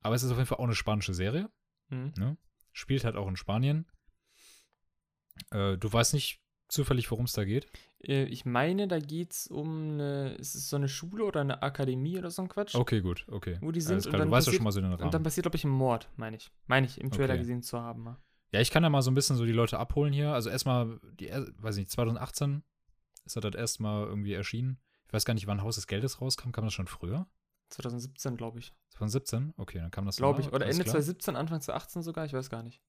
Aber 0.00 0.14
es 0.14 0.22
ist 0.22 0.30
auf 0.30 0.36
jeden 0.38 0.46
Fall 0.46 0.58
auch 0.58 0.64
eine 0.64 0.74
spanische 0.74 1.12
Serie. 1.14 1.50
Mhm. 1.88 2.12
ne? 2.16 2.36
Spielt 2.72 3.04
halt 3.04 3.16
auch 3.16 3.28
in 3.28 3.36
Spanien. 3.36 3.86
Äh, 5.50 5.76
du 5.76 5.92
weißt 5.92 6.14
nicht 6.14 6.40
zufällig, 6.70 7.10
worum 7.10 7.24
es 7.26 7.32
da 7.32 7.44
geht? 7.44 7.66
Äh, 8.02 8.24
ich 8.24 8.44
meine, 8.44 8.88
da 8.88 8.98
geht's 8.98 9.46
um 9.46 9.92
eine, 9.92 10.34
ist 10.34 10.54
es 10.54 10.70
so 10.70 10.76
eine 10.76 10.88
Schule 10.88 11.24
oder 11.24 11.40
eine 11.40 11.62
Akademie 11.62 12.18
oder 12.18 12.30
so 12.30 12.42
ein 12.42 12.48
Quatsch? 12.48 12.74
Okay, 12.74 13.00
gut, 13.00 13.26
okay. 13.30 13.58
Wo 13.60 13.72
die 13.72 13.80
sind 13.80 13.94
Alles 13.94 14.06
und 14.06 14.12
dann 14.12 14.28
du 14.28 14.30
weißt 14.30 14.46
ja 14.46 14.50
passiert- 14.50 14.56
schon 14.58 14.64
mal 14.64 14.72
so 14.72 14.80
den 14.80 14.92
Und 14.92 15.00
dann 15.00 15.08
Rahmen. 15.10 15.22
passiert, 15.24 15.44
glaube 15.44 15.56
ich, 15.56 15.64
ein 15.64 15.70
Mord, 15.70 16.08
meine 16.16 16.36
ich. 16.36 16.50
Meine 16.66 16.86
ich, 16.86 17.00
im 17.00 17.10
Trailer 17.10 17.34
Okay. 17.34 17.38
gesehen 17.40 17.62
zu 17.62 17.80
haben. 17.80 18.02
mal. 18.02 18.16
Ja, 18.52 18.60
ich 18.60 18.70
kann 18.70 18.82
ja 18.82 18.90
mal 18.90 19.02
so 19.02 19.10
ein 19.10 19.14
bisschen 19.14 19.36
so 19.36 19.44
die 19.44 19.52
Leute 19.52 19.78
abholen 19.78 20.12
hier. 20.12 20.32
Also 20.32 20.50
erstmal, 20.50 20.98
die, 21.20 21.28
er- 21.28 21.46
weiß 21.58 21.76
nicht, 21.76 21.90
2018 21.90 22.62
ist 23.24 23.36
das 23.36 23.42
das 23.42 23.54
erste 23.54 23.82
Mal 23.82 24.06
irgendwie 24.06 24.32
erschienen. 24.32 24.78
Ich 25.06 25.12
weiß 25.12 25.24
gar 25.24 25.34
nicht, 25.34 25.46
wann 25.46 25.62
Haus 25.62 25.74
des 25.76 25.86
Geldes 25.86 26.20
rauskam. 26.20 26.50
Kam 26.52 26.64
das 26.64 26.72
schon 26.74 26.86
früher? 26.88 27.26
2017, 27.68 28.36
glaube 28.36 28.58
ich. 28.58 28.72
2017? 28.90 29.54
Okay, 29.56 29.78
dann 29.78 29.90
kam 29.92 30.04
das 30.06 30.16
Glaube 30.16 30.40
ich. 30.40 30.48
Oder 30.48 30.66
Ende 30.66 30.82
klar. 30.82 30.94
2017, 30.94 31.36
Anfang 31.36 31.60
2018 31.60 32.02
sogar, 32.02 32.24
ich 32.26 32.32
weiß 32.32 32.50
gar 32.50 32.62
nicht. 32.64 32.80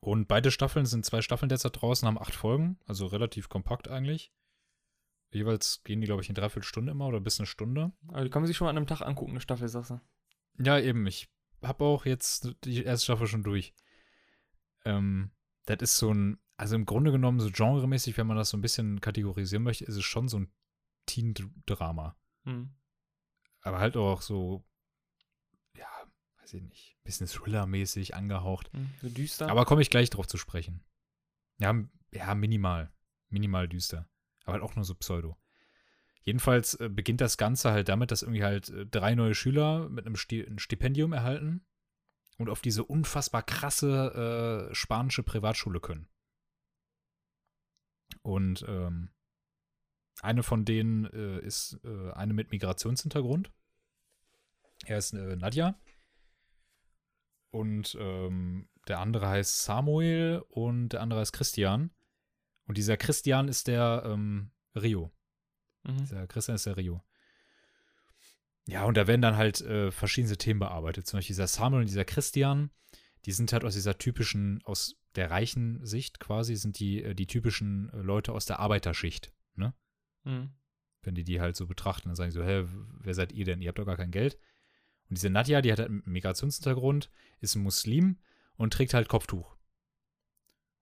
Und 0.00 0.28
beide 0.28 0.50
Staffeln 0.50 0.86
sind 0.86 1.04
zwei 1.04 1.20
Staffeln 1.22 1.48
derzeit 1.48 1.80
draußen, 1.80 2.06
haben 2.06 2.18
acht 2.18 2.34
Folgen, 2.34 2.78
also 2.86 3.06
relativ 3.06 3.48
kompakt 3.48 3.88
eigentlich. 3.88 4.32
Jeweils 5.32 5.82
gehen 5.84 6.00
die, 6.00 6.06
glaube 6.06 6.22
ich, 6.22 6.28
in 6.28 6.34
dreiviertel 6.34 6.66
Stunde 6.66 6.92
immer 6.92 7.06
oder 7.06 7.20
bis 7.20 7.38
eine 7.38 7.46
Stunde. 7.46 7.92
Aber 8.08 8.24
die 8.24 8.30
kann 8.30 8.42
man 8.42 8.46
sich 8.46 8.56
schon 8.56 8.66
mal 8.66 8.70
an 8.70 8.76
einem 8.76 8.86
Tag 8.86 9.02
angucken, 9.02 9.32
eine 9.32 9.40
Staffel, 9.40 9.68
sagst 9.68 9.90
du. 9.90 10.00
Ja, 10.58 10.78
eben. 10.78 11.06
Ich 11.06 11.28
habe 11.62 11.84
auch 11.84 12.04
jetzt 12.04 12.56
die 12.64 12.82
erste 12.82 13.04
Staffel 13.04 13.26
schon 13.26 13.42
durch. 13.42 13.74
Ähm, 14.84 15.30
das 15.66 15.78
ist 15.80 15.98
so 15.98 16.12
ein, 16.12 16.38
also 16.56 16.74
im 16.74 16.84
Grunde 16.84 17.12
genommen 17.12 17.38
so 17.38 17.50
genremäßig, 17.50 18.16
wenn 18.16 18.26
man 18.26 18.36
das 18.36 18.50
so 18.50 18.56
ein 18.56 18.62
bisschen 18.62 19.00
kategorisieren 19.00 19.62
möchte, 19.62 19.84
ist 19.84 19.96
es 19.96 20.04
schon 20.04 20.28
so 20.28 20.40
ein 20.40 20.52
Teen-Drama. 21.06 22.16
Hm. 22.44 22.74
Aber 23.62 23.78
halt 23.78 23.96
auch 23.96 24.22
so, 24.22 24.64
weiß 26.50 26.60
ich 26.60 26.68
nicht, 26.68 26.96
bisschen 27.04 27.26
Thriller-mäßig 27.26 28.14
angehaucht. 28.14 28.72
Hm. 28.72 28.90
So 29.00 29.08
düster. 29.08 29.48
Aber 29.48 29.64
komme 29.64 29.82
ich 29.82 29.90
gleich 29.90 30.10
drauf 30.10 30.26
zu 30.26 30.36
sprechen. 30.36 30.82
Ja, 31.58 31.74
ja, 32.12 32.34
minimal. 32.34 32.92
Minimal 33.28 33.68
düster. 33.68 34.08
Aber 34.44 34.54
halt 34.54 34.62
auch 34.62 34.74
nur 34.74 34.84
so 34.84 34.94
Pseudo. 34.94 35.36
Jedenfalls 36.22 36.74
äh, 36.74 36.88
beginnt 36.88 37.20
das 37.20 37.38
Ganze 37.38 37.70
halt 37.70 37.88
damit, 37.88 38.10
dass 38.10 38.22
irgendwie 38.22 38.44
halt 38.44 38.68
äh, 38.70 38.86
drei 38.86 39.14
neue 39.14 39.34
Schüler 39.34 39.88
mit 39.88 40.06
einem 40.06 40.16
Sti 40.16 40.42
ein 40.42 40.58
Stipendium 40.58 41.12
erhalten 41.12 41.64
und 42.38 42.50
auf 42.50 42.60
diese 42.60 42.84
unfassbar 42.84 43.42
krasse 43.42 44.68
äh, 44.70 44.74
spanische 44.74 45.22
Privatschule 45.22 45.80
können. 45.80 46.08
Und 48.22 48.64
ähm, 48.68 49.10
eine 50.20 50.42
von 50.42 50.64
denen 50.64 51.06
äh, 51.06 51.38
ist 51.40 51.80
äh, 51.84 52.12
eine 52.12 52.34
mit 52.34 52.50
Migrationshintergrund. 52.50 53.50
Er 54.84 54.98
ist 54.98 55.14
äh, 55.14 55.36
Nadja. 55.36 55.78
Und 57.50 57.96
ähm, 58.00 58.68
der 58.88 59.00
andere 59.00 59.28
heißt 59.28 59.64
Samuel 59.64 60.42
und 60.48 60.90
der 60.90 61.00
andere 61.02 61.20
heißt 61.20 61.32
Christian. 61.32 61.90
Und 62.66 62.78
dieser 62.78 62.96
Christian 62.96 63.48
ist 63.48 63.66
der 63.66 64.04
ähm, 64.06 64.50
Rio. 64.74 65.10
Mhm. 65.82 65.98
Dieser 65.98 66.26
Christian 66.26 66.54
ist 66.54 66.66
der 66.66 66.76
Rio. 66.76 67.02
Ja, 68.66 68.84
und 68.84 68.96
da 68.96 69.06
werden 69.06 69.22
dann 69.22 69.36
halt 69.36 69.60
äh, 69.62 69.90
verschiedene 69.90 70.36
Themen 70.36 70.60
bearbeitet. 70.60 71.06
Zum 71.06 71.18
Beispiel 71.18 71.34
dieser 71.34 71.48
Samuel 71.48 71.80
und 71.80 71.88
dieser 71.88 72.04
Christian, 72.04 72.70
die 73.24 73.32
sind 73.32 73.52
halt 73.52 73.64
aus 73.64 73.74
dieser 73.74 73.98
typischen, 73.98 74.60
aus 74.64 74.96
der 75.16 75.30
reichen 75.30 75.84
Sicht 75.84 76.20
quasi, 76.20 76.54
sind 76.54 76.78
die, 76.78 77.02
äh, 77.02 77.14
die 77.14 77.26
typischen 77.26 77.90
äh, 77.92 77.96
Leute 77.98 78.32
aus 78.32 78.46
der 78.46 78.60
Arbeiterschicht, 78.60 79.32
ne? 79.56 79.74
Hm. 80.24 80.50
Wenn 81.02 81.14
die 81.14 81.24
die 81.24 81.40
halt 81.40 81.56
so 81.56 81.66
betrachten, 81.66 82.10
dann 82.10 82.16
sagen 82.16 82.30
die 82.30 82.36
so, 82.36 82.44
hä, 82.44 82.66
wer 83.00 83.14
seid 83.14 83.32
ihr 83.32 83.44
denn? 83.44 83.62
Ihr 83.62 83.68
habt 83.68 83.78
doch 83.78 83.86
gar 83.86 83.96
kein 83.96 84.10
Geld. 84.10 84.38
Und 85.10 85.18
diese 85.18 85.28
Nadja, 85.28 85.60
die 85.60 85.72
hat 85.72 85.80
halt 85.80 85.90
einen 85.90 86.02
Migrationshintergrund, 86.06 87.10
ist 87.40 87.56
ein 87.56 87.62
Muslim 87.62 88.18
und 88.56 88.72
trägt 88.72 88.94
halt 88.94 89.08
Kopftuch. 89.08 89.56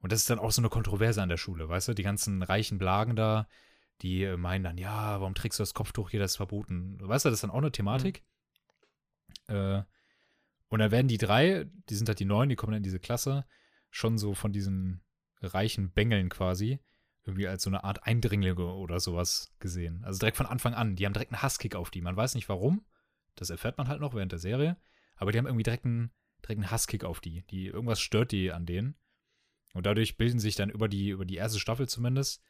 Und 0.00 0.12
das 0.12 0.20
ist 0.20 0.30
dann 0.30 0.38
auch 0.38 0.52
so 0.52 0.60
eine 0.60 0.68
Kontroverse 0.68 1.22
an 1.22 1.30
der 1.30 1.38
Schule, 1.38 1.68
weißt 1.68 1.88
du? 1.88 1.94
Die 1.94 2.02
ganzen 2.02 2.42
reichen 2.42 2.78
Blagen 2.78 3.16
da, 3.16 3.48
die 4.02 4.22
äh, 4.22 4.36
meinen 4.36 4.64
dann, 4.64 4.78
ja, 4.78 5.18
warum 5.20 5.34
trägst 5.34 5.58
du 5.58 5.62
das 5.62 5.74
Kopftuch 5.74 6.10
hier, 6.10 6.20
das 6.20 6.32
ist 6.32 6.36
verboten. 6.36 6.98
Weißt 7.00 7.24
du, 7.24 7.30
das 7.30 7.38
ist 7.38 7.42
dann 7.42 7.50
auch 7.50 7.58
eine 7.58 7.72
Thematik. 7.72 8.22
Äh, 9.48 9.82
und 10.68 10.78
dann 10.78 10.90
werden 10.90 11.08
die 11.08 11.18
drei, 11.18 11.66
die 11.88 11.94
sind 11.94 12.08
halt 12.08 12.20
die 12.20 12.26
neuen, 12.26 12.50
die 12.50 12.56
kommen 12.56 12.72
dann 12.72 12.78
in 12.78 12.84
diese 12.84 13.00
Klasse, 13.00 13.46
schon 13.90 14.18
so 14.18 14.34
von 14.34 14.52
diesen 14.52 15.00
reichen 15.40 15.90
Bengeln 15.90 16.28
quasi, 16.28 16.80
irgendwie 17.24 17.48
als 17.48 17.62
so 17.62 17.70
eine 17.70 17.82
Art 17.82 18.06
Eindringlinge 18.06 18.74
oder 18.74 19.00
sowas 19.00 19.52
gesehen. 19.58 20.04
Also 20.04 20.18
direkt 20.18 20.36
von 20.36 20.46
Anfang 20.46 20.74
an. 20.74 20.96
Die 20.96 21.06
haben 21.06 21.12
direkt 21.12 21.32
einen 21.32 21.42
Hasskick 21.42 21.74
auf 21.74 21.90
die. 21.90 22.02
Man 22.02 22.16
weiß 22.16 22.34
nicht 22.34 22.48
warum. 22.48 22.84
Das 23.38 23.50
erfährt 23.50 23.78
man 23.78 23.88
halt 23.88 24.00
noch 24.00 24.14
während 24.14 24.32
der 24.32 24.40
Serie. 24.40 24.76
Aber 25.16 25.32
die 25.32 25.38
haben 25.38 25.46
irgendwie 25.46 25.62
direkt 25.62 25.84
einen, 25.84 26.10
direkt 26.42 26.60
einen 26.60 26.70
Hasskick 26.70 27.04
auf 27.04 27.20
die. 27.20 27.42
die. 27.50 27.66
Irgendwas 27.66 28.00
stört 28.00 28.32
die 28.32 28.52
an 28.52 28.66
denen. 28.66 28.96
Und 29.74 29.86
dadurch 29.86 30.16
bilden 30.16 30.40
sich 30.40 30.56
dann 30.56 30.70
über 30.70 30.88
die, 30.88 31.10
über 31.10 31.24
die 31.24 31.36
erste 31.36 31.60
Staffel 31.60 31.88
zumindest 31.88 32.42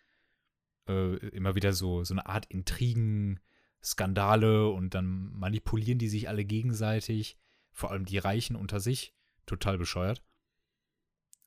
äh, 0.88 1.16
immer 1.28 1.54
wieder 1.54 1.72
so, 1.72 2.04
so 2.04 2.14
eine 2.14 2.26
Art 2.26 2.46
Intrigen, 2.46 3.40
Skandale 3.82 4.68
und 4.68 4.94
dann 4.94 5.32
manipulieren 5.32 5.98
die 5.98 6.08
sich 6.08 6.28
alle 6.28 6.44
gegenseitig. 6.44 7.38
Vor 7.72 7.90
allem 7.90 8.06
die 8.06 8.18
Reichen 8.18 8.56
unter 8.56 8.80
sich. 8.80 9.14
Total 9.46 9.78
bescheuert. 9.78 10.22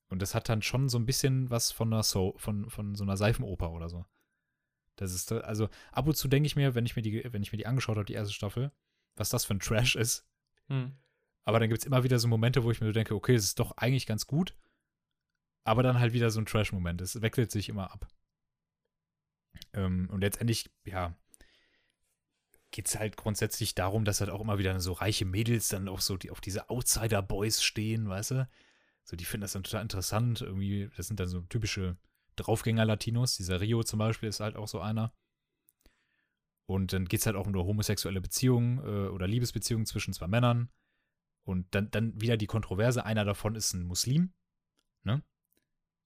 Und 0.08 0.22
das 0.22 0.36
hat 0.36 0.50
dann 0.50 0.62
schon 0.62 0.88
so 0.88 1.00
ein 1.00 1.06
bisschen 1.06 1.50
was 1.50 1.72
von 1.72 1.92
einer 1.92 2.04
so 2.04 2.36
von, 2.38 2.70
von 2.70 2.96
so 2.96 3.04
einer 3.04 3.18
Seifenoper 3.18 3.72
oder 3.72 3.90
so. 3.90 4.06
Das 4.98 5.14
ist, 5.14 5.32
also 5.32 5.70
ab 5.92 6.08
und 6.08 6.16
zu 6.16 6.28
denke 6.28 6.48
ich 6.48 6.56
mir, 6.56 6.76
wenn 6.76 6.86
ich 6.86 6.96
mir 6.96 7.02
die, 7.02 7.24
wenn 7.32 7.42
ich 7.42 7.52
mir 7.52 7.58
die 7.58 7.66
angeschaut 7.66 7.96
habe, 7.96 8.06
die 8.06 8.14
erste 8.14 8.34
Staffel, 8.34 8.72
was 9.16 9.30
das 9.30 9.46
für 9.46 9.54
ein 9.54 9.60
Trash 9.60 9.96
ist. 9.96 10.26
Hm. 10.68 10.96
Aber 11.44 11.60
dann 11.60 11.70
gibt 11.70 11.82
es 11.82 11.86
immer 11.86 12.04
wieder 12.04 12.20
so 12.20 12.28
Momente, 12.28 12.64
wo 12.64 12.72
ich 12.72 12.82
mir 12.82 12.88
so 12.88 12.94
denke, 12.94 13.16
okay, 13.16 13.36
es 13.36 13.46
ist 13.46 13.60
doch 13.60 13.72
eigentlich 13.78 14.06
ganz 14.06 14.28
gut. 14.28 14.56
Aber 15.64 15.84
dann 15.84 16.00
halt 16.00 16.14
wieder 16.14 16.30
so 16.30 16.40
ein 16.40 16.46
Trash-Moment. 16.46 17.02
Es 17.02 17.22
wechselt 17.22 17.52
sich 17.52 17.70
immer 17.70 17.92
ab. 17.92 18.08
Ähm, 19.74 20.10
und 20.12 20.22
letztendlich, 20.22 20.70
ja, 20.86 21.16
geht 22.72 22.88
es 22.88 22.98
halt 22.98 23.18
grundsätzlich 23.18 23.76
darum, 23.76 24.06
dass 24.06 24.22
halt 24.22 24.30
auch 24.30 24.42
immer 24.42 24.58
wieder 24.58 24.80
so 24.80 24.94
reiche 24.94 25.26
Mädels 25.26 25.68
dann 25.68 25.88
auch 25.88 26.02
so 26.02 26.18
die, 26.18 26.32
auf 26.32 26.42
diese 26.42 26.70
Outsider-Boys 26.70 27.64
stehen, 27.64 28.08
weißt 28.08 28.32
du? 28.32 28.50
So, 29.04 29.16
die 29.18 29.26
finden 29.26 29.42
das 29.42 29.54
dann 29.54 29.64
total 29.64 29.82
interessant. 29.82 30.42
Irgendwie, 30.42 30.90
das 30.96 31.08
sind 31.08 31.20
dann 31.20 31.28
so 31.28 31.42
typische 31.42 31.98
Draufgänger-Latinos. 32.38 33.36
Dieser 33.36 33.60
Rio 33.60 33.84
zum 33.84 34.00
Beispiel 34.00 34.30
ist 34.30 34.40
halt 34.40 34.56
auch 34.56 34.68
so 34.68 34.80
einer. 34.80 35.14
Und 36.72 36.94
dann 36.94 37.06
geht 37.06 37.20
es 37.20 37.26
halt 37.26 37.36
auch 37.36 37.48
um 37.48 37.54
homosexuelle 37.54 38.22
Beziehung 38.22 38.80
äh, 38.80 39.10
oder 39.10 39.28
Liebesbeziehung 39.28 39.86
zwischen 39.86 40.14
zwei 40.14 40.28
Männern. 40.28 40.70
Und 41.44 41.76
dann, 41.76 41.92
dann 41.92 42.20
wieder 42.20 42.38
die 42.38 42.48
Kontroverse. 42.48 43.06
Einer 43.06 43.26
davon 43.26 43.56
ist 43.56 43.74
ein 43.74 43.84
Muslim, 43.84 44.34
ne? 45.04 45.22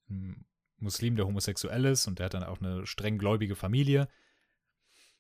Ein 0.10 0.48
Muslim, 0.78 1.16
der 1.16 1.28
homosexuell 1.28 1.86
ist 1.86 2.08
und 2.08 2.18
der 2.18 2.26
hat 2.26 2.34
dann 2.34 2.44
auch 2.44 2.60
eine 2.60 2.86
streng 2.88 3.20
gläubige 3.20 3.56
Familie. 3.56 4.08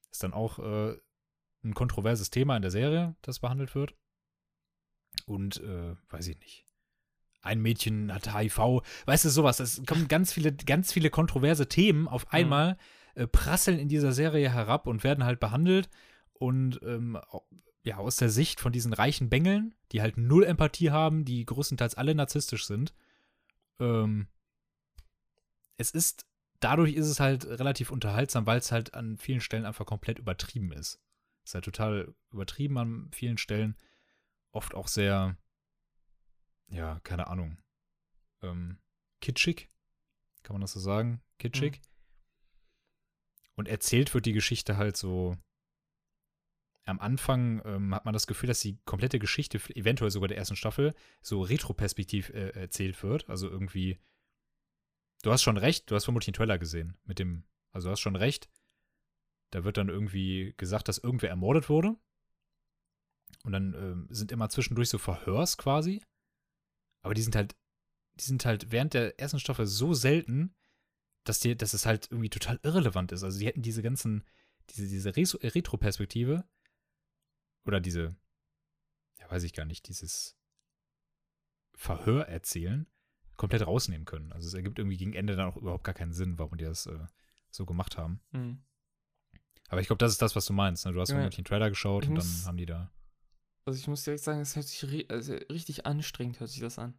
Ist 0.09 0.23
dann 0.23 0.33
auch 0.33 0.57
äh, 0.57 0.97
ein 1.63 1.75
kontroverses 1.75 2.31
Thema 2.31 2.55
in 2.55 2.63
der 2.63 2.71
Serie, 2.71 3.15
das 3.21 3.39
behandelt 3.39 3.75
wird. 3.75 3.95
Und, 5.27 5.61
äh, 5.61 5.95
weiß 6.09 6.27
ich 6.27 6.39
nicht. 6.39 6.65
Ein 7.41 7.61
Mädchen 7.61 8.11
hat 8.11 8.33
HIV. 8.33 8.81
Weißt 9.05 9.25
du, 9.25 9.29
sowas. 9.29 9.59
Es 9.59 9.83
kommen 9.85 10.07
ganz 10.07 10.33
viele, 10.33 10.53
ganz 10.53 10.91
viele 10.91 11.11
kontroverse 11.11 11.69
Themen 11.69 12.07
auf 12.07 12.33
einmal, 12.33 12.73
mhm. 12.73 12.77
Äh, 13.15 13.27
prasseln 13.27 13.79
in 13.79 13.87
dieser 13.89 14.11
Serie 14.11 14.51
herab 14.51 14.87
und 14.87 15.03
werden 15.03 15.23
halt 15.23 15.39
behandelt. 15.39 15.89
Und 16.33 16.79
ähm, 16.83 17.17
ja, 17.83 17.97
aus 17.97 18.17
der 18.17 18.29
Sicht 18.29 18.59
von 18.59 18.71
diesen 18.71 18.93
reichen 18.93 19.29
Bengeln, 19.29 19.73
die 19.91 20.01
halt 20.01 20.17
null 20.17 20.43
Empathie 20.43 20.91
haben, 20.91 21.23
die 21.23 21.45
größtenteils 21.45 21.95
alle 21.95 22.15
narzisstisch 22.15 22.65
sind. 22.65 22.93
Ähm, 23.79 24.27
es 25.77 25.91
ist, 25.91 26.25
dadurch 26.59 26.93
ist 26.95 27.07
es 27.07 27.19
halt 27.19 27.45
relativ 27.45 27.91
unterhaltsam, 27.91 28.45
weil 28.45 28.59
es 28.59 28.71
halt 28.71 28.93
an 28.93 29.17
vielen 29.17 29.41
Stellen 29.41 29.65
einfach 29.65 29.85
komplett 29.85 30.19
übertrieben 30.19 30.71
ist. 30.71 30.99
Ist 31.43 31.53
halt 31.53 31.65
total 31.65 32.13
übertrieben 32.31 32.77
an 32.77 33.09
vielen 33.13 33.37
Stellen. 33.37 33.77
Oft 34.51 34.73
auch 34.73 34.87
sehr, 34.87 35.37
ja, 36.69 36.99
keine 37.03 37.27
Ahnung, 37.27 37.57
ähm, 38.41 38.79
kitschig. 39.21 39.69
Kann 40.43 40.55
man 40.55 40.61
das 40.61 40.73
so 40.73 40.79
sagen? 40.79 41.21
Kitschig. 41.37 41.77
Mhm. 41.77 41.94
Und 43.55 43.67
erzählt 43.67 44.13
wird 44.13 44.25
die 44.25 44.33
Geschichte 44.33 44.77
halt 44.77 44.97
so. 44.97 45.37
Am 46.87 46.99
Anfang 46.99 47.63
ähm, 47.65 47.95
hat 47.95 48.05
man 48.05 48.13
das 48.13 48.27
Gefühl, 48.27 48.47
dass 48.47 48.59
die 48.59 48.77
komplette 48.85 49.17
Geschichte, 49.17 49.57
eventuell 49.75 50.11
sogar 50.11 50.27
der 50.27 50.37
ersten 50.37 50.55
Staffel, 50.55 50.93
so 51.21 51.41
retroperspektiv 51.41 52.29
äh, 52.29 52.49
erzählt 52.49 53.01
wird. 53.01 53.27
Also 53.29 53.49
irgendwie. 53.49 53.99
Du 55.23 55.31
hast 55.31 55.41
schon 55.41 55.57
recht, 55.57 55.89
du 55.89 55.95
hast 55.95 56.03
vermutlich 56.03 56.27
einen 56.27 56.35
Trailer 56.35 56.59
gesehen 56.59 56.97
mit 57.05 57.17
dem. 57.17 57.43
Also 57.71 57.87
du 57.87 57.91
hast 57.93 58.01
schon 58.01 58.15
recht. 58.15 58.49
Da 59.51 59.63
wird 59.63 59.77
dann 59.77 59.89
irgendwie 59.89 60.53
gesagt, 60.57 60.87
dass 60.87 60.97
irgendwer 60.97 61.29
ermordet 61.29 61.69
wurde. 61.69 61.95
Und 63.43 63.51
dann 63.51 63.73
ähm, 63.73 64.07
sind 64.09 64.31
immer 64.31 64.49
zwischendurch 64.49 64.89
so 64.89 64.97
Verhörs 64.97 65.57
quasi. 65.57 66.03
Aber 67.01 67.13
die 67.13 67.21
sind 67.21 67.35
halt, 67.35 67.55
die 68.15 68.25
sind 68.25 68.45
halt 68.45 68.71
während 68.71 68.93
der 68.93 69.19
ersten 69.19 69.39
Staffel 69.39 69.65
so 69.65 69.93
selten, 69.93 70.55
dass, 71.25 71.39
die, 71.39 71.57
dass 71.57 71.73
es 71.73 71.85
halt 71.85 72.07
irgendwie 72.11 72.29
total 72.29 72.59
irrelevant 72.63 73.11
ist. 73.11 73.23
Also 73.23 73.39
die 73.39 73.47
hätten 73.47 73.61
diese 73.61 73.81
ganzen, 73.81 74.23
diese, 74.69 74.87
diese 74.87 75.15
Retro-Perspektive 75.15 76.47
oder 77.65 77.81
diese, 77.81 78.15
ja 79.19 79.29
weiß 79.29 79.43
ich 79.43 79.53
gar 79.53 79.65
nicht, 79.65 79.87
dieses 79.89 80.37
Verhör 81.73 82.27
erzählen, 82.27 82.87
komplett 83.35 83.67
rausnehmen 83.67 84.05
können. 84.05 84.31
Also 84.31 84.47
es 84.47 84.53
ergibt 84.53 84.79
irgendwie 84.79 84.97
gegen 84.97 85.13
Ende 85.13 85.35
dann 85.35 85.47
auch 85.47 85.57
überhaupt 85.57 85.83
gar 85.83 85.95
keinen 85.95 86.13
Sinn, 86.13 86.39
warum 86.39 86.57
die 86.57 86.63
das 86.63 86.85
äh, 86.85 87.05
so 87.49 87.65
gemacht 87.65 87.97
haben. 87.97 88.21
Mhm. 88.31 88.63
Aber 89.67 89.81
ich 89.81 89.87
glaube, 89.87 89.97
das 89.97 90.11
ist 90.11 90.21
das, 90.21 90.35
was 90.35 90.45
du 90.45 90.53
meinst. 90.53 90.85
Ne? 90.85 90.93
Du 90.93 91.01
hast 91.01 91.09
ja, 91.09 91.15
vermutlich 91.15 91.37
den 91.37 91.45
Trailer 91.45 91.69
geschaut 91.69 92.07
und 92.07 92.13
muss, 92.13 92.41
dann 92.41 92.47
haben 92.47 92.57
die 92.57 92.67
da. 92.67 92.91
Also 93.65 93.79
ich 93.79 93.87
muss 93.87 94.03
direkt 94.03 94.23
sagen, 94.23 94.39
es 94.39 94.55
hört 94.55 94.67
sich 94.67 95.09
also 95.09 95.33
richtig 95.51 95.85
anstrengend, 95.87 96.39
hört 96.39 96.51
sich 96.51 96.61
das 96.61 96.77
an. 96.77 96.93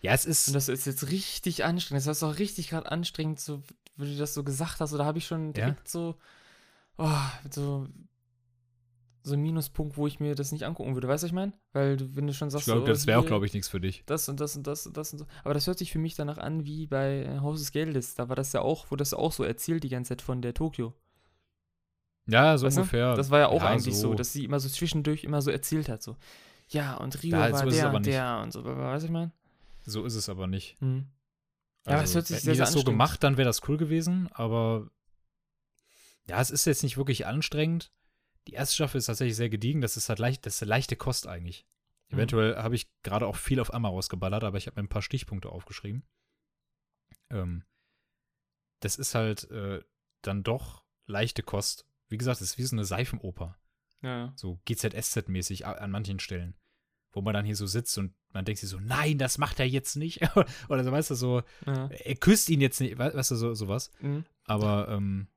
Ja, 0.00 0.12
es 0.12 0.24
ist. 0.24 0.48
Und 0.48 0.54
das 0.54 0.68
ist 0.68 0.86
jetzt 0.86 1.10
richtig 1.10 1.64
anstrengend. 1.64 2.06
Das 2.06 2.16
ist 2.18 2.22
auch 2.22 2.38
richtig 2.38 2.68
gerade 2.70 2.90
anstrengend, 2.90 3.40
so, 3.40 3.62
wie 3.96 4.12
du 4.12 4.18
das 4.18 4.34
so 4.34 4.44
gesagt 4.44 4.80
hast. 4.80 4.92
Oder 4.92 5.04
habe 5.04 5.18
ich 5.18 5.26
schon 5.26 5.52
direkt 5.52 5.86
ja? 5.86 5.90
so, 5.90 6.16
oh, 6.98 7.08
so, 7.50 7.88
so 9.22 9.34
ein 9.34 9.40
Minuspunkt, 9.40 9.96
wo 9.96 10.06
ich 10.06 10.20
mir 10.20 10.34
das 10.34 10.52
nicht 10.52 10.64
angucken 10.64 10.94
würde. 10.94 11.08
Weißt 11.08 11.22
du, 11.22 11.26
was 11.26 11.30
ich 11.30 11.34
meine? 11.34 11.52
Weil 11.72 11.96
du, 11.96 12.14
wenn 12.14 12.26
du 12.26 12.32
schon 12.32 12.50
sagst, 12.50 12.68
ich 12.68 12.72
glaube, 12.72 12.86
so, 12.86 12.92
das 12.92 13.06
wäre 13.06 13.18
auch, 13.18 13.26
glaube 13.26 13.46
ich, 13.46 13.52
nichts 13.54 13.68
für 13.68 13.80
dich. 13.80 14.04
Das 14.06 14.28
und 14.28 14.38
das 14.38 14.56
und 14.56 14.66
das 14.66 14.86
und 14.86 14.96
das 14.96 15.12
und 15.12 15.18
so. 15.18 15.26
Aber 15.42 15.54
das 15.54 15.66
hört 15.66 15.78
sich 15.78 15.90
für 15.90 15.98
mich 15.98 16.14
danach 16.14 16.38
an 16.38 16.64
wie 16.64 16.86
bei 16.86 17.40
Haus 17.40 17.58
des 17.58 17.72
Geldes. 17.72 18.14
Da 18.14 18.28
war 18.28 18.36
das 18.36 18.52
ja 18.52 18.60
auch, 18.60 18.86
wo 18.90 18.96
das 18.96 19.14
auch 19.14 19.32
so 19.32 19.42
erzählt 19.44 19.82
die 19.82 19.88
ganze 19.88 20.10
Zeit 20.10 20.22
von 20.22 20.42
der 20.42 20.54
Tokio. 20.54 20.94
Ja, 22.26 22.58
so 22.58 22.66
weißt 22.66 22.78
ungefähr. 22.78 23.12
Du? 23.12 23.16
Das 23.16 23.30
war 23.30 23.40
ja 23.40 23.48
auch 23.48 23.62
ja, 23.62 23.68
eigentlich 23.68 23.96
so. 23.96 24.10
so. 24.10 24.14
dass 24.14 24.32
sie 24.32 24.44
immer 24.44 24.60
so 24.60 24.68
zwischendurch 24.68 25.24
immer 25.24 25.42
so 25.42 25.50
erzählt 25.50 25.88
hat, 25.88 26.02
so. 26.02 26.16
Ja, 26.68 26.96
und 26.96 27.22
Rio 27.22 27.36
ja, 27.36 27.52
war 27.52 27.64
so 27.64 27.70
der 27.70 27.94
und 27.94 28.06
der 28.06 28.40
und 28.42 28.52
so, 28.52 28.64
weißt 28.64 29.02
du, 29.02 29.06
ich 29.06 29.12
meine? 29.12 29.32
So 29.86 30.04
ist 30.04 30.14
es 30.14 30.28
aber 30.28 30.46
nicht. 30.46 30.80
Mhm. 30.80 31.10
Also, 31.84 31.96
ja, 31.96 32.02
das 32.02 32.14
hört 32.14 32.26
sich 32.26 32.40
sehr, 32.40 32.54
sehr 32.54 32.64
das 32.64 32.74
so 32.74 32.84
gemacht, 32.84 33.22
dann 33.22 33.36
wäre 33.36 33.46
das 33.46 33.66
cool 33.68 33.76
gewesen, 33.76 34.28
aber 34.32 34.90
ja, 36.28 36.40
es 36.40 36.50
ist 36.50 36.64
jetzt 36.64 36.82
nicht 36.82 36.96
wirklich 36.96 37.26
anstrengend. 37.26 37.92
Die 38.48 38.52
erste 38.52 38.74
Staffel 38.74 38.98
ist 38.98 39.06
tatsächlich 39.06 39.36
sehr 39.36 39.48
gediegen, 39.48 39.80
das 39.80 39.96
ist 39.96 40.08
halt 40.08 40.18
leicht, 40.18 40.46
das 40.46 40.56
ist 40.56 40.62
eine 40.62 40.70
leichte 40.70 40.96
Kost 40.96 41.28
eigentlich. 41.28 41.64
Mhm. 42.08 42.18
Eventuell 42.18 42.56
habe 42.56 42.74
ich 42.74 42.88
gerade 43.02 43.26
auch 43.26 43.36
viel 43.36 43.60
auf 43.60 43.72
einmal 43.72 43.92
rausgeballert, 43.92 44.42
aber 44.42 44.58
ich 44.58 44.66
habe 44.66 44.80
mir 44.80 44.84
ein 44.84 44.90
paar 44.90 45.02
Stichpunkte 45.02 45.48
aufgeschrieben. 45.48 46.04
Ähm, 47.30 47.64
das 48.80 48.96
ist 48.96 49.14
halt 49.14 49.48
äh, 49.50 49.82
dann 50.22 50.42
doch 50.42 50.84
leichte 51.06 51.44
Kost 51.44 51.86
wie 52.08 52.18
gesagt, 52.18 52.40
es 52.40 52.52
ist 52.52 52.58
wie 52.58 52.64
so 52.64 52.76
eine 52.76 52.84
Seifenoper. 52.84 53.58
Ja. 54.02 54.32
So 54.36 54.60
GZSZ-mäßig 54.66 55.64
an 55.64 55.90
manchen 55.90 56.20
Stellen. 56.20 56.54
Wo 57.16 57.22
man 57.22 57.32
dann 57.32 57.46
hier 57.46 57.56
so 57.56 57.66
sitzt 57.66 57.96
und 57.96 58.12
man 58.34 58.44
denkt 58.44 58.60
sich 58.60 58.68
so, 58.68 58.78
nein, 58.78 59.16
das 59.16 59.38
macht 59.38 59.58
er 59.58 59.66
jetzt 59.66 59.96
nicht. 59.96 60.20
Oder 60.68 60.84
so, 60.84 60.92
weißt 60.92 61.10
du, 61.10 61.14
so, 61.14 61.42
ja. 61.64 61.88
er 61.88 62.16
küsst 62.16 62.50
ihn 62.50 62.60
jetzt 62.60 62.78
nicht, 62.78 62.98
weißt 62.98 63.30
du, 63.30 63.36
so, 63.36 63.54
sowas. 63.54 63.90
Mhm. 64.00 64.26
Aber 64.44 64.88
ähm, 64.90 65.28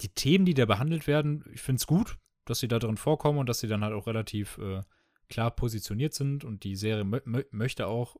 die 0.00 0.08
Themen, 0.08 0.46
die 0.46 0.54
da 0.54 0.64
behandelt 0.64 1.06
werden, 1.06 1.44
ich 1.52 1.60
finde 1.60 1.80
es 1.80 1.86
gut, 1.86 2.16
dass 2.46 2.60
sie 2.60 2.68
da 2.68 2.78
drin 2.78 2.96
vorkommen 2.96 3.38
und 3.38 3.46
dass 3.46 3.60
sie 3.60 3.68
dann 3.68 3.84
halt 3.84 3.92
auch 3.92 4.06
relativ 4.06 4.56
äh, 4.56 4.80
klar 5.28 5.50
positioniert 5.50 6.14
sind 6.14 6.44
und 6.44 6.64
die 6.64 6.76
Serie 6.76 7.04
möchte 7.04 7.88
auch 7.88 8.16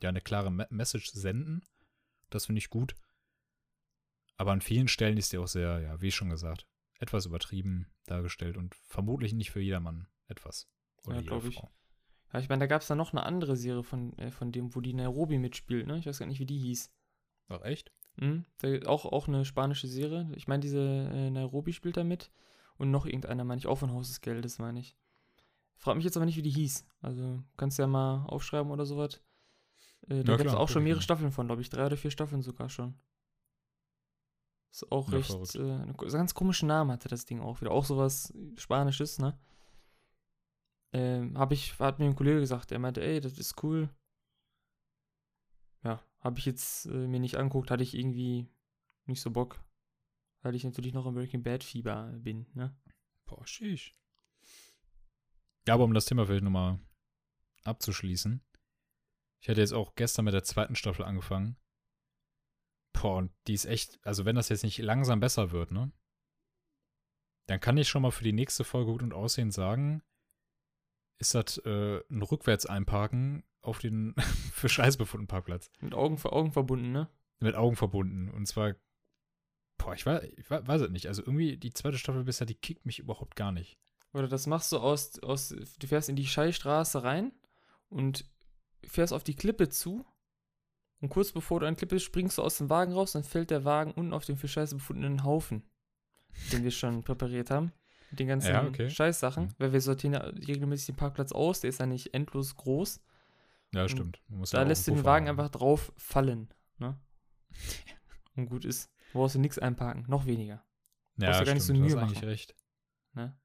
ja 0.00 0.10
eine 0.10 0.20
klare 0.20 0.52
Me 0.52 0.68
Message 0.70 1.10
senden. 1.10 1.66
Das 2.30 2.46
finde 2.46 2.60
ich 2.60 2.70
gut. 2.70 2.94
Aber 4.36 4.52
an 4.52 4.60
vielen 4.60 4.86
Stellen 4.86 5.16
ist 5.16 5.32
die 5.32 5.38
auch 5.38 5.48
sehr, 5.48 5.80
ja, 5.80 6.00
wie 6.00 6.12
schon 6.12 6.30
gesagt, 6.30 6.68
etwas 7.00 7.26
übertrieben 7.26 7.90
dargestellt 8.06 8.56
und 8.56 8.76
vermutlich 8.76 9.32
nicht 9.32 9.50
für 9.50 9.60
jedermann 9.60 10.06
etwas. 10.28 10.68
Oder 11.06 11.16
ja, 11.16 11.22
glaube 11.22 11.48
ich. 11.48 11.62
Ja, 12.32 12.40
ich 12.40 12.48
meine, 12.48 12.60
da 12.60 12.66
gab 12.66 12.82
es 12.82 12.88
da 12.88 12.94
noch 12.94 13.12
eine 13.12 13.22
andere 13.22 13.56
Serie 13.56 13.82
von, 13.82 14.16
äh, 14.18 14.30
von 14.30 14.52
dem, 14.52 14.74
wo 14.74 14.80
die 14.80 14.92
Nairobi 14.92 15.38
mitspielt, 15.38 15.86
ne? 15.86 15.98
Ich 15.98 16.06
weiß 16.06 16.18
gar 16.18 16.26
nicht, 16.26 16.40
wie 16.40 16.46
die 16.46 16.58
hieß. 16.58 16.92
Ach, 17.48 17.62
echt? 17.62 17.92
Mhm, 18.16 18.44
auch, 18.86 19.06
auch 19.06 19.28
eine 19.28 19.44
spanische 19.44 19.86
Serie. 19.86 20.30
Ich 20.34 20.48
meine, 20.48 20.60
diese 20.60 20.80
äh, 20.80 21.30
Nairobi 21.30 21.72
spielt 21.72 21.96
da 21.96 22.04
mit. 22.04 22.30
Und 22.76 22.90
noch 22.90 23.06
irgendeiner, 23.06 23.44
meine 23.44 23.58
ich, 23.58 23.66
auch 23.66 23.78
von 23.78 23.92
Haus 23.92 24.08
des 24.08 24.20
Geldes, 24.20 24.58
meine 24.58 24.80
ich. 24.80 24.96
Frag 25.76 25.96
mich 25.96 26.04
jetzt 26.04 26.16
aber 26.16 26.26
nicht, 26.26 26.36
wie 26.36 26.42
die 26.42 26.50
hieß. 26.50 26.86
Also 27.00 27.42
kannst 27.56 27.78
du 27.78 27.82
ja 27.82 27.86
mal 27.86 28.24
aufschreiben 28.26 28.70
oder 28.70 28.86
sowas. 28.86 29.20
Äh, 30.08 30.24
da 30.24 30.32
ja, 30.32 30.38
gab 30.38 30.46
es 30.46 30.54
auch 30.54 30.68
schon 30.68 30.84
mehrere 30.84 31.02
Staffeln 31.02 31.32
von, 31.32 31.46
glaube 31.46 31.62
ich. 31.62 31.70
Drei 31.70 31.86
oder 31.86 31.96
vier 31.96 32.10
Staffeln 32.10 32.42
sogar 32.42 32.68
schon. 32.68 32.94
Ist 34.70 34.90
auch 34.92 35.10
ja, 35.10 35.18
recht, 35.18 35.54
äh, 35.54 35.60
einen 35.60 35.96
ganz 35.96 36.34
komischen 36.34 36.68
Namen 36.68 36.90
hatte 36.90 37.08
das 37.08 37.24
Ding 37.24 37.40
auch 37.40 37.60
wieder. 37.60 37.70
Auch 37.70 37.84
sowas 37.84 38.32
Spanisches, 38.56 39.18
ne? 39.18 39.38
Ähm, 40.92 41.36
hab 41.38 41.52
ich, 41.52 41.78
hat 41.78 41.98
mir 41.98 42.06
ein 42.06 42.16
Kollege 42.16 42.40
gesagt, 42.40 42.70
der 42.70 42.78
meinte, 42.78 43.02
ey, 43.02 43.20
das 43.20 43.38
ist 43.38 43.62
cool. 43.62 43.88
Ja, 45.84 46.02
habe 46.20 46.38
ich 46.38 46.46
jetzt 46.46 46.86
äh, 46.86 47.06
mir 47.06 47.20
nicht 47.20 47.36
angeguckt, 47.36 47.70
hatte 47.70 47.82
ich 47.82 47.94
irgendwie 47.94 48.48
nicht 49.06 49.20
so 49.20 49.30
Bock. 49.30 49.62
Weil 50.42 50.54
ich 50.54 50.64
natürlich 50.64 50.94
noch 50.94 51.06
im 51.06 51.14
Breaking 51.14 51.42
Bad 51.42 51.64
Fieber 51.64 52.12
bin, 52.18 52.46
ne? 52.54 52.76
Boah, 53.26 53.46
sheesh. 53.46 53.96
Ja, 55.66 55.74
aber 55.74 55.84
um 55.84 55.94
das 55.94 56.06
Thema 56.06 56.26
vielleicht 56.26 56.44
nochmal 56.44 56.78
abzuschließen. 57.64 58.42
Ich 59.40 59.48
hatte 59.48 59.60
jetzt 59.60 59.72
auch 59.72 59.94
gestern 59.94 60.24
mit 60.24 60.34
der 60.34 60.44
zweiten 60.44 60.76
Staffel 60.76 61.04
angefangen. 61.04 61.56
Boah, 62.92 63.16
und 63.16 63.32
die 63.46 63.54
ist 63.54 63.66
echt, 63.66 63.98
also 64.04 64.24
wenn 64.24 64.36
das 64.36 64.48
jetzt 64.48 64.64
nicht 64.64 64.78
langsam 64.78 65.20
besser 65.20 65.50
wird, 65.50 65.70
ne? 65.70 65.92
Dann 67.46 67.60
kann 67.60 67.76
ich 67.78 67.88
schon 67.88 68.02
mal 68.02 68.10
für 68.10 68.24
die 68.24 68.32
nächste 68.32 68.64
Folge 68.64 68.92
gut 68.92 69.02
und 69.02 69.12
aussehen 69.12 69.50
sagen, 69.50 70.02
ist 71.18 71.34
das 71.34 71.58
äh, 71.58 72.00
ein 72.10 72.22
Rückwärts-Einparken 72.22 73.44
auf 73.60 73.78
den 73.78 74.14
für 74.52 74.68
Scheiß 74.68 74.96
befundenen 74.96 75.28
Parkplatz. 75.28 75.70
Mit 75.80 75.94
Augen 75.94 76.18
vor 76.18 76.32
Augen 76.32 76.52
verbunden, 76.52 76.92
ne? 76.92 77.08
Mit 77.40 77.54
Augen 77.54 77.76
verbunden. 77.76 78.30
Und 78.30 78.46
zwar, 78.46 78.74
boah, 79.76 79.94
ich 79.94 80.04
weiß, 80.06 80.24
ich 80.36 80.50
weiß 80.50 80.82
es 80.82 80.90
nicht. 80.90 81.06
Also 81.06 81.22
irgendwie 81.22 81.56
die 81.56 81.72
zweite 81.72 81.98
Staffel 81.98 82.24
bisher, 82.24 82.46
die 82.46 82.54
kickt 82.54 82.86
mich 82.86 82.98
überhaupt 82.98 83.36
gar 83.36 83.52
nicht. 83.52 83.78
Oder 84.12 84.28
das 84.28 84.46
machst 84.46 84.72
du 84.72 84.78
aus, 84.78 85.18
aus, 85.20 85.48
du 85.48 85.86
fährst 85.86 86.08
in 86.08 86.16
die 86.16 86.26
Scheißstraße 86.26 87.04
rein 87.04 87.32
und 87.88 88.24
fährst 88.84 89.12
auf 89.12 89.24
die 89.24 89.36
Klippe 89.36 89.68
zu. 89.68 90.04
Und 91.00 91.10
kurz 91.10 91.30
bevor 91.30 91.60
du 91.60 91.66
an 91.66 91.76
Klippe 91.76 91.96
bist, 91.96 92.06
springst 92.06 92.38
du 92.38 92.42
aus 92.42 92.58
dem 92.58 92.70
Wagen 92.70 92.92
raus, 92.92 93.12
dann 93.12 93.22
fällt 93.22 93.50
der 93.50 93.64
Wagen 93.64 93.92
unten 93.92 94.12
auf 94.12 94.24
den 94.24 94.36
für 94.36 94.48
Scheiße 94.48 94.74
befundenen 94.76 95.22
Haufen, 95.22 95.62
den 96.52 96.64
wir 96.64 96.72
schon 96.72 97.04
präpariert 97.04 97.50
haben. 97.50 97.72
Mit 98.10 98.20
den 98.20 98.28
ganzen 98.28 98.50
Ja, 98.50 98.64
okay. 98.66 98.88
Scheißsachen. 98.90 99.44
Mhm. 99.44 99.54
Weil 99.58 99.72
wir 99.72 99.80
sortieren 99.80 100.14
ja 100.14 100.20
regelmäßig 100.20 100.86
den 100.86 100.96
Parkplatz 100.96 101.32
aus, 101.32 101.60
der 101.60 101.70
ist 101.70 101.80
ja 101.80 101.86
nicht 101.86 102.14
endlos 102.14 102.56
groß. 102.56 103.00
Ja, 103.74 103.82
Und 103.82 103.88
stimmt. 103.90 104.22
Da 104.28 104.62
ja 104.62 104.62
lässt 104.62 104.86
du 104.88 104.92
den 104.92 105.04
Wagen 105.04 105.28
haben. 105.28 105.38
einfach 105.38 105.50
drauf 105.50 105.92
fallen. 105.96 106.48
Ne? 106.78 106.98
Und 108.36 108.46
gut 108.46 108.64
ist. 108.64 108.90
Brauchst 109.12 109.34
du 109.34 109.38
nichts 109.40 109.58
einparken, 109.58 110.04
noch 110.08 110.26
weniger. 110.26 110.64
Ja, 111.16 111.28
brauchst 111.28 111.40
du 111.40 111.44
gar 111.46 111.54
nicht 111.54 111.62
so 111.64 111.74
Mühe 111.74 111.98
eigentlich 111.98 112.22
recht. 112.22 112.54
Ne? 113.14 113.36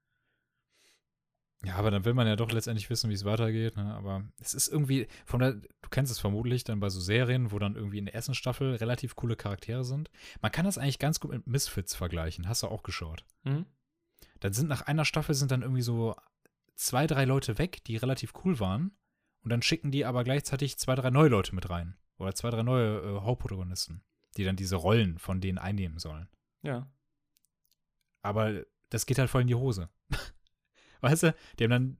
Ja, 1.65 1.75
aber 1.75 1.91
dann 1.91 2.03
will 2.03 2.13
man 2.13 2.27
ja 2.27 2.35
doch 2.35 2.51
letztendlich 2.51 2.89
wissen, 2.89 3.09
wie 3.09 3.13
es 3.13 3.23
weitergeht. 3.23 3.77
Ne? 3.77 3.93
Aber 3.95 4.23
es 4.39 4.53
ist 4.53 4.67
irgendwie, 4.67 5.07
von 5.25 5.39
der, 5.39 5.53
du 5.53 5.89
kennst 5.89 6.11
es 6.11 6.19
vermutlich 6.19 6.65
dann 6.65 6.81
bei 6.81 6.89
so 6.89 6.99
Serien, 6.99 7.51
wo 7.51 7.59
dann 7.59 7.75
irgendwie 7.75 7.99
in 7.99 8.05
der 8.05 8.13
ersten 8.13 8.33
Staffel 8.35 8.75
relativ 8.75 9.15
coole 9.15 9.37
Charaktere 9.37 9.85
sind. 9.85 10.09
Man 10.41 10.51
kann 10.51 10.65
das 10.65 10.77
eigentlich 10.77 10.99
ganz 10.99 11.21
gut 11.21 11.31
mit 11.31 11.47
Misfits 11.47 11.95
vergleichen. 11.95 12.49
Hast 12.49 12.63
du 12.63 12.67
auch 12.67 12.83
geschaut. 12.83 13.25
Mhm. 13.43 13.65
Dann 14.43 14.51
sind 14.51 14.67
nach 14.67 14.81
einer 14.81 15.05
Staffel 15.05 15.35
sind 15.35 15.51
dann 15.51 15.61
irgendwie 15.61 15.81
so 15.81 16.17
zwei, 16.75 17.07
drei 17.07 17.23
Leute 17.23 17.57
weg, 17.59 17.81
die 17.85 17.95
relativ 17.95 18.33
cool 18.43 18.59
waren. 18.59 18.91
Und 19.41 19.51
dann 19.51 19.61
schicken 19.61 19.89
die 19.89 20.03
aber 20.03 20.25
gleichzeitig 20.25 20.77
zwei, 20.77 20.95
drei 20.95 21.11
neue 21.11 21.29
Leute 21.29 21.55
mit 21.55 21.69
rein. 21.69 21.97
Oder 22.17 22.35
zwei, 22.35 22.49
drei 22.49 22.61
neue 22.61 22.97
äh, 22.99 23.21
Hauptprotagonisten, 23.21 24.03
die 24.35 24.43
dann 24.43 24.57
diese 24.57 24.75
Rollen 24.75 25.17
von 25.17 25.39
denen 25.39 25.59
einnehmen 25.59 25.97
sollen. 25.97 26.27
Ja. 26.61 26.91
Aber 28.21 28.65
das 28.89 29.05
geht 29.05 29.17
halt 29.17 29.29
voll 29.29 29.43
in 29.43 29.47
die 29.47 29.55
Hose. 29.55 29.89
weißt 30.99 31.23
du, 31.23 31.35
die 31.57 31.63
haben 31.63 31.71
dann, 31.71 31.97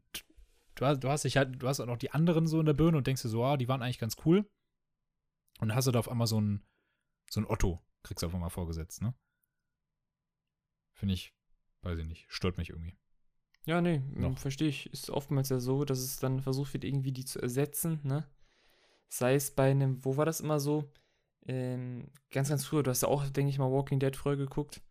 du 0.75 0.85
hast, 0.85 0.99
du 1.01 1.07
hast 1.07 1.23
dich 1.23 1.37
halt, 1.37 1.61
du 1.61 1.67
hast 1.69 1.79
auch 1.79 1.85
noch 1.85 1.97
die 1.97 2.11
anderen 2.11 2.45
so 2.45 2.59
in 2.59 2.65
der 2.65 2.73
Birne 2.73 2.97
und 2.97 3.07
denkst 3.07 3.21
dir 3.21 3.29
so, 3.29 3.45
ah, 3.45 3.55
die 3.55 3.69
waren 3.69 3.81
eigentlich 3.81 3.99
ganz 3.99 4.17
cool. 4.25 4.39
Und 5.61 5.69
dann 5.69 5.77
hast 5.77 5.87
du 5.87 5.91
da 5.91 5.99
auf 5.99 6.09
einmal 6.09 6.27
so 6.27 6.41
ein, 6.41 6.61
so 7.29 7.39
ein 7.39 7.47
Otto, 7.47 7.81
kriegst 8.03 8.21
du 8.21 8.27
auf 8.27 8.35
einmal 8.35 8.49
vorgesetzt, 8.49 9.01
ne? 9.01 9.15
Finde 10.93 11.13
ich, 11.13 11.33
weiß 11.83 11.99
ich 11.99 12.05
nicht, 12.05 12.25
stört 12.29 12.57
mich 12.57 12.69
irgendwie. 12.69 12.95
Ja, 13.65 13.79
nee, 13.81 14.01
verstehe 14.35 14.67
ich. 14.67 14.91
Ist 14.91 15.09
oftmals 15.09 15.49
ja 15.49 15.59
so, 15.59 15.85
dass 15.85 15.99
es 15.99 16.17
dann 16.19 16.41
versucht 16.41 16.73
wird, 16.73 16.83
irgendwie 16.83 17.13
die 17.13 17.23
zu 17.25 17.39
ersetzen, 17.39 17.99
ne? 18.03 18.27
Sei 19.07 19.35
es 19.35 19.51
bei 19.51 19.71
einem, 19.71 20.03
wo 20.03 20.17
war 20.17 20.25
das 20.25 20.41
immer 20.41 20.59
so? 20.59 20.91
Ähm, 21.45 22.09
ganz, 22.31 22.49
ganz 22.49 22.65
früher, 22.65 22.83
du 22.83 22.91
hast 22.91 23.03
ja 23.03 23.07
auch, 23.07 23.27
denke 23.29 23.49
ich 23.49 23.59
mal, 23.59 23.71
Walking 23.71 23.99
Dead 23.99 24.15
früher 24.15 24.35
geguckt. 24.35 24.81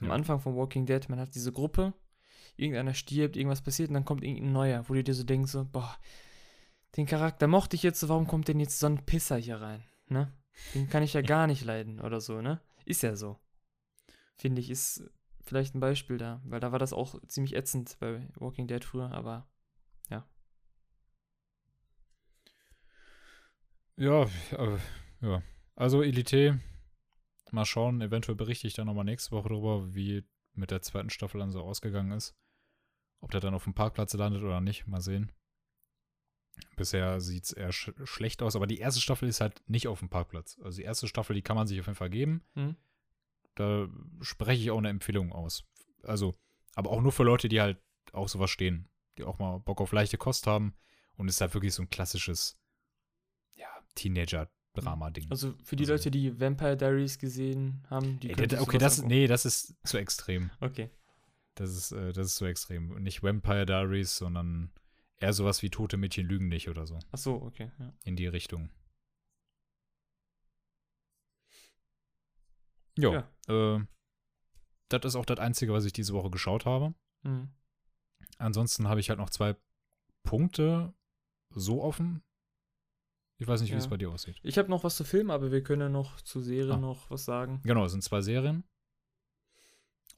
Am 0.00 0.08
Ja. 0.08 0.14
Anfang 0.14 0.40
von 0.40 0.56
Walking 0.56 0.84
Dead, 0.84 1.08
man 1.08 1.20
hat 1.20 1.34
diese 1.34 1.52
Gruppe, 1.52 1.94
irgendeiner 2.56 2.94
stirbt, 2.94 3.36
irgendwas 3.36 3.62
passiert 3.62 3.88
und 3.88 3.94
dann 3.94 4.04
kommt 4.04 4.24
irgendein 4.24 4.52
neuer, 4.52 4.88
wo 4.88 4.94
du 4.94 5.04
dir 5.04 5.14
so 5.14 5.24
denkst, 5.24 5.52
so, 5.52 5.64
boah, 5.64 5.96
den 6.96 7.06
Charakter 7.06 7.46
mochte 7.46 7.76
ich 7.76 7.82
jetzt, 7.82 8.06
warum 8.08 8.26
kommt 8.26 8.48
denn 8.48 8.60
jetzt 8.60 8.78
so 8.78 8.86
ein 8.86 9.04
Pisser 9.06 9.36
hier 9.36 9.60
rein, 9.60 9.82
ne? 10.08 10.32
Den 10.74 10.88
kann 10.90 11.02
ich 11.02 11.14
ja 11.14 11.22
gar 11.22 11.46
nicht 11.46 11.64
leiden 11.64 12.00
oder 12.00 12.20
so, 12.20 12.42
ne? 12.42 12.60
Ist 12.84 13.02
ja 13.02 13.16
so. 13.16 13.38
Finde 14.36 14.60
ich, 14.60 14.70
ist 14.70 15.08
vielleicht 15.44 15.74
ein 15.74 15.80
Beispiel 15.80 16.18
da, 16.18 16.40
weil 16.44 16.60
da 16.60 16.72
war 16.72 16.78
das 16.78 16.92
auch 16.92 17.20
ziemlich 17.26 17.54
ätzend 17.56 17.96
bei 18.00 18.28
Walking 18.34 18.66
Dead 18.66 18.84
früher, 18.84 19.12
aber 19.12 19.48
Ja, 23.96 24.24
äh, 24.52 24.78
ja. 25.20 25.42
Also 25.76 26.02
Elite, 26.02 26.60
mal 27.50 27.64
schauen, 27.64 28.00
eventuell 28.00 28.36
berichte 28.36 28.66
ich 28.66 28.74
dann 28.74 28.86
nochmal 28.86 29.04
nächste 29.04 29.32
Woche 29.32 29.48
darüber, 29.48 29.94
wie 29.94 30.24
mit 30.54 30.70
der 30.70 30.82
zweiten 30.82 31.10
Staffel 31.10 31.38
dann 31.38 31.50
so 31.50 31.62
ausgegangen 31.62 32.12
ist. 32.12 32.34
Ob 33.20 33.30
der 33.30 33.40
dann 33.40 33.54
auf 33.54 33.64
dem 33.64 33.74
Parkplatz 33.74 34.14
landet 34.14 34.42
oder 34.42 34.60
nicht, 34.60 34.86
mal 34.86 35.00
sehen. 35.00 35.30
Bisher 36.76 37.20
sieht 37.20 37.44
es 37.44 37.52
eher 37.52 37.72
sch 37.72 37.92
schlecht 38.04 38.42
aus, 38.42 38.56
aber 38.56 38.66
die 38.66 38.78
erste 38.78 39.00
Staffel 39.00 39.28
ist 39.28 39.40
halt 39.40 39.62
nicht 39.68 39.88
auf 39.88 40.00
dem 40.00 40.08
Parkplatz. 40.08 40.58
Also 40.62 40.78
die 40.78 40.84
erste 40.84 41.06
Staffel, 41.06 41.34
die 41.34 41.42
kann 41.42 41.56
man 41.56 41.66
sich 41.66 41.78
auf 41.80 41.86
jeden 41.86 41.96
Fall 41.96 42.10
geben. 42.10 42.42
hm? 42.54 42.76
Da 43.54 43.88
spreche 44.20 44.62
ich 44.62 44.70
auch 44.70 44.78
eine 44.78 44.88
Empfehlung 44.88 45.32
aus. 45.32 45.64
Also, 46.02 46.34
aber 46.74 46.90
auch 46.90 47.00
nur 47.02 47.12
für 47.12 47.22
Leute, 47.24 47.48
die 47.48 47.60
halt 47.60 47.78
auch 48.12 48.28
sowas 48.28 48.50
stehen, 48.50 48.88
die 49.18 49.24
auch 49.24 49.38
mal 49.38 49.58
Bock 49.58 49.80
auf 49.80 49.92
leichte 49.92 50.16
Kost 50.18 50.46
haben. 50.46 50.74
Und 51.16 51.28
es 51.28 51.34
ist 51.36 51.40
halt 51.42 51.54
wirklich 51.54 51.74
so 51.74 51.82
ein 51.82 51.90
klassisches, 51.90 52.58
ja, 53.56 53.68
Teenager-Drama-Ding. 53.94 55.30
also 55.30 55.54
für 55.62 55.76
die 55.76 55.84
Also- 55.84 55.92
Leute, 55.94 56.10
die 56.10 56.40
Vampire 56.40 56.76
Diaries 56.76 57.18
gesehen 57.18 57.86
haben, 57.90 58.18
die 58.20 58.28
Ey, 58.30 58.34
okay, 58.34 58.78
das, 58.78 58.98
angucken. 59.00 59.08
nee, 59.14 59.26
das 59.26 59.44
ist 59.44 59.74
zu 59.84 59.98
extrem. 59.98 60.50
Okay. 60.60 60.90
Das 61.54 61.70
ist, 61.76 61.92
äh, 61.92 62.12
das 62.12 62.28
ist 62.28 62.36
zu 62.36 62.46
extrem. 62.46 63.02
Nicht 63.02 63.22
Vampire 63.22 63.66
Diaries, 63.66 64.16
sondern 64.16 64.70
eher 65.18 65.34
sowas 65.34 65.62
wie 65.62 65.68
Tote 65.70 65.98
Mädchen 65.98 66.26
lügen 66.26 66.48
nicht 66.48 66.68
oder 66.70 66.86
so. 66.86 66.98
Ach 67.12 67.18
so, 67.18 67.34
okay. 67.42 67.70
Ja. 67.78 67.92
In 68.04 68.16
die 68.16 68.26
Richtung. 68.26 68.70
Jo, 72.96 73.22
äh, 73.48 73.80
das 74.88 75.04
ist 75.04 75.16
auch 75.16 75.24
das 75.24 75.38
Einzige, 75.38 75.72
was 75.72 75.84
ich 75.84 75.92
diese 75.92 76.12
Woche 76.12 76.30
geschaut 76.30 76.66
habe. 76.66 76.94
Hm. 77.22 77.48
Ansonsten 78.38 78.88
habe 78.88 79.00
ich 79.00 79.08
halt 79.08 79.18
noch 79.18 79.30
zwei 79.30 79.56
Punkte 80.22 80.92
so 81.50 81.82
offen. 81.82 82.22
Ich 83.38 83.48
weiß 83.48 83.60
nicht, 83.60 83.70
wie 83.70 83.74
Ja. 83.74 83.78
es 83.78 83.88
bei 83.88 83.96
dir 83.96 84.10
aussieht. 84.10 84.38
Ich 84.42 84.58
habe 84.58 84.68
noch 84.70 84.84
was 84.84 84.96
zu 84.96 85.04
filmen, 85.04 85.30
aber 85.30 85.50
wir 85.50 85.62
können 85.62 85.80
ja 85.82 85.88
noch 85.88 86.20
zu 86.20 86.40
Serien 86.40 86.72
Ah. 86.74 86.76
noch 86.76 87.10
was 87.10 87.24
sagen. 87.24 87.60
Genau, 87.64 87.84
es 87.84 87.92
sind 87.92 88.02
zwei 88.02 88.20
Serien. 88.20 88.64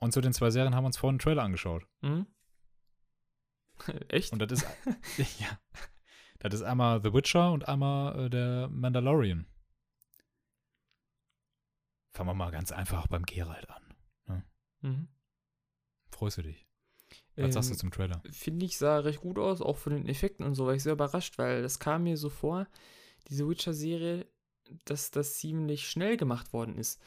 Und 0.01 0.12
zu 0.12 0.20
den 0.20 0.33
zwei 0.33 0.51
Serien 0.51 0.75
haben 0.75 0.85
wir 0.85 0.89
uns 0.89 0.97
vorhin 0.99 1.14
einen 1.14 1.18
Trailer 1.20 1.43
angeschaut. 1.45 1.87
Hm? 2.03 2.27
Echt? 4.09 4.33
Und 4.33 4.41
das 4.41 4.53
ist, 4.53 4.66
ja, 5.41 5.59
das 6.41 6.55
ist 6.55 6.62
einmal 6.62 7.01
The 7.03 7.12
Witcher 7.14 7.53
und 7.53 7.66
einmal 7.68 8.27
äh, 8.27 8.31
der 8.31 8.68
Mandalorian. 8.68 9.47
Fangen 12.15 12.29
wir 12.29 12.35
mal 12.35 12.53
ganz 12.53 12.71
einfach 12.71 13.09
beim 13.09 13.25
Geralt 13.27 13.69
an. 13.69 14.45
Mhm. 14.83 15.09
Freust 16.11 16.39
du 16.39 16.43
dich? 16.43 16.65
Was 17.37 17.55
sagst 17.55 17.71
du 17.71 17.75
Ähm, 17.75 17.79
zum 17.81 17.91
Trailer? 17.91 18.23
Finde 18.31 18.67
ich, 18.67 18.79
sah 18.79 18.99
recht 18.99 19.21
gut 19.21 19.39
aus, 19.39 19.61
auch 19.61 19.77
von 19.77 19.93
den 19.93 20.07
Effekten 20.07 20.47
und 20.47 20.55
so, 20.55 20.67
war 20.67 20.75
ich 20.75 20.83
sehr 20.85 20.93
überrascht, 20.93 21.39
weil 21.39 21.62
das 21.62 21.81
kam 21.81 22.05
mir 22.05 22.17
so 22.17 22.29
vor, 22.29 22.69
diese 23.29 23.49
Witcher-Serie, 23.49 24.27
dass 24.85 25.11
das 25.11 25.39
ziemlich 25.39 25.89
schnell 25.89 26.17
gemacht 26.17 26.53
worden 26.53 26.79
ist. 26.79 27.03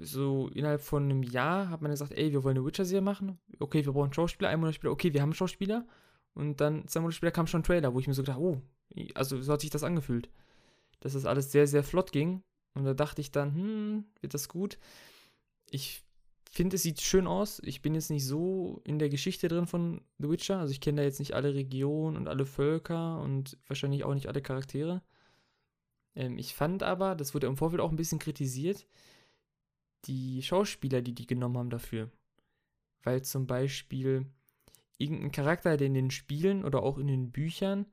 So 0.00 0.48
innerhalb 0.54 0.82
von 0.82 1.04
einem 1.04 1.24
Jahr 1.24 1.68
hat 1.68 1.82
man 1.82 1.90
gesagt, 1.90 2.12
ey, 2.12 2.30
wir 2.30 2.44
wollen 2.44 2.56
eine 2.56 2.66
Witcher-Serie 2.66 3.02
machen. 3.02 3.40
Okay, 3.58 3.84
wir 3.84 3.92
brauchen 3.92 4.12
Schauspieler. 4.12 4.50
Ein 4.50 4.60
Monat 4.60 4.76
später, 4.76 4.92
okay, 4.92 5.12
wir 5.12 5.22
haben 5.22 5.34
Schauspieler. 5.34 5.84
Und 6.34 6.60
dann 6.60 6.86
zwei 6.86 7.00
Monate 7.00 7.16
später 7.16 7.32
kam 7.32 7.48
schon 7.48 7.62
ein 7.62 7.64
Trailer, 7.64 7.92
wo 7.92 7.98
ich 7.98 8.06
mir 8.06 8.14
so 8.14 8.22
gedacht, 8.22 8.38
oh, 8.38 8.62
also 9.14 9.42
so 9.42 9.52
hat 9.52 9.62
sich 9.62 9.70
das 9.70 9.82
angefühlt. 9.82 10.30
Dass 11.00 11.14
das 11.14 11.26
alles 11.26 11.50
sehr, 11.50 11.66
sehr 11.66 11.82
flott 11.82 12.12
ging. 12.12 12.42
Und 12.76 12.84
da 12.84 12.94
dachte 12.94 13.20
ich 13.20 13.30
dann, 13.30 13.54
hm, 13.54 14.04
wird 14.20 14.34
das 14.34 14.48
gut? 14.48 14.78
Ich 15.70 16.04
finde, 16.50 16.76
es 16.76 16.82
sieht 16.82 17.00
schön 17.00 17.26
aus. 17.26 17.60
Ich 17.64 17.82
bin 17.82 17.94
jetzt 17.94 18.10
nicht 18.10 18.26
so 18.26 18.80
in 18.84 18.98
der 18.98 19.08
Geschichte 19.08 19.48
drin 19.48 19.66
von 19.66 20.02
The 20.18 20.28
Witcher. 20.28 20.58
Also 20.58 20.72
ich 20.72 20.80
kenne 20.80 20.98
da 21.00 21.04
jetzt 21.04 21.18
nicht 21.18 21.34
alle 21.34 21.54
Regionen 21.54 22.16
und 22.16 22.28
alle 22.28 22.46
Völker 22.46 23.20
und 23.20 23.58
wahrscheinlich 23.66 24.04
auch 24.04 24.14
nicht 24.14 24.28
alle 24.28 24.42
Charaktere. 24.42 25.02
Ähm, 26.14 26.38
ich 26.38 26.54
fand 26.54 26.82
aber, 26.82 27.14
das 27.14 27.34
wurde 27.34 27.46
im 27.46 27.56
Vorfeld 27.56 27.80
auch 27.80 27.90
ein 27.90 27.96
bisschen 27.96 28.18
kritisiert, 28.18 28.86
die 30.04 30.42
Schauspieler, 30.42 31.02
die 31.02 31.14
die 31.14 31.26
genommen 31.26 31.58
haben 31.58 31.70
dafür. 31.70 32.10
Weil 33.02 33.22
zum 33.22 33.46
Beispiel 33.46 34.26
irgendein 34.98 35.32
Charakter, 35.32 35.76
der 35.76 35.86
in 35.86 35.94
den 35.94 36.10
Spielen 36.10 36.64
oder 36.64 36.82
auch 36.82 36.98
in 36.98 37.06
den 37.06 37.32
Büchern 37.32 37.86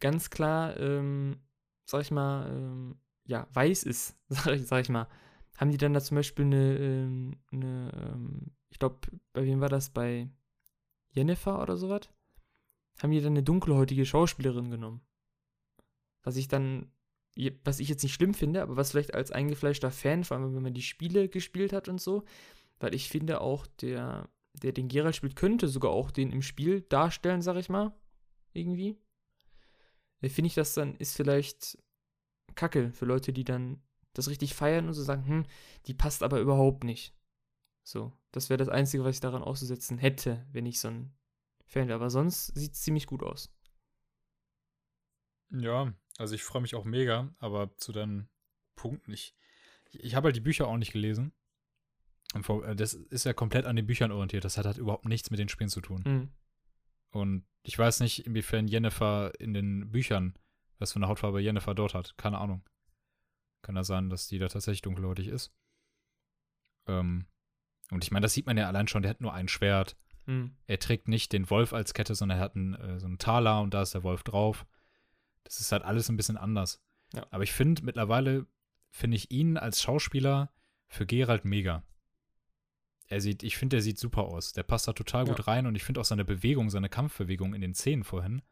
ganz 0.00 0.30
klar, 0.30 0.76
ähm, 0.78 1.38
sag 1.86 2.02
ich 2.02 2.10
mal, 2.10 2.50
ähm, 2.50 2.98
ja, 3.24 3.48
weiß 3.52 3.84
ist, 3.84 4.16
sag 4.28 4.54
ich, 4.54 4.66
sag 4.66 4.82
ich 4.82 4.88
mal, 4.88 5.08
haben 5.56 5.70
die 5.70 5.78
dann 5.78 5.94
da 5.94 6.00
zum 6.00 6.16
Beispiel 6.16 6.44
eine, 6.44 6.78
ähm, 6.78 7.36
eine 7.52 7.90
ähm, 7.94 8.54
ich 8.74 8.78
glaube, 8.78 8.98
bei 9.32 9.44
wem 9.44 9.60
war 9.60 9.68
das? 9.68 9.90
Bei 9.90 10.28
Jennifer 11.12 11.62
oder 11.62 11.76
sowas? 11.76 12.10
Haben 13.00 13.12
die 13.12 13.20
dann 13.20 13.34
eine 13.34 13.44
dunkelhäutige 13.44 14.04
Schauspielerin 14.04 14.70
genommen. 14.70 15.00
Was 16.24 16.36
ich 16.36 16.48
dann, 16.48 16.90
was 17.62 17.78
ich 17.78 17.88
jetzt 17.88 18.02
nicht 18.02 18.14
schlimm 18.14 18.34
finde, 18.34 18.62
aber 18.62 18.76
was 18.76 18.90
vielleicht 18.90 19.14
als 19.14 19.30
eingefleischter 19.30 19.92
Fan, 19.92 20.24
vor 20.24 20.36
allem 20.36 20.54
wenn 20.54 20.62
man 20.62 20.74
die 20.74 20.82
Spiele 20.82 21.28
gespielt 21.28 21.72
hat 21.72 21.88
und 21.88 22.00
so, 22.00 22.24
weil 22.80 22.94
ich 22.94 23.08
finde 23.08 23.40
auch, 23.40 23.66
der, 23.80 24.28
der 24.54 24.72
den 24.72 24.88
Geralt 24.88 25.14
spielt, 25.14 25.36
könnte 25.36 25.68
sogar 25.68 25.92
auch 25.92 26.10
den 26.10 26.32
im 26.32 26.42
Spiel 26.42 26.80
darstellen, 26.82 27.42
sag 27.42 27.56
ich 27.56 27.68
mal. 27.68 27.94
Irgendwie. 28.52 28.96
Da 30.20 30.28
finde 30.28 30.48
ich 30.48 30.54
das 30.54 30.74
dann, 30.74 30.96
ist 30.96 31.14
vielleicht 31.14 31.78
Kacke 32.54 32.92
für 32.92 33.04
Leute, 33.04 33.32
die 33.32 33.44
dann 33.44 33.82
das 34.12 34.28
richtig 34.28 34.54
feiern 34.54 34.86
und 34.86 34.94
so 34.94 35.02
sagen, 35.02 35.26
hm, 35.26 35.46
die 35.86 35.94
passt 35.94 36.22
aber 36.22 36.40
überhaupt 36.40 36.84
nicht. 36.84 37.14
So, 37.82 38.12
das 38.32 38.48
wäre 38.48 38.58
das 38.58 38.68
Einzige, 38.68 39.04
was 39.04 39.16
ich 39.16 39.20
daran 39.20 39.42
auszusetzen 39.42 39.98
hätte, 39.98 40.46
wenn 40.52 40.66
ich 40.66 40.80
so 40.80 40.88
ein 40.88 41.14
Fan 41.66 41.88
wäre. 41.88 41.96
Aber 41.96 42.10
sonst 42.10 42.46
sieht 42.54 42.74
es 42.74 42.82
ziemlich 42.82 43.06
gut 43.06 43.22
aus. 43.22 43.52
Ja, 45.50 45.92
also 46.16 46.34
ich 46.34 46.42
freue 46.42 46.62
mich 46.62 46.74
auch 46.74 46.84
mega, 46.84 47.34
aber 47.38 47.76
zu 47.76 47.92
deinen 47.92 48.28
Punkten, 48.76 49.12
ich, 49.12 49.36
ich 49.90 50.14
habe 50.14 50.26
halt 50.26 50.36
die 50.36 50.40
Bücher 50.40 50.66
auch 50.66 50.78
nicht 50.78 50.92
gelesen. 50.92 51.32
Äh, 52.34 52.74
das 52.74 52.94
ist 52.94 53.24
ja 53.24 53.32
komplett 53.32 53.66
an 53.66 53.76
den 53.76 53.86
Büchern 53.86 54.12
orientiert. 54.12 54.44
Das 54.44 54.58
hat 54.58 54.66
halt 54.66 54.78
überhaupt 54.78 55.04
nichts 55.04 55.30
mit 55.30 55.38
den 55.38 55.48
Spielen 55.48 55.70
zu 55.70 55.80
tun. 55.80 56.02
Mhm. 56.06 56.28
Und 57.10 57.44
ich 57.62 57.78
weiß 57.78 58.00
nicht, 58.00 58.26
inwiefern 58.26 58.66
Jennifer 58.66 59.32
in 59.38 59.54
den 59.54 59.90
Büchern, 59.90 60.34
was 60.78 60.92
für 60.92 60.96
eine 60.96 61.08
Hautfarbe 61.08 61.40
Jennifer 61.40 61.74
dort 61.74 61.94
hat. 61.94 62.16
Keine 62.16 62.38
Ahnung. 62.38 62.62
Kann 63.62 63.76
ja 63.76 63.84
sein, 63.84 64.10
dass 64.10 64.28
die 64.28 64.38
da 64.38 64.48
tatsächlich 64.48 64.82
dunkelhäutig 64.82 65.28
ist. 65.28 65.52
Ähm, 66.86 67.26
und 67.90 68.04
ich 68.04 68.10
meine, 68.10 68.24
das 68.24 68.34
sieht 68.34 68.46
man 68.46 68.56
ja 68.56 68.66
allein 68.68 68.88
schon, 68.88 69.02
der 69.02 69.10
hat 69.10 69.20
nur 69.20 69.32
ein 69.32 69.48
Schwert. 69.48 69.96
Mhm. 70.26 70.56
Er 70.66 70.78
trägt 70.78 71.08
nicht 71.08 71.32
den 71.32 71.48
Wolf 71.50 71.72
als 71.72 71.94
Kette, 71.94 72.14
sondern 72.14 72.38
er 72.38 72.44
hat 72.44 72.56
einen, 72.56 72.74
äh, 72.74 72.98
so 72.98 73.06
einen 73.06 73.18
Taler 73.18 73.60
und 73.60 73.74
da 73.74 73.82
ist 73.82 73.94
der 73.94 74.02
Wolf 74.02 74.22
drauf. 74.22 74.66
Das 75.44 75.60
ist 75.60 75.72
halt 75.72 75.82
alles 75.82 76.08
ein 76.08 76.16
bisschen 76.16 76.36
anders. 76.36 76.82
Ja. 77.12 77.26
Aber 77.30 77.44
ich 77.44 77.52
finde, 77.52 77.84
mittlerweile 77.84 78.46
finde 78.90 79.16
ich 79.16 79.30
ihn 79.30 79.56
als 79.56 79.82
Schauspieler 79.82 80.52
für 80.88 81.06
Gerald 81.06 81.44
mega. 81.44 81.82
Er 83.08 83.20
sieht, 83.20 83.42
ich 83.42 83.56
finde, 83.58 83.76
der 83.76 83.82
sieht 83.82 83.98
super 83.98 84.22
aus. 84.22 84.52
Der 84.54 84.62
passt 84.62 84.88
da 84.88 84.92
total 84.94 85.26
gut 85.26 85.38
Ja. 85.38 85.44
rein 85.44 85.66
und 85.66 85.74
ich 85.74 85.84
finde 85.84 86.00
auch 86.00 86.04
seine 86.06 86.24
Bewegung, 86.24 86.70
seine 86.70 86.88
Kampfbewegung 86.88 87.52
in 87.54 87.60
den 87.60 87.74
Szenen 87.74 88.04
vorhin. 88.04 88.42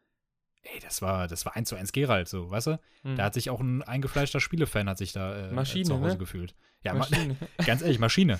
Ey, 0.63 0.79
das 0.79 1.01
war, 1.01 1.27
das 1.27 1.45
war 1.45 1.55
eins 1.55 1.67
zu 1.69 1.75
eins 1.75 1.91
Gerald, 1.91 2.29
so, 2.29 2.49
weißt 2.49 2.67
du? 2.67 2.79
Mhm. 3.03 3.17
Da 3.17 3.25
hat 3.25 3.33
sich 3.33 3.49
auch 3.49 3.59
ein 3.59 3.83
eingefleischter 3.83 4.39
Spielefan 4.39 4.87
hat 4.87 4.97
sich 4.97 5.11
da 5.11 5.49
äh, 5.49 5.51
Maschine, 5.51 5.85
zu 5.85 5.99
Hause 5.99 6.13
ne? 6.13 6.17
gefühlt. 6.17 6.55
Ja, 6.83 6.93
ma 6.93 6.99
Maschine. 6.99 7.35
ganz 7.65 7.81
ehrlich, 7.81 7.99
Maschine. 7.99 8.39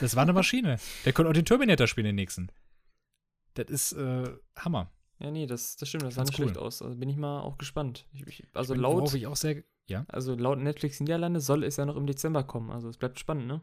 Das 0.00 0.14
war 0.14 0.22
eine 0.22 0.32
Maschine. 0.32 0.78
Der 1.04 1.12
konnte 1.12 1.30
auch 1.30 1.34
den 1.34 1.44
Terminator 1.44 1.86
spielen, 1.88 2.04
den 2.06 2.14
nächsten. 2.14 2.48
Das 3.54 3.68
ist 3.70 3.92
äh, 3.92 4.30
Hammer. 4.56 4.92
ja, 5.18 5.30
nee, 5.32 5.46
das, 5.46 5.76
das 5.76 5.88
stimmt. 5.88 6.04
Das 6.04 6.14
sah 6.14 6.22
nicht 6.22 6.38
cool. 6.38 6.44
schlecht 6.44 6.58
aus. 6.58 6.80
Also 6.80 6.94
bin 6.96 7.08
ich 7.08 7.16
mal 7.16 7.40
auch 7.40 7.58
gespannt. 7.58 8.06
Ich, 8.12 8.24
ich, 8.26 8.46
also, 8.52 8.74
Ich 8.74 8.76
bin- 8.76 8.82
laut, 8.82 9.12
ich 9.14 9.26
auch 9.26 9.36
sehr. 9.36 9.64
Ja. 9.86 10.04
also 10.08 10.34
laut 10.34 10.58
Netflix 10.58 11.00
Niederlande 11.00 11.40
soll 11.40 11.64
es 11.64 11.76
ja 11.76 11.86
noch 11.86 11.96
im 11.96 12.06
Dezember 12.06 12.44
kommen. 12.44 12.70
Also 12.70 12.88
es 12.90 12.98
bleibt 12.98 13.18
spannend, 13.18 13.46
ne? 13.46 13.62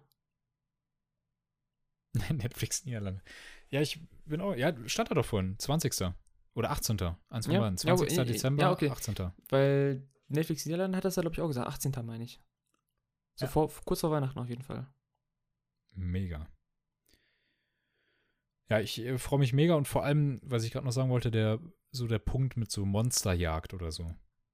Netflix 2.34 2.84
Niederlande. 2.85 3.22
Ja, 3.69 3.81
ich 3.81 3.99
bin 4.26 4.41
auch. 4.41 4.55
Ja, 4.55 4.73
stand 4.88 5.11
da 5.11 5.15
doch 5.15 5.26
vorhin. 5.26 5.57
20. 5.59 6.13
Oder 6.56 6.72
18. 6.72 6.99
Eins 7.30 7.45
von 7.45 7.53
Ja, 7.53 7.60
beiden. 7.61 7.77
ja, 7.77 7.95
20. 7.95 8.18
ja, 8.18 8.23
Dezember, 8.26 8.64
ja, 8.64 8.72
okay. 8.72 8.90
18. 8.90 9.15
Weil 9.49 10.07
Netflix 10.27 10.65
Niederlande 10.65 10.98
hat 10.98 11.06
das 11.06 11.15
ja, 11.18 11.22
glaube 11.22 11.36
ich, 11.36 11.41
auch 11.41 11.48
gesagt. 11.48 11.68
18. 11.68 11.91
meine 12.03 12.23
ich. 12.23 12.41
So 13.36 13.45
Ja. 13.45 13.52
vor, 13.52 13.69
kurz 13.86 13.99
vor 14.02 14.11
Weihnachten 14.11 14.40
auf 14.40 14.49
jeden 14.49 14.64
Fall. 14.64 14.88
Mega. 15.94 16.48
Ja, 18.69 18.80
ich 18.80 18.99
äh, 18.99 19.18
freue 19.18 19.40
mich 19.40 19.53
mega 19.53 19.76
und 19.76 19.88
vor 19.88 20.03
allem, 20.03 20.40
was 20.44 20.64
ich 20.64 20.72
gerade 20.72 20.86
noch 20.86 20.91
sagen 20.91 21.10
wollte, 21.10 21.30
der 21.30 21.60
so 21.91 22.07
der 22.07 22.19
Punkt 22.19 22.57
mit 22.57 22.72
so 22.72 22.86
Monsterjagd 22.86 23.73
oder 23.73 23.91
so. 23.91 24.14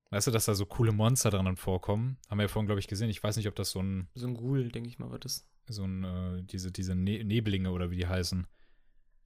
Weißt 0.10 0.28
du, 0.28 0.32
dass 0.32 0.46
da 0.46 0.54
so 0.56 0.66
coole 0.66 0.92
Monster 0.92 1.30
dran 1.30 1.56
vorkommen? 1.56 2.18
Haben 2.30 2.40
wir 2.40 2.44
ja 2.44 2.48
vorhin, 2.50 2.66
glaube 2.66 2.80
ich, 2.80 2.88
gesehen. 2.88 3.10
Ich 3.10 3.24
weiß 3.24 3.38
nicht, 3.38 3.48
ob 3.48 3.56
das 3.56 3.72
so 3.72 3.82
ein, 3.82 4.10
So 4.14 4.28
ein 4.28 4.34
Ghoul, 4.36 4.68
denke 4.70 4.90
ich 4.90 5.00
mal, 5.00 5.10
wird 5.12 5.24
das. 5.24 5.48
so 5.68 5.86
ein, 5.86 6.04
äh, 6.04 6.44
diese, 6.44 6.72
diese 6.72 6.96
ne 6.96 7.24
Neblinge 7.24 7.72
oder 7.72 7.90
wie 7.92 7.96
die 7.96 8.08
heißen. 8.08 8.46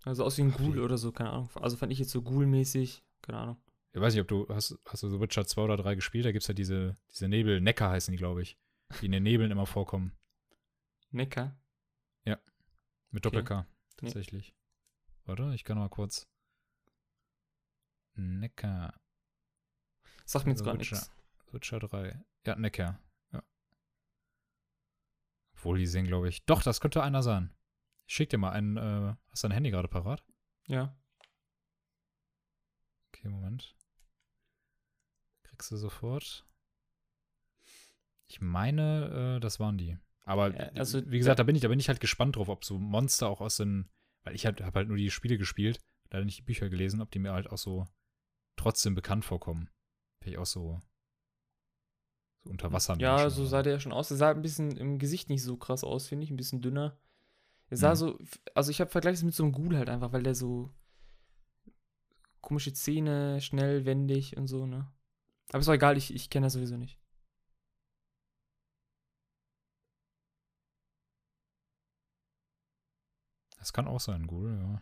Also 0.06 0.24
aus 0.24 0.38
wie 0.38 0.44
ein 0.44 0.52
Ghoul 0.52 0.80
oder 0.80 0.98
so, 0.98 1.12
keine 1.12 1.32
Ahnung. 1.32 1.50
Also 1.56 1.78
fand 1.78 1.92
ich 1.92 2.00
jetzt 2.00 2.12
so 2.12 2.22
Ghoul-mäßig, 2.22 3.04
keine 3.22 3.40
Ahnung. 3.40 3.58
Ich 3.92 4.00
weiß 4.02 4.14
nicht, 4.14 4.22
ob 4.22 4.28
du, 4.28 4.48
hast, 4.50 4.78
hast 4.86 5.04
du 5.04 5.10
so 5.10 5.20
Witcher 5.20 5.46
2 5.46 5.62
oder 5.62 5.78
3 5.78 5.96
gespielt? 5.96 6.26
Da 6.26 6.32
gibt 6.32 6.44
es 6.44 6.48
ja 6.48 6.54
diese, 6.54 6.98
diese 7.12 7.28
Nebel, 7.28 7.60
Neckar 7.62 7.92
heißen 7.92 8.12
die, 8.12 8.18
glaube 8.18 8.42
ich. 8.42 8.58
Die 9.02 9.08
in 9.08 9.12
den 9.12 9.24
Nebeln 9.24 9.52
immer 9.52 9.66
vorkommen. 9.66 10.16
Neckar. 11.12 11.58
Mit 13.12 13.26
Okay. 13.26 13.38
Doppel-K, 13.38 13.62
Nee. 13.62 13.68
tatsächlich. 13.96 14.54
Warte, 15.24 15.54
ich 15.56 15.64
kann 15.64 15.78
mal 15.78 15.88
kurz. 15.88 16.28
Neckar. 18.16 18.94
Sagt 20.26 20.46
mir 20.46 20.52
jetzt 20.52 20.62
Also 20.62 20.72
gar 20.72 20.78
nichts. 20.78 21.12
Witcher 21.52 21.80
3. 21.80 22.22
Ja, 22.46 22.58
Neckar. 22.58 23.00
Ja. 23.32 23.42
Obwohl, 25.54 25.78
die 25.78 25.88
sehen, 25.88 26.06
glaube 26.08 26.28
ich. 26.28 26.44
Doch, 26.46 26.62
das 26.62 26.82
könnte 26.82 27.02
einer 27.04 27.24
sein. 27.24 27.55
Ich 28.08 28.14
schick 28.16 28.30
dir 28.30 28.38
mal 28.38 28.52
einen. 28.52 28.78
Äh, 28.78 29.16
hast 29.32 29.44
du 29.44 29.48
dein 29.48 29.56
Handy 29.56 29.72
gerade 29.72 29.88
parat? 29.88 30.24
Ja. 30.68 30.96
Okay, 33.10 33.30
Moment. 33.30 33.76
Kriegst 35.44 35.72
du 35.72 35.78
sofort. 35.78 36.46
Ich 38.28 38.42
meine, 38.42 39.38
äh, 39.38 39.40
das 39.40 39.60
waren 39.60 39.78
die. 39.78 39.98
Aber 40.24 40.56
Ja, 40.56 40.70
also 40.80 41.10
wie 41.10 41.20
gesagt, 41.20 41.40
da 41.40 41.44
bin 41.44 41.56
ich, 41.56 41.62
da 41.62 41.68
bin 41.68 41.80
ich 41.80 41.88
halt 41.88 42.00
gespannt 42.00 42.36
drauf, 42.36 42.50
ob 42.50 42.66
so 42.66 42.80
Monster 42.80 43.30
auch 43.30 43.42
aus 43.42 43.58
den, 43.58 43.90
weil 44.24 44.34
ich 44.34 44.46
halt, 44.46 44.62
habe 44.62 44.80
halt 44.80 44.88
nur 44.88 44.98
die 44.98 45.12
Spiele 45.12 45.38
gespielt, 45.38 45.80
leider 46.12 46.26
nicht 46.26 46.40
die 46.40 46.44
Bücher 46.44 46.70
gelesen, 46.70 47.02
ob 47.02 47.12
die 47.12 47.20
mir 47.20 47.32
halt 47.32 47.50
auch 47.50 47.60
so 47.60 47.88
trotzdem 48.56 48.96
bekannt 48.96 49.24
vorkommen. 49.24 49.70
Ich 50.24 50.40
auch 50.40 50.46
so, 50.48 50.80
so 52.44 52.50
unter 52.50 52.72
Wasser. 52.74 52.98
Ja, 52.98 53.30
so 53.30 53.46
sah 53.46 53.62
der 53.62 53.74
ja 53.74 53.80
schon 53.80 53.94
aus. 53.94 54.10
Er 54.10 54.18
sah 54.18 54.32
ein 54.32 54.42
bisschen 54.42 54.76
im 54.76 54.98
Gesicht 54.98 55.30
nicht 55.30 55.44
so 55.44 55.56
krass 55.56 55.84
aus, 55.84 56.08
finde 56.08 56.24
ich. 56.24 56.32
Ein 56.32 56.38
bisschen 56.38 56.62
dünner. 56.62 56.98
Er 57.76 57.78
sah 57.78 57.92
Mhm. 57.92 57.96
so, 57.96 58.20
also 58.54 58.72
ich 58.72 58.80
habe 58.80 58.90
Vergleich 58.90 59.22
mit 59.22 59.34
so 59.34 59.44
einem 59.44 59.52
Ghoul 59.52 59.76
halt 59.78 59.90
einfach, 59.90 60.14
weil 60.14 60.24
der 60.24 60.34
so 60.34 60.72
komische 62.40 62.72
Zähne, 62.72 63.42
schnell, 63.42 63.84
wendig 63.84 64.38
und 64.38 64.48
so, 64.48 64.66
ne? 64.66 64.90
Aber 65.50 65.60
ist 65.60 65.68
doch 65.68 65.74
egal, 65.74 65.98
ich, 65.98 66.14
ich 66.14 66.30
kenne 66.30 66.46
das 66.46 66.54
sowieso 66.54 66.78
nicht. 66.78 66.98
Das 73.58 73.74
kann 73.74 73.88
auch 73.88 74.00
sein, 74.00 74.26
Ghoul, 74.26 74.58
ja. 74.58 74.82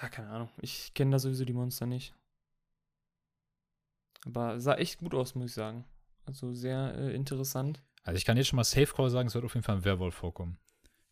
Ja, 0.00 0.08
keine 0.08 0.28
Ahnung. 0.28 0.50
Ich 0.60 0.94
kenne 0.94 1.10
da 1.10 1.18
sowieso 1.18 1.44
die 1.44 1.52
Monster 1.52 1.86
nicht. 1.86 2.14
Aber 4.26 4.60
sah 4.60 4.74
echt 4.74 4.98
gut 5.00 5.12
aus, 5.14 5.34
muss 5.34 5.46
ich 5.50 5.54
sagen. 5.54 5.84
Also 6.24 6.52
sehr 6.52 6.94
äh, 6.94 7.14
interessant. 7.14 7.82
Also 8.04 8.16
ich 8.16 8.24
kann 8.24 8.36
jetzt 8.36 8.46
schon 8.46 8.58
mal 8.58 8.64
Safe 8.64 8.86
Call 8.94 9.10
sagen, 9.10 9.26
es 9.26 9.34
wird 9.34 9.44
auf 9.44 9.54
jeden 9.54 9.64
Fall 9.64 9.76
ein 9.76 9.84
Werwolf 9.84 10.14
vorkommen. 10.14 10.58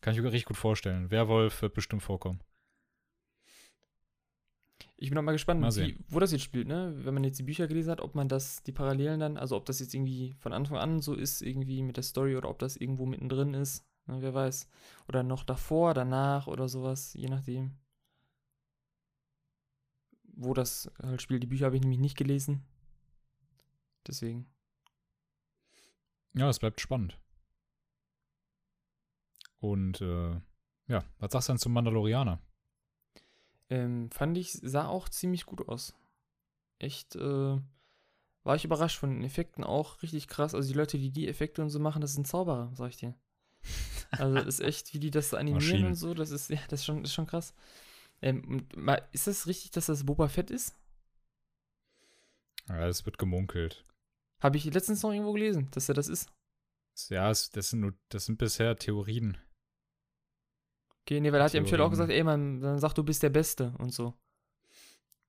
Kann 0.07 0.15
ich 0.15 0.21
mir 0.21 0.31
richtig 0.31 0.45
gut 0.45 0.55
vorstellen. 0.55 1.11
Werwolf 1.11 1.61
wird 1.61 1.73
bestimmt 1.73 2.01
vorkommen. 2.01 2.39
Ich 4.95 5.09
bin 5.09 5.17
auch 5.17 5.21
mal 5.21 5.33
gespannt, 5.33 5.59
Mal 5.59 5.75
wie, 5.75 5.97
wo 6.07 6.21
das 6.21 6.31
jetzt 6.31 6.45
spielt, 6.45 6.69
ne? 6.69 6.93
Wenn 6.99 7.13
man 7.13 7.25
jetzt 7.25 7.39
die 7.39 7.43
Bücher 7.43 7.67
gelesen 7.67 7.91
hat, 7.91 7.99
ob 7.99 8.15
man 8.15 8.29
das, 8.29 8.63
die 8.63 8.71
Parallelen 8.71 9.19
dann, 9.19 9.35
also 9.35 9.57
ob 9.57 9.65
das 9.65 9.81
jetzt 9.81 9.93
irgendwie 9.93 10.33
von 10.39 10.53
Anfang 10.53 10.77
an 10.77 11.01
so 11.01 11.13
ist, 11.13 11.41
irgendwie 11.41 11.83
mit 11.83 11.97
der 11.97 12.05
Story 12.05 12.37
oder 12.37 12.49
ob 12.49 12.57
das 12.59 12.77
irgendwo 12.77 13.05
mittendrin 13.05 13.53
ist. 13.53 13.85
Ne, 14.05 14.21
wer 14.21 14.33
weiß. 14.33 14.69
Oder 15.09 15.23
noch 15.23 15.43
davor, 15.43 15.93
danach 15.93 16.47
oder 16.47 16.69
sowas, 16.69 17.13
je 17.13 17.27
nachdem. 17.27 17.77
Wo 20.23 20.53
das 20.53 20.89
halt 21.03 21.21
spielt. 21.21 21.43
Die 21.43 21.47
Bücher 21.47 21.65
habe 21.65 21.75
ich 21.75 21.81
nämlich 21.81 21.99
nicht 21.99 22.17
gelesen. 22.17 22.63
Deswegen. 24.07 24.47
Ja, 26.33 26.47
es 26.47 26.59
bleibt 26.59 26.79
spannend. 26.79 27.19
Und 29.59 30.01
äh, 30.01 30.39
ja, 30.87 31.03
was 31.19 31.31
sagst 31.31 31.49
du 31.49 31.53
denn 31.53 31.59
zum 31.59 31.73
Mandalorianer? 31.73 32.39
Ähm, 33.69 34.09
fand 34.11 34.37
ich, 34.37 34.53
sah 34.53 34.87
auch 34.87 35.09
ziemlich 35.09 35.45
gut 35.45 35.67
aus. 35.67 35.93
Echt, 36.79 37.15
äh, 37.15 37.59
war 38.43 38.55
ich 38.55 38.63
überrascht 38.63 38.97
von 38.97 39.09
den 39.09 39.23
Effekten 39.23 39.63
auch 39.63 40.01
richtig 40.01 40.27
krass. 40.27 40.55
Also 40.55 40.69
die 40.71 40.77
Leute, 40.77 40.97
die 40.97 41.11
die 41.11 41.27
Effekte 41.27 41.61
und 41.61 41.69
so 41.69 41.79
machen, 41.79 42.01
das 42.01 42.13
sind 42.13 42.27
Zauberer, 42.27 42.71
sag 42.75 42.89
ich 42.89 42.97
dir. 42.97 43.13
Also 44.11 44.35
das 44.35 44.45
ist 44.45 44.59
echt, 44.61 44.93
wie 44.93 44.99
die 44.99 45.11
das 45.11 45.33
animieren 45.33 45.55
Maschinen. 45.55 45.87
und 45.87 45.95
so, 45.95 46.13
das 46.13 46.31
ist, 46.31 46.49
ja, 46.49 46.59
das 46.69 46.79
ist 46.79 46.85
schon, 46.85 47.03
ist 47.03 47.13
schon 47.13 47.27
krass. 47.27 47.53
Ähm, 48.21 48.65
ist 49.11 49.27
das 49.27 49.47
richtig, 49.47 49.71
dass 49.71 49.87
das 49.87 50.05
Boba 50.05 50.29
Fett 50.29 50.49
ist? 50.49 50.75
Ja, 52.69 52.87
es 52.87 53.05
wird 53.05 53.17
gemunkelt. 53.17 53.83
Habe 54.39 54.57
ich 54.57 54.65
letztens 54.65 55.03
noch 55.03 55.11
irgendwo 55.11 55.33
gelesen, 55.33 55.67
dass 55.71 55.89
er 55.89 55.95
das 55.95 56.07
ist. 56.07 56.29
Ja, 57.09 57.27
das, 57.29 57.51
sind 57.51 57.81
nur, 57.81 57.93
das 58.09 58.25
sind 58.25 58.37
bisher 58.37 58.77
Theorien. 58.77 59.37
Okay, 61.07 61.21
nee, 61.21 61.31
weil 61.31 61.39
er 61.39 61.45
hat 61.45 61.53
ja 61.53 61.61
im 61.61 61.65
Trailer 61.65 61.85
auch 61.85 61.89
gesagt, 61.89 62.11
ey, 62.11 62.21
man, 62.21 62.59
man 62.59 62.79
sagt, 62.79 62.97
du 62.97 63.03
bist 63.03 63.23
der 63.23 63.29
Beste 63.29 63.73
und 63.77 63.93
so. 63.93 64.13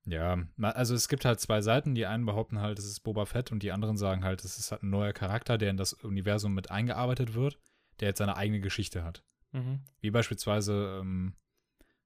Ja, 0.05 0.37
also 0.61 0.93
es 0.93 1.07
gibt 1.07 1.23
halt 1.23 1.39
zwei 1.39 1.61
Seiten. 1.61 1.95
Die 1.95 2.05
einen 2.05 2.25
behaupten 2.25 2.59
halt, 2.59 2.79
es 2.79 2.85
ist 2.85 2.99
Boba 2.99 3.23
Fett 3.25 3.53
und 3.53 3.63
die 3.63 3.71
anderen 3.71 3.95
sagen 3.95 4.25
halt, 4.25 4.43
es 4.43 4.59
ist 4.59 4.73
halt 4.73 4.83
ein 4.83 4.89
neuer 4.89 5.13
Charakter, 5.13 5.57
der 5.57 5.69
in 5.69 5.77
das 5.77 5.93
Universum 5.93 6.53
mit 6.53 6.69
eingearbeitet 6.69 7.33
wird, 7.33 7.61
der 8.01 8.09
jetzt 8.09 8.17
seine 8.17 8.35
eigene 8.35 8.59
Geschichte 8.59 9.05
hat. 9.05 9.23
Mhm. 9.53 9.79
Wie 10.01 10.11
beispielsweise 10.11 10.99
ähm, 10.99 11.37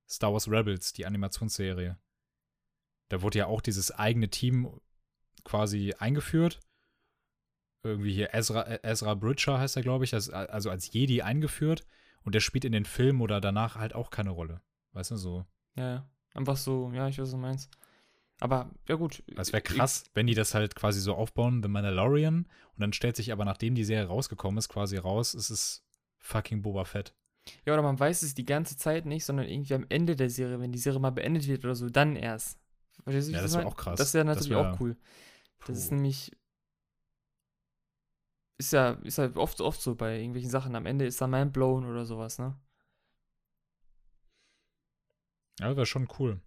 Star 0.07 0.31
Wars 0.33 0.47
Rebels, 0.47 0.93
die 0.93 1.07
Animationsserie. 1.07 1.97
Da 3.09 3.23
wurde 3.23 3.39
ja 3.39 3.47
auch 3.47 3.61
dieses 3.61 3.89
eigene 3.89 4.29
Team 4.29 4.69
quasi 5.45 5.95
eingeführt. 5.97 6.59
Irgendwie 7.81 8.13
hier 8.13 8.35
Ezra, 8.35 8.67
äh, 8.67 8.79
Ezra 8.83 9.15
Bridger 9.15 9.57
heißt 9.57 9.77
er, 9.77 9.81
glaube 9.81 10.05
ich, 10.05 10.13
als, 10.13 10.29
also 10.29 10.69
als 10.69 10.93
Jedi 10.93 11.23
eingeführt. 11.23 11.87
Und 12.23 12.35
der 12.35 12.39
spielt 12.39 12.65
in 12.65 12.71
den 12.71 12.85
Filmen 12.85 13.21
oder 13.21 13.41
danach 13.41 13.75
halt 13.75 13.93
auch 13.95 14.09
keine 14.09 14.29
Rolle. 14.31 14.61
Weißt 14.93 15.11
du, 15.11 15.17
so. 15.17 15.45
Ja, 15.75 15.89
ja. 15.95 16.09
Einfach 16.33 16.57
so, 16.57 16.91
ja, 16.93 17.07
ich 17.07 17.17
weiß, 17.17 17.23
was 17.23 17.31
du 17.31 17.37
meinst. 17.37 17.69
Aber, 18.39 18.71
ja 18.89 18.95
gut. 18.95 19.23
Es 19.37 19.53
wäre 19.53 19.61
krass, 19.61 20.03
wenn 20.13 20.27
die 20.27 20.33
das 20.33 20.53
halt 20.53 20.75
quasi 20.75 20.99
so 20.99 21.13
aufbauen, 21.15 21.61
The 21.61 21.69
Mandalorian. 21.69 22.35
Und 22.37 22.79
dann 22.79 22.93
stellt 22.93 23.15
sich 23.15 23.31
aber, 23.31 23.45
nachdem 23.45 23.75
die 23.75 23.83
Serie 23.83 24.07
rausgekommen 24.07 24.57
ist, 24.57 24.69
quasi 24.69 24.97
raus, 24.97 25.33
es 25.33 25.49
ist 25.49 25.83
fucking 26.19 26.61
Boba 26.61 26.85
Fett. 26.85 27.13
Ja, 27.65 27.73
oder 27.73 27.81
man 27.83 27.99
weiß 27.99 28.23
es 28.23 28.33
die 28.35 28.45
ganze 28.45 28.77
Zeit 28.77 29.05
nicht, 29.05 29.25
sondern 29.25 29.47
irgendwie 29.47 29.73
am 29.73 29.85
Ende 29.89 30.15
der 30.15 30.29
Serie, 30.29 30.59
wenn 30.59 30.71
die 30.71 30.79
Serie 30.79 30.99
mal 30.99 31.11
beendet 31.11 31.47
wird 31.47 31.63
oder 31.65 31.75
so, 31.75 31.89
dann 31.89 32.15
erst. 32.15 32.57
Verstehst 33.03 33.27
du, 33.29 33.33
Ja, 33.33 33.41
das 33.41 33.51
wär 33.51 33.59
meine? 33.59 33.69
auch 33.69 33.75
krass. 33.77 33.97
Das 33.97 34.13
wäre 34.13 34.25
natürlich 34.25 34.49
wär- 34.49 34.73
auch 34.73 34.79
cool. 34.79 34.95
Das 35.67 35.77
ist 35.77 35.91
nämlich. 35.91 36.31
Ist 38.63 38.71
ja, 38.71 38.91
ist 39.03 39.17
ja 39.17 39.35
oft, 39.35 39.59
oft 39.59 39.81
so 39.81 39.93
bei 39.93 40.15
irgendwelchen 40.17 40.49
Sachen. 40.49 40.73
Am 40.77 40.85
Ende 40.85 41.05
ist 41.05 41.19
da 41.19 41.27
mindblown 41.27 41.85
oder 41.85 42.05
sowas, 42.05 42.39
ne? 42.39 42.57
Ja, 45.59 45.75
wäre 45.75 45.85
schon 45.85 46.07
cool. 46.17 46.39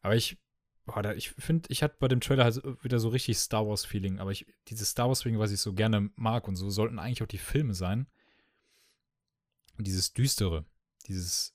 Aber 0.00 0.16
ich, 0.16 0.38
boah, 0.86 1.02
da, 1.02 1.12
ich 1.12 1.28
finde, 1.32 1.68
ich 1.70 1.82
hatte 1.82 1.96
bei 1.98 2.08
dem 2.08 2.22
Trailer 2.22 2.44
halt 2.44 2.54
so- 2.54 2.82
wieder 2.82 2.98
so 2.98 3.10
richtig 3.10 3.36
Star 3.36 3.66
Wars-Feeling. 3.68 4.20
Aber 4.20 4.32
ich, 4.32 4.46
dieses 4.68 4.88
Star 4.88 5.08
Wars-Feeling, 5.08 5.38
was 5.38 5.52
ich 5.52 5.60
so 5.60 5.74
gerne 5.74 6.10
mag 6.16 6.48
und 6.48 6.56
so, 6.56 6.70
sollten 6.70 6.98
eigentlich 6.98 7.22
auch 7.22 7.26
die 7.26 7.36
Filme 7.36 7.74
sein. 7.74 8.06
Und 9.76 9.86
dieses 9.86 10.14
Düstere, 10.14 10.64
dieses 11.08 11.54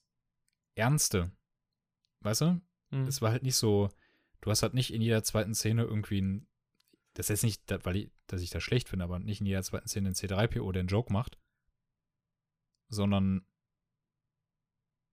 Ernste. 0.76 1.32
Weißt 2.20 2.42
du? 2.42 2.60
Hm. 2.90 3.08
Es 3.08 3.20
war 3.22 3.32
halt 3.32 3.42
nicht 3.42 3.56
so, 3.56 3.88
du 4.40 4.52
hast 4.52 4.62
halt 4.62 4.74
nicht 4.74 4.94
in 4.94 5.02
jeder 5.02 5.24
zweiten 5.24 5.52
Szene 5.52 5.82
irgendwie 5.82 6.20
ein, 6.20 6.46
das 7.14 7.26
ist 7.26 7.42
jetzt 7.42 7.44
nicht, 7.44 7.86
weil 7.86 7.96
ich, 7.96 8.10
dass 8.26 8.42
ich 8.42 8.50
das 8.50 8.62
schlecht 8.62 8.88
finde, 8.88 9.04
aber 9.04 9.18
nicht 9.18 9.40
in 9.40 9.46
jeder 9.46 9.62
zweiten 9.62 9.88
Szene 9.88 10.10
ein 10.10 10.14
C3PO, 10.14 10.72
der 10.72 10.80
einen 10.80 10.88
Joke 10.88 11.12
macht, 11.12 11.38
sondern, 12.88 13.46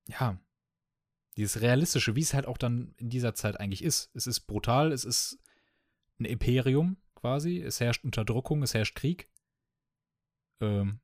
ja, 0.07 0.39
dieses 1.37 1.61
Realistische, 1.61 2.15
wie 2.15 2.21
es 2.21 2.33
halt 2.33 2.45
auch 2.45 2.57
dann 2.57 2.93
in 2.97 3.09
dieser 3.09 3.33
Zeit 3.33 3.59
eigentlich 3.59 3.83
ist. 3.83 4.09
Es 4.13 4.27
ist 4.27 4.41
brutal, 4.41 4.91
es 4.91 5.05
ist 5.05 5.39
ein 6.19 6.25
Imperium 6.25 6.97
quasi, 7.15 7.61
es 7.61 7.79
herrscht 7.79 8.03
Unterdrückung, 8.03 8.63
es 8.63 8.73
herrscht 8.73 8.95
Krieg. 8.95 9.29
Ähm, 10.59 10.99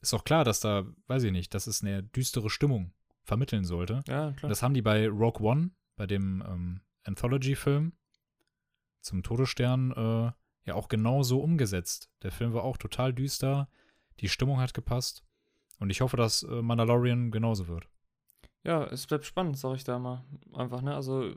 ist 0.00 0.14
auch 0.14 0.24
klar, 0.24 0.44
dass 0.44 0.60
da, 0.60 0.86
weiß 1.08 1.24
ich 1.24 1.32
nicht, 1.32 1.52
dass 1.54 1.66
es 1.66 1.82
eine 1.82 2.02
düstere 2.02 2.48
Stimmung 2.48 2.92
vermitteln 3.24 3.64
sollte. 3.64 4.02
ja, 4.06 4.32
klar. 4.32 4.48
Das 4.48 4.62
haben 4.62 4.74
die 4.74 4.82
bei 4.82 5.08
Rogue 5.08 5.46
One, 5.46 5.70
bei 5.96 6.06
dem 6.06 6.42
ähm, 6.46 6.80
Anthology-Film 7.04 7.92
zum 9.00 9.22
Todesstern, 9.22 9.92
äh, 9.92 10.32
ja 10.66 10.74
auch 10.74 10.88
genau 10.88 11.22
so 11.22 11.40
umgesetzt. 11.40 12.10
Der 12.22 12.32
Film 12.32 12.52
war 12.52 12.64
auch 12.64 12.76
total 12.76 13.12
düster, 13.12 13.68
die 14.20 14.28
Stimmung 14.28 14.60
hat 14.60 14.74
gepasst 14.74 15.24
und 15.78 15.90
ich 15.90 16.00
hoffe, 16.00 16.16
dass 16.16 16.42
äh, 16.42 16.62
Mandalorian 16.62 17.30
genauso 17.30 17.68
wird. 17.68 17.88
Ja, 18.62 18.84
es 18.84 19.06
bleibt 19.06 19.24
spannend, 19.24 19.58
sag 19.58 19.74
ich 19.76 19.84
da 19.84 19.98
mal. 19.98 20.24
Einfach, 20.52 20.82
ne? 20.82 20.94
Also 20.94 21.34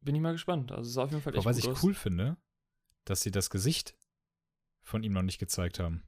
bin 0.00 0.14
ich 0.14 0.20
mal 0.20 0.32
gespannt. 0.32 0.70
Also 0.70 0.88
es 0.88 0.94
sah 0.94 1.04
auf 1.04 1.10
jeden 1.10 1.22
Fall 1.22 1.32
Aber 1.32 1.38
echt 1.38 1.46
was 1.46 1.56
gut 1.56 1.64
ich 1.64 1.70
aus. 1.70 1.82
cool 1.82 1.94
finde, 1.94 2.36
dass 3.04 3.22
sie 3.22 3.32
das 3.32 3.50
Gesicht 3.50 3.96
von 4.82 5.02
ihm 5.02 5.12
noch 5.12 5.22
nicht 5.22 5.38
gezeigt 5.38 5.80
haben. 5.80 6.04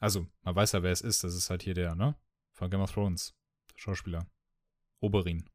Also, 0.00 0.26
man 0.42 0.54
weiß 0.54 0.72
ja, 0.72 0.82
wer 0.82 0.92
es 0.92 1.00
ist. 1.00 1.24
Das 1.24 1.34
ist 1.34 1.50
halt 1.50 1.62
hier 1.62 1.74
der, 1.74 1.94
ne? 1.94 2.16
Von 2.52 2.70
Game 2.70 2.80
of 2.80 2.92
Thrones. 2.92 3.34
Der 3.72 3.78
Schauspieler. 3.78 4.26
Oberyn. 5.00 5.48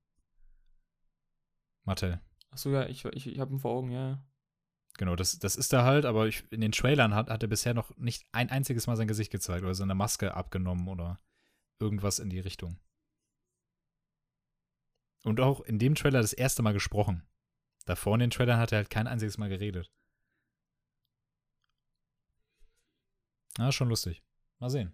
Mattel. 1.84 2.22
Achso, 2.54 2.70
ja, 2.70 2.86
ich, 2.86 3.04
ich, 3.06 3.26
ich 3.26 3.40
habe 3.40 3.52
ihn 3.52 3.60
vor 3.60 3.72
Augen, 3.72 3.92
ja. 3.92 4.24
Genau, 5.00 5.16
das, 5.16 5.40
das 5.40 5.56
ist 5.56 5.74
er 5.74 5.84
halt, 5.84 6.06
aber 6.06 6.28
ich, 6.28 6.46
in 6.52 6.62
den 6.62 6.72
Trailern 6.72 7.16
hat, 7.16 7.28
hat 7.30 7.42
er 7.42 7.50
bisher 7.50 7.74
noch 7.74 7.98
nicht 7.98 8.28
ein 8.32 8.52
einziges 8.52 8.86
Mal 8.86 8.96
sein 8.96 9.08
Gesicht 9.08 9.32
gezeigt 9.32 9.64
oder 9.64 9.74
seine 9.74 9.96
Maske 9.96 10.36
abgenommen 10.36 10.88
oder 10.88 11.20
irgendwas 11.80 12.20
in 12.20 12.30
die 12.30 12.40
Richtung. 12.40 12.80
Und 15.24 15.40
auch 15.40 15.62
in 15.62 15.80
dem 15.80 15.96
Trailer 15.96 16.22
das 16.22 16.34
erste 16.34 16.62
Mal 16.62 16.74
gesprochen. 16.74 17.24
Davor 17.86 18.14
in 18.14 18.20
den 18.20 18.30
Trailern 18.30 18.60
hat 18.60 18.72
er 18.72 18.78
halt 18.78 18.92
kein 18.92 19.08
einziges 19.08 19.40
Mal 19.40 19.50
geredet. 19.50 19.92
Ah, 23.58 23.72
schon 23.72 23.90
lustig. 23.90 24.22
Mal 24.60 24.70
sehen. 24.70 24.94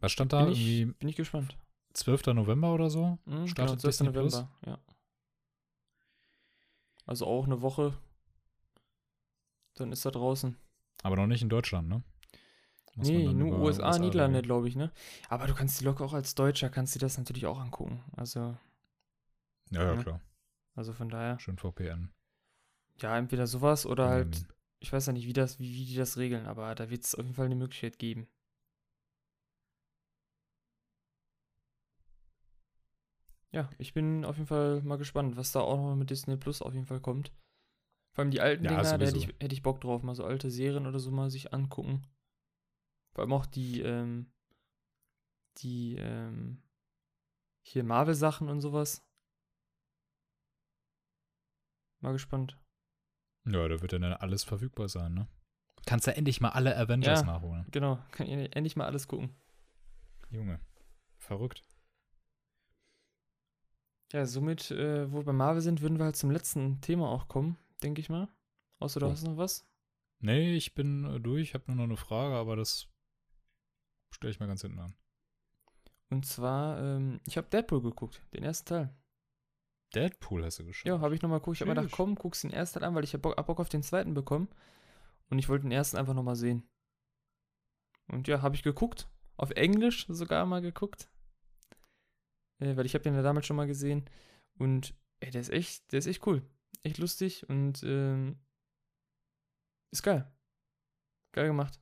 Was 0.00 0.12
stand 0.12 0.34
da? 0.34 0.44
Bin 0.44 0.52
ich, 0.52 0.98
bin 0.98 1.08
ich 1.08 1.16
gespannt. 1.16 1.56
12. 1.94 2.26
November 2.26 2.74
oder 2.74 2.90
so? 2.90 3.18
Mhm, 3.24 3.46
Startet 3.46 3.80
12. 3.80 3.90
Disney 3.90 4.10
Plus? 4.10 4.34
November, 4.34 4.58
ja. 4.66 4.78
Also 7.06 7.26
auch 7.26 7.44
eine 7.44 7.60
Woche. 7.60 7.94
Dann 9.74 9.92
ist 9.92 10.04
er 10.04 10.12
draußen. 10.12 10.56
Aber 11.02 11.16
noch 11.16 11.26
nicht 11.26 11.42
in 11.42 11.48
Deutschland, 11.48 11.88
ne? 11.88 12.02
Muss 12.96 13.08
nee, 13.08 13.32
nur 13.32 13.48
über 13.48 13.58
USA, 13.58 13.98
Niederlande, 13.98 14.40
glaube 14.42 14.68
ich, 14.68 14.76
ne? 14.76 14.92
Aber 15.28 15.46
du 15.48 15.54
kannst 15.54 15.80
die 15.80 15.84
locker 15.84 16.04
auch 16.04 16.12
als 16.12 16.34
Deutscher, 16.36 16.70
kannst 16.70 16.94
du 16.94 17.00
das 17.00 17.18
natürlich 17.18 17.46
auch 17.46 17.58
angucken. 17.58 18.04
Also, 18.16 18.56
Ja, 19.70 19.82
ja, 19.82 19.94
Ja. 19.94 20.02
klar. 20.02 20.20
also 20.76 20.92
von 20.92 21.08
daher. 21.08 21.38
Schön 21.40 21.58
VPN. 21.58 22.12
Ja, 23.00 23.18
entweder 23.18 23.48
sowas 23.48 23.84
oder 23.86 24.08
halt, 24.08 24.46
ich 24.78 24.92
weiß 24.92 25.06
ja 25.06 25.12
nicht, 25.12 25.26
wie, 25.26 25.32
das, 25.32 25.58
wie, 25.58 25.74
wie 25.74 25.86
die 25.86 25.96
das 25.96 26.16
regeln, 26.16 26.46
aber 26.46 26.74
da 26.76 26.88
wird 26.90 27.02
es 27.04 27.16
auf 27.16 27.24
jeden 27.24 27.34
Fall 27.34 27.46
eine 27.46 27.56
Möglichkeit 27.56 27.98
geben. 27.98 28.28
Ja, 33.54 33.70
ich 33.78 33.94
bin 33.94 34.24
auf 34.24 34.34
jeden 34.36 34.48
Fall 34.48 34.82
mal 34.82 34.98
gespannt, 34.98 35.36
was 35.36 35.52
da 35.52 35.60
auch 35.60 35.76
noch 35.76 35.94
mit 35.94 36.10
Disney 36.10 36.36
Plus 36.36 36.60
auf 36.60 36.74
jeden 36.74 36.86
Fall 36.86 37.00
kommt. 37.00 37.32
Vor 38.12 38.22
allem 38.22 38.32
die 38.32 38.40
alten 38.40 38.64
Ja, 38.64 38.70
Dinger, 38.70 38.82
da 38.82 38.90
hätte 38.92 39.16
ich, 39.16 39.26
sowieso. 39.26 39.38
hätte 39.40 39.54
ich 39.54 39.62
Bock 39.62 39.80
drauf, 39.80 40.02
mal 40.02 40.16
so 40.16 40.24
alte 40.24 40.50
Serien 40.50 40.86
oder 40.88 40.98
so 40.98 41.12
mal 41.12 41.30
sich 41.30 41.54
angucken. 41.54 42.02
Vor 43.14 43.22
allem 43.22 43.32
auch 43.32 43.46
die, 43.46 43.80
ähm, 43.80 44.26
die, 45.58 45.96
ähm, 45.98 46.62
hier 47.62 47.84
Marvel-Sachen 47.84 48.48
und 48.48 48.60
sowas. 48.60 49.06
Mal 52.00 52.12
gespannt. 52.12 52.58
Ja, 53.46 53.68
da 53.68 53.80
wird 53.80 53.92
dann 53.92 54.02
alles 54.04 54.42
verfügbar 54.42 54.88
sein, 54.88 55.14
ne? 55.14 55.28
Kannst 55.86 56.06
ja 56.06 56.14
endlich 56.14 56.40
mal 56.40 56.50
alle 56.50 56.76
Avengers 56.76 57.20
Ja. 57.20 57.26
nachholen. 57.26 57.66
Genau, 57.70 57.98
kann 58.10 58.26
ich 58.26 58.56
endlich 58.56 58.74
mal 58.74 58.86
alles 58.86 59.06
gucken. 59.06 59.34
Junge. 60.30 60.60
Verrückt. 61.18 61.62
Ja, 64.14 64.26
somit, 64.26 64.70
äh, 64.70 65.10
wo 65.10 65.16
wir 65.18 65.24
bei 65.24 65.32
Marvel 65.32 65.60
sind, 65.60 65.80
würden 65.82 65.98
wir 65.98 66.04
halt 66.04 66.14
zum 66.14 66.30
letzten 66.30 66.80
Thema 66.80 67.08
auch 67.08 67.26
kommen, 67.26 67.58
denke 67.82 68.00
ich 68.00 68.08
mal. 68.08 68.28
Außer 68.78 69.00
du 69.00 69.06
Oh. 69.06 69.10
hast 69.10 69.24
noch 69.24 69.36
was? 69.36 69.66
Nee, 70.20 70.54
ich 70.54 70.72
bin 70.74 71.04
äh, 71.04 71.18
durch, 71.18 71.52
habe 71.52 71.64
nur 71.66 71.74
noch 71.76 71.82
eine 71.84 71.96
Frage, 71.96 72.36
aber 72.36 72.54
das 72.54 72.86
stelle 74.12 74.30
ich 74.30 74.38
mal 74.38 74.46
ganz 74.46 74.62
hinten 74.62 74.78
an. 74.78 74.94
Und 76.10 76.26
zwar, 76.26 76.80
ähm, 76.80 77.20
ich 77.26 77.36
habe 77.36 77.48
Deadpool 77.48 77.82
geguckt, 77.82 78.22
den 78.34 78.44
ersten 78.44 78.66
Teil. 78.68 78.94
Deadpool 79.96 80.44
hast 80.44 80.60
du 80.60 80.64
geschaut. 80.64 80.86
Ja, 80.86 81.00
habe 81.00 81.16
ich 81.16 81.22
nochmal 81.22 81.40
geguckt. 81.40 81.56
Ich 81.56 81.60
habe 81.62 81.70
mir 81.70 81.74
gedacht, 81.80 81.92
komm, 81.92 82.14
guckst 82.14 82.44
den 82.44 82.52
ersten 82.52 82.78
Teil 82.78 82.88
an, 82.88 82.94
weil 82.94 83.02
ich 83.02 83.14
hab 83.14 83.22
Bock, 83.22 83.36
hab 83.36 83.46
Bock 83.46 83.58
auf 83.58 83.68
den 83.68 83.82
zweiten 83.82 84.14
bekommen. 84.14 84.48
Und 85.28 85.40
ich 85.40 85.48
wollte 85.48 85.62
den 85.62 85.72
ersten 85.72 85.96
einfach 85.96 86.14
nochmal 86.14 86.36
sehen. 86.36 86.62
Und 88.08 88.28
ja, 88.28 88.42
habe 88.42 88.54
ich 88.54 88.62
geguckt. 88.62 89.08
Auf 89.36 89.50
Englisch 89.50 90.06
sogar 90.08 90.46
mal 90.46 90.62
geguckt. 90.62 91.08
Äh, 92.58 92.76
weil 92.76 92.86
ich 92.86 92.94
habe 92.94 93.02
den 93.02 93.14
ja 93.14 93.22
damals 93.22 93.46
schon 93.46 93.56
mal 93.56 93.66
gesehen. 93.66 94.04
Und 94.58 94.94
ey, 95.20 95.30
der 95.30 95.40
ist 95.40 95.50
echt, 95.50 95.92
der 95.92 95.98
ist 95.98 96.06
echt 96.06 96.26
cool. 96.26 96.42
Echt 96.82 96.98
lustig 96.98 97.48
und 97.48 97.82
ähm, 97.82 98.38
ist 99.90 100.02
geil. 100.02 100.30
Geil 101.32 101.46
gemacht. 101.46 101.80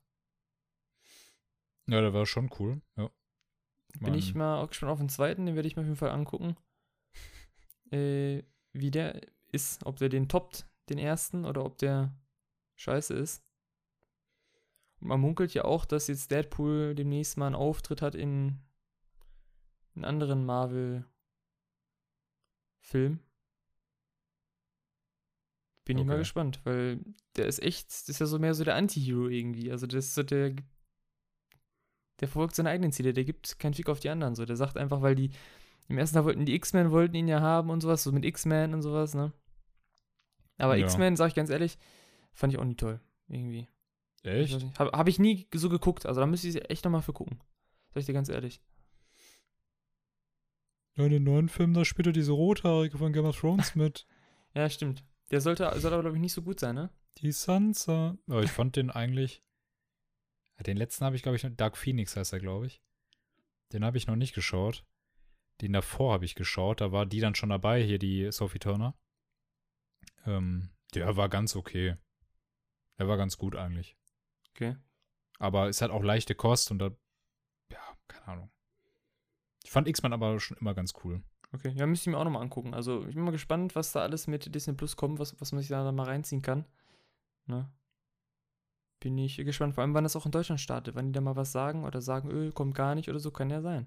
Ja, 1.86 2.00
der 2.00 2.14
war 2.14 2.26
schon 2.26 2.50
cool. 2.58 2.80
Ja. 2.96 3.10
Bin 4.00 4.14
ich 4.14 4.34
mal 4.34 4.62
auch 4.62 4.68
gespannt 4.68 4.92
auf 4.92 4.98
den 4.98 5.08
zweiten, 5.08 5.44
den 5.44 5.54
werde 5.54 5.68
ich 5.68 5.76
mir 5.76 5.82
auf 5.82 5.86
jeden 5.86 5.98
Fall 5.98 6.10
angucken. 6.10 6.56
Äh, 7.90 8.42
wie 8.72 8.90
der 8.90 9.20
ist, 9.48 9.84
ob 9.84 9.98
der 9.98 10.08
den 10.08 10.26
toppt, 10.26 10.66
den 10.88 10.96
ersten, 10.96 11.44
oder 11.44 11.62
ob 11.62 11.76
der 11.76 12.16
scheiße 12.76 13.12
ist. 13.12 13.44
Und 14.98 15.08
man 15.08 15.20
munkelt 15.20 15.52
ja 15.52 15.66
auch, 15.66 15.84
dass 15.84 16.06
jetzt 16.06 16.30
Deadpool 16.30 16.94
demnächst 16.94 17.36
mal 17.36 17.48
einen 17.48 17.54
Auftritt 17.54 18.00
hat 18.00 18.14
in 18.14 18.60
einem 19.94 20.04
anderen 20.04 20.44
Marvel-Film. 20.46 21.04
Bin 25.84 25.98
ich 25.98 26.04
mal 26.04 26.12
Okay. 26.12 26.20
gespannt, 26.20 26.60
weil 26.64 27.00
der 27.36 27.46
ist 27.46 27.60
echt, 27.62 27.88
das 27.88 28.08
ist 28.08 28.20
ja 28.20 28.26
so 28.26 28.38
mehr 28.38 28.54
so 28.54 28.62
der 28.64 28.76
Anti-Hero 28.76 29.28
irgendwie. 29.28 29.70
Also 29.70 29.86
das 29.86 30.06
ist 30.06 30.14
so 30.14 30.22
der, 30.22 30.50
der 32.20 32.28
verfolgt 32.28 32.54
seine 32.54 32.70
eigenen 32.70 32.92
Ziele, 32.92 33.12
der 33.12 33.24
gibt 33.24 33.58
keinen 33.58 33.74
Fick 33.74 33.88
auf 33.88 33.98
die 33.98 34.08
anderen. 34.10 34.36
So, 34.36 34.44
der 34.44 34.56
sagt 34.56 34.76
einfach, 34.76 35.02
weil 35.02 35.16
die 35.16 35.30
im 35.88 35.98
ersten 35.98 36.14
Teil 36.14 36.24
wollten 36.24 36.46
die 36.46 36.54
X-Men 36.54 36.92
wollten 36.92 37.16
ihn 37.16 37.26
ja 37.26 37.40
haben 37.40 37.68
und 37.70 37.80
sowas, 37.80 38.04
so 38.04 38.12
mit 38.12 38.24
X-Men 38.24 38.74
und 38.74 38.82
sowas, 38.82 39.14
ne? 39.14 39.32
Aber 40.58 40.78
Ja. 40.78 40.84
X-Men, 40.84 41.16
sag 41.16 41.28
ich 41.28 41.34
ganz 41.34 41.50
ehrlich, 41.50 41.76
fand 42.32 42.52
ich 42.52 42.58
auch 42.60 42.64
nie 42.64 42.76
toll, 42.76 43.00
irgendwie. 43.28 43.66
Ich 44.22 44.30
Echt? 44.30 44.78
Habe 44.78 44.96
hab 44.96 45.08
ich 45.08 45.18
nie 45.18 45.48
so 45.52 45.68
geguckt, 45.68 46.06
also 46.06 46.20
da 46.20 46.26
müsste 46.26 46.46
ich 46.46 46.70
echt 46.70 46.84
nochmal 46.84 47.02
für 47.02 47.12
gucken. 47.12 47.40
Sag 47.90 48.00
ich 48.00 48.06
dir 48.06 48.12
ganz 48.12 48.28
ehrlich. 48.28 48.62
Ja, 50.96 51.04
in 51.04 51.10
den 51.10 51.24
neuen 51.24 51.48
Film, 51.48 51.74
da 51.74 51.84
spielt 51.84 52.08
er 52.08 52.12
diese 52.12 52.32
Rothaarige 52.32 52.98
von 52.98 53.12
Game 53.12 53.24
of 53.24 53.38
Thrones 53.38 53.74
mit. 53.74 54.06
Ja, 54.54 54.68
stimmt. 54.68 55.04
Der 55.30 55.40
sollte, 55.40 55.70
soll 55.80 55.92
aber, 55.92 56.02
glaube 56.02 56.16
ich, 56.16 56.20
nicht 56.20 56.34
so 56.34 56.42
gut 56.42 56.60
sein, 56.60 56.74
ne? 56.74 56.90
Die 57.18 57.32
Sansa. 57.32 58.16
Aber 58.28 58.42
ich 58.42 58.50
fand 58.50 58.76
den 58.76 58.90
eigentlich. 58.90 59.42
Den 60.60 60.76
letzten 60.76 61.04
habe 61.04 61.16
ich, 61.16 61.22
glaube 61.22 61.36
ich, 61.36 61.42
noch. 61.42 61.50
Dark 61.50 61.76
Phoenix 61.76 62.16
heißt 62.16 62.32
er, 62.32 62.40
glaube 62.40 62.66
ich. 62.66 62.82
Den 63.72 63.84
habe 63.84 63.96
ich 63.96 64.06
noch 64.06 64.16
nicht 64.16 64.34
geschaut. 64.34 64.84
Den 65.60 65.72
davor 65.72 66.12
habe 66.12 66.24
ich 66.24 66.34
geschaut. 66.34 66.80
Da 66.80 66.92
war 66.92 67.06
die 67.06 67.20
dann 67.20 67.34
schon 67.34 67.48
dabei, 67.48 67.82
hier 67.82 67.98
die 67.98 68.30
Sophie 68.30 68.58
Turner. 68.58 68.94
Ähm, 70.26 70.70
der 70.94 71.16
war 71.16 71.28
ganz 71.28 71.56
okay. 71.56 71.96
Der 72.98 73.08
war 73.08 73.16
ganz 73.16 73.38
gut 73.38 73.56
eigentlich. 73.56 73.96
Okay. 74.54 74.76
Aber 75.38 75.68
es 75.68 75.80
hat 75.80 75.90
auch 75.90 76.02
leichte 76.02 76.34
Kost 76.34 76.70
und 76.70 76.78
da. 76.78 76.90
Ja, 77.70 77.96
keine 78.06 78.28
Ahnung. 78.28 78.50
Ich 79.64 79.70
fand 79.70 79.88
X-Men 79.88 80.12
aber 80.12 80.38
schon 80.40 80.56
immer 80.58 80.74
ganz 80.74 80.92
cool. 81.04 81.22
Okay, 81.52 81.72
ja, 81.76 81.86
müsste 81.86 82.08
ich 82.08 82.14
mir 82.14 82.18
auch 82.18 82.24
nochmal 82.24 82.42
angucken. 82.42 82.72
Also, 82.74 83.06
ich 83.06 83.14
bin 83.14 83.24
mal 83.24 83.30
gespannt, 83.30 83.74
was 83.76 83.92
da 83.92 84.00
alles 84.00 84.26
mit 84.26 84.54
Disney 84.54 84.72
Plus 84.74 84.96
kommt, 84.96 85.18
was, 85.18 85.38
was 85.40 85.52
man 85.52 85.60
sich 85.60 85.68
da 85.68 85.90
mal 85.92 86.04
reinziehen 86.04 86.40
kann. 86.42 86.64
Ne? 87.46 87.70
Bin 89.00 89.18
ich 89.18 89.36
gespannt, 89.36 89.74
vor 89.74 89.82
allem, 89.82 89.94
wann 89.94 90.04
das 90.04 90.16
auch 90.16 90.24
in 90.26 90.32
Deutschland 90.32 90.60
startet. 90.60 90.94
Wann 90.94 91.06
die 91.06 91.12
da 91.12 91.20
mal 91.20 91.36
was 91.36 91.52
sagen 91.52 91.84
oder 91.84 92.00
sagen, 92.00 92.30
öh, 92.30 92.52
kommt 92.52 92.74
gar 92.74 92.94
nicht 92.94 93.08
oder 93.10 93.18
so, 93.18 93.30
kann 93.30 93.50
ja 93.50 93.60
sein. 93.60 93.86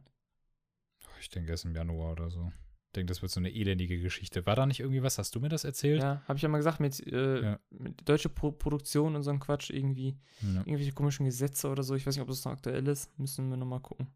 Ich 1.22 1.30
denke, 1.30 1.52
erst 1.52 1.66
im 1.66 1.74
Januar 1.74 2.12
oder 2.12 2.30
so. 2.30 2.52
Ich 2.88 2.92
denke, 2.98 3.08
das 3.12 3.22
wird 3.22 3.32
so 3.32 3.40
eine 3.40 3.52
elendige 3.52 4.00
Geschichte. 4.00 4.46
War 4.46 4.56
da 4.56 4.66
nicht 4.66 4.82
irgendwie 4.82 5.02
was? 5.04 5.18
Hast 5.18 5.34
du 5.36 5.40
mir 5.40 5.50
das 5.50 5.64
erzählt? 5.64 6.02
Ja, 6.02 6.22
habe 6.28 6.38
ich 6.38 6.44
ja 6.44 6.50
mal 6.50 6.58
gesagt, 6.58 6.80
mit, 6.80 7.00
äh, 7.08 7.42
Ja. 7.44 7.60
mit 7.70 8.08
deutsche 8.08 8.30
Pro 8.30 8.52
Produktion 8.52 9.16
und 9.16 9.24
so 9.24 9.32
ein 9.32 9.40
Quatsch 9.40 9.70
irgendwie. 9.70 10.18
Ja. 10.42 10.60
Irgendwelche 10.60 10.92
komischen 10.94 11.26
Gesetze 11.26 11.70
oder 11.70 11.84
so. 11.84 11.96
Ich 11.96 12.06
weiß 12.06 12.16
nicht, 12.16 12.22
ob 12.22 12.28
das 12.28 12.46
noch 12.46 12.52
aktuell 12.52 12.88
ist. 12.88 13.18
Müssen 13.18 13.50
wir 13.50 13.58
nochmal 13.58 13.80
gucken. 13.82 14.08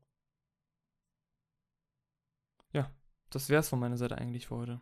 Ja, 3.29 3.33
das 3.33 3.49
wär's 3.49 3.69
von 3.69 3.79
meiner 3.79 3.97
Seite 3.97 4.17
eigentlich 4.17 4.47
für 4.47 4.55
heute. 4.55 4.81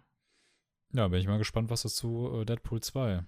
Ja, 0.94 1.08
bin 1.10 1.20
ich 1.20 1.28
mal 1.28 1.38
gespannt, 1.38 1.70
was 1.70 1.82
du 1.82 1.90
zu 1.90 2.32
äh, 2.42 2.46
Deadpool 2.46 2.82
2 2.82 3.26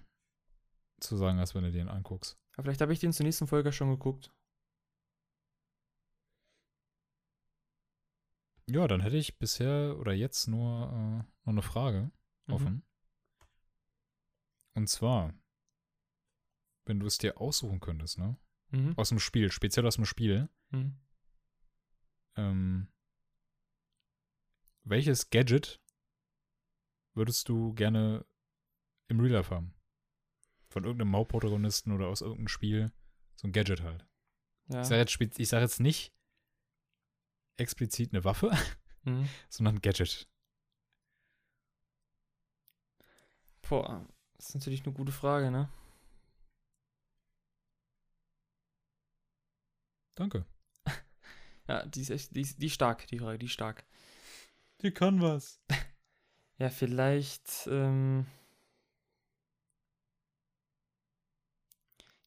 zu 1.02 1.18
sagen 1.18 1.40
hast, 1.40 1.56
wenn 1.56 1.64
du 1.64 1.72
den 1.72 1.90
anguckst. 1.90 2.38
Aber 2.56 2.64
vielleicht 2.64 2.82
habe 2.82 2.94
ich 2.94 3.00
den 3.00 3.12
zur 3.14 3.26
nächsten 3.26 3.48
Folge 3.48 3.72
schon 3.74 3.90
geguckt. 3.90 4.32
Ja, 8.68 8.88
dann 8.88 9.02
hätte 9.02 9.18
ich 9.18 9.40
bisher 9.40 9.98
oder 10.00 10.14
jetzt 10.14 10.48
nur 10.48 10.88
äh, 10.91 11.18
noch 11.46 11.54
eine 11.54 11.62
Frage 11.62 12.12
Mhm. 12.48 12.54
offen. 12.54 12.84
Und 14.76 14.88
zwar, 14.88 15.34
wenn 16.86 17.00
du 17.00 17.06
es 17.08 17.18
dir 17.18 17.40
aussuchen 17.41 17.80
könntest, 17.80 18.18
ne? 18.20 18.38
Mhm. 18.72 18.94
Aus 18.98 19.10
dem 19.10 19.20
Spiel, 19.20 19.52
speziell 19.52 19.86
aus 19.88 19.96
dem 19.96 20.06
Spiel, 20.06 20.50
Mhm. 20.72 20.98
ähm, 22.38 22.88
welches 24.90 25.30
Gadget 25.30 25.82
würdest 27.14 27.48
du 27.49 27.74
gerne 27.74 28.26
im 29.07 29.20
Real 29.20 29.34
Life 29.34 29.53
haben? 29.53 29.74
Von 30.70 30.84
irgendeinem 30.84 31.16
Hauptprotagonisten 31.16 31.94
oder 31.94 32.07
aus 32.07 32.22
irgendeinem 32.22 32.48
Spiel. 32.48 32.91
So 33.36 33.48
ein 33.48 33.52
Gadget 33.53 33.82
halt. 33.82 34.06
Ja. 34.68 34.82
Ich 34.82 34.88
sage 34.88 35.02
jetzt, 35.02 35.40
ich 35.40 35.49
sag 35.49 35.61
jetzt 35.61 35.80
nicht 35.80 36.14
explizit 37.57 38.14
eine 38.14 38.24
Waffe, 38.24 38.52
Mhm. 39.03 39.30
sondern 39.49 39.76
ein 39.76 39.82
Gadget. 39.82 40.28
Boah, 43.61 44.06
das 44.36 44.49
ist 44.49 44.56
natürlich 44.56 44.84
eine 44.84 44.94
gute 44.94 45.11
Frage, 45.11 45.52
ne? 45.52 45.70
Danke. 50.16 50.45
Ja, 51.68 51.86
die 51.86 52.02
ist 52.02 52.10
echt, 52.10 52.36
die 52.36 52.41
ist, 52.41 52.60
die 52.60 52.66
ist 52.66 52.74
stark, 52.74 53.06
die 53.07 53.20
Frage, 53.20 53.38
die 53.38 53.45
ist 53.45 53.52
stark. 53.53 53.86
Die 54.81 54.91
kann 54.91 55.22
was. 55.22 55.60
Ja, 56.61 56.69
vielleicht, 56.69 57.69
ähm. 57.72 58.26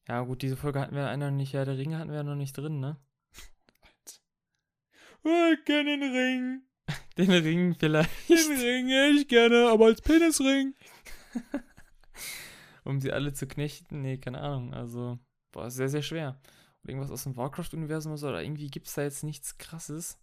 Ja, 0.07 0.21
gut, 0.21 0.41
diese 0.41 0.57
Folge 0.57 0.79
hatten 0.79 0.95
wir 0.95 1.07
einer 1.07 1.29
noch 1.29 1.37
nicht, 1.37 1.53
ja, 1.53 1.65
der 1.65 1.77
Ringe 1.77 1.99
hatten 1.99 2.09
wir 2.09 2.17
ja 2.17 2.23
noch 2.23 2.33
nicht 2.33 2.57
drin, 2.57 2.79
ne? 2.79 2.97
Oh, 5.23 5.53
ich 5.53 5.63
kenne 5.65 5.99
den 5.99 6.11
Ring. 6.11 6.61
Den 7.17 7.29
Ring 7.29 7.75
vielleicht. 7.79 8.09
Den 8.27 8.59
Ring 8.59 8.87
hätte 8.87 9.19
ich 9.19 9.27
gerne, 9.27 9.69
aber 9.69 9.85
als 9.85 10.01
Penisring. 10.01 10.73
um 12.83 12.99
sie 12.99 13.13
alle 13.13 13.33
zu 13.33 13.47
knechten. 13.47 14.01
Nee, 14.01 14.17
keine 14.17 14.41
Ahnung. 14.41 14.73
Also, 14.73 15.19
boah, 15.51 15.67
ist 15.67 15.75
sehr, 15.75 15.89
sehr 15.89 16.01
schwer. 16.01 16.41
Und 16.81 16.89
irgendwas 16.89 17.11
aus 17.11 17.23
dem 17.23 17.37
Warcraft-Universum 17.37 18.13
oder 18.13 18.17
so, 18.17 18.29
oder 18.29 18.41
irgendwie 18.41 18.71
gibt 18.71 18.87
es 18.87 18.95
da 18.95 19.03
jetzt 19.03 19.23
nichts 19.23 19.59
krasses. 19.59 20.19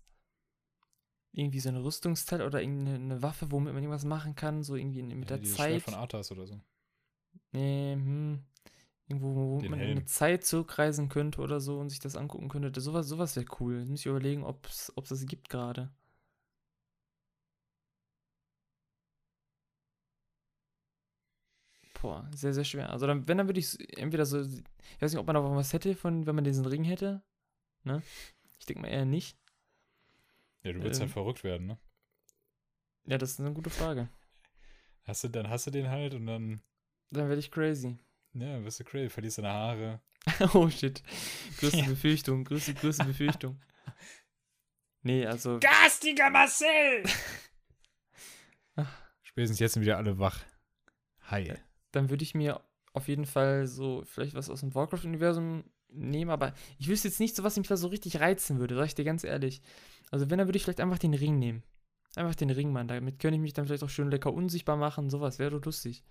Irgendwie 1.33 1.61
so 1.61 1.69
ein 1.69 1.77
Rüstungsteil 1.77 2.43
oder 2.43 2.61
irgendeine 2.61 2.97
eine 2.97 3.23
Waffe, 3.23 3.51
womit 3.53 3.73
man 3.73 3.83
irgendwas 3.83 4.05
machen 4.05 4.35
kann, 4.35 4.63
so 4.65 4.75
irgendwie 4.75 5.01
in- 5.01 5.19
mit 5.19 5.31
der 5.31 5.39
Dieses 5.39 5.57
Schwert 5.57 5.71
Zeit. 5.71 5.83
von 5.83 5.95
Arthas 5.95 6.33
oder 6.33 6.47
so. 6.47 6.61
Nee, 7.53 7.93
hm. 7.95 8.45
Irgendwo, 9.07 9.35
wo 9.35 9.61
Den 9.61 9.71
man 9.71 9.81
in 9.81 9.87
Helm. 9.87 9.99
eine 9.99 10.07
Zeit 10.07 10.45
zurückreisen 10.45 11.09
könnte 11.09 11.41
oder 11.41 11.61
so 11.61 11.79
und 11.79 11.89
sich 11.91 11.99
das 12.01 12.17
angucken 12.17 12.49
könnte. 12.49 12.81
Sowas, 12.81 13.07
sowas 13.09 13.35
wäre 13.37 13.47
cool. 13.61 13.79
Jetzt 13.79 13.89
muss 13.91 14.01
ich 14.01 14.07
überlegen, 14.07 14.45
ob 14.45 14.65
es 14.67 14.93
das 15.09 15.27
gibt 15.27 15.49
gerade. 15.49 15.91
Boah, 22.01 22.29
sehr, 22.35 22.55
sehr 22.55 22.65
schwer. 22.65 22.91
Also 22.91 23.07
dann, 23.07 23.29
wenn, 23.29 23.39
dann 23.39 23.49
würde 23.49 23.61
ich 23.61 23.77
entweder 23.99 24.25
so, 24.25 24.41
ich 24.41 24.63
weiß 25.03 25.13
nicht, 25.13 25.21
ob 25.21 25.27
man 25.27 25.35
da 25.35 25.45
was 25.45 25.73
hätte, 25.73 25.95
von, 25.95 26.27
wenn 26.27 26.35
man 26.35 26.45
diesen 26.45 26.65
Ring 26.65 26.85
hätte. 26.85 27.23
Ne? 27.85 28.03
Ich 28.59 28.67
denke 28.67 28.83
mal 28.83 28.89
eher 28.89 29.05
nicht. 29.05 29.37
Ja, 30.63 30.73
du 30.73 30.81
würdest 30.83 31.01
Ähm. 31.01 31.07
halt 31.07 31.13
verrückt 31.13 31.45
werden, 31.45 31.67
ne? 31.67 31.79
Ja, 33.07 33.19
das 33.19 33.31
ist 33.33 33.41
eine 33.41 33.53
gute 33.53 33.71
Frage. 33.71 34.09
Hast 35.05 35.25
du, 35.25 35.29
dann 35.29 35.49
hast 35.49 35.67
du 35.67 35.71
den 35.71 35.89
halt 35.89 36.15
und 36.15 36.27
dann, 36.27 36.63
Dann 37.11 37.29
werde 37.29 37.41
ich 37.41 37.51
crazy. 37.51 37.99
ja, 38.35 38.63
wirst 38.63 38.81
du 38.81 38.85
crazy, 38.85 39.09
verlierst 39.09 39.39
deine 39.39 39.49
Haare. 39.51 40.01
oh 40.55 40.69
shit. 40.69 41.03
Größte 41.59 41.79
Ja. 41.83 41.87
Befürchtung, 41.89 42.45
größte, 42.45 42.75
größte 42.75 43.05
Befürchtung. 43.05 43.61
Nee, 45.03 45.27
also. 45.27 45.59
Garstiger 45.61 46.29
Marcel! 46.31 47.03
Spätestens 49.23 49.59
jetzt 49.61 49.75
sind 49.75 49.83
wieder 49.83 49.97
alle 49.97 50.19
wach. 50.19 50.41
Hi. 51.31 51.55
dann 51.93 52.11
würde 52.11 52.25
ich 52.25 52.35
mir 52.35 52.61
auf 52.93 53.07
jeden 53.07 53.25
Fall 53.25 53.67
so 53.69 54.03
vielleicht 54.05 54.35
was 54.35 54.51
aus 54.51 54.61
dem 54.61 54.75
Warcraft-Universum 54.75 55.63
nehmen, 55.89 56.31
aber 56.31 56.53
ich 56.79 56.89
wüsste 56.89 57.07
jetzt 57.09 57.21
nicht 57.21 57.37
so, 57.37 57.45
was 57.45 57.57
mich 57.57 57.69
da 57.69 57.77
so 57.77 57.87
richtig 57.89 58.19
reizen 58.21 58.59
würde, 58.59 58.75
sag 58.75 58.87
ich 58.87 58.95
dir 58.97 59.05
ganz 59.05 59.23
ehrlich. 59.23 59.63
Also 60.11 60.31
wenn, 60.31 60.39
dann 60.39 60.49
würde 60.49 60.57
ich 60.57 60.65
vielleicht 60.65 60.81
einfach 60.81 60.99
den 60.99 61.15
Ring 61.15 61.39
nehmen. 61.39 61.63
Einfach 62.17 62.35
den 62.35 62.51
Ring, 62.51 62.73
Mann. 62.73 62.89
Damit 62.89 63.19
könnte 63.19 63.37
ich 63.37 63.41
mich 63.41 63.53
dann 63.53 63.67
vielleicht 63.67 63.85
auch 63.85 63.91
schön 63.91 64.11
lecker 64.11 64.33
unsichtbar 64.33 64.77
machen, 64.77 65.11
sowas 65.11 65.39
wäre 65.39 65.53
doch 65.53 65.65
lustig. 65.65 66.05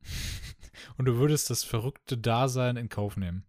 Und 0.96 1.04
du 1.04 1.16
würdest 1.16 1.50
das 1.50 1.62
verrückte 1.64 2.16
Dasein 2.16 2.76
in 2.76 2.88
Kauf 2.88 3.16
nehmen. 3.16 3.44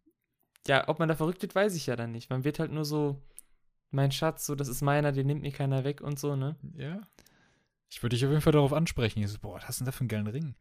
Ja, 0.67 0.89
ob 0.89 0.99
man 0.99 1.07
da 1.07 1.15
verrückt 1.15 1.41
wird, 1.41 1.55
weiß 1.55 1.75
ich 1.75 1.85
ja 1.87 1.95
dann 1.95 2.11
nicht. 2.11 2.29
Man 2.29 2.43
wird 2.43 2.59
halt 2.59 2.71
nur 2.71 2.83
so, 2.83 3.21
mein 3.91 4.11
Schatz, 4.11 4.45
so, 4.45 4.55
das 4.55 4.67
ist 4.67 4.81
meiner, 4.81 5.13
den 5.13 5.27
nimmt 5.27 5.41
mir 5.41 5.53
keiner 5.53 5.85
weg 5.85 6.01
und 6.01 6.19
so, 6.19 6.35
ne? 6.35 6.57
Ja. 6.73 6.99
Ich 7.89 8.03
würde 8.03 8.15
dich 8.15 8.25
auf 8.25 8.31
jeden 8.31 8.41
Fall 8.41 8.51
darauf 8.51 8.73
ansprechen. 8.73 9.23
Ich 9.23 9.29
so, 9.29 9.39
boah, 9.39 9.55
was 9.55 9.67
hast 9.67 9.79
du 9.79 9.83
denn 9.83 9.85
da 9.85 9.91
für 9.93 10.01
einen 10.01 10.09
geilen 10.09 10.27
Ring? 10.27 10.55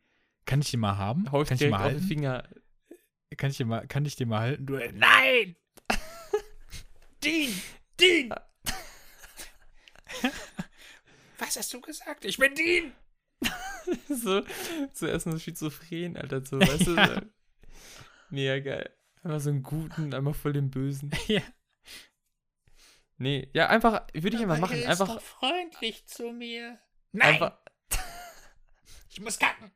Kann 0.44 0.60
ich 0.60 0.70
den 0.70 0.78
mal 0.78 0.96
haben? 0.96 1.30
Hau 1.32 1.42
ich 1.42 1.48
Kann 1.48 1.56
ich 1.56 1.60
den 1.60 1.70
mal 1.70 1.80
halten? 1.80 2.00
Finger. 2.00 2.48
Kann 3.36 3.50
ich 3.50 3.56
den 3.56 3.66
mal, 3.66 3.86
kann 3.88 4.04
ich 4.04 4.14
den 4.14 4.28
mal 4.28 4.40
halten? 4.40 4.66
Du, 4.66 4.74
nein! 4.92 5.56
Dean! 7.24 7.52
Dean! 8.00 8.30
Was 11.38 11.56
hast 11.56 11.72
du 11.74 11.80
gesagt? 11.80 12.24
Ich 12.24 12.38
bin 12.38 12.54
Dean! 12.54 12.92
so, 14.08 14.42
zuerst 14.92 15.26
nur 15.26 15.38
schizophren, 15.38 16.16
Alter, 16.16 16.44
so, 16.44 16.58
weißt 16.60 16.86
du? 16.86 16.94
Ja. 16.96 17.20
So. 17.20 17.26
Mega 18.30 18.58
geil. 18.60 18.90
Einmal 19.22 19.40
so 19.40 19.50
einen 19.50 19.62
guten, 19.62 20.14
einmal 20.14 20.34
voll 20.34 20.52
den 20.52 20.70
Bösen. 20.70 21.10
Ja. 21.26 21.42
Nee, 23.18 23.48
ja, 23.54 23.68
einfach, 23.68 24.06
würde 24.12 24.36
ich 24.36 24.42
einfach 24.42 24.58
machen. 24.58 24.82
Einfach, 24.84 25.20
freundlich 25.22 26.06
zu 26.06 26.32
mir. 26.32 26.78
einfach, 27.18 27.58
Ich 29.08 29.20
muss 29.20 29.38
kacken. 29.38 29.70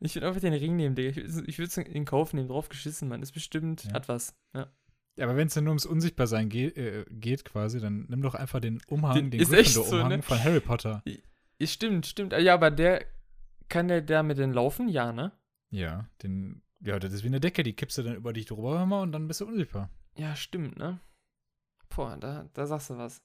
ich 0.00 0.14
würde 0.14 0.28
einfach 0.28 0.40
den 0.42 0.52
Ring 0.52 0.76
nehmen, 0.76 0.94
Digga. 0.94 1.18
Ich 1.46 1.58
würde 1.58 1.68
es 1.70 1.76
in 1.78 2.04
Kauf 2.04 2.34
nehmen, 2.34 2.48
drauf 2.48 2.68
geschissen, 2.68 3.08
Mann. 3.08 3.22
Ist 3.22 3.32
bestimmt, 3.32 3.84
Ja. 3.84 3.92
hat 3.94 4.08
was. 4.08 4.34
Ja. 4.54 4.70
Ja, 5.16 5.24
aber 5.26 5.36
wenn 5.36 5.46
es 5.46 5.54
dann 5.54 5.64
nur 5.64 5.70
ums 5.72 5.86
Unsichtbarsein 5.86 6.48
geht, 6.48 6.76
äh, 6.76 7.04
geht 7.10 7.44
quasi, 7.44 7.80
dann 7.80 8.04
nimm 8.08 8.20
doch 8.22 8.34
einfach 8.34 8.60
den 8.60 8.80
Umhang, 8.86 9.14
Den- 9.14 9.30
den, 9.30 9.40
ist 9.40 9.52
echt 9.52 9.70
so, 9.72 9.80
Gryffindor-Umhang 9.82 10.18
ne? 10.18 10.22
von 10.22 10.44
Harry 10.44 10.60
Potter. 10.60 11.02
Stimmt, 11.62 12.06
stimmt. 12.06 12.32
Ja, 12.34 12.52
aber 12.54 12.70
der, 12.70 13.06
kann 13.68 13.88
der 13.88 14.02
damit 14.02 14.36
denn 14.38 14.52
laufen? 14.52 14.88
Ja, 14.88 15.12
ne? 15.12 15.32
Ja, 15.70 16.08
den, 16.22 16.62
ja, 16.80 16.98
das 16.98 17.12
ist 17.14 17.22
wie 17.22 17.28
eine 17.28 17.40
Decke, 17.40 17.62
die 17.62 17.72
kippst 17.72 17.96
du 17.98 18.02
dann 18.02 18.16
über 18.16 18.32
dich 18.34 18.44
drüber 18.46 18.82
immer 18.82 19.00
und 19.00 19.12
dann 19.12 19.26
bist 19.26 19.40
du 19.40 19.46
unsichtbar. 19.46 19.88
Ja, 20.18 20.36
stimmt, 20.36 20.76
ne? 20.78 21.00
Boah, 21.88 22.16
da, 22.18 22.48
da 22.52 22.66
sagst 22.66 22.90
du 22.90 22.98
was. 22.98 23.22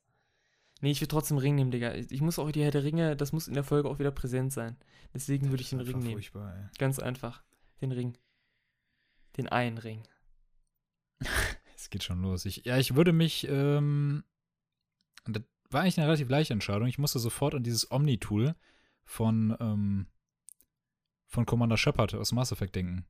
Nee, 0.80 0.92
ich 0.92 1.02
würde 1.02 1.10
trotzdem 1.10 1.38
Ring 1.38 1.56
nehmen, 1.56 1.72
Digga. 1.72 1.94
Ich 1.94 2.22
muss 2.22 2.40
auch 2.40 2.50
die 2.52 2.64
Herr 2.64 2.72
der 2.72 2.84
Ringe, 2.84 3.16
das 3.16 3.34
muss 3.34 3.48
in 3.48 3.54
der 3.54 3.64
Folge 3.64 3.88
auch 3.90 4.00
wieder 4.00 4.12
präsent 4.12 4.52
sein. 4.54 4.78
Deswegen 5.14 5.50
würde 5.50 5.62
ich 5.62 5.70
den 5.70 5.80
Das 5.80 5.88
ist 5.90 5.94
Ring 5.94 6.02
nehmen. 6.02 6.14
Furchtbar, 6.14 6.56
ey. 6.56 6.70
Ganz 6.80 7.00
einfach. 7.00 7.44
Den 7.82 7.92
Ring. 7.92 8.18
Den 9.38 9.48
einen 9.50 9.78
Ring. 9.78 10.04
Geht 11.92 12.04
schon 12.04 12.22
los. 12.24 12.46
Ich, 12.46 12.66
ja, 12.66 12.78
ich 12.78 12.96
würde 12.96 13.14
mich, 13.14 13.48
ähm, 13.48 14.24
das 15.26 15.44
war 15.70 15.82
eigentlich 15.82 15.98
eine 16.00 16.08
relativ 16.08 16.30
leichte 16.30 16.54
Entscheidung. 16.54 16.88
Ich 16.88 16.98
musste 16.98 17.20
sofort 17.20 17.54
an 17.54 17.64
dieses 17.64 17.92
Omni-Tool 17.92 18.56
von, 19.04 19.56
ähm, 19.60 20.08
von 21.28 21.46
Commander 21.46 21.78
Shepard 21.78 22.16
aus 22.16 22.32
Mass 22.32 22.52
Effect 22.52 22.76
denken. 22.76 23.06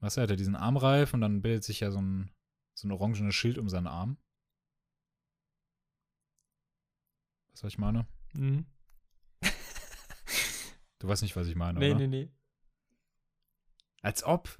Weißt 0.00 0.16
du, 0.16 0.20
er 0.20 0.22
hat 0.24 0.30
ja 0.30 0.36
diesen 0.36 0.54
Armreif 0.56 1.14
und 1.14 1.20
dann 1.22 1.42
bildet 1.42 1.64
sich 1.64 1.80
ja 1.80 1.90
so 1.90 2.00
ein, 2.00 2.30
so 2.74 2.86
ein 2.86 2.92
orangenes 2.92 3.34
Schild 3.34 3.58
um 3.58 3.68
seinen 3.68 3.86
Arm. 3.86 4.18
Weißt 7.52 7.62
du, 7.62 7.66
was 7.66 7.72
ich 7.72 7.78
meine? 7.78 8.06
Mhm. 8.34 8.66
Du 10.98 11.08
weißt 11.08 11.22
nicht, 11.22 11.34
was 11.34 11.48
ich 11.48 11.56
meine, 11.56 11.80
Nee, 11.80 11.90
oder? 11.90 11.98
nee, 11.98 12.06
nee. 12.06 12.30
Als 14.02 14.22
ob. 14.22 14.56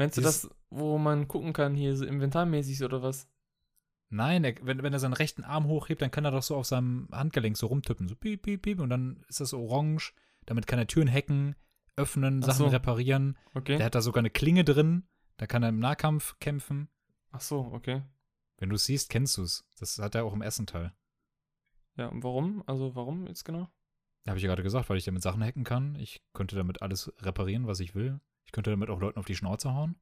Meinst 0.00 0.16
du 0.16 0.22
das, 0.22 0.48
wo 0.70 0.96
man 0.96 1.28
gucken 1.28 1.52
kann, 1.52 1.74
hier 1.74 1.94
so 1.94 2.06
inventarmäßig 2.06 2.82
oder 2.82 3.02
was? 3.02 3.28
Nein, 4.08 4.44
er, 4.44 4.54
wenn, 4.62 4.82
wenn 4.82 4.94
er 4.94 4.98
seinen 4.98 5.12
rechten 5.12 5.44
Arm 5.44 5.66
hochhebt, 5.66 6.00
dann 6.00 6.10
kann 6.10 6.24
er 6.24 6.30
doch 6.30 6.42
so 6.42 6.56
auf 6.56 6.64
seinem 6.64 7.06
Handgelenk 7.12 7.58
so 7.58 7.66
rumtippen. 7.66 8.08
So 8.08 8.16
piep, 8.16 8.40
piep, 8.40 8.62
piep. 8.62 8.80
Und 8.80 8.88
dann 8.88 9.22
ist 9.28 9.40
das 9.40 9.52
orange. 9.52 10.14
Damit 10.46 10.66
kann 10.66 10.78
er 10.78 10.86
Türen 10.86 11.12
hacken, 11.12 11.54
öffnen, 11.96 12.40
Ach 12.42 12.46
Sachen 12.46 12.64
so. 12.64 12.68
reparieren. 12.68 13.36
Okay. 13.52 13.76
Der 13.76 13.84
hat 13.84 13.94
da 13.94 14.00
sogar 14.00 14.20
eine 14.22 14.30
Klinge 14.30 14.64
drin. 14.64 15.04
Da 15.36 15.46
kann 15.46 15.62
er 15.62 15.68
im 15.68 15.78
Nahkampf 15.78 16.38
kämpfen. 16.40 16.88
Ach 17.30 17.42
so, 17.42 17.70
okay. 17.70 18.00
Wenn 18.56 18.70
du 18.70 18.76
es 18.76 18.86
siehst, 18.86 19.10
kennst 19.10 19.36
du 19.36 19.42
es. 19.42 19.68
Das 19.78 19.98
hat 19.98 20.14
er 20.14 20.24
auch 20.24 20.32
im 20.32 20.40
ersten 20.40 20.66
Teil. 20.66 20.94
Ja, 21.98 22.06
und 22.06 22.24
warum? 22.24 22.64
Also 22.66 22.94
warum 22.96 23.26
jetzt 23.26 23.44
genau? 23.44 23.68
Habe 24.26 24.38
ich 24.38 24.44
ja 24.44 24.48
gerade 24.48 24.62
gesagt, 24.62 24.88
weil 24.88 24.96
ich 24.96 25.04
damit 25.04 25.22
Sachen 25.22 25.44
hacken 25.44 25.64
kann. 25.64 25.94
Ich 25.96 26.22
könnte 26.32 26.56
damit 26.56 26.80
alles 26.80 27.12
reparieren, 27.18 27.66
was 27.66 27.80
ich 27.80 27.94
will. 27.94 28.18
Ich 28.50 28.52
könnte 28.52 28.70
damit 28.70 28.90
auch 28.90 28.98
Leuten 28.98 29.16
auf 29.20 29.26
die 29.26 29.36
Schnauze 29.36 29.72
hauen. 29.74 29.94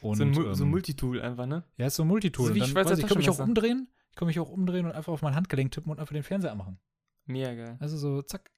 Und, 0.00 0.16
so 0.18 0.22
ein, 0.22 0.30
Mul- 0.30 0.54
so 0.54 0.62
ein 0.62 0.66
ähm, 0.68 0.70
Multitool 0.70 1.20
einfach, 1.20 1.44
ne? 1.46 1.64
Ja, 1.76 1.88
ist 1.88 1.96
so 1.96 2.04
ein 2.04 2.06
Multitool. 2.06 2.46
So 2.50 2.54
wie 2.54 2.60
dann 2.60 2.68
Schweizer 2.68 2.90
weiß 2.90 2.98
ich, 2.98 3.04
ich 3.04 3.08
kann 3.08 3.18
mich 3.18 3.28
auch 3.28 3.40
umdrehen. 3.40 3.88
Ich 4.10 4.16
kann 4.16 4.26
mich 4.28 4.38
auch 4.38 4.48
umdrehen 4.48 4.86
und 4.86 4.92
einfach 4.92 5.12
auf 5.12 5.22
mein 5.22 5.34
Handgelenk 5.34 5.72
tippen 5.72 5.90
und 5.90 5.98
einfach 5.98 6.12
den 6.12 6.22
Fernseher 6.22 6.52
anmachen. 6.52 6.78
Mega 7.26 7.52
geil. 7.54 7.76
Also 7.80 7.96
so, 7.96 8.22
zack. 8.22 8.52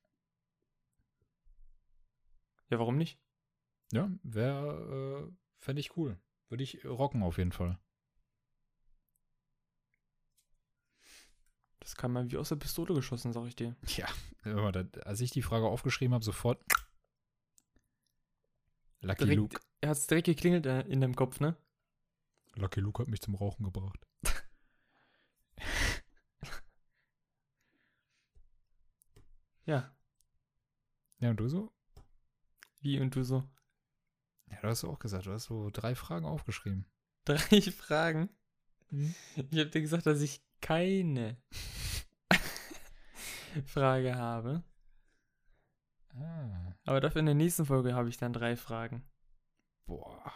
Ja, 2.68 2.78
warum 2.78 2.98
nicht? 2.98 3.18
Ja, 3.90 4.10
wäre, 4.22 5.30
äh, 5.30 5.32
fände 5.60 5.80
ich 5.80 5.96
cool. 5.96 6.20
Würde 6.50 6.62
ich 6.62 6.84
rocken 6.84 7.22
auf 7.22 7.38
jeden 7.38 7.52
Fall. 7.52 7.78
Das 11.78 11.96
kam 11.96 12.12
mal 12.12 12.30
wie 12.30 12.36
aus 12.36 12.50
der 12.50 12.56
Pistole 12.56 12.92
geschossen, 12.94 13.32
sag 13.32 13.46
ich 13.46 13.56
dir. 13.56 13.74
Ja, 13.96 14.08
als 15.06 15.22
ich 15.22 15.30
die 15.30 15.40
Frage 15.40 15.64
aufgeschrieben 15.66 16.12
habe, 16.12 16.22
sofort. 16.24 16.62
Lucky 19.00 19.24
Direkt, 19.24 19.36
Luke. 19.36 19.60
Er 19.80 19.90
hat's 19.90 20.06
direkt 20.06 20.26
geklingelt 20.26 20.66
äh, 20.66 20.82
in 20.82 21.00
deinem 21.00 21.16
Kopf, 21.16 21.40
ne? 21.40 21.56
Lucky 22.54 22.80
Luke 22.80 23.02
hat 23.02 23.08
mich 23.08 23.20
zum 23.20 23.34
Rauchen 23.34 23.64
gebracht. 23.64 24.06
Ja. 29.66 29.94
Ja, 31.20 31.30
und 31.30 31.36
du 31.38 31.48
so? 31.48 31.70
Wie 32.80 32.98
und 32.98 33.14
du 33.14 33.22
so? 33.22 33.48
Ja, 34.50 34.60
du 34.62 34.68
hast 34.68 34.82
auch 34.84 34.98
gesagt, 34.98 35.26
du 35.26 35.32
hast 35.32 35.44
so 35.44 35.70
drei 35.70 35.94
Fragen 35.94 36.26
aufgeschrieben. 36.26 36.86
Drei 37.24 37.60
Fragen. 37.60 38.30
Mhm. 38.88 39.14
Ich 39.36 39.58
habe 39.58 39.66
dir 39.70 39.80
gesagt, 39.82 40.06
dass 40.06 40.20
ich 40.22 40.42
keine 40.60 41.36
Frage 43.66 44.16
habe. 44.16 44.64
Ah, 46.16 46.69
Aber 46.84 47.00
dafür 47.00 47.20
in 47.20 47.26
der 47.26 47.34
nächsten 47.34 47.66
Folge 47.66 47.94
habe 47.94 48.08
ich 48.08 48.16
dann 48.16 48.32
drei 48.32 48.56
Fragen. 48.56 49.04
boah. 49.86 50.32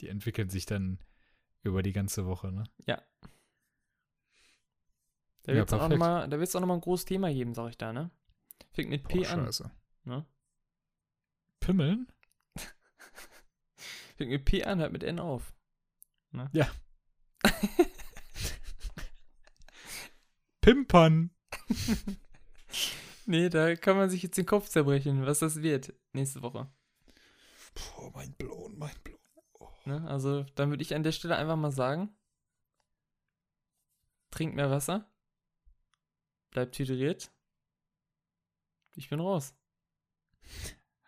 Die 0.00 0.08
entwickeln 0.08 0.50
sich 0.50 0.66
dann 0.66 0.98
über 1.62 1.82
die 1.82 1.92
ganze 1.92 2.26
Woche, 2.26 2.50
ne? 2.50 2.64
Da 2.86 3.02
Ja, 5.52 5.58
wird 5.58 5.68
es 5.68 5.72
auch 5.74 5.78
perfekt. 5.78 5.98
nochmal 6.00 6.26
noch 6.28 6.66
mal 6.66 6.74
ein 6.74 6.80
großes 6.80 7.04
Thema 7.04 7.32
geben, 7.32 7.54
sag 7.54 7.68
ich 7.70 7.78
da, 7.78 7.92
ne? 7.92 8.10
Fängt 8.72 8.90
mit 8.90 9.06
P 9.06 9.20
Boah, 9.20 9.30
an. 9.30 9.44
scheiße. 9.46 9.70
Ne? 10.04 10.26
Pimmeln? 11.60 12.10
Fängt 14.16 14.30
mit 14.32 14.44
P 14.44 14.64
an, 14.64 14.80
hört 14.80 14.92
mit 14.92 15.04
N 15.04 15.20
auf. 15.20 15.54
Ne? 16.32 16.50
Ja. 16.52 16.68
Pimpern. 20.60 21.30
Nee, 23.26 23.48
da 23.48 23.76
kann 23.76 23.96
man 23.96 24.10
sich 24.10 24.22
jetzt 24.22 24.36
den 24.36 24.46
Kopf 24.46 24.68
zerbrechen, 24.68 25.24
was 25.26 25.38
das 25.38 25.62
wird 25.62 25.94
nächste 26.12 26.42
Woche. 26.42 26.68
Boah, 27.74 28.10
mein 28.14 28.32
Blown, 28.32 28.76
mein 28.78 28.94
Blown. 29.04 29.18
Ne? 29.84 30.08
Also, 30.08 30.44
dann 30.54 30.70
würde 30.70 30.82
ich 30.82 30.94
an 30.94 31.02
der 31.02 31.12
Stelle 31.12 31.36
einfach 31.36 31.56
mal 31.56 31.72
sagen: 31.72 32.14
Trinkt 34.30 34.56
mehr 34.56 34.70
Wasser, 34.70 35.10
bleibt 36.50 36.78
hydriert. 36.78 37.32
Ich 38.94 39.08
bin 39.08 39.20
raus. 39.20 39.54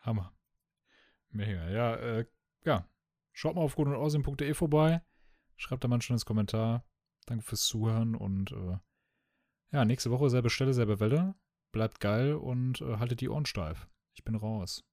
Hammer. 0.02 0.32
Mega. 1.30 1.68
Ja, 1.68 1.96
äh, 1.96 2.26
ja. 2.64 2.88
Schaut 3.32 3.56
mal 3.56 3.62
auf 3.62 3.74
gutundaussehen.de 3.74 4.54
vorbei. 4.54 5.02
Schreibt 5.56 5.84
da 5.84 5.88
mal 5.88 5.96
ein 5.96 6.02
schönes 6.02 6.24
Kommentar. 6.24 6.84
Danke 7.26 7.44
fürs 7.44 7.64
Zuhören 7.64 8.14
und 8.14 8.52
äh, 8.52 8.78
ja, 9.72 9.84
nächste 9.84 10.10
Woche 10.10 10.30
selbe 10.30 10.50
Stelle, 10.50 10.74
selbe 10.74 11.00
Welle. 11.00 11.34
Bleibt 11.74 11.98
geil 11.98 12.34
und 12.34 12.82
äh, 12.82 12.98
haltet 12.98 13.20
die 13.20 13.28
Ohren 13.28 13.46
steif. 13.46 13.88
Ich 14.14 14.22
bin 14.22 14.36
raus. 14.36 14.84